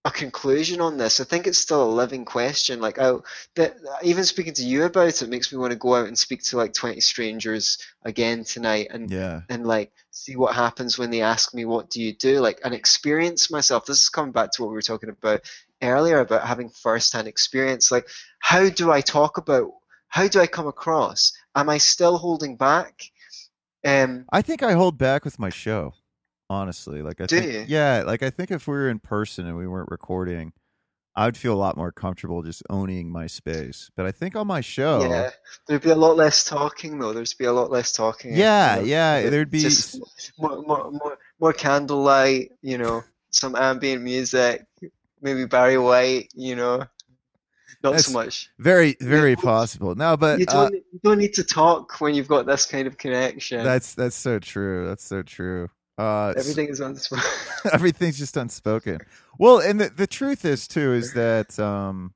a 0.04 0.10
conclusion 0.10 0.80
on 0.80 0.96
this. 0.96 1.20
I 1.20 1.24
think 1.24 1.46
it's 1.46 1.58
still 1.58 1.84
a 1.84 1.92
living 1.92 2.24
question. 2.24 2.80
Like 2.80 2.98
I, 2.98 3.16
that 3.56 3.76
even 4.02 4.24
speaking 4.24 4.54
to 4.54 4.62
you 4.64 4.84
about 4.84 5.20
it 5.20 5.28
makes 5.28 5.52
me 5.52 5.58
want 5.58 5.72
to 5.72 5.78
go 5.78 5.94
out 5.94 6.06
and 6.08 6.18
speak 6.18 6.42
to 6.44 6.56
like 6.56 6.72
20 6.72 7.00
strangers 7.00 7.78
again 8.02 8.44
tonight 8.44 8.88
and 8.90 9.10
Yeah. 9.10 9.42
and 9.50 9.66
like 9.66 9.92
see 10.10 10.36
what 10.36 10.54
happens 10.54 10.98
when 10.98 11.10
they 11.10 11.20
ask 11.20 11.52
me 11.52 11.66
what 11.66 11.90
do 11.90 12.00
you 12.00 12.14
do 12.14 12.40
like 12.40 12.60
and 12.64 12.74
experience 12.74 13.50
myself. 13.50 13.84
This 13.84 14.02
is 14.02 14.08
coming 14.08 14.32
back 14.32 14.52
to 14.52 14.62
what 14.62 14.68
we 14.70 14.74
were 14.74 14.82
talking 14.82 15.10
about 15.10 15.42
earlier 15.82 16.20
about 16.20 16.46
having 16.46 16.70
first-hand 16.70 17.28
experience. 17.28 17.90
Like 17.90 18.08
how 18.38 18.70
do 18.70 18.90
I 18.90 19.02
talk 19.02 19.36
about 19.36 19.70
how 20.08 20.28
do 20.28 20.40
I 20.40 20.46
come 20.46 20.66
across? 20.66 21.32
Am 21.54 21.68
I 21.68 21.76
still 21.76 22.16
holding 22.16 22.56
back? 22.56 23.02
Um, 23.84 24.24
I 24.32 24.40
think 24.42 24.62
I 24.62 24.72
hold 24.72 24.96
back 24.96 25.24
with 25.24 25.38
my 25.38 25.50
show. 25.50 25.94
Honestly, 26.50 27.00
like 27.00 27.20
I 27.20 27.26
do 27.26 27.40
think, 27.40 27.52
you? 27.52 27.64
yeah, 27.68 28.02
like 28.04 28.24
I 28.24 28.30
think 28.30 28.50
if 28.50 28.66
we 28.66 28.74
were 28.74 28.90
in 28.90 28.98
person 28.98 29.46
and 29.46 29.56
we 29.56 29.68
weren't 29.68 29.88
recording, 29.90 30.52
I 31.14 31.24
would 31.26 31.36
feel 31.36 31.54
a 31.54 31.56
lot 31.56 31.76
more 31.76 31.92
comfortable 31.92 32.42
just 32.42 32.64
owning 32.68 33.08
my 33.10 33.28
space. 33.28 33.88
But 33.96 34.04
I 34.06 34.10
think 34.10 34.34
on 34.34 34.48
my 34.48 34.60
show, 34.60 35.08
Yeah, 35.08 35.30
there'd 35.68 35.82
be 35.82 35.90
a 35.90 35.94
lot 35.94 36.16
less 36.16 36.42
talking 36.42 36.98
though. 36.98 37.12
There'd 37.12 37.28
be 37.38 37.44
a 37.44 37.52
lot 37.52 37.70
less 37.70 37.92
talking. 37.92 38.32
You 38.32 38.38
yeah, 38.38 38.76
know, 38.80 38.84
yeah, 38.84 39.30
there'd 39.30 39.50
be 39.50 39.68
more, 40.38 40.60
more, 40.62 40.90
more, 40.90 41.18
more 41.38 41.52
candlelight. 41.52 42.50
You 42.62 42.78
know, 42.78 43.04
some 43.30 43.54
ambient 43.54 44.02
music, 44.02 44.66
maybe 45.22 45.44
Barry 45.46 45.78
White. 45.78 46.30
You 46.34 46.56
know, 46.56 46.78
not 47.82 47.92
That's 47.92 48.06
so 48.06 48.12
much. 48.12 48.50
very, 48.58 48.96
very 49.00 49.36
possible. 49.36 49.94
No, 49.94 50.16
but 50.16 50.40
You 50.40 50.46
uh, 50.48 50.64
don't, 50.68 50.74
you 50.74 51.00
don't 51.04 51.18
need 51.18 51.34
to 51.34 51.44
talk 51.44 52.00
when 52.00 52.14
you've 52.14 52.28
got 52.28 52.46
this 52.46 52.66
kind 52.66 52.86
of 52.88 52.98
connection. 52.98 53.62
that's 53.62 53.94
that's 53.94 54.16
so 54.16 54.38
true. 54.40 54.86
That's 54.88 55.04
so 55.04 55.22
true. 55.22 55.70
Uh, 56.00 56.32
Everything 56.34 56.68
is 56.68 56.78
the 56.78 57.22
everything's 57.74 58.18
just 58.18 58.34
unspoken. 58.34 59.00
Well, 59.38 59.58
and 59.58 59.78
the, 59.78 59.90
the 59.90 60.06
truth 60.06 60.46
is 60.46 60.66
too 60.66 60.94
is 60.94 61.12
that 61.12 61.58
um, 61.58 62.14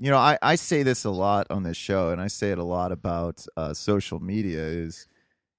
you 0.00 0.10
know 0.10 0.18
I, 0.18 0.36
I 0.42 0.56
say 0.56 0.82
this 0.82 1.04
a 1.04 1.10
lot 1.10 1.46
on 1.48 1.62
this 1.62 1.76
show, 1.76 2.10
and 2.10 2.20
I 2.20 2.26
say 2.26 2.50
it 2.50 2.58
a 2.58 2.64
lot 2.64 2.90
about 2.90 3.46
uh, 3.56 3.72
social 3.72 4.18
media. 4.18 4.58
Is 4.58 5.06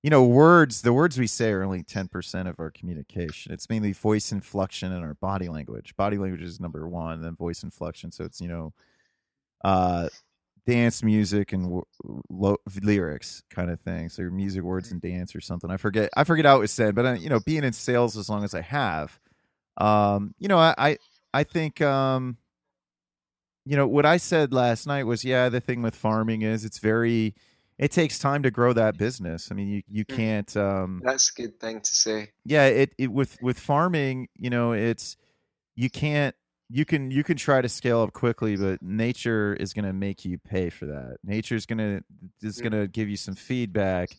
you 0.03 0.10
know 0.10 0.26
words 0.26 0.82
the 0.82 0.91
words 0.91 1.18
we 1.18 1.28
say 1.28 1.51
are 1.51 1.64
only 1.64 1.82
ten 1.82 2.10
percent 2.10 2.49
of 2.49 2.60
our 2.60 2.72
communication. 2.72 3.53
It's 3.53 3.70
mainly 3.70 3.93
voice 3.93 4.34
inflection 4.34 4.91
and 4.91 5.06
our 5.06 5.14
body 5.14 5.47
language. 5.47 5.95
Body 5.95 6.18
language 6.18 6.43
is 6.43 6.60
number 6.60 6.86
one, 6.89 7.22
then 7.22 7.38
voice 7.38 7.64
inflection. 7.64 8.12
So 8.12 8.26
it's 8.26 8.41
you 8.41 8.49
know 8.49 8.74
uh 9.64 10.10
dance 10.68 11.03
music 11.03 11.53
and 11.53 11.63
w- 11.66 11.84
lo- 12.30 12.57
lyrics 12.82 13.43
kind 13.49 13.70
of 13.70 13.80
thing 13.80 14.09
so 14.09 14.22
your 14.22 14.32
music 14.32 14.63
words 14.63 14.91
and 14.91 15.01
dance 15.01 15.36
or 15.36 15.41
something 15.41 15.70
i 15.70 15.78
forget 15.78 16.09
i 16.18 16.24
forget 16.24 16.45
how 16.45 16.55
it 16.55 16.59
was 16.59 16.72
said 16.72 16.95
but 16.95 17.05
uh, 17.05 17.13
you 17.13 17.30
know 17.30 17.39
being 17.39 17.63
in 17.63 17.72
sales 17.74 18.18
as 18.18 18.30
long 18.30 18.43
as 18.43 18.55
i 18.55 18.61
have 18.61 19.20
um 19.78 20.34
you 20.39 20.47
know 20.47 20.57
i 20.57 20.74
i, 20.78 20.97
I 21.34 21.43
think 21.43 21.82
um 21.82 22.38
you 23.66 23.76
know 23.76 23.88
what 23.88 24.05
i 24.05 24.18
said 24.18 24.53
last 24.53 24.88
night 24.88 25.03
was 25.03 25.24
yeah 25.24 25.49
the 25.49 25.61
thing 25.61 25.82
with 25.82 25.95
farming 25.95 26.41
is 26.41 26.66
it's 26.66 26.80
very 26.80 27.36
it 27.78 27.91
takes 27.91 28.18
time 28.18 28.41
to 28.43 28.51
grow 28.51 28.74
that 28.74 28.97
business 28.97 29.49
i 29.51 29.55
mean 29.55 29.68
you 29.68 29.84
you 29.89 30.05
Mhm. 30.05 30.16
can't 30.16 30.57
um 30.57 31.01
That's 31.03 31.32
a 31.38 31.41
good 31.41 31.59
thing 31.59 31.82
to 31.82 31.95
say. 31.95 32.32
yeah 32.45 32.66
it, 32.66 32.93
it 32.97 33.11
with 33.11 33.38
with 33.41 33.59
farming 33.59 34.30
you 34.36 34.49
know 34.49 34.72
it's 34.72 35.18
you 35.76 35.89
can't 35.89 36.36
you 36.70 36.84
can 36.86 37.11
you 37.11 37.24
can 37.24 37.38
try 37.38 37.61
to 37.61 37.70
scale 37.70 38.01
up 38.01 38.11
quickly 38.13 38.55
but 38.55 38.82
nature 38.82 39.53
is 39.53 39.74
going 39.74 39.86
to 39.86 39.93
make 39.93 40.26
you 40.26 40.38
pay 40.38 40.70
for 40.70 40.86
that 40.88 41.18
nature's 41.24 41.66
going 41.66 41.78
to 41.78 42.01
is 42.41 42.57
Mm. 42.57 42.61
going 42.61 42.72
to 42.82 42.88
give 42.88 43.07
you 43.09 43.18
some 43.18 43.36
feedback 43.36 44.09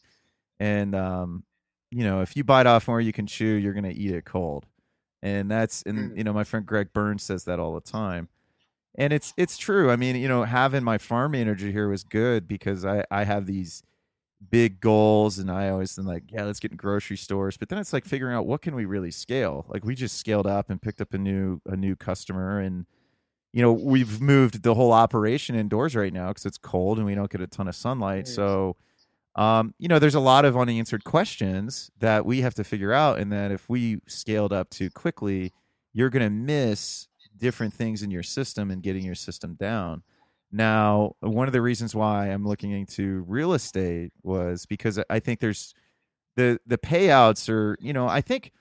and 0.61 0.95
um 0.95 1.43
you 1.91 2.05
know 2.05 2.21
if 2.21 2.37
you 2.37 2.45
bite 2.45 2.67
off 2.67 2.87
more 2.89 3.01
you 3.01 3.13
can 3.13 3.27
chew 3.27 3.55
you're 3.55 3.73
going 3.73 3.85
to 3.85 3.95
eat 3.95 4.13
it 4.13 4.25
cold 4.25 4.65
and 5.23 5.51
that's 5.51 5.83
and 5.83 6.13
Mm. 6.13 6.19
you 6.19 6.25
know 6.25 6.33
my 6.33 6.45
friend 6.45 6.65
greg 6.67 6.93
burns 6.93 7.23
says 7.25 7.45
that 7.45 7.59
all 7.59 7.75
the 7.75 7.81
time 7.81 8.29
and 8.97 9.13
it's 9.13 9.35
it's 9.37 9.59
true 9.59 9.91
i 9.91 9.97
mean 9.97 10.15
you 10.17 10.29
know 10.29 10.45
having 10.45 10.85
my 10.85 10.99
farm 10.99 11.33
manager 11.33 11.69
here 11.69 11.89
was 11.89 12.05
good 12.05 12.47
because 12.47 12.85
i 12.85 13.05
i 13.11 13.25
have 13.25 13.47
these 13.47 13.83
big 14.51 14.81
goals 14.81 15.39
and 15.39 15.51
i 15.51 15.71
always 15.71 15.99
am 15.99 16.05
like 16.05 16.25
yeah 16.29 16.45
let's 16.45 16.61
get 16.61 16.71
in 16.71 16.77
grocery 16.77 17.17
stores. 17.17 17.57
But 17.57 17.69
then 17.69 17.79
it's 17.79 17.93
like 17.93 18.05
figuring 18.05 18.35
out 18.35 18.47
what 18.47 18.63
can 18.63 18.75
we 18.75 18.85
really 18.85 19.11
scale? 19.11 19.67
Like 19.69 19.85
we 19.85 19.95
just 19.95 20.19
scaled 20.19 20.47
up 20.47 20.71
and 20.71 20.81
picked 20.81 21.01
up 21.01 21.15
a 21.15 21.19
new 21.19 21.61
a 21.67 21.77
new 21.77 21.97
customer 21.97 22.61
and 22.61 22.87
you 23.53 23.63
know 23.63 23.73
we've 23.73 24.21
moved 24.21 24.63
the 24.63 24.75
whole 24.75 24.93
operation 24.93 25.55
indoors 25.55 25.97
right 25.97 26.13
now 26.13 26.29
because 26.29 26.47
it's 26.47 26.59
cold 26.59 26.99
and 26.99 27.07
we 27.07 27.15
don't 27.15 27.31
get 27.31 27.41
a 27.41 27.47
ton 27.47 27.69
of 27.69 27.75
sunlight. 27.75 28.29
So 28.29 28.77
um, 29.35 29.75
you 29.79 29.89
know 29.89 29.99
there's 29.99 30.15
a 30.15 30.21
lot 30.21 30.45
of 30.45 30.57
unanswered 30.57 31.05
questions 31.05 31.91
that 31.99 32.25
we 32.27 32.41
have 32.43 32.55
to 32.55 32.65
figure 32.65 32.93
out 32.93 33.19
and 33.19 33.33
that 33.33 33.51
if 33.51 33.69
we 33.69 34.01
scaled 34.07 34.53
up 34.53 34.71
too 34.71 34.91
quickly 34.91 35.53
you're 35.93 36.11
going 36.11 36.23
to 36.23 36.31
miss 36.31 37.09
different 37.39 37.73
things 37.73 38.03
in 38.03 38.11
your 38.11 38.23
system 38.23 38.71
and 38.71 38.83
getting 38.83 39.05
your 39.05 39.15
system 39.15 39.55
down 39.55 40.03
now 40.53 41.13
one 41.21 41.47
of 41.49 41.53
the 41.53 41.61
reasons 41.61 41.95
why 41.95 42.29
i'm 42.31 42.47
looking 42.47 42.71
into 42.71 43.25
real 43.27 43.53
estate 43.53 44.13
was 44.23 44.67
because 44.67 44.99
i 45.11 45.19
think 45.19 45.41
there's 45.41 45.75
the 46.37 46.59
the 46.67 46.79
payouts 46.79 47.49
are 47.49 47.77
you 47.81 47.93
know 47.93 48.07
i 48.07 48.21
think 48.21 48.53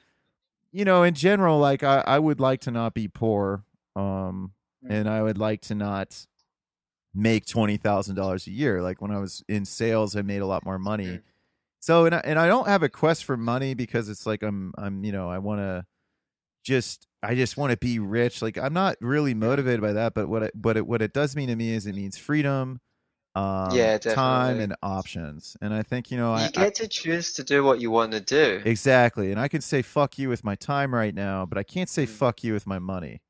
you 0.72 0.84
know 0.86 1.04
in 1.04 1.14
general 1.14 1.60
like 1.60 1.84
i, 1.84 2.04
I 2.06 2.20
would 2.20 2.40
like 2.40 2.62
to 2.62 2.72
not 2.72 2.94
be 2.94 3.08
poor 3.08 3.64
um 3.96 4.52
and 4.88 5.08
i 5.10 5.22
would 5.22 5.38
like 5.38 5.62
to 5.62 5.76
not 5.76 6.26
make 7.16 7.46
$20000 7.46 8.48
a 8.48 8.52
year. 8.52 8.82
Like 8.82 9.02
when 9.02 9.12
i 9.12 9.18
was 9.18 9.44
in 9.48 9.66
sales 9.66 10.16
i 10.16 10.22
made 10.22 10.42
a 10.42 10.46
lot 10.46 10.66
more 10.66 10.78
money. 10.78 11.22
So 11.80 12.06
and 12.06 12.16
I, 12.16 12.22
and 12.26 12.38
I 12.38 12.48
don't 12.48 12.68
have 12.68 12.84
a 12.84 12.90
quest 12.90 13.24
for 13.24 13.38
money 13.38 13.74
because 13.74 14.10
it's 14.10 14.26
like 14.26 14.44
i'm 14.44 14.74
i'm 14.78 15.04
you 15.04 15.12
know 15.12 15.30
i 15.30 15.38
want 15.38 15.62
to 15.62 15.86
just 16.66 17.08
i 17.24 17.36
just 17.36 17.58
want 17.58 17.72
to 17.72 17.78
be 17.78 18.00
rich 18.00 18.42
like 18.42 18.58
i'm 18.58 18.74
not 18.74 18.98
really 19.00 19.34
motivated 19.34 19.82
by 19.82 19.94
that 19.94 20.14
but 20.14 20.28
what 20.28 20.44
it 20.44 20.52
but 20.56 20.76
it 20.78 20.88
what 20.88 21.02
it 21.02 21.14
does 21.14 21.36
mean 21.36 21.48
to 21.48 21.56
me 21.56 21.72
is 21.72 21.86
it 21.86 21.96
means 21.96 22.18
freedom 22.18 22.82
um 23.36 23.76
Yeah, 23.76 23.98
time 24.00 24.60
and 24.60 24.76
options 24.82 25.58
and 25.62 25.74
i 25.74 25.84
think 25.84 26.12
you 26.12 26.18
know 26.18 26.34
I, 26.34 26.46
You 26.46 26.62
I 26.62 26.66
get 26.66 26.76
to 26.76 26.88
choose 26.88 27.34
to 27.34 27.44
do 27.44 27.64
what 27.64 27.80
you 27.80 27.92
want 27.92 28.14
to 28.14 28.22
do. 28.22 28.62
Exactly. 28.66 29.32
And 29.32 29.40
I 29.40 29.48
can 29.48 29.62
say 29.62 29.82
fuck 29.82 30.18
you 30.18 30.30
with 30.30 30.44
my 30.44 30.56
time 30.56 30.94
right 30.94 31.14
now, 31.14 31.46
but 31.46 31.58
I 31.58 31.64
can't 31.64 31.90
say 31.90 32.06
Mm. 32.06 32.10
fuck 32.10 32.44
you 32.44 32.54
with 32.54 32.66
my 32.66 32.80
money. 32.80 33.22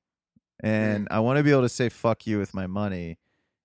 And 0.62 1.08
I 1.12 1.20
want 1.20 1.38
to 1.38 1.44
be 1.44 1.52
able 1.52 1.64
to 1.64 1.70
say 1.70 1.90
fuck 1.90 2.26
you 2.26 2.38
with 2.38 2.54
my 2.54 2.68
money. 2.68 3.18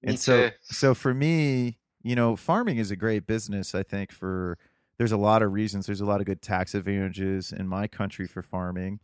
Me 0.03 0.11
And 0.11 0.19
so 0.19 0.49
too. 0.49 0.51
so 0.63 0.95
for 0.95 1.15
me, 1.15 1.79
you 2.03 2.17
know, 2.17 2.37
farming 2.37 2.79
is 2.79 2.91
a 2.91 2.97
great 2.97 3.27
business 3.27 3.75
I 3.75 3.83
think 3.83 4.13
for 4.13 4.59
there's 4.99 5.13
a 5.13 5.17
lot 5.17 5.43
of 5.43 5.53
reasons. 5.53 5.87
There's 5.87 6.01
a 6.01 6.07
lot 6.07 6.21
of 6.21 6.27
good 6.27 6.43
tax 6.43 6.75
advantages 6.75 7.53
in 7.53 7.69
my 7.69 7.87
country 7.87 8.27
for 8.27 8.43
farming. 8.43 9.01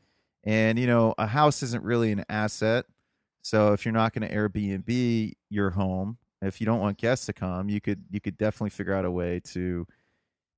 And, 0.47 0.79
you 0.79 0.89
know, 0.89 1.15
a 1.19 1.29
house 1.29 1.63
isn't 1.65 1.85
really 1.85 2.13
an 2.13 2.25
asset. 2.31 2.87
So 3.43 3.75
if 3.75 3.85
you're 3.87 3.93
not 3.95 4.15
going 4.15 4.29
to 4.29 4.35
Airbnb 4.35 5.33
your 5.51 5.71
home, 5.71 6.19
if 6.43 6.61
you 6.61 6.67
don't 6.67 6.81
want 6.81 6.99
guests 6.99 7.27
to 7.27 7.35
come, 7.35 7.69
you 7.71 7.81
could 7.81 8.05
you 8.11 8.21
could 8.21 8.39
definitely 8.39 8.71
figure 8.71 8.95
out 8.95 9.05
a 9.07 9.11
way 9.11 9.41
to, 9.47 9.87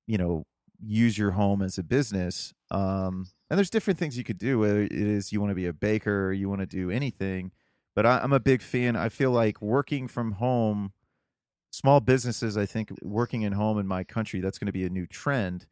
you 0.07 0.17
know, 0.17 0.45
use 0.83 1.17
your 1.17 1.31
home 1.31 1.61
as 1.61 1.77
a 1.77 1.83
business. 1.83 2.53
Um, 2.71 3.27
and 3.49 3.57
there's 3.57 3.69
different 3.69 3.99
things 3.99 4.17
you 4.17 4.23
could 4.25 4.37
do. 4.39 4.59
Whether 4.59 4.83
it 4.83 4.91
is 4.93 5.31
you 5.33 5.41
want 5.41 5.51
to 5.51 5.55
be 5.55 5.67
a 5.67 5.73
baker, 5.73 6.33
you 6.33 6.49
want 6.49 6.61
to 6.61 6.67
do 6.67 6.91
anything. 6.91 7.51
But 7.95 8.05
I, 8.05 8.19
I'm 8.19 8.33
a 8.33 8.39
big 8.39 8.61
fan. 8.61 8.95
I 8.95 9.09
feel 9.09 9.31
like 9.31 9.61
working 9.61 10.07
from 10.07 10.33
home 10.33 10.93
small 11.71 11.99
businesses 11.99 12.57
i 12.57 12.65
think 12.65 12.91
working 13.01 13.43
in 13.43 13.53
home 13.53 13.77
in 13.79 13.87
my 13.87 14.03
country 14.03 14.41
that's 14.41 14.57
going 14.57 14.65
to 14.67 14.71
be 14.73 14.85
a 14.85 14.89
new 14.89 15.05
trend 15.05 15.65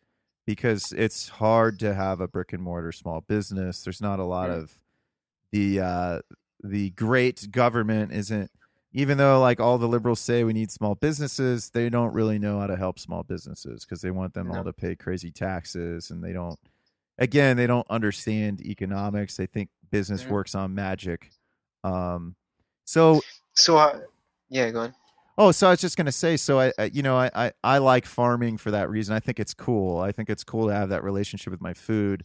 because 0.47 0.91
it's 0.93 1.27
hard 1.29 1.77
to 1.79 1.93
have 1.93 2.19
a 2.21 2.27
brick 2.27 2.53
and 2.53 2.63
mortar 2.63 2.91
small 2.91 3.21
business 3.21 3.83
there's 3.83 4.01
not 4.01 4.17
a 4.19 4.23
lot 4.23 4.49
of 4.49 4.73
the 5.51 5.79
uh 5.79 6.19
the 6.63 6.89
great 6.91 7.51
government 7.51 8.11
isn't 8.11 8.49
even 8.93 9.17
though 9.19 9.39
like 9.39 9.59
all 9.59 9.77
the 9.77 9.87
liberals 9.87 10.19
say 10.19 10.43
we 10.43 10.53
need 10.53 10.71
small 10.71 10.95
businesses 10.95 11.69
they 11.69 11.89
don't 11.89 12.13
really 12.13 12.39
know 12.39 12.59
how 12.59 12.65
to 12.65 12.75
help 12.75 12.97
small 12.97 13.21
businesses 13.21 13.85
because 13.85 14.01
they 14.01 14.09
want 14.09 14.33
them 14.33 14.47
No. 14.47 14.55
all 14.55 14.63
to 14.63 14.73
pay 14.73 14.95
crazy 14.95 15.29
taxes 15.29 16.09
and 16.09 16.23
they 16.23 16.33
don't 16.33 16.57
again 17.19 17.57
they 17.57 17.67
don't 17.67 17.85
understand 17.91 18.61
economics 18.61 19.35
they 19.37 19.45
think 19.45 19.69
business 19.91 20.23
Mhm. 20.23 20.29
works 20.31 20.55
on 20.55 20.73
magic 20.73 21.29
um 21.83 22.35
so 22.85 23.21
So, 23.53 23.75
uh, 23.77 23.99
yeah, 24.49 24.69
go 24.71 24.81
on. 24.81 24.93
Oh, 25.37 25.51
so 25.51 25.67
I 25.67 25.71
was 25.71 25.81
just 25.81 25.97
gonna 25.97 26.11
say, 26.11 26.35
so 26.37 26.59
I, 26.59 26.73
I 26.79 26.85
you 26.85 27.03
know, 27.03 27.15
I, 27.17 27.29
I, 27.35 27.51
I 27.63 27.77
like 27.77 28.05
farming 28.05 28.57
for 28.57 28.71
that 28.71 28.89
reason. 28.89 29.15
I 29.15 29.19
think 29.19 29.39
it's 29.39 29.53
cool. 29.53 29.99
I 29.99 30.11
think 30.11 30.29
it's 30.29 30.43
cool 30.43 30.67
to 30.67 30.73
have 30.73 30.89
that 30.89 31.03
relationship 31.03 31.51
with 31.51 31.61
my 31.61 31.73
food. 31.73 32.23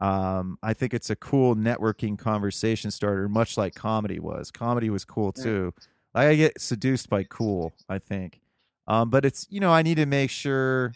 Um, 0.00 0.58
I 0.62 0.72
think 0.72 0.94
it's 0.94 1.10
a 1.10 1.16
cool 1.16 1.54
networking 1.54 2.18
conversation 2.18 2.90
starter, 2.90 3.28
much 3.28 3.56
like 3.56 3.74
comedy 3.74 4.18
was. 4.18 4.50
Comedy 4.50 4.90
was 4.90 5.04
cool 5.04 5.32
too. 5.32 5.72
Like, 6.14 6.28
I 6.28 6.34
get 6.36 6.60
seduced 6.60 7.08
by 7.10 7.24
cool. 7.24 7.74
I 7.88 7.98
think, 7.98 8.40
um, 8.86 9.10
but 9.10 9.24
it's 9.26 9.46
you 9.50 9.60
know, 9.60 9.70
I 9.72 9.82
need 9.82 9.96
to 9.96 10.06
make 10.06 10.30
sure 10.30 10.94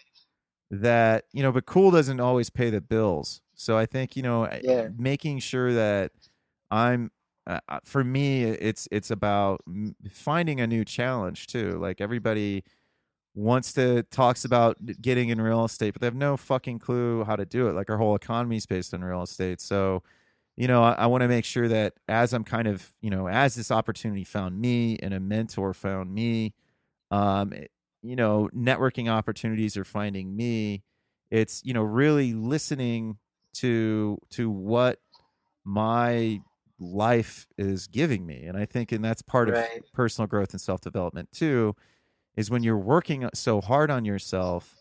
that 0.70 1.24
you 1.32 1.42
know, 1.42 1.52
but 1.52 1.66
cool 1.66 1.90
doesn't 1.90 2.20
always 2.20 2.50
pay 2.50 2.70
the 2.70 2.80
bills. 2.80 3.42
So 3.54 3.76
I 3.78 3.86
think 3.86 4.16
you 4.16 4.22
know, 4.22 4.48
Yeah. 4.62 4.88
making 4.96 5.40
sure 5.40 5.72
that 5.74 6.12
I'm 6.70 7.10
uh, 7.48 7.60
uh, 7.68 7.80
for 7.84 8.04
me 8.04 8.44
it's 8.44 8.88
it's 8.92 9.10
about 9.12 9.62
finding 10.12 10.60
a 10.60 10.68
new 10.68 10.84
challenge 10.84 11.48
too 11.48 11.78
like 11.80 12.00
everybody 12.00 12.64
wants 13.34 13.72
to 13.74 14.02
talks 14.04 14.44
about 14.44 14.76
getting 15.00 15.28
in 15.28 15.40
real 15.40 15.64
estate 15.64 15.92
but 15.92 16.00
they 16.00 16.06
have 16.06 16.14
no 16.14 16.36
fucking 16.36 16.78
clue 16.78 17.24
how 17.24 17.36
to 17.36 17.46
do 17.46 17.68
it 17.68 17.74
like 17.74 17.90
our 17.90 17.98
whole 17.98 18.14
economy 18.16 18.56
is 18.56 18.66
based 18.66 18.94
on 18.94 19.02
real 19.04 19.22
estate 19.22 19.60
so 19.60 20.02
you 20.56 20.68
know 20.68 20.82
i, 20.82 20.92
I 20.92 21.06
want 21.06 21.22
to 21.22 21.28
make 21.28 21.44
sure 21.44 21.68
that 21.68 21.94
as 22.08 22.32
i'm 22.34 22.44
kind 22.44 22.68
of 22.68 22.92
you 23.02 23.10
know 23.10 23.28
as 23.28 23.54
this 23.56 23.70
opportunity 23.70 24.24
found 24.24 24.60
me 24.60 24.98
and 25.02 25.14
a 25.14 25.20
mentor 25.20 25.74
found 25.74 26.14
me 26.14 26.54
um 27.10 27.52
it- 27.52 27.70
you 28.02 28.16
know 28.16 28.48
networking 28.54 29.08
opportunities 29.10 29.76
are 29.76 29.84
finding 29.84 30.36
me 30.36 30.82
it's 31.30 31.62
you 31.64 31.74
know 31.74 31.82
really 31.82 32.34
listening 32.34 33.18
to 33.54 34.18
to 34.30 34.50
what 34.50 35.00
my 35.64 36.40
life 36.80 37.46
is 37.58 37.86
giving 37.88 38.24
me 38.24 38.44
and 38.44 38.56
i 38.56 38.64
think 38.64 38.92
and 38.92 39.04
that's 39.04 39.22
part 39.22 39.48
of 39.48 39.54
personal 39.92 40.26
growth 40.28 40.52
and 40.52 40.60
self-development 40.60 41.28
too 41.32 41.74
is 42.36 42.50
when 42.50 42.62
you're 42.62 42.78
working 42.78 43.28
so 43.34 43.60
hard 43.60 43.90
on 43.90 44.04
yourself 44.04 44.76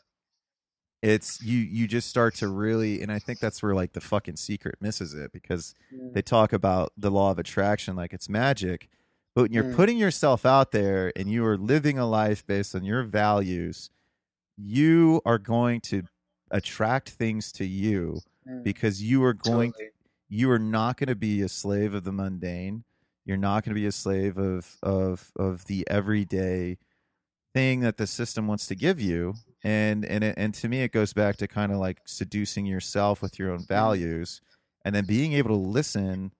it's 1.02 1.42
you 1.44 1.58
you 1.60 1.88
just 1.88 2.10
start 2.10 2.34
to 2.36 2.48
really 2.48 3.02
and 3.02 3.12
i 3.12 3.20
think 3.20 3.40
that's 3.40 3.62
where 3.62 3.76
like 3.76 3.94
the 3.94 4.02
fucking 4.02 4.36
secret 4.36 4.76
misses 4.82 5.14
it 5.14 5.32
because 5.32 5.74
Mm. 5.94 6.14
they 6.14 6.22
talk 6.22 6.52
about 6.54 6.92
the 6.98 7.10
law 7.12 7.32
of 7.32 7.40
attraction 7.40 7.96
like 7.96 8.14
it's 8.14 8.28
magic 8.30 8.90
but 9.36 9.44
when 9.44 9.54
you're 9.54 9.64
Mm. 9.64 9.76
putting 9.76 9.98
yourself 9.98 10.46
out 10.46 10.72
there 10.72 11.12
and 11.16 11.30
you 11.32 11.46
are 11.46 11.58
living 11.58 11.98
a 12.00 12.06
life 12.08 12.46
based 12.46 12.76
on 12.76 12.84
your 12.84 13.04
values 13.04 13.90
you 14.58 15.22
are 15.26 15.38
going 15.38 15.82
to 15.82 16.04
attract 16.52 17.10
things 17.10 17.52
to 17.54 17.66
you 17.66 18.22
Mm. 18.48 18.64
because 18.64 19.04
you 19.04 19.24
are 19.24 19.34
going 19.34 19.72
Totally. 19.74 19.90
You 20.30 20.52
are 20.52 20.60
not 20.60 20.98
going 20.98 21.08
to 21.08 21.16
be 21.16 21.42
a 21.42 21.50
slave 21.50 21.94
of 21.94 22.04
the 22.04 22.12
mundane. 22.12 22.84
You're 23.26 23.38
not 23.38 23.64
going 23.64 23.76
to 23.76 23.80
be 23.80 23.88
a 23.88 23.92
slave 23.92 24.38
of 24.38 24.78
of 24.82 25.32
of 25.38 25.66
the 25.66 25.86
everyday 25.90 26.78
thing 27.54 27.82
that 27.82 27.98
the 27.98 28.08
system 28.08 28.48
wants 28.48 28.68
to 28.68 28.76
give 28.76 29.00
you. 29.00 29.36
And 29.64 30.06
and 30.06 30.24
it, 30.24 30.36
and 30.38 30.54
to 30.56 30.70
me 30.70 30.82
it 30.82 30.92
goes 30.92 31.14
back 31.14 31.38
to 31.38 31.48
kind 31.48 31.72
of 31.72 31.80
like 31.80 32.02
seducing 32.06 32.66
yourself 32.66 33.22
with 33.22 33.40
your 33.40 33.52
own 33.52 33.66
values 33.66 34.42
and 34.86 34.96
then 34.96 35.06
being 35.06 35.34
able 35.34 35.50
to 35.50 35.56
listen 35.56 36.34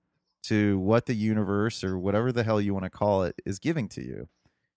to 0.44 0.78
what 0.78 1.06
the 1.06 1.14
universe 1.14 1.82
or 1.82 1.98
whatever 1.98 2.32
the 2.32 2.44
hell 2.44 2.60
you 2.60 2.72
want 2.72 2.84
to 2.84 2.90
call 2.90 3.24
it 3.24 3.34
is 3.44 3.58
giving 3.58 3.88
to 3.90 4.02
you. 4.02 4.28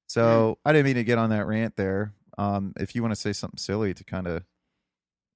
So 0.07 0.57
i 0.65 0.73
didn't 0.73 0.85
mean 0.85 0.95
to 0.95 1.03
get 1.03 1.17
on 1.17 1.29
that 1.29 1.47
rant 1.47 1.75
there. 1.77 2.13
Um 2.37 2.73
if 2.77 2.95
you 2.95 3.01
want 3.01 3.13
to 3.13 3.21
say 3.21 3.33
something 3.33 3.57
silly 3.57 3.93
to 3.93 4.03
kind 4.03 4.27
of 4.27 4.43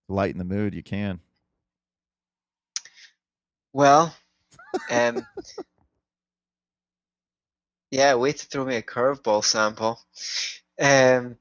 lighten 0.09 0.37
the 0.37 0.45
mood 0.45 0.75
you 0.75 0.83
can 0.83 1.19
Well, 3.75 4.15
um, 4.89 5.27
yeah, 7.91 8.15
way 8.15 8.31
to 8.31 8.45
throw 8.47 8.65
me 8.65 8.75
a 8.77 8.81
curveball 8.81 9.43
sample. 9.43 9.99
Um, 10.81 11.37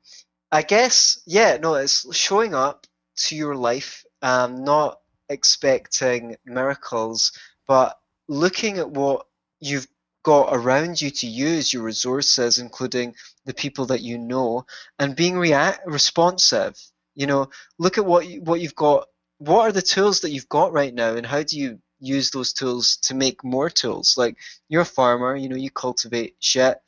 I 0.53 0.63
guess, 0.63 1.23
yeah, 1.27 1.59
no, 1.59 1.77
it's 1.77 2.15
showing 2.17 2.55
up 2.55 2.87
to 3.29 3.37
your 3.37 3.57
life, 3.57 4.05
um, 4.23 4.65
not 4.65 5.01
expecting 5.29 6.37
miracles, 6.47 7.33
but 7.69 7.99
looking 8.29 8.79
at 8.79 8.91
what 8.91 9.27
you've 9.61 9.89
got 10.25 10.51
around 10.57 11.01
you 11.01 11.11
to 11.11 11.27
use 11.29 11.73
your 11.73 11.85
resources, 11.85 12.59
including 12.59 13.15
the 13.47 13.55
people 13.55 13.87
that 13.87 14.03
you 14.03 14.19
know, 14.19 14.67
and 14.99 15.17
being 15.17 15.39
rea- 15.39 15.79
responsive. 15.87 16.77
You 17.15 17.27
know, 17.29 17.51
look 17.79 17.99
at 17.99 18.07
what 18.07 18.27
you, 18.29 18.43
what 18.43 18.61
you've 18.61 18.77
got. 18.77 19.09
What 19.39 19.63
are 19.69 19.73
the 19.73 19.83
tools 19.83 20.21
that 20.23 20.31
you've 20.31 20.49
got 20.49 20.73
right 20.73 20.95
now, 20.95 21.17
and 21.17 21.27
how 21.27 21.43
do 21.45 21.59
you 21.59 21.81
use 22.01 22.31
those 22.31 22.53
tools 22.53 22.97
to 23.03 23.15
make 23.15 23.45
more 23.45 23.71
tools? 23.71 24.15
Like 24.17 24.37
you're 24.69 24.83
a 24.83 24.87
farmer, 24.87 25.37
you 25.37 25.49
know, 25.49 25.57
you 25.57 25.71
cultivate 25.71 26.37
shit, 26.41 26.79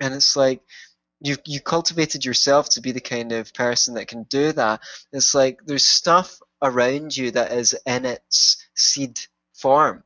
and 0.00 0.14
it's 0.14 0.36
like 0.36 0.60
you 1.20 1.36
you 1.46 1.60
cultivated 1.60 2.24
yourself 2.24 2.68
to 2.70 2.80
be 2.80 2.92
the 2.92 3.00
kind 3.00 3.32
of 3.32 3.54
person 3.54 3.94
that 3.94 4.08
can 4.08 4.24
do 4.24 4.52
that. 4.52 4.80
It's 5.12 5.34
like 5.34 5.60
there's 5.64 5.86
stuff 5.86 6.40
around 6.62 7.16
you 7.16 7.30
that 7.32 7.52
is 7.52 7.74
in 7.86 8.04
its 8.04 8.64
seed 8.74 9.20
form. 9.54 10.04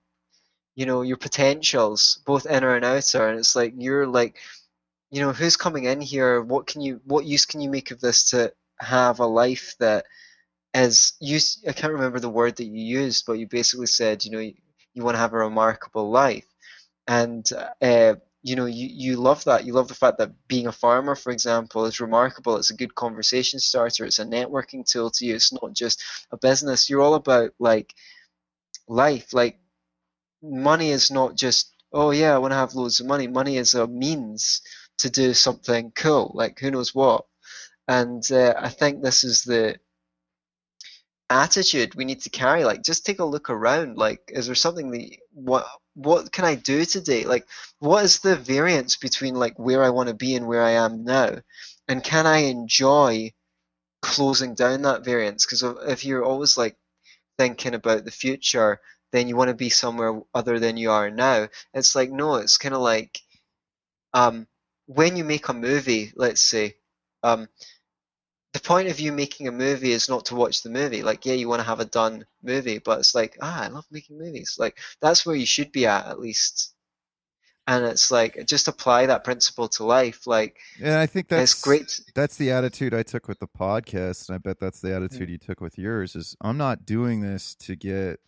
You 0.76 0.86
know, 0.86 1.02
your 1.02 1.16
potentials, 1.16 2.20
both 2.24 2.46
inner 2.46 2.74
and 2.74 2.84
outer, 2.84 3.28
and 3.28 3.38
it's 3.38 3.56
like 3.56 3.74
you're 3.76 4.06
like, 4.06 4.36
you 5.10 5.20
know, 5.20 5.32
who's 5.32 5.56
coming 5.56 5.84
in 5.84 6.00
here? 6.00 6.40
What 6.40 6.66
can 6.66 6.80
you, 6.80 7.00
what 7.04 7.24
use 7.26 7.44
can 7.44 7.60
you 7.60 7.68
make 7.68 7.90
of 7.90 8.00
this 8.00 8.30
to 8.30 8.52
have 8.80 9.18
a 9.18 9.26
life 9.26 9.74
that 9.80 10.06
is 10.74 11.14
you 11.20 11.38
I 11.68 11.72
can't 11.72 11.92
remember 11.92 12.20
the 12.20 12.28
word 12.28 12.56
that 12.56 12.64
you 12.64 12.82
used, 13.00 13.26
but 13.26 13.34
you 13.34 13.46
basically 13.46 13.86
said, 13.86 14.24
you 14.24 14.30
know, 14.30 14.38
you, 14.38 14.54
you 14.94 15.02
want 15.04 15.14
to 15.16 15.20
have 15.20 15.32
a 15.32 15.38
remarkable 15.38 16.10
life, 16.10 16.46
and 17.06 17.48
uh, 17.82 18.14
you 18.42 18.56
know, 18.56 18.66
you, 18.66 18.88
you 18.90 19.16
love 19.16 19.44
that. 19.44 19.64
You 19.64 19.74
love 19.74 19.88
the 19.88 19.94
fact 19.94 20.18
that 20.18 20.32
being 20.48 20.66
a 20.66 20.72
farmer, 20.72 21.14
for 21.14 21.30
example, 21.30 21.84
is 21.84 22.00
remarkable. 22.00 22.56
It's 22.56 22.70
a 22.70 22.76
good 22.76 22.94
conversation 22.94 23.60
starter. 23.60 24.04
It's 24.04 24.18
a 24.18 24.24
networking 24.24 24.86
tool 24.88 25.10
to 25.10 25.26
you. 25.26 25.34
It's 25.34 25.52
not 25.52 25.74
just 25.74 26.02
a 26.32 26.36
business. 26.38 26.88
You're 26.88 27.02
all 27.02 27.14
about 27.14 27.52
like 27.58 27.94
life. 28.88 29.32
Like 29.34 29.58
money 30.42 30.90
is 30.90 31.10
not 31.10 31.36
just, 31.36 31.72
oh 31.92 32.10
yeah, 32.10 32.34
I 32.34 32.38
want 32.38 32.52
to 32.52 32.56
have 32.56 32.74
loads 32.74 33.00
of 33.00 33.06
money. 33.06 33.26
Money 33.26 33.56
is 33.56 33.74
a 33.74 33.86
means 33.86 34.62
to 34.98 35.10
do 35.10 35.34
something 35.34 35.92
cool, 35.94 36.32
like 36.34 36.58
who 36.58 36.70
knows 36.70 36.94
what. 36.94 37.26
And 37.88 38.22
uh, 38.30 38.54
I 38.58 38.68
think 38.68 39.02
this 39.02 39.24
is 39.24 39.42
the 39.42 39.78
attitude 41.30 41.94
we 41.94 42.04
need 42.04 42.20
to 42.22 42.30
carry. 42.30 42.64
Like, 42.64 42.82
just 42.82 43.06
take 43.06 43.20
a 43.20 43.24
look 43.24 43.50
around. 43.50 43.96
Like, 43.96 44.20
is 44.28 44.46
there 44.46 44.54
something 44.54 44.90
that 44.90 45.16
what 45.32 45.66
what 45.94 46.32
can 46.32 46.44
I 46.44 46.54
do 46.56 46.84
today? 46.84 47.24
Like, 47.24 47.46
what 47.78 48.04
is 48.04 48.20
the 48.20 48.36
variance 48.36 48.96
between 48.96 49.34
like 49.34 49.58
where 49.58 49.82
I 49.82 49.90
want 49.90 50.08
to 50.08 50.14
be 50.14 50.34
and 50.34 50.46
where 50.46 50.62
I 50.62 50.72
am 50.72 51.04
now? 51.04 51.38
And 51.88 52.04
can 52.04 52.26
I 52.26 52.38
enjoy 52.38 53.32
closing 54.02 54.54
down 54.54 54.82
that 54.82 55.04
variance? 55.04 55.46
Because 55.46 55.62
if 55.88 56.04
you're 56.04 56.24
always 56.24 56.56
like 56.58 56.76
thinking 57.38 57.74
about 57.74 58.04
the 58.04 58.10
future, 58.10 58.80
then 59.12 59.28
you 59.28 59.36
want 59.36 59.48
to 59.48 59.54
be 59.54 59.70
somewhere 59.70 60.20
other 60.34 60.58
than 60.58 60.76
you 60.76 60.90
are 60.90 61.10
now. 61.10 61.48
It's 61.74 61.94
like 61.94 62.10
no, 62.10 62.36
it's 62.36 62.58
kind 62.58 62.74
of 62.74 62.80
like 62.82 63.20
um, 64.14 64.46
when 64.86 65.16
you 65.16 65.24
make 65.24 65.48
a 65.48 65.54
movie, 65.54 66.12
let's 66.16 66.42
say, 66.42 66.76
um, 67.22 67.48
the 68.52 68.60
point 68.60 68.88
of 68.88 68.98
you 68.98 69.12
making 69.12 69.46
a 69.48 69.52
movie 69.52 69.92
is 69.92 70.08
not 70.08 70.24
to 70.26 70.34
watch 70.34 70.62
the 70.62 70.70
movie. 70.70 71.02
Like, 71.02 71.24
yeah, 71.24 71.34
you 71.34 71.48
want 71.48 71.60
to 71.60 71.66
have 71.66 71.80
a 71.80 71.84
done 71.84 72.24
movie, 72.42 72.78
but 72.78 72.98
it's 72.98 73.14
like, 73.14 73.36
ah, 73.40 73.64
I 73.64 73.68
love 73.68 73.86
making 73.90 74.18
movies. 74.18 74.56
Like, 74.58 74.78
that's 75.00 75.24
where 75.24 75.36
you 75.36 75.46
should 75.46 75.70
be 75.72 75.86
at, 75.86 76.06
at 76.06 76.18
least. 76.20 76.74
and 77.66 77.84
it's 77.84 78.10
like 78.10 78.44
just 78.46 78.66
apply 78.66 79.06
that 79.06 79.22
principle 79.22 79.68
to 79.68 79.84
life. 79.84 80.26
Like, 80.26 80.56
and 80.82 80.94
I 80.94 81.06
think 81.06 81.28
that's 81.28 81.62
great. 81.62 82.00
That's 82.14 82.36
the 82.36 82.50
attitude 82.50 82.92
I 82.94 83.02
took 83.04 83.28
with 83.28 83.38
the 83.38 83.46
podcast, 83.46 84.28
and 84.28 84.34
I 84.34 84.38
bet 84.38 84.58
that's 84.58 84.80
the 84.80 84.88
Mm. 84.88 84.96
attitude 84.96 85.30
you 85.30 85.38
took 85.38 85.60
with 85.60 85.78
yours. 85.78 86.16
Is 86.16 86.36
I'm 86.40 86.56
not 86.56 86.84
doing 86.84 87.20
this 87.20 87.54
to 87.56 87.76
get. 87.76 88.18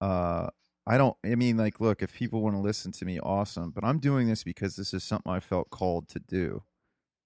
uh 0.00 0.48
I 0.88 0.96
don't. 0.98 1.16
I 1.24 1.34
mean, 1.34 1.56
like, 1.56 1.80
look, 1.80 2.00
if 2.00 2.14
people 2.14 2.40
want 2.42 2.54
to 2.54 2.60
listen 2.60 2.92
to 2.92 3.04
me, 3.04 3.18
awesome. 3.18 3.72
But 3.72 3.82
I'm 3.84 3.98
doing 3.98 4.28
this 4.28 4.44
because 4.44 4.76
this 4.76 4.94
is 4.94 5.02
something 5.02 5.32
I 5.32 5.40
felt 5.40 5.68
called 5.70 6.08
to 6.10 6.20
do, 6.20 6.62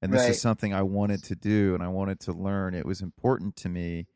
and 0.03 0.13
this 0.13 0.23
Right. 0.23 0.31
is 0.31 0.41
something 0.41 0.73
I 0.75 0.83
wanted 0.83 1.23
to 1.25 1.35
do, 1.37 1.75
and 1.75 1.83
I 1.83 1.89
wanted 1.89 2.21
to 2.21 2.33
learn. 2.33 2.75
It 2.75 2.87
was 2.87 3.01
important 3.01 3.57
to 3.57 3.69
me, 3.69 4.07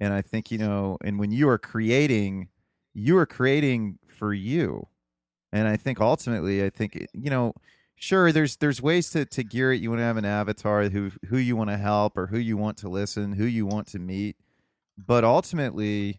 and 0.00 0.12
I 0.12 0.22
think 0.22 0.50
you 0.50 0.58
know. 0.58 0.98
And 1.04 1.18
when 1.18 1.30
you 1.30 1.48
are 1.48 1.58
creating, 1.58 2.48
you 2.94 3.16
are 3.18 3.26
creating 3.26 3.98
for 4.08 4.32
you, 4.34 4.88
and 5.52 5.68
I 5.68 5.76
think 5.76 6.00
ultimately, 6.00 6.64
I 6.64 6.70
think 6.70 6.96
eh, 6.96 7.06
you 7.12 7.30
know. 7.30 7.54
Sure, 8.02 8.32
there's 8.32 8.56
there's 8.56 8.80
ways 8.80 9.10
to, 9.10 9.26
to 9.26 9.44
gear 9.44 9.74
it. 9.74 9.80
You 9.82 9.90
want 9.90 10.00
to 10.00 10.04
have 10.04 10.16
an 10.16 10.24
avatar 10.24 10.88
who 10.88 11.10
who 11.26 11.36
you 11.36 11.54
want 11.54 11.68
to 11.68 11.76
help 11.76 12.16
or 12.16 12.28
who 12.28 12.38
you 12.38 12.56
want 12.56 12.78
to 12.78 12.88
listen, 12.88 13.32
who 13.32 13.44
you 13.44 13.66
want 13.66 13.88
to 13.88 13.98
meet, 13.98 14.36
but 14.96 15.22
ultimately, 15.22 16.18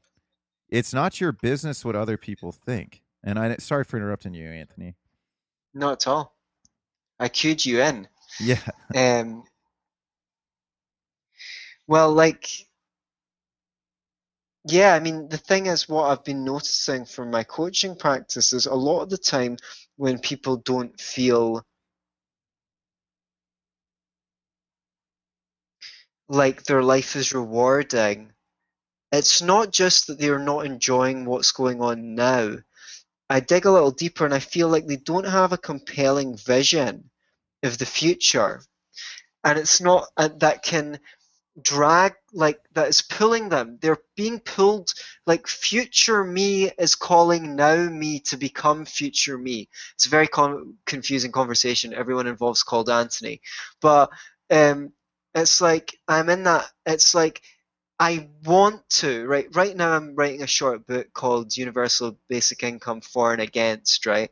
it's 0.69 0.93
not 0.93 1.19
your 1.19 1.31
business 1.31 1.83
what 1.83 1.95
other 1.95 2.17
people 2.17 2.51
think. 2.51 3.01
And 3.23 3.39
I 3.39 3.55
sorry 3.57 3.83
for 3.83 3.97
interrupting 3.97 4.35
you, 4.35 4.47
Antony. 4.47 4.95
Not 5.73 5.93
at 5.93 6.07
all. 6.07 6.35
I 7.19 7.29
cued 7.29 7.65
you 7.65 7.81
in. 7.81 8.07
Yeah, 8.39 8.59
Um, 8.95 9.43
well, 11.87 12.11
like, 12.13 12.47
yeah, 14.65 14.93
I 14.95 14.99
mean, 14.99 15.27
the 15.29 15.37
thing 15.37 15.67
is, 15.67 15.87
what 15.89 16.05
I've 16.09 16.23
been 16.23 16.43
noticing 16.43 17.05
from 17.05 17.29
my 17.31 17.43
coaching 17.43 17.95
practice 17.95 18.53
is 18.53 18.65
a 18.65 18.73
lot 18.73 19.01
of 19.03 19.09
the 19.09 19.17
time 19.17 19.57
when 19.97 20.19
people 20.19 20.57
don't 20.57 20.99
feel 20.99 21.63
like 26.29 26.63
their 26.63 26.81
life 26.81 27.15
is 27.15 27.31
rewarding, 27.33 28.33
it's 29.11 29.41
not 29.41 29.71
just 29.71 30.07
that 30.07 30.19
they're 30.19 30.39
not 30.39 30.65
enjoying 30.65 31.25
what's 31.25 31.51
going 31.53 31.81
on 31.81 32.15
now. 32.15 32.57
I 33.29 33.41
dig 33.41 33.65
a 33.65 33.71
little 33.71 33.91
deeper 33.91 34.25
and 34.25 34.33
I 34.35 34.39
feel 34.39 34.69
like 34.69 34.87
they 34.87 34.97
don't 34.97 35.25
have 35.27 35.53
a 35.53 35.59
compelling 35.59 36.37
vision 36.37 37.10
of 37.63 37.77
the 37.77 37.85
future. 37.85 38.61
And 39.43 39.57
it's 39.59 39.81
not 39.81 40.07
uh, 40.17 40.29
that 40.39 40.63
can 40.63 40.99
drag 41.61 42.13
like 42.33 42.59
that 42.73 42.87
is 42.87 43.01
pulling 43.01 43.49
them. 43.49 43.77
They're 43.81 43.99
being 44.15 44.39
pulled 44.39 44.93
like 45.25 45.47
future 45.47 46.23
me 46.23 46.71
is 46.77 46.95
calling 46.95 47.55
now 47.55 47.77
me 47.89 48.21
to 48.21 48.37
become 48.37 48.85
future 48.85 49.37
me. 49.37 49.69
It's 49.95 50.05
a 50.05 50.09
very 50.09 50.27
con- 50.27 50.75
confusing 50.85 51.31
conversation. 51.31 51.93
Everyone 51.93 52.27
involves 52.27 52.63
called 52.63 52.89
antony. 52.89 53.41
But 53.81 54.11
um 54.51 54.91
it's 55.33 55.61
like 55.61 55.97
i'm 56.09 56.29
in 56.29 56.43
that 56.43 56.65
it's 56.85 57.15
like 57.15 57.41
i 57.99 58.27
want 58.43 58.81
to 58.89 59.25
right 59.25 59.47
right 59.55 59.75
now 59.75 59.91
i'm 59.93 60.15
writing 60.15 60.43
a 60.43 60.47
short 60.47 60.85
book 60.87 61.07
called 61.13 61.55
universal 61.55 62.17
basic 62.27 62.63
income 62.63 63.01
for 63.01 63.31
and 63.33 63.41
against 63.41 64.05
right 64.05 64.31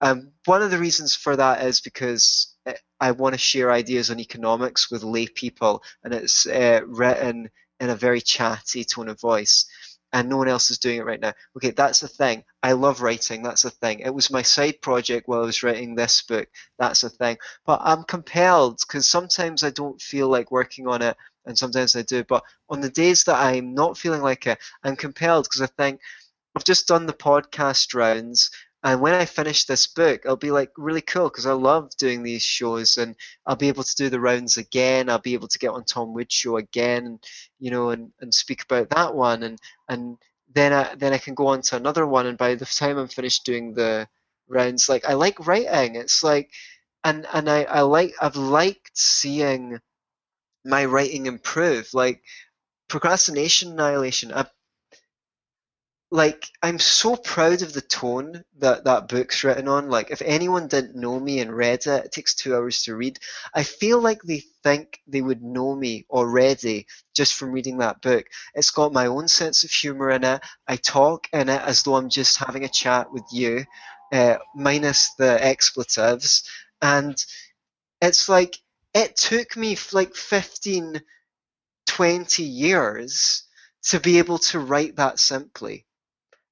um, 0.00 0.32
one 0.44 0.62
of 0.62 0.70
the 0.70 0.78
reasons 0.78 1.14
for 1.14 1.36
that 1.36 1.64
is 1.64 1.80
because 1.80 2.54
uh, 2.66 2.74
I 3.00 3.12
want 3.12 3.34
to 3.34 3.38
share 3.38 3.72
ideas 3.72 4.10
on 4.10 4.20
economics 4.20 4.90
with 4.90 5.02
lay 5.02 5.26
people, 5.26 5.82
and 6.04 6.12
it's 6.12 6.46
uh, 6.46 6.80
written 6.86 7.50
in 7.80 7.90
a 7.90 7.96
very 7.96 8.20
chatty 8.20 8.84
tone 8.84 9.08
of 9.08 9.20
voice, 9.20 9.66
and 10.12 10.28
no 10.28 10.36
one 10.36 10.48
else 10.48 10.70
is 10.70 10.78
doing 10.78 10.98
it 10.98 11.04
right 11.06 11.20
now. 11.20 11.32
Okay, 11.56 11.70
that's 11.70 12.00
the 12.00 12.08
thing. 12.08 12.44
I 12.62 12.72
love 12.72 13.00
writing. 13.00 13.42
That's 13.42 13.62
the 13.62 13.70
thing. 13.70 14.00
It 14.00 14.14
was 14.14 14.30
my 14.30 14.42
side 14.42 14.80
project 14.82 15.28
while 15.28 15.42
I 15.42 15.46
was 15.46 15.62
writing 15.62 15.94
this 15.94 16.22
book. 16.22 16.48
That's 16.78 17.00
the 17.00 17.10
thing. 17.10 17.38
But 17.64 17.80
I'm 17.82 18.04
compelled 18.04 18.80
because 18.86 19.06
sometimes 19.06 19.62
I 19.62 19.70
don't 19.70 20.00
feel 20.00 20.28
like 20.28 20.50
working 20.50 20.88
on 20.88 21.02
it, 21.02 21.16
and 21.46 21.56
sometimes 21.56 21.96
I 21.96 22.02
do. 22.02 22.22
But 22.24 22.44
on 22.68 22.80
the 22.80 22.90
days 22.90 23.24
that 23.24 23.36
I'm 23.36 23.74
not 23.74 23.98
feeling 23.98 24.22
like 24.22 24.46
it, 24.46 24.58
I'm 24.84 24.96
compelled 24.96 25.44
because 25.44 25.62
I 25.62 25.66
think 25.66 26.00
I've 26.56 26.64
just 26.64 26.88
done 26.88 27.04
the 27.04 27.12
podcast 27.12 27.94
rounds. 27.94 28.50
And 28.86 29.00
when 29.00 29.14
I 29.14 29.24
finish 29.24 29.64
this 29.64 29.88
book, 29.88 30.20
it'll 30.24 30.36
be 30.36 30.52
like 30.52 30.70
really 30.76 31.00
cool 31.00 31.28
because 31.28 31.44
I 31.44 31.54
love 31.54 31.90
doing 31.98 32.22
these 32.22 32.44
shows, 32.44 32.98
and 32.98 33.16
I'll 33.44 33.56
be 33.56 33.66
able 33.66 33.82
to 33.82 33.96
do 33.96 34.08
the 34.08 34.20
rounds 34.20 34.58
again. 34.58 35.10
I'll 35.10 35.18
be 35.18 35.34
able 35.34 35.48
to 35.48 35.58
get 35.58 35.70
on 35.70 35.84
Tom 35.84 36.14
Woods' 36.14 36.32
show 36.34 36.56
again, 36.56 37.18
you 37.58 37.72
know, 37.72 37.90
and, 37.90 38.12
and 38.20 38.32
speak 38.32 38.62
about 38.62 38.90
that 38.90 39.12
one, 39.12 39.42
and 39.42 39.58
and 39.88 40.18
then 40.54 40.72
I 40.72 40.94
then 40.94 41.12
I 41.12 41.18
can 41.18 41.34
go 41.34 41.48
on 41.48 41.62
to 41.62 41.76
another 41.76 42.06
one. 42.06 42.26
And 42.26 42.38
by 42.38 42.54
the 42.54 42.64
time 42.64 42.96
I'm 42.96 43.08
finished 43.08 43.44
doing 43.44 43.74
the 43.74 44.06
rounds, 44.46 44.88
like 44.88 45.04
I 45.04 45.14
like 45.14 45.44
writing. 45.48 45.96
It's 45.96 46.22
like, 46.22 46.52
and 47.02 47.26
and 47.32 47.50
I 47.50 47.64
I 47.64 47.80
like 47.80 48.14
I've 48.20 48.36
liked 48.36 48.96
seeing 48.96 49.80
my 50.64 50.84
writing 50.84 51.26
improve. 51.26 51.92
Like 51.92 52.22
procrastination 52.88 53.72
annihilation. 53.72 54.32
I 54.32 54.46
like 56.10 56.46
I'm 56.62 56.78
so 56.78 57.16
proud 57.16 57.62
of 57.62 57.72
the 57.72 57.80
tone 57.80 58.44
that 58.58 58.84
that 58.84 59.08
book's 59.08 59.42
written 59.42 59.66
on. 59.68 59.88
Like 59.90 60.10
if 60.10 60.22
anyone 60.22 60.68
didn't 60.68 60.94
know 60.94 61.18
me 61.18 61.40
and 61.40 61.52
read 61.54 61.86
it, 61.86 62.04
it 62.06 62.12
takes 62.12 62.34
two 62.34 62.54
hours 62.54 62.82
to 62.84 62.94
read. 62.94 63.18
I 63.54 63.64
feel 63.64 64.00
like 64.00 64.22
they 64.22 64.42
think 64.62 65.00
they 65.08 65.20
would 65.20 65.42
know 65.42 65.74
me 65.74 66.06
already 66.08 66.86
just 67.14 67.34
from 67.34 67.50
reading 67.52 67.78
that 67.78 68.02
book. 68.02 68.26
It's 68.54 68.70
got 68.70 68.92
my 68.92 69.06
own 69.06 69.26
sense 69.28 69.64
of 69.64 69.70
humor 69.70 70.10
in 70.10 70.22
it. 70.24 70.42
I 70.68 70.76
talk 70.76 71.26
in 71.32 71.48
it 71.48 71.60
as 71.62 71.82
though 71.82 71.96
I'm 71.96 72.08
just 72.08 72.38
having 72.38 72.64
a 72.64 72.68
chat 72.68 73.12
with 73.12 73.24
you, 73.32 73.64
uh, 74.12 74.36
minus 74.54 75.12
the 75.18 75.44
expletives, 75.44 76.44
and 76.80 77.16
it's 78.02 78.28
like 78.28 78.58
it 78.94 79.16
took 79.16 79.56
me 79.56 79.76
like 79.92 80.14
15, 80.14 81.02
20 81.86 82.42
years 82.44 83.44
to 83.84 84.00
be 84.00 84.18
able 84.18 84.38
to 84.38 84.60
write 84.60 84.96
that 84.96 85.18
simply. 85.20 85.85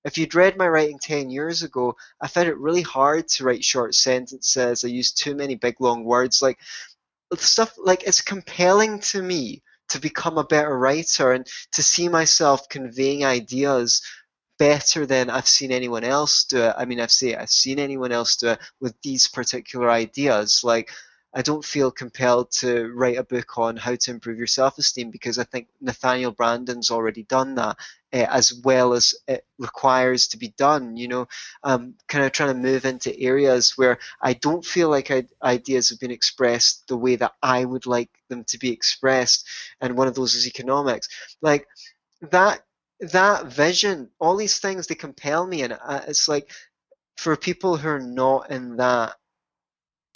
If 0.05 0.18
you'd 0.18 0.34
read 0.34 0.57
my 0.57 0.68
writing 0.68 0.98
10 0.98 1.30
years 1.30 1.62
ago, 1.62 1.96
I 2.20 2.28
found 2.28 2.48
it 2.48 2.59
really 2.59 2.82
hard 2.82 3.28
to 3.28 3.44
write 3.44 3.64
short 3.64 3.94
sentences. 3.94 4.84
I 4.84 4.88
used 4.88 5.18
too 5.18 5.34
many 5.34 5.55
big 5.55 5.80
long 5.80 6.05
words. 6.05 6.42
Like 6.42 6.59
stuff 7.36 7.74
like 7.78 8.05
it's 8.05 8.20
compelling 8.20 9.00
to 9.00 9.22
me 9.22 9.62
to 9.88 10.00
become 10.00 10.38
a 10.38 10.44
better 10.44 10.78
writer 10.78 11.32
and 11.32 11.46
to 11.72 11.82
see 11.82 12.09
myself 12.09 12.68
conveying 12.68 13.24
ideas 13.24 14.02
better 14.59 15.05
than 15.07 15.30
I've 15.30 15.48
seen 15.48 15.72
anyone 15.72 16.05
else 16.05 16.44
do 16.44 16.62
it. 16.62 16.74
I 16.76 16.84
mean, 16.84 17.00
I've 17.00 17.11
seen 17.11 17.36
I've 17.36 17.50
seen 17.50 17.78
anyone 17.78 18.12
else 18.12 18.36
do 18.36 18.48
it 18.48 18.59
with 18.80 18.94
these 19.02 19.28
particular 19.28 19.90
ideas. 19.90 20.60
Like 20.62 20.90
I 21.35 21.43
don't 21.43 21.65
feel 21.65 21.90
compelled 21.90 22.52
to 22.52 22.93
write 22.94 23.19
a 23.19 23.24
book 23.24 23.59
on 23.59 23.77
how 23.77 23.97
to 23.97 24.11
improve 24.12 24.39
your 24.39 24.47
self-esteem 24.47 25.11
because 25.11 25.39
I 25.39 25.44
think 25.44 25.66
Nathaniel 25.81 26.31
Branden's 26.31 26.93
already 26.93 27.24
done 27.24 27.56
that 27.56 27.77
uh, 28.12 28.27
as 28.31 28.55
well 28.55 28.93
as 28.93 29.15
it 29.27 29.44
requires 29.59 30.28
to 30.28 30.39
be 30.39 30.55
done. 30.56 30.97
You 30.97 31.09
know, 31.09 31.28
um, 31.65 31.94
kind 32.06 32.24
of 32.24 32.31
trying 32.31 32.51
to 32.51 32.69
move 32.69 32.85
into 32.85 33.19
areas 33.19 33.77
where 33.77 33.98
I 34.23 34.35
don't 34.35 34.65
feel 34.65 34.89
like 34.89 35.11
I, 35.11 35.24
ideas 35.43 35.90
have 35.90 35.98
been 35.98 36.12
expressed 36.12 36.86
the 36.86 36.97
way 36.97 37.16
that 37.16 37.32
I 37.43 37.65
would 37.65 37.86
like 37.86 38.11
them 38.28 38.44
to 38.44 38.59
be 38.59 38.70
expressed, 38.70 39.47
and 39.81 39.97
one 39.97 40.06
of 40.06 40.15
those 40.15 40.35
is 40.36 40.47
economics. 40.47 41.09
Like 41.43 41.66
that 42.31 42.65
that 43.01 43.47
vision, 43.47 44.11
all 44.20 44.36
these 44.36 44.61
things 44.61 44.86
they 44.86 44.94
compel 44.94 45.47
me, 45.47 45.62
and 45.62 45.73
uh, 45.73 46.02
it's 46.06 46.28
like 46.28 46.52
for 47.16 47.36
people 47.36 47.77
who 47.77 47.89
are 47.89 48.01
not 48.01 48.51
in 48.51 48.77
that 48.77 49.16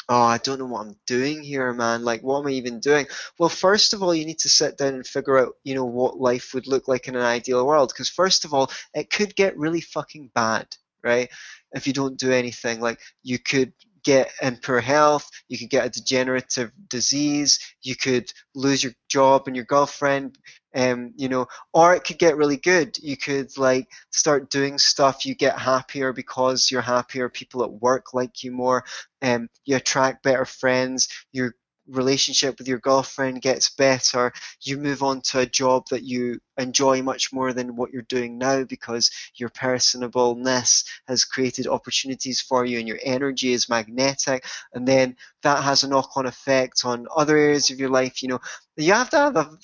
oh, 0.09 0.23
I 0.23 0.39
don't 0.39 0.59
know 0.59 0.67
what 0.67 0.87
I'm 0.87 0.97
doing 1.07 1.43
here, 1.43 1.73
man. 1.73 2.03
Like, 2.03 2.23
what 2.23 2.41
am 2.41 2.47
I 2.47 2.53
even 2.53 2.81
doing? 2.81 3.07
Well, 3.39 3.49
first 3.49 3.93
of 3.93 4.03
all, 4.03 4.15
you 4.15 4.25
need 4.25 4.39
to 4.41 4.49
sit 4.49 4.79
down 4.79 4.95
and 4.95 5.07
figure 5.07 5.39
out, 5.39 5.55
you 5.65 5.75
know, 5.75 5.85
what 5.85 6.19
life 6.19 6.55
would 6.55 6.67
look 6.67 6.89
like 6.89 7.09
in 7.09 7.17
an 7.17 7.23
ideal 7.23 7.67
world. 7.67 7.93
Because, 7.93 8.09
first 8.09 8.45
of 8.45 8.55
all, 8.55 8.71
it 8.95 9.11
could 9.11 9.37
get 9.37 9.59
really 9.59 9.81
fucking 9.81 10.31
bad, 10.35 10.67
right? 11.05 11.29
If 11.73 11.87
you 11.87 11.93
don't 11.93 12.19
do 12.19 12.33
anything. 12.33 12.81
Like, 12.81 13.01
you 13.23 13.39
could 13.39 13.73
get 14.05 14.31
in 14.41 14.57
poor 14.57 14.81
health, 14.81 15.29
you 15.49 15.59
could 15.59 15.69
get 15.69 15.85
a 15.85 15.91
degenerative 15.91 16.73
disease, 16.89 17.59
you 17.83 17.95
could 17.95 18.33
lose 18.55 18.83
your 18.83 18.95
job 19.09 19.43
and 19.47 19.57
your 19.57 19.67
girlfriend, 19.67 20.39
um, 20.75 21.13
you 21.17 21.29
know, 21.29 21.47
or 21.73 21.95
it 21.95 22.05
could 22.05 22.19
get 22.19 22.37
really 22.37 22.57
good. 22.57 22.99
You 22.99 23.17
could 23.17 23.57
like 23.57 23.89
start 24.11 24.51
doing 24.51 24.79
stuff, 24.79 25.25
you 25.27 25.35
get 25.35 25.59
happier 25.59 26.13
because 26.13 26.71
you're 26.71 26.83
happier, 26.83 27.29
people 27.29 27.63
at 27.65 27.73
work 27.73 28.15
like 28.15 28.43
you 28.45 28.53
more, 28.53 28.85
um, 29.23 29.49
you 29.65 29.77
attract 29.77 30.23
better 30.23 30.45
friends, 30.45 31.09
your 31.33 31.55
relationship 31.89 32.59
with 32.59 32.69
your 32.69 32.79
girlfriend 32.79 33.41
gets 33.41 33.71
better, 33.71 34.33
you 34.61 34.77
move 34.77 35.03
on 35.03 35.21
to 35.23 35.41
a 35.41 35.47
job 35.47 35.87
that 35.91 36.03
you 36.03 36.39
enjoy 36.59 37.03
much 37.03 37.33
more 37.33 37.53
than 37.53 37.77
what 37.77 37.93
you're 37.93 38.03
doing 38.03 38.37
now 38.37 38.63
because 38.65 39.11
your 39.37 39.49
personableness 39.49 40.85
has 41.07 41.25
created 41.25 41.67
opportunities 41.67 42.41
for 42.41 42.65
you 42.65 42.79
and 42.79 42.89
your 42.89 42.99
energy 43.03 43.53
is 43.53 43.69
magnetic 43.69 44.45
and 44.75 44.87
then 44.87 45.17
that 45.43 45.63
has 45.63 45.83
a 45.83 45.89
knock-on 45.89 46.27
effect 46.27 46.85
on 46.85 47.07
other 47.17 47.37
areas 47.37 47.71
of 47.71 47.79
your 47.79 47.89
life 47.91 48.23
you 48.23 48.29
know 48.29 48.41
you 48.77 48.93
have 48.93 49.09
to 49.11 49.17
have 49.17 49.37
a 49.37 49.59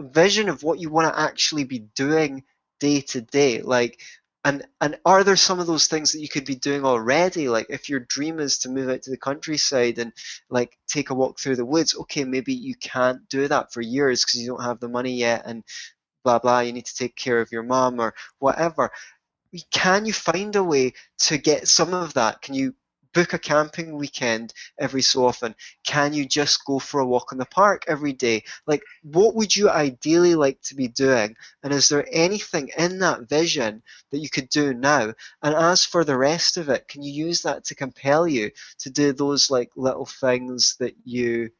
vision 0.00 0.48
of 0.48 0.62
what 0.62 0.80
you 0.80 0.90
want 0.90 1.12
to 1.12 1.20
actually 1.20 1.64
be 1.64 1.80
doing 1.94 2.44
day 2.80 3.00
to 3.00 3.20
day 3.20 3.62
like 3.62 4.00
and 4.44 4.66
and 4.80 4.98
are 5.04 5.22
there 5.22 5.36
some 5.36 5.60
of 5.60 5.66
those 5.66 5.86
things 5.86 6.12
that 6.12 6.20
you 6.20 6.28
could 6.28 6.44
be 6.44 6.56
doing 6.56 6.84
already? 6.84 7.48
Like 7.48 7.66
if 7.70 7.88
your 7.88 8.00
dream 8.00 8.40
is 8.40 8.58
to 8.58 8.70
move 8.70 8.88
out 8.88 9.02
to 9.02 9.10
the 9.10 9.16
countryside 9.16 9.98
and 9.98 10.12
like 10.50 10.76
take 10.88 11.10
a 11.10 11.14
walk 11.14 11.38
through 11.38 11.56
the 11.56 11.64
woods 11.64 11.94
okay 11.96 12.24
maybe 12.24 12.52
you 12.52 12.74
can't 12.74 13.28
do 13.28 13.46
that 13.48 13.72
for 13.72 13.80
years 13.80 14.24
because 14.24 14.40
you 14.40 14.48
don't 14.48 14.64
have 14.64 14.80
the 14.80 14.88
money 14.88 15.14
yet 15.14 15.42
and 15.46 15.62
blah 16.24 16.38
blah 16.38 16.60
you 16.60 16.72
need 16.72 16.86
to 16.86 16.96
take 16.96 17.14
care 17.14 17.40
of 17.40 17.52
your 17.52 17.62
mom 17.62 18.00
or 18.00 18.14
whatever. 18.38 18.90
Can 19.70 20.06
you 20.06 20.12
find 20.12 20.56
a 20.56 20.64
way 20.64 20.94
to 21.20 21.38
get 21.38 21.68
some 21.68 21.94
of 21.94 22.14
that? 22.14 22.40
Can 22.42 22.54
you 22.54 22.74
book 23.14 23.32
a 23.32 23.38
camping 23.38 23.96
weekend 23.96 24.52
every 24.78 25.02
so 25.02 25.26
often? 25.26 25.54
Can 25.84 26.12
you 26.12 26.24
just 26.26 26.64
go 26.64 26.78
for 26.78 27.00
a 27.00 27.06
walk 27.06 27.32
in 27.32 27.38
the 27.38 27.46
park 27.46 27.84
every 27.86 28.12
day? 28.12 28.44
Like, 28.66 28.82
what 29.02 29.34
would 29.34 29.54
you 29.54 29.70
ideally 29.70 30.34
like 30.34 30.60
to 30.62 30.74
be 30.74 30.88
doing? 30.88 31.36
And 31.62 31.72
is 31.72 31.88
there 31.88 32.06
anything 32.10 32.70
in 32.76 32.98
that 33.00 33.28
vision 33.28 33.82
that 34.10 34.18
you 34.18 34.28
could 34.28 34.48
do 34.48 34.74
now? 34.74 35.14
And 35.42 35.54
as 35.54 35.84
for 35.84 36.04
the 36.04 36.16
rest 36.16 36.56
of 36.56 36.68
it, 36.68 36.88
can 36.88 37.02
you 37.02 37.12
use 37.12 37.42
that 37.42 37.64
to 37.64 37.74
compel 37.74 38.26
you 38.26 38.50
to 38.80 38.90
do 38.90 39.12
those 39.12 39.50
like 39.50 39.70
little 39.76 40.06
things 40.06 40.76
that 40.80 40.94
you 41.04 41.50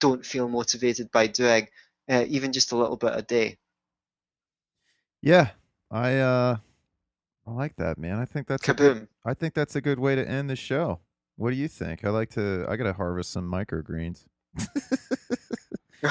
don't 0.00 0.24
feel 0.24 0.48
motivated 0.48 1.10
by 1.10 1.26
doing, 1.26 1.68
uh, 2.08 2.24
even 2.28 2.52
just 2.52 2.72
a 2.72 2.76
little 2.76 2.96
bit 2.96 3.12
a 3.14 3.22
day? 3.22 3.56
Yeah, 5.22 5.50
I 5.90 6.18
uh 6.18 6.56
I 7.46 7.52
like 7.52 7.76
that, 7.76 7.98
man. 7.98 8.18
I 8.18 8.24
think 8.24 8.48
that's 8.48 8.66
kaboom. 8.66 9.02
A, 9.02 9.28
I 9.28 9.34
think 9.34 9.54
that's 9.54 9.76
a 9.76 9.80
good 9.80 9.98
way 9.98 10.16
to 10.16 10.28
end 10.28 10.50
the 10.50 10.56
show. 10.56 11.00
What 11.36 11.50
do 11.50 11.56
you 11.56 11.68
think? 11.68 12.04
I 12.04 12.10
like 12.10 12.30
to. 12.30 12.66
I 12.68 12.76
gotta 12.76 12.92
harvest 12.92 13.30
some 13.30 13.50
microgreens. 13.50 14.24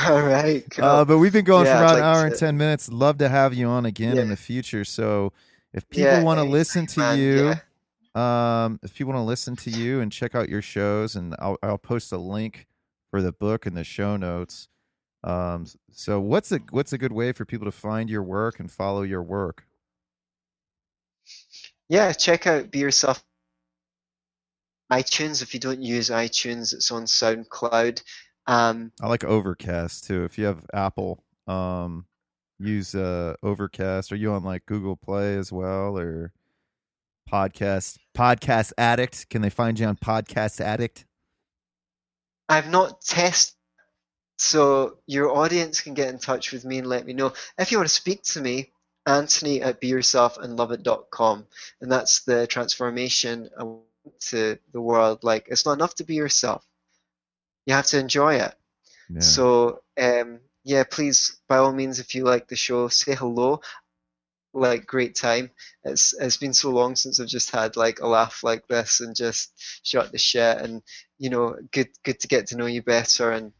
All 0.07 0.21
right. 0.21 0.63
Cool. 0.71 0.83
Uh, 0.83 1.05
but 1.05 1.19
we've 1.19 1.31
been 1.31 1.45
going 1.45 1.65
yeah, 1.65 1.77
for 1.77 1.83
about 1.83 1.97
an 1.97 2.03
hour 2.03 2.21
to... 2.21 2.27
and 2.27 2.35
ten 2.35 2.57
minutes. 2.57 2.91
Love 2.91 3.17
to 3.19 3.29
have 3.29 3.53
you 3.53 3.67
on 3.67 3.85
again 3.85 4.15
yeah. 4.15 4.23
in 4.23 4.29
the 4.29 4.35
future. 4.35 4.83
So 4.83 5.31
if 5.73 5.87
people 5.89 6.11
yeah, 6.11 6.23
want 6.23 6.39
to 6.39 6.43
listen 6.43 6.85
to 6.87 6.99
man, 6.99 7.19
you, 7.19 8.19
um, 8.19 8.79
if 8.83 8.93
people 8.93 9.13
want 9.13 9.23
to 9.23 9.27
listen 9.27 9.55
to 9.57 9.69
you 9.69 10.01
and 10.01 10.11
check 10.11 10.35
out 10.35 10.49
your 10.49 10.61
shows, 10.61 11.15
and 11.15 11.35
I'll 11.39 11.57
I'll 11.61 11.77
post 11.77 12.11
a 12.11 12.17
link 12.17 12.67
for 13.11 13.21
the 13.21 13.31
book 13.31 13.65
in 13.65 13.73
the 13.73 13.83
show 13.83 14.17
notes. 14.17 14.67
Um, 15.23 15.65
so 15.91 16.19
what's 16.19 16.51
a 16.51 16.59
what's 16.71 16.93
a 16.93 16.97
good 16.97 17.13
way 17.13 17.31
for 17.31 17.45
people 17.45 17.65
to 17.65 17.71
find 17.71 18.09
your 18.09 18.23
work 18.23 18.59
and 18.59 18.71
follow 18.71 19.03
your 19.03 19.23
work? 19.23 19.65
Yeah, 21.89 22.11
check 22.13 22.47
out 22.47 22.71
Be 22.71 22.79
Yourself 22.79 23.23
iTunes. 24.91 25.41
If 25.41 25.53
you 25.53 25.59
don't 25.59 25.81
use 25.81 26.09
iTunes, 26.09 26.73
it's 26.73 26.91
on 26.91 27.05
SoundCloud. 27.05 28.01
Um, 28.47 28.91
I 29.01 29.07
like 29.07 29.23
Overcast 29.23 30.05
too. 30.05 30.23
If 30.23 30.37
you 30.37 30.45
have 30.45 30.65
Apple, 30.73 31.23
um, 31.47 32.05
use 32.59 32.95
uh, 32.95 33.35
Overcast. 33.43 34.11
Are 34.11 34.15
you 34.15 34.31
on 34.31 34.43
like 34.43 34.65
Google 34.65 34.95
Play 34.95 35.35
as 35.35 35.51
well 35.51 35.97
or 35.97 36.31
Podcast 37.29 37.97
Podcast 38.15 38.73
Addict? 38.77 39.29
Can 39.29 39.41
they 39.41 39.49
find 39.49 39.79
you 39.79 39.87
on 39.87 39.95
Podcast 39.95 40.61
Addict? 40.61 41.05
I've 42.47 42.69
not 42.69 43.01
tested, 43.01 43.55
so 44.37 44.97
your 45.07 45.35
audience 45.35 45.81
can 45.81 45.95
get 45.95 46.09
in 46.09 46.19
touch 46.19 46.51
with 46.51 46.63
me 46.63 46.77
and 46.77 46.87
let 46.87 47.05
me 47.05 47.13
know 47.13 47.33
if 47.57 47.71
you 47.71 47.79
want 47.79 47.89
to 47.89 47.95
speak 47.95 48.21
to 48.23 48.41
me. 48.41 48.71
Antony 49.05 49.61
at 49.61 49.81
beyourselfandloveit.com. 49.81 51.47
And 51.81 51.91
that's 51.91 52.21
the 52.21 52.47
transformation 52.47 53.49
to 54.19 54.57
the 54.71 54.81
world. 54.81 55.23
Like, 55.23 55.47
it's 55.49 55.65
not 55.65 55.73
enough 55.73 55.95
to 55.95 56.03
be 56.03 56.15
yourself, 56.15 56.65
you 57.65 57.73
have 57.73 57.87
to 57.87 57.99
enjoy 57.99 58.35
it. 58.35 58.53
Yeah. 59.09 59.21
So, 59.21 59.81
um, 59.99 60.39
yeah, 60.63 60.83
please, 60.83 61.39
by 61.47 61.57
all 61.57 61.71
means, 61.71 61.99
if 61.99 62.15
you 62.15 62.23
like 62.23 62.47
the 62.47 62.55
show, 62.55 62.87
say 62.87 63.15
hello. 63.15 63.61
Like, 64.53 64.85
great 64.85 65.15
time. 65.15 65.51
It's 65.83 66.13
It's 66.19 66.37
been 66.37 66.53
so 66.53 66.71
long 66.71 66.95
since 66.95 67.19
I've 67.19 67.27
just 67.27 67.51
had 67.51 67.75
like 67.75 67.99
a 67.99 68.07
laugh 68.07 68.41
like 68.43 68.67
this 68.67 69.01
and 69.01 69.15
just 69.15 69.51
shot 69.85 70.11
the 70.11 70.17
shit. 70.17 70.57
And, 70.57 70.81
you 71.19 71.29
know, 71.29 71.57
good, 71.71 71.89
good 72.03 72.19
to 72.21 72.27
get 72.27 72.47
to 72.47 72.57
know 72.57 72.65
you 72.65 72.81
better. 72.81 73.31
And 73.31 73.51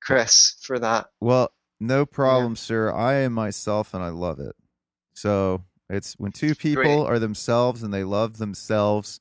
Chris, 0.00 0.56
for 0.62 0.78
that. 0.78 1.08
Well, 1.20 1.52
no 1.80 2.04
problem, 2.04 2.52
yeah. 2.52 2.56
sir. 2.56 2.92
I 2.92 3.14
am 3.14 3.32
myself 3.32 3.94
and 3.94 4.02
I 4.02 4.10
love 4.10 4.38
it. 4.38 4.54
So 5.14 5.64
it's 5.88 6.14
when 6.14 6.32
two 6.32 6.54
people 6.54 6.82
Great. 6.82 7.06
are 7.06 7.18
themselves 7.18 7.82
and 7.82 7.92
they 7.92 8.04
love 8.04 8.38
themselves, 8.38 9.18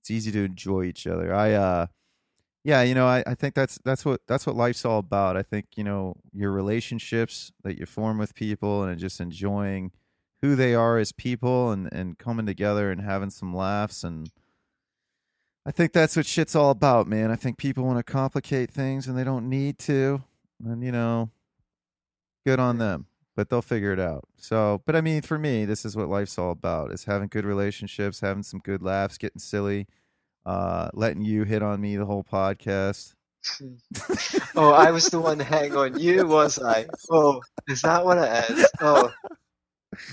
it's 0.00 0.10
easy 0.10 0.32
to 0.32 0.44
enjoy 0.44 0.84
each 0.84 1.06
other. 1.06 1.34
I 1.34 1.52
uh 1.52 1.86
yeah, 2.64 2.82
you 2.82 2.94
know, 2.94 3.06
I, 3.06 3.22
I 3.26 3.34
think 3.34 3.54
that's 3.54 3.78
that's 3.84 4.04
what 4.04 4.22
that's 4.26 4.46
what 4.46 4.56
life's 4.56 4.84
all 4.84 4.98
about. 4.98 5.36
I 5.36 5.42
think, 5.42 5.66
you 5.76 5.84
know, 5.84 6.16
your 6.32 6.50
relationships 6.50 7.52
that 7.62 7.78
you 7.78 7.86
form 7.86 8.18
with 8.18 8.34
people 8.34 8.82
and 8.82 8.98
just 8.98 9.20
enjoying 9.20 9.92
who 10.42 10.54
they 10.54 10.74
are 10.74 10.98
as 10.98 11.12
people 11.12 11.70
and, 11.70 11.88
and 11.92 12.18
coming 12.18 12.46
together 12.46 12.90
and 12.90 13.00
having 13.00 13.30
some 13.30 13.54
laughs 13.54 14.02
and 14.02 14.30
I 15.66 15.70
think 15.70 15.92
that's 15.92 16.16
what 16.16 16.24
shit's 16.24 16.56
all 16.56 16.70
about, 16.70 17.06
man. 17.06 17.30
I 17.30 17.36
think 17.36 17.58
people 17.58 17.84
want 17.84 17.98
to 17.98 18.02
complicate 18.02 18.70
things 18.70 19.06
and 19.06 19.18
they 19.18 19.24
don't 19.24 19.50
need 19.50 19.78
to. 19.80 20.22
And 20.64 20.82
you 20.82 20.90
know, 20.90 21.30
good 22.48 22.60
on 22.60 22.78
them 22.78 23.06
but 23.38 23.50
they'll 23.50 23.62
figure 23.62 23.92
it 23.92 24.00
out. 24.00 24.24
So 24.36 24.82
but 24.84 24.96
i 24.96 25.00
mean 25.00 25.22
for 25.22 25.38
me 25.38 25.64
this 25.64 25.84
is 25.84 25.94
what 25.94 26.08
life's 26.08 26.38
all 26.38 26.50
about 26.50 26.90
is 26.90 27.04
having 27.04 27.28
good 27.28 27.44
relationships 27.44 28.20
having 28.20 28.42
some 28.42 28.58
good 28.58 28.82
laughs 28.82 29.16
getting 29.16 29.38
silly 29.38 29.86
uh 30.44 30.88
letting 30.92 31.22
you 31.22 31.44
hit 31.44 31.62
on 31.62 31.80
me 31.80 31.94
the 31.96 32.06
whole 32.06 32.24
podcast. 32.24 33.14
Oh 34.56 34.72
i 34.72 34.90
was 34.90 35.06
the 35.06 35.20
one 35.20 35.38
hang 35.38 35.76
on 35.76 36.00
you 36.00 36.26
was 36.26 36.58
i? 36.58 36.86
Oh 37.10 37.40
is 37.68 37.82
that 37.82 38.04
what 38.04 38.18
it 38.18 38.50
is? 38.50 38.66
Oh. 38.80 39.12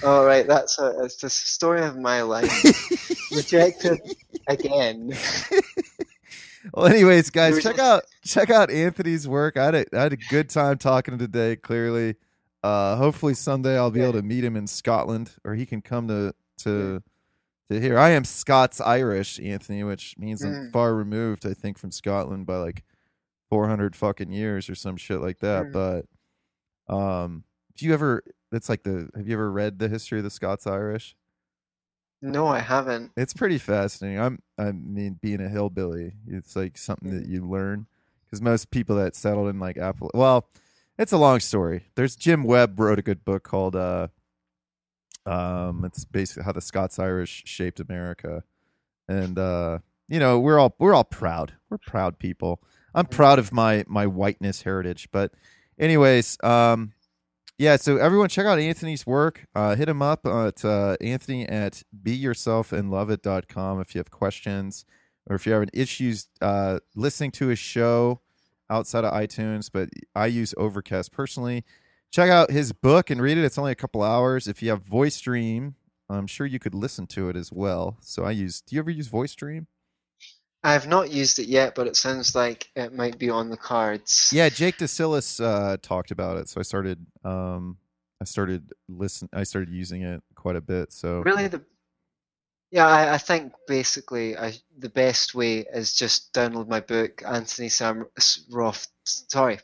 All 0.03 0.22
oh, 0.22 0.26
right 0.26 0.45
that's 0.45 0.78
a 0.78 0.94
it's 1.03 1.18
the 1.18 1.30
story 1.30 1.84
of 1.84 1.98
my 1.98 2.22
life. 2.22 2.52
Rejected 3.32 3.99
again. 4.48 5.14
Well, 6.74 6.88
anyways, 6.88 7.30
guys, 7.30 7.62
check 7.62 7.78
out 7.78 8.03
check 8.26 8.49
out 8.49 8.72
Antony's 8.72 9.28
work. 9.28 9.56
I 9.56 9.66
had 9.66 9.76
a, 9.76 9.86
I 9.94 10.02
had 10.02 10.14
a 10.14 10.18
good 10.18 10.49
time 10.49 10.78
talking 10.78 11.18
today. 11.18 11.56
Clearly, 11.56 12.16
uh, 12.66 12.96
hopefully 12.96 13.36
someday 13.36 13.78
I'll 13.78 13.92
be 13.92 14.02
able 14.02 14.14
to 14.14 14.24
meet 14.24 14.44
him 14.44 14.56
in 14.56 14.66
Scotland, 14.66 15.34
or 15.44 15.54
he 15.54 15.68
can 15.68 15.84
come 15.84 16.08
to 16.08 16.34
to 16.60 17.04
to 17.70 17.80
here. 17.80 18.00
I 18.00 18.10
am 18.10 18.24
Scots 18.24 18.82
Irish, 18.82 19.40
Antony, 19.40 19.84
which 19.84 20.16
means 20.18 20.44
I'm 20.44 20.52
mm. 20.52 20.72
far 20.72 20.96
removed. 20.96 21.46
I 21.46 21.54
think 21.54 21.78
from 21.78 21.92
Scotland 21.92 22.48
by 22.48 22.58
like 22.58 22.84
four 23.52 23.68
hundred 23.68 23.96
fucking 23.96 24.32
years 24.32 24.68
or 24.68 24.74
some 24.74 24.98
shit 24.98 25.22
like 25.22 25.40
that. 25.42 25.66
Mm. 25.66 26.06
But 26.88 26.94
um, 26.94 27.44
if 27.76 27.84
you 27.84 27.94
ever, 27.94 28.24
it's 28.52 28.68
like 28.68 28.82
the. 28.82 29.10
Have 29.16 29.28
you 29.28 29.36
ever 29.36 29.52
read 29.52 29.78
the 29.78 29.88
history 29.88 30.18
of 30.18 30.24
the 30.24 30.32
Scots 30.32 30.66
Irish? 30.66 31.16
No, 32.24 32.48
I 32.48 32.60
haven't. 32.62 33.12
It's 33.16 33.36
pretty 33.36 33.60
fascinating. 33.60 34.20
I'm. 34.20 34.42
I 34.58 34.72
mean, 34.72 35.20
being 35.22 35.40
a 35.40 35.50
hillbilly, 35.50 36.14
it's 36.28 36.56
like 36.56 36.80
something 36.80 37.12
mm. 37.12 37.22
that 37.22 37.30
you 37.30 37.48
learn 37.48 37.86
because 38.26 38.42
most 38.42 38.72
people 38.72 38.96
that 38.96 39.16
settled 39.16 39.50
in 39.50 39.60
like 39.60 39.78
Apple, 39.78 40.10
well 40.16 40.48
it's 40.97 41.11
a 41.11 41.17
long 41.17 41.39
story. 41.39 41.85
There's 41.95 42.15
Jim 42.15 42.43
Webb 42.43 42.80
wrote 42.80 42.99
a 42.99 43.03
good 43.03 43.26
book 43.26 43.43
called 43.43 43.76
uh 43.76 44.07
um 45.26 45.84
it's 45.85 46.05
basically 46.05 46.43
how 46.43 46.51
the 46.51 46.61
Scots 46.61 46.99
Irish 46.99 47.43
shaped 47.45 47.80
America. 47.80 48.43
And 49.07 49.38
uh 49.38 49.80
you 50.07 50.19
know, 50.19 50.39
we're 50.39 50.59
all 50.59 50.76
we're 50.80 50.93
all 50.93 51.03
proud. 51.03 51.53
We're 51.69 51.80
proud 51.80 52.19
people. 52.19 52.61
I'm 52.93 53.07
proud 53.07 53.39
of 53.39 53.51
my 53.51 53.84
my 53.88 54.07
whiteness 54.07 54.61
heritage, 54.61 55.09
but 55.11 55.31
anyways, 55.80 56.38
um 56.43 56.93
yeah, 57.57 57.77
so 57.77 57.97
everyone 57.97 58.27
check 58.27 58.45
out 58.45 58.59
Antony's 58.59 59.07
work. 59.07 59.45
Uh, 59.55 59.76
hit 59.76 59.88
him 59.88 60.01
up 60.01 60.26
at 60.26 60.65
uh, 60.65 60.97
Antony 60.99 61.47
at 61.47 61.84
beyourselfandloveit.com 62.03 63.80
if 63.80 63.95
you 63.95 63.99
have 63.99 64.11
questions 64.11 64.84
or 65.27 65.38
if 65.38 65.45
you 65.45 65.53
have 65.53 65.61
an 65.61 65.69
issues 65.73 66.27
uh, 66.41 66.80
listening 66.95 67.31
to 67.31 67.47
his 67.47 67.59
show 67.59 68.19
outside 68.70 69.04
of 69.04 69.14
iTunes, 69.14 69.70
but 69.72 69.90
I 70.16 70.28
use 70.28 70.54
Overcast 70.58 71.12
personally. 71.12 71.64
Check 72.12 72.30
out 72.30 72.52
his 72.52 72.72
book 72.72 73.10
and 73.10 73.22
read 73.22 73.38
it. 73.38 73.44
It's 73.44 73.58
only 73.58 73.72
a 73.72 73.76
couple 73.76 74.02
hours. 74.02 74.48
If 74.48 74.62
you 74.64 74.70
have 74.70 74.82
Voice 74.82 75.20
Dream, 75.20 75.76
I'm 76.10 76.28
sure 76.28 76.46
you 76.46 76.60
could 76.60 76.76
listen 76.76 77.08
to 77.08 77.30
it 77.30 77.36
as 77.36 77.52
well. 77.52 77.98
So 78.02 78.24
I 78.24 78.32
use. 78.32 78.62
Do 78.62 78.76
you 78.76 78.82
ever 78.82 78.92
use 78.92 79.08
Voice 79.08 79.36
Dream? 79.36 79.68
I 80.64 80.74
have 80.74 80.88
not 80.88 81.12
used 81.12 81.38
it 81.38 81.48
yet, 81.48 81.76
but 81.76 81.86
it 81.86 81.96
sounds 81.96 82.34
like 82.34 82.72
it 82.76 82.92
might 82.92 83.20
be 83.20 83.30
on 83.30 83.50
the 83.50 83.58
cards. 83.58 84.32
Yeah, 84.34 84.50
Jake 84.50 84.78
DeSillis 84.78 85.44
uh, 85.44 85.78
talked 85.80 86.10
about 86.10 86.38
it, 86.38 86.50
so 86.50 86.60
I 86.60 86.64
started. 86.64 87.06
Um, 87.24 87.78
I 88.20 88.24
started 88.24 88.72
listen. 88.88 89.30
I 89.32 89.44
started 89.44 89.70
using 89.70 90.02
it 90.02 90.24
quite 90.34 90.56
a 90.56 90.62
bit. 90.62 90.92
So 90.92 91.22
really, 91.22 91.48
the 91.48 91.62
yeah, 92.76 92.88
I, 92.88 93.14
I 93.14 93.18
think 93.19 93.53
basically 93.69 94.38
I, 94.38 94.52
the 94.77 94.89
best 94.89 95.34
way 95.34 95.60
is 95.60 95.95
just 95.95 96.34
download 96.34 96.68
my 96.68 96.81
book, 96.81 97.23
Anthony 97.26 97.69
Sam 97.69 98.06
Roth. 98.52 98.89
Sorry, 99.06 99.60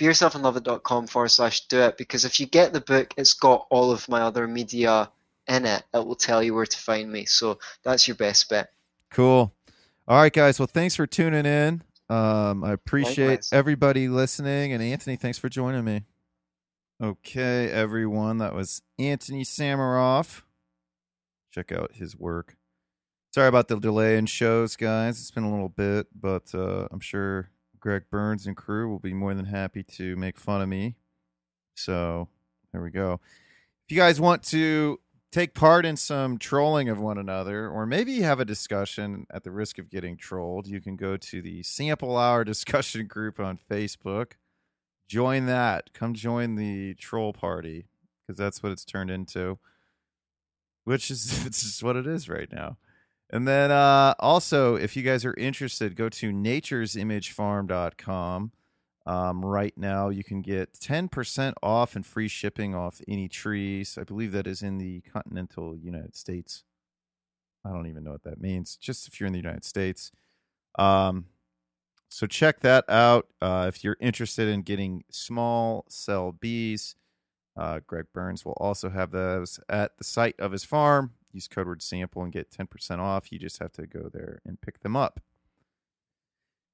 beyourselfandloveit.com 0.00 1.06
forward 1.06 1.28
slash 1.28 1.68
do 1.68 1.82
it 1.82 1.96
because 1.96 2.24
if 2.24 2.40
you 2.40 2.46
get 2.46 2.72
the 2.72 2.80
book, 2.80 3.14
it's 3.16 3.34
got 3.34 3.68
all 3.70 3.92
of 3.92 4.08
my 4.08 4.22
other 4.22 4.48
media 4.48 5.12
in 5.46 5.64
it. 5.64 5.84
It 5.94 6.04
will 6.04 6.16
tell 6.16 6.42
you 6.42 6.54
where 6.54 6.66
to 6.66 6.76
find 6.76 7.08
me. 7.08 7.26
So 7.26 7.60
that's 7.84 8.08
your 8.08 8.16
best 8.16 8.48
bet. 8.48 8.72
Cool. 9.12 9.54
All 10.08 10.18
right, 10.18 10.32
guys. 10.32 10.58
Well, 10.58 10.66
thanks 10.66 10.96
for 10.96 11.06
tuning 11.06 11.46
in. 11.46 11.84
Um, 12.10 12.64
I 12.64 12.72
appreciate 12.72 13.28
Likewise. 13.28 13.50
everybody 13.52 14.08
listening. 14.08 14.72
And 14.72 14.82
Antony, 14.82 15.14
thanks 15.14 15.38
for 15.38 15.48
joining 15.48 15.84
me. 15.84 16.02
Okay, 17.00 17.70
everyone. 17.70 18.38
That 18.38 18.54
was 18.54 18.82
Antony 18.98 19.44
Sammeroff. 19.44 20.42
Check 21.56 21.72
out 21.72 21.92
his 21.94 22.16
work. 22.16 22.56
Sorry 23.32 23.48
about 23.48 23.68
the 23.68 23.78
delay 23.78 24.16
in 24.16 24.26
shows, 24.26 24.76
guys. 24.76 25.20
It's 25.20 25.30
been 25.30 25.44
a 25.44 25.50
little 25.50 25.68
bit, 25.68 26.06
but 26.14 26.54
uh, 26.54 26.88
I'm 26.90 27.00
sure 27.00 27.50
Greg 27.80 28.04
Burns 28.10 28.46
and 28.46 28.56
crew 28.56 28.90
will 28.90 28.98
be 28.98 29.14
more 29.14 29.34
than 29.34 29.46
happy 29.46 29.82
to 29.82 30.16
make 30.16 30.38
fun 30.38 30.60
of 30.60 30.68
me. 30.68 30.96
So 31.74 32.28
there 32.72 32.82
we 32.82 32.90
go. 32.90 33.20
If 33.88 33.94
you 33.94 33.96
guys 33.96 34.20
want 34.20 34.42
to 34.44 35.00
take 35.32 35.54
part 35.54 35.86
in 35.86 35.96
some 35.96 36.38
trolling 36.38 36.88
of 36.88 36.98
one 36.98 37.18
another, 37.18 37.68
or 37.68 37.86
maybe 37.86 38.20
have 38.20 38.40
a 38.40 38.44
discussion 38.44 39.26
at 39.30 39.44
the 39.44 39.50
risk 39.50 39.78
of 39.78 39.90
getting 39.90 40.16
trolled, 40.16 40.66
you 40.66 40.80
can 40.80 40.96
go 40.96 41.16
to 41.16 41.42
the 41.42 41.62
Sample 41.62 42.16
Hour 42.16 42.44
discussion 42.44 43.06
group 43.06 43.38
on 43.40 43.58
Facebook. 43.58 44.32
Join 45.08 45.46
that. 45.46 45.92
Come 45.94 46.14
join 46.14 46.56
the 46.56 46.94
troll 46.94 47.32
party 47.32 47.86
because 48.26 48.38
that's 48.38 48.62
what 48.62 48.72
it's 48.72 48.84
turned 48.84 49.10
into, 49.10 49.58
which 50.86 51.10
is 51.10 51.44
it's 51.48 51.62
just 51.62 51.82
what 51.82 51.96
it 51.96 52.06
is 52.06 52.30
right 52.30 52.50
now. 52.50 52.78
And 53.28 53.46
then 53.46 53.70
uh, 53.72 54.14
also, 54.20 54.76
if 54.76 54.96
you 54.96 55.02
guys 55.02 55.24
are 55.24 55.34
interested, 55.34 55.96
go 55.96 56.08
to 56.08 56.30
naturesimagefarm.com. 56.30 58.52
Um, 59.04 59.44
right 59.44 59.76
now, 59.76 60.10
you 60.10 60.22
can 60.22 60.42
get 60.42 60.74
10% 60.74 61.54
off 61.62 61.96
and 61.96 62.06
free 62.06 62.28
shipping 62.28 62.76
off 62.76 63.00
any 63.08 63.28
trees. 63.28 63.98
I 64.00 64.04
believe 64.04 64.30
that 64.32 64.46
is 64.46 64.62
in 64.62 64.78
the 64.78 65.00
continental 65.00 65.76
United 65.76 66.16
States. 66.16 66.62
I 67.64 67.70
don't 67.70 67.88
even 67.88 68.04
know 68.04 68.12
what 68.12 68.22
that 68.22 68.40
means, 68.40 68.76
just 68.76 69.08
if 69.08 69.18
you're 69.18 69.26
in 69.26 69.32
the 69.32 69.40
United 69.40 69.64
States. 69.64 70.12
Um, 70.78 71.24
so 72.08 72.28
check 72.28 72.60
that 72.60 72.88
out. 72.88 73.26
Uh, 73.42 73.64
if 73.68 73.82
you're 73.82 73.96
interested 74.00 74.46
in 74.48 74.62
getting 74.62 75.02
small 75.10 75.84
cell 75.88 76.30
bees, 76.30 76.94
uh, 77.56 77.80
Greg 77.86 78.06
Burns 78.12 78.44
will 78.44 78.56
also 78.58 78.90
have 78.90 79.10
those 79.10 79.58
at 79.68 79.96
the 79.98 80.04
site 80.04 80.38
of 80.38 80.52
his 80.52 80.64
farm 80.64 81.12
use 81.36 81.46
code 81.46 81.68
word 81.68 81.82
sample 81.82 82.24
and 82.24 82.32
get 82.32 82.50
10% 82.50 82.98
off. 82.98 83.30
You 83.30 83.38
just 83.38 83.60
have 83.60 83.72
to 83.72 83.86
go 83.86 84.10
there 84.12 84.40
and 84.44 84.60
pick 84.60 84.80
them 84.80 84.96
up. 84.96 85.20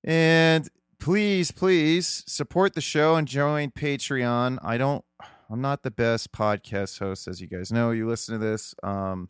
And 0.03 0.69
please, 0.99 1.51
please 1.51 2.25
support 2.27 2.75
the 2.75 2.81
show 2.81 3.17
and 3.17 3.29
join 3.29 3.73
Patreon. 3.73 4.59
I 4.63 4.79
don't, 4.79 5.05
I'm 5.51 5.61
not 5.61 5.83
the 5.83 5.91
best 5.91 6.33
podcast 6.33 6.99
host, 7.01 7.29
as 7.29 7.41
you 7.41 7.47
guys 7.47 7.71
know. 7.71 7.91
You 7.91 8.09
listen 8.09 8.39
to 8.39 8.45
this. 8.45 8.75
Um, 8.83 9.29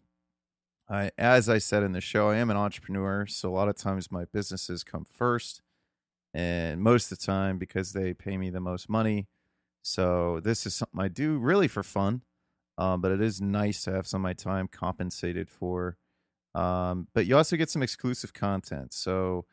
I, 0.89 1.11
as 1.19 1.49
I 1.49 1.59
said 1.59 1.83
in 1.83 1.93
the 1.93 2.01
show, 2.01 2.29
I 2.29 2.37
am 2.37 2.51
an 2.51 2.57
entrepreneur. 2.57 3.27
So 3.27 3.49
a 3.49 3.57
lot 3.57 3.69
of 3.69 3.77
times 3.77 4.12
my 4.12 4.27
businesses 4.27 4.85
come 4.85 5.05
first. 5.05 5.62
And 6.35 6.81
most 6.81 7.11
of 7.11 7.19
the 7.19 7.24
time, 7.24 7.59
because 7.59 7.93
they 7.93 8.15
pay 8.15 8.37
me 8.37 8.51
the 8.51 8.61
most 8.61 8.89
money. 8.89 9.27
So 9.82 10.40
this 10.40 10.64
is 10.64 10.74
something 10.74 11.00
I 11.00 11.09
do 11.09 11.38
really 11.38 11.68
for 11.68 11.82
fun. 11.82 12.22
Um, 12.78 13.00
but 13.00 13.12
it 13.12 13.20
is 13.20 13.40
nice 13.40 13.82
to 13.84 13.92
have 13.92 14.06
some 14.06 14.20
of 14.20 14.22
my 14.22 14.32
time 14.32 14.66
compensated 14.66 15.50
for. 15.50 15.98
Um, 16.54 17.09
but 17.14 17.26
you 17.26 17.36
also 17.36 17.56
get 17.56 17.70
some 17.70 17.82
exclusive 17.82 18.32
content. 18.32 18.94
So 18.94 19.44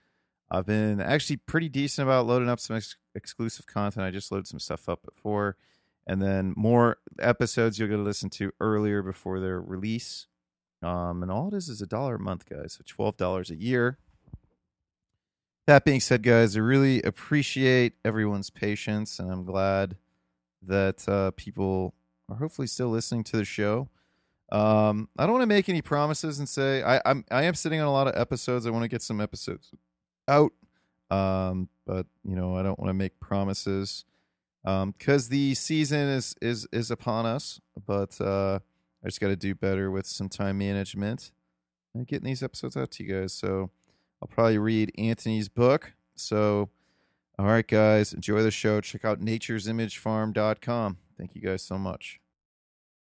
I've 0.49 0.65
been 0.65 0.99
actually 1.01 1.37
pretty 1.37 1.69
decent 1.69 2.07
about 2.07 2.25
loading 2.25 2.49
up 2.49 2.59
some 2.59 2.77
ex- 2.77 2.95
exclusive 3.13 3.67
content. 3.67 4.05
I 4.05 4.11
just 4.11 4.31
loaded 4.31 4.47
some 4.47 4.59
stuff 4.59 4.89
up 4.89 5.03
before, 5.03 5.57
and 6.07 6.21
then 6.21 6.53
more 6.55 6.97
episodes 7.19 7.77
you'll 7.77 7.89
get 7.89 7.97
to 7.97 8.01
listen 8.01 8.29
to 8.31 8.51
earlier 8.59 9.01
before 9.03 9.39
their 9.39 9.61
release. 9.61 10.27
Um, 10.81 11.21
and 11.21 11.31
all 11.31 11.49
it 11.49 11.53
is 11.53 11.69
is 11.69 11.81
a 11.81 11.87
dollar 11.87 12.15
a 12.15 12.19
month, 12.19 12.49
guys. 12.49 12.73
So 12.73 12.83
twelve 12.85 13.17
dollars 13.17 13.51
a 13.51 13.55
year. 13.55 13.97
That 15.67 15.85
being 15.85 15.99
said, 15.99 16.23
guys, 16.23 16.57
I 16.57 16.61
really 16.61 17.01
appreciate 17.03 17.93
everyone's 18.03 18.49
patience, 18.49 19.19
and 19.19 19.31
I'm 19.31 19.43
glad 19.43 19.97
that 20.61 21.07
uh, 21.07 21.31
people 21.31 21.93
are 22.29 22.37
hopefully 22.37 22.67
still 22.67 22.89
listening 22.89 23.23
to 23.25 23.37
the 23.37 23.45
show. 23.45 23.89
Um, 24.51 25.09
I 25.17 25.23
don't 25.23 25.33
want 25.33 25.43
to 25.43 25.47
make 25.47 25.69
any 25.69 25.81
promises 25.81 26.39
and 26.39 26.49
say 26.49 26.81
I, 26.81 27.01
I'm 27.05 27.23
I 27.29 27.43
am 27.43 27.53
sitting 27.53 27.79
on 27.79 27.87
a 27.87 27.91
lot 27.91 28.07
of 28.07 28.19
episodes. 28.19 28.65
I 28.65 28.71
want 28.71 28.83
to 28.83 28.87
get 28.87 29.03
some 29.03 29.21
episodes 29.21 29.71
out, 30.27 30.51
um, 31.11 31.69
but 31.85 32.07
you 32.23 32.35
know 32.35 32.55
I 32.55 32.63
don't 32.63 32.79
want 32.79 32.89
to 32.89 32.93
make 32.95 33.19
promises 33.19 34.05
because 34.63 35.25
um, 35.25 35.29
the 35.29 35.53
season 35.53 36.07
is 36.09 36.35
is 36.41 36.67
is 36.71 36.89
upon 36.89 37.25
us. 37.25 37.61
But 37.85 38.19
uh, 38.19 38.59
I 39.03 39.07
just 39.07 39.21
got 39.21 39.27
to 39.27 39.35
do 39.35 39.53
better 39.53 39.91
with 39.91 40.07
some 40.07 40.29
time 40.29 40.57
management 40.57 41.31
and 41.93 42.07
getting 42.07 42.25
these 42.25 42.43
episodes 42.43 42.75
out 42.75 42.91
to 42.91 43.03
you 43.03 43.13
guys. 43.13 43.33
So 43.33 43.69
I'll 44.21 44.27
probably 44.27 44.57
read 44.57 44.91
Antony's 44.97 45.47
book. 45.47 45.93
So 46.15 46.69
all 47.39 47.45
right, 47.45 47.65
guys, 47.65 48.11
enjoy 48.11 48.43
the 48.43 48.51
show. 48.51 48.81
Check 48.81 49.05
out 49.05 49.21
nature'simagefarm.com. 49.21 50.97
Thank 51.17 51.35
you 51.35 51.41
guys 51.41 51.63
so 51.63 51.77
much. 51.77 52.19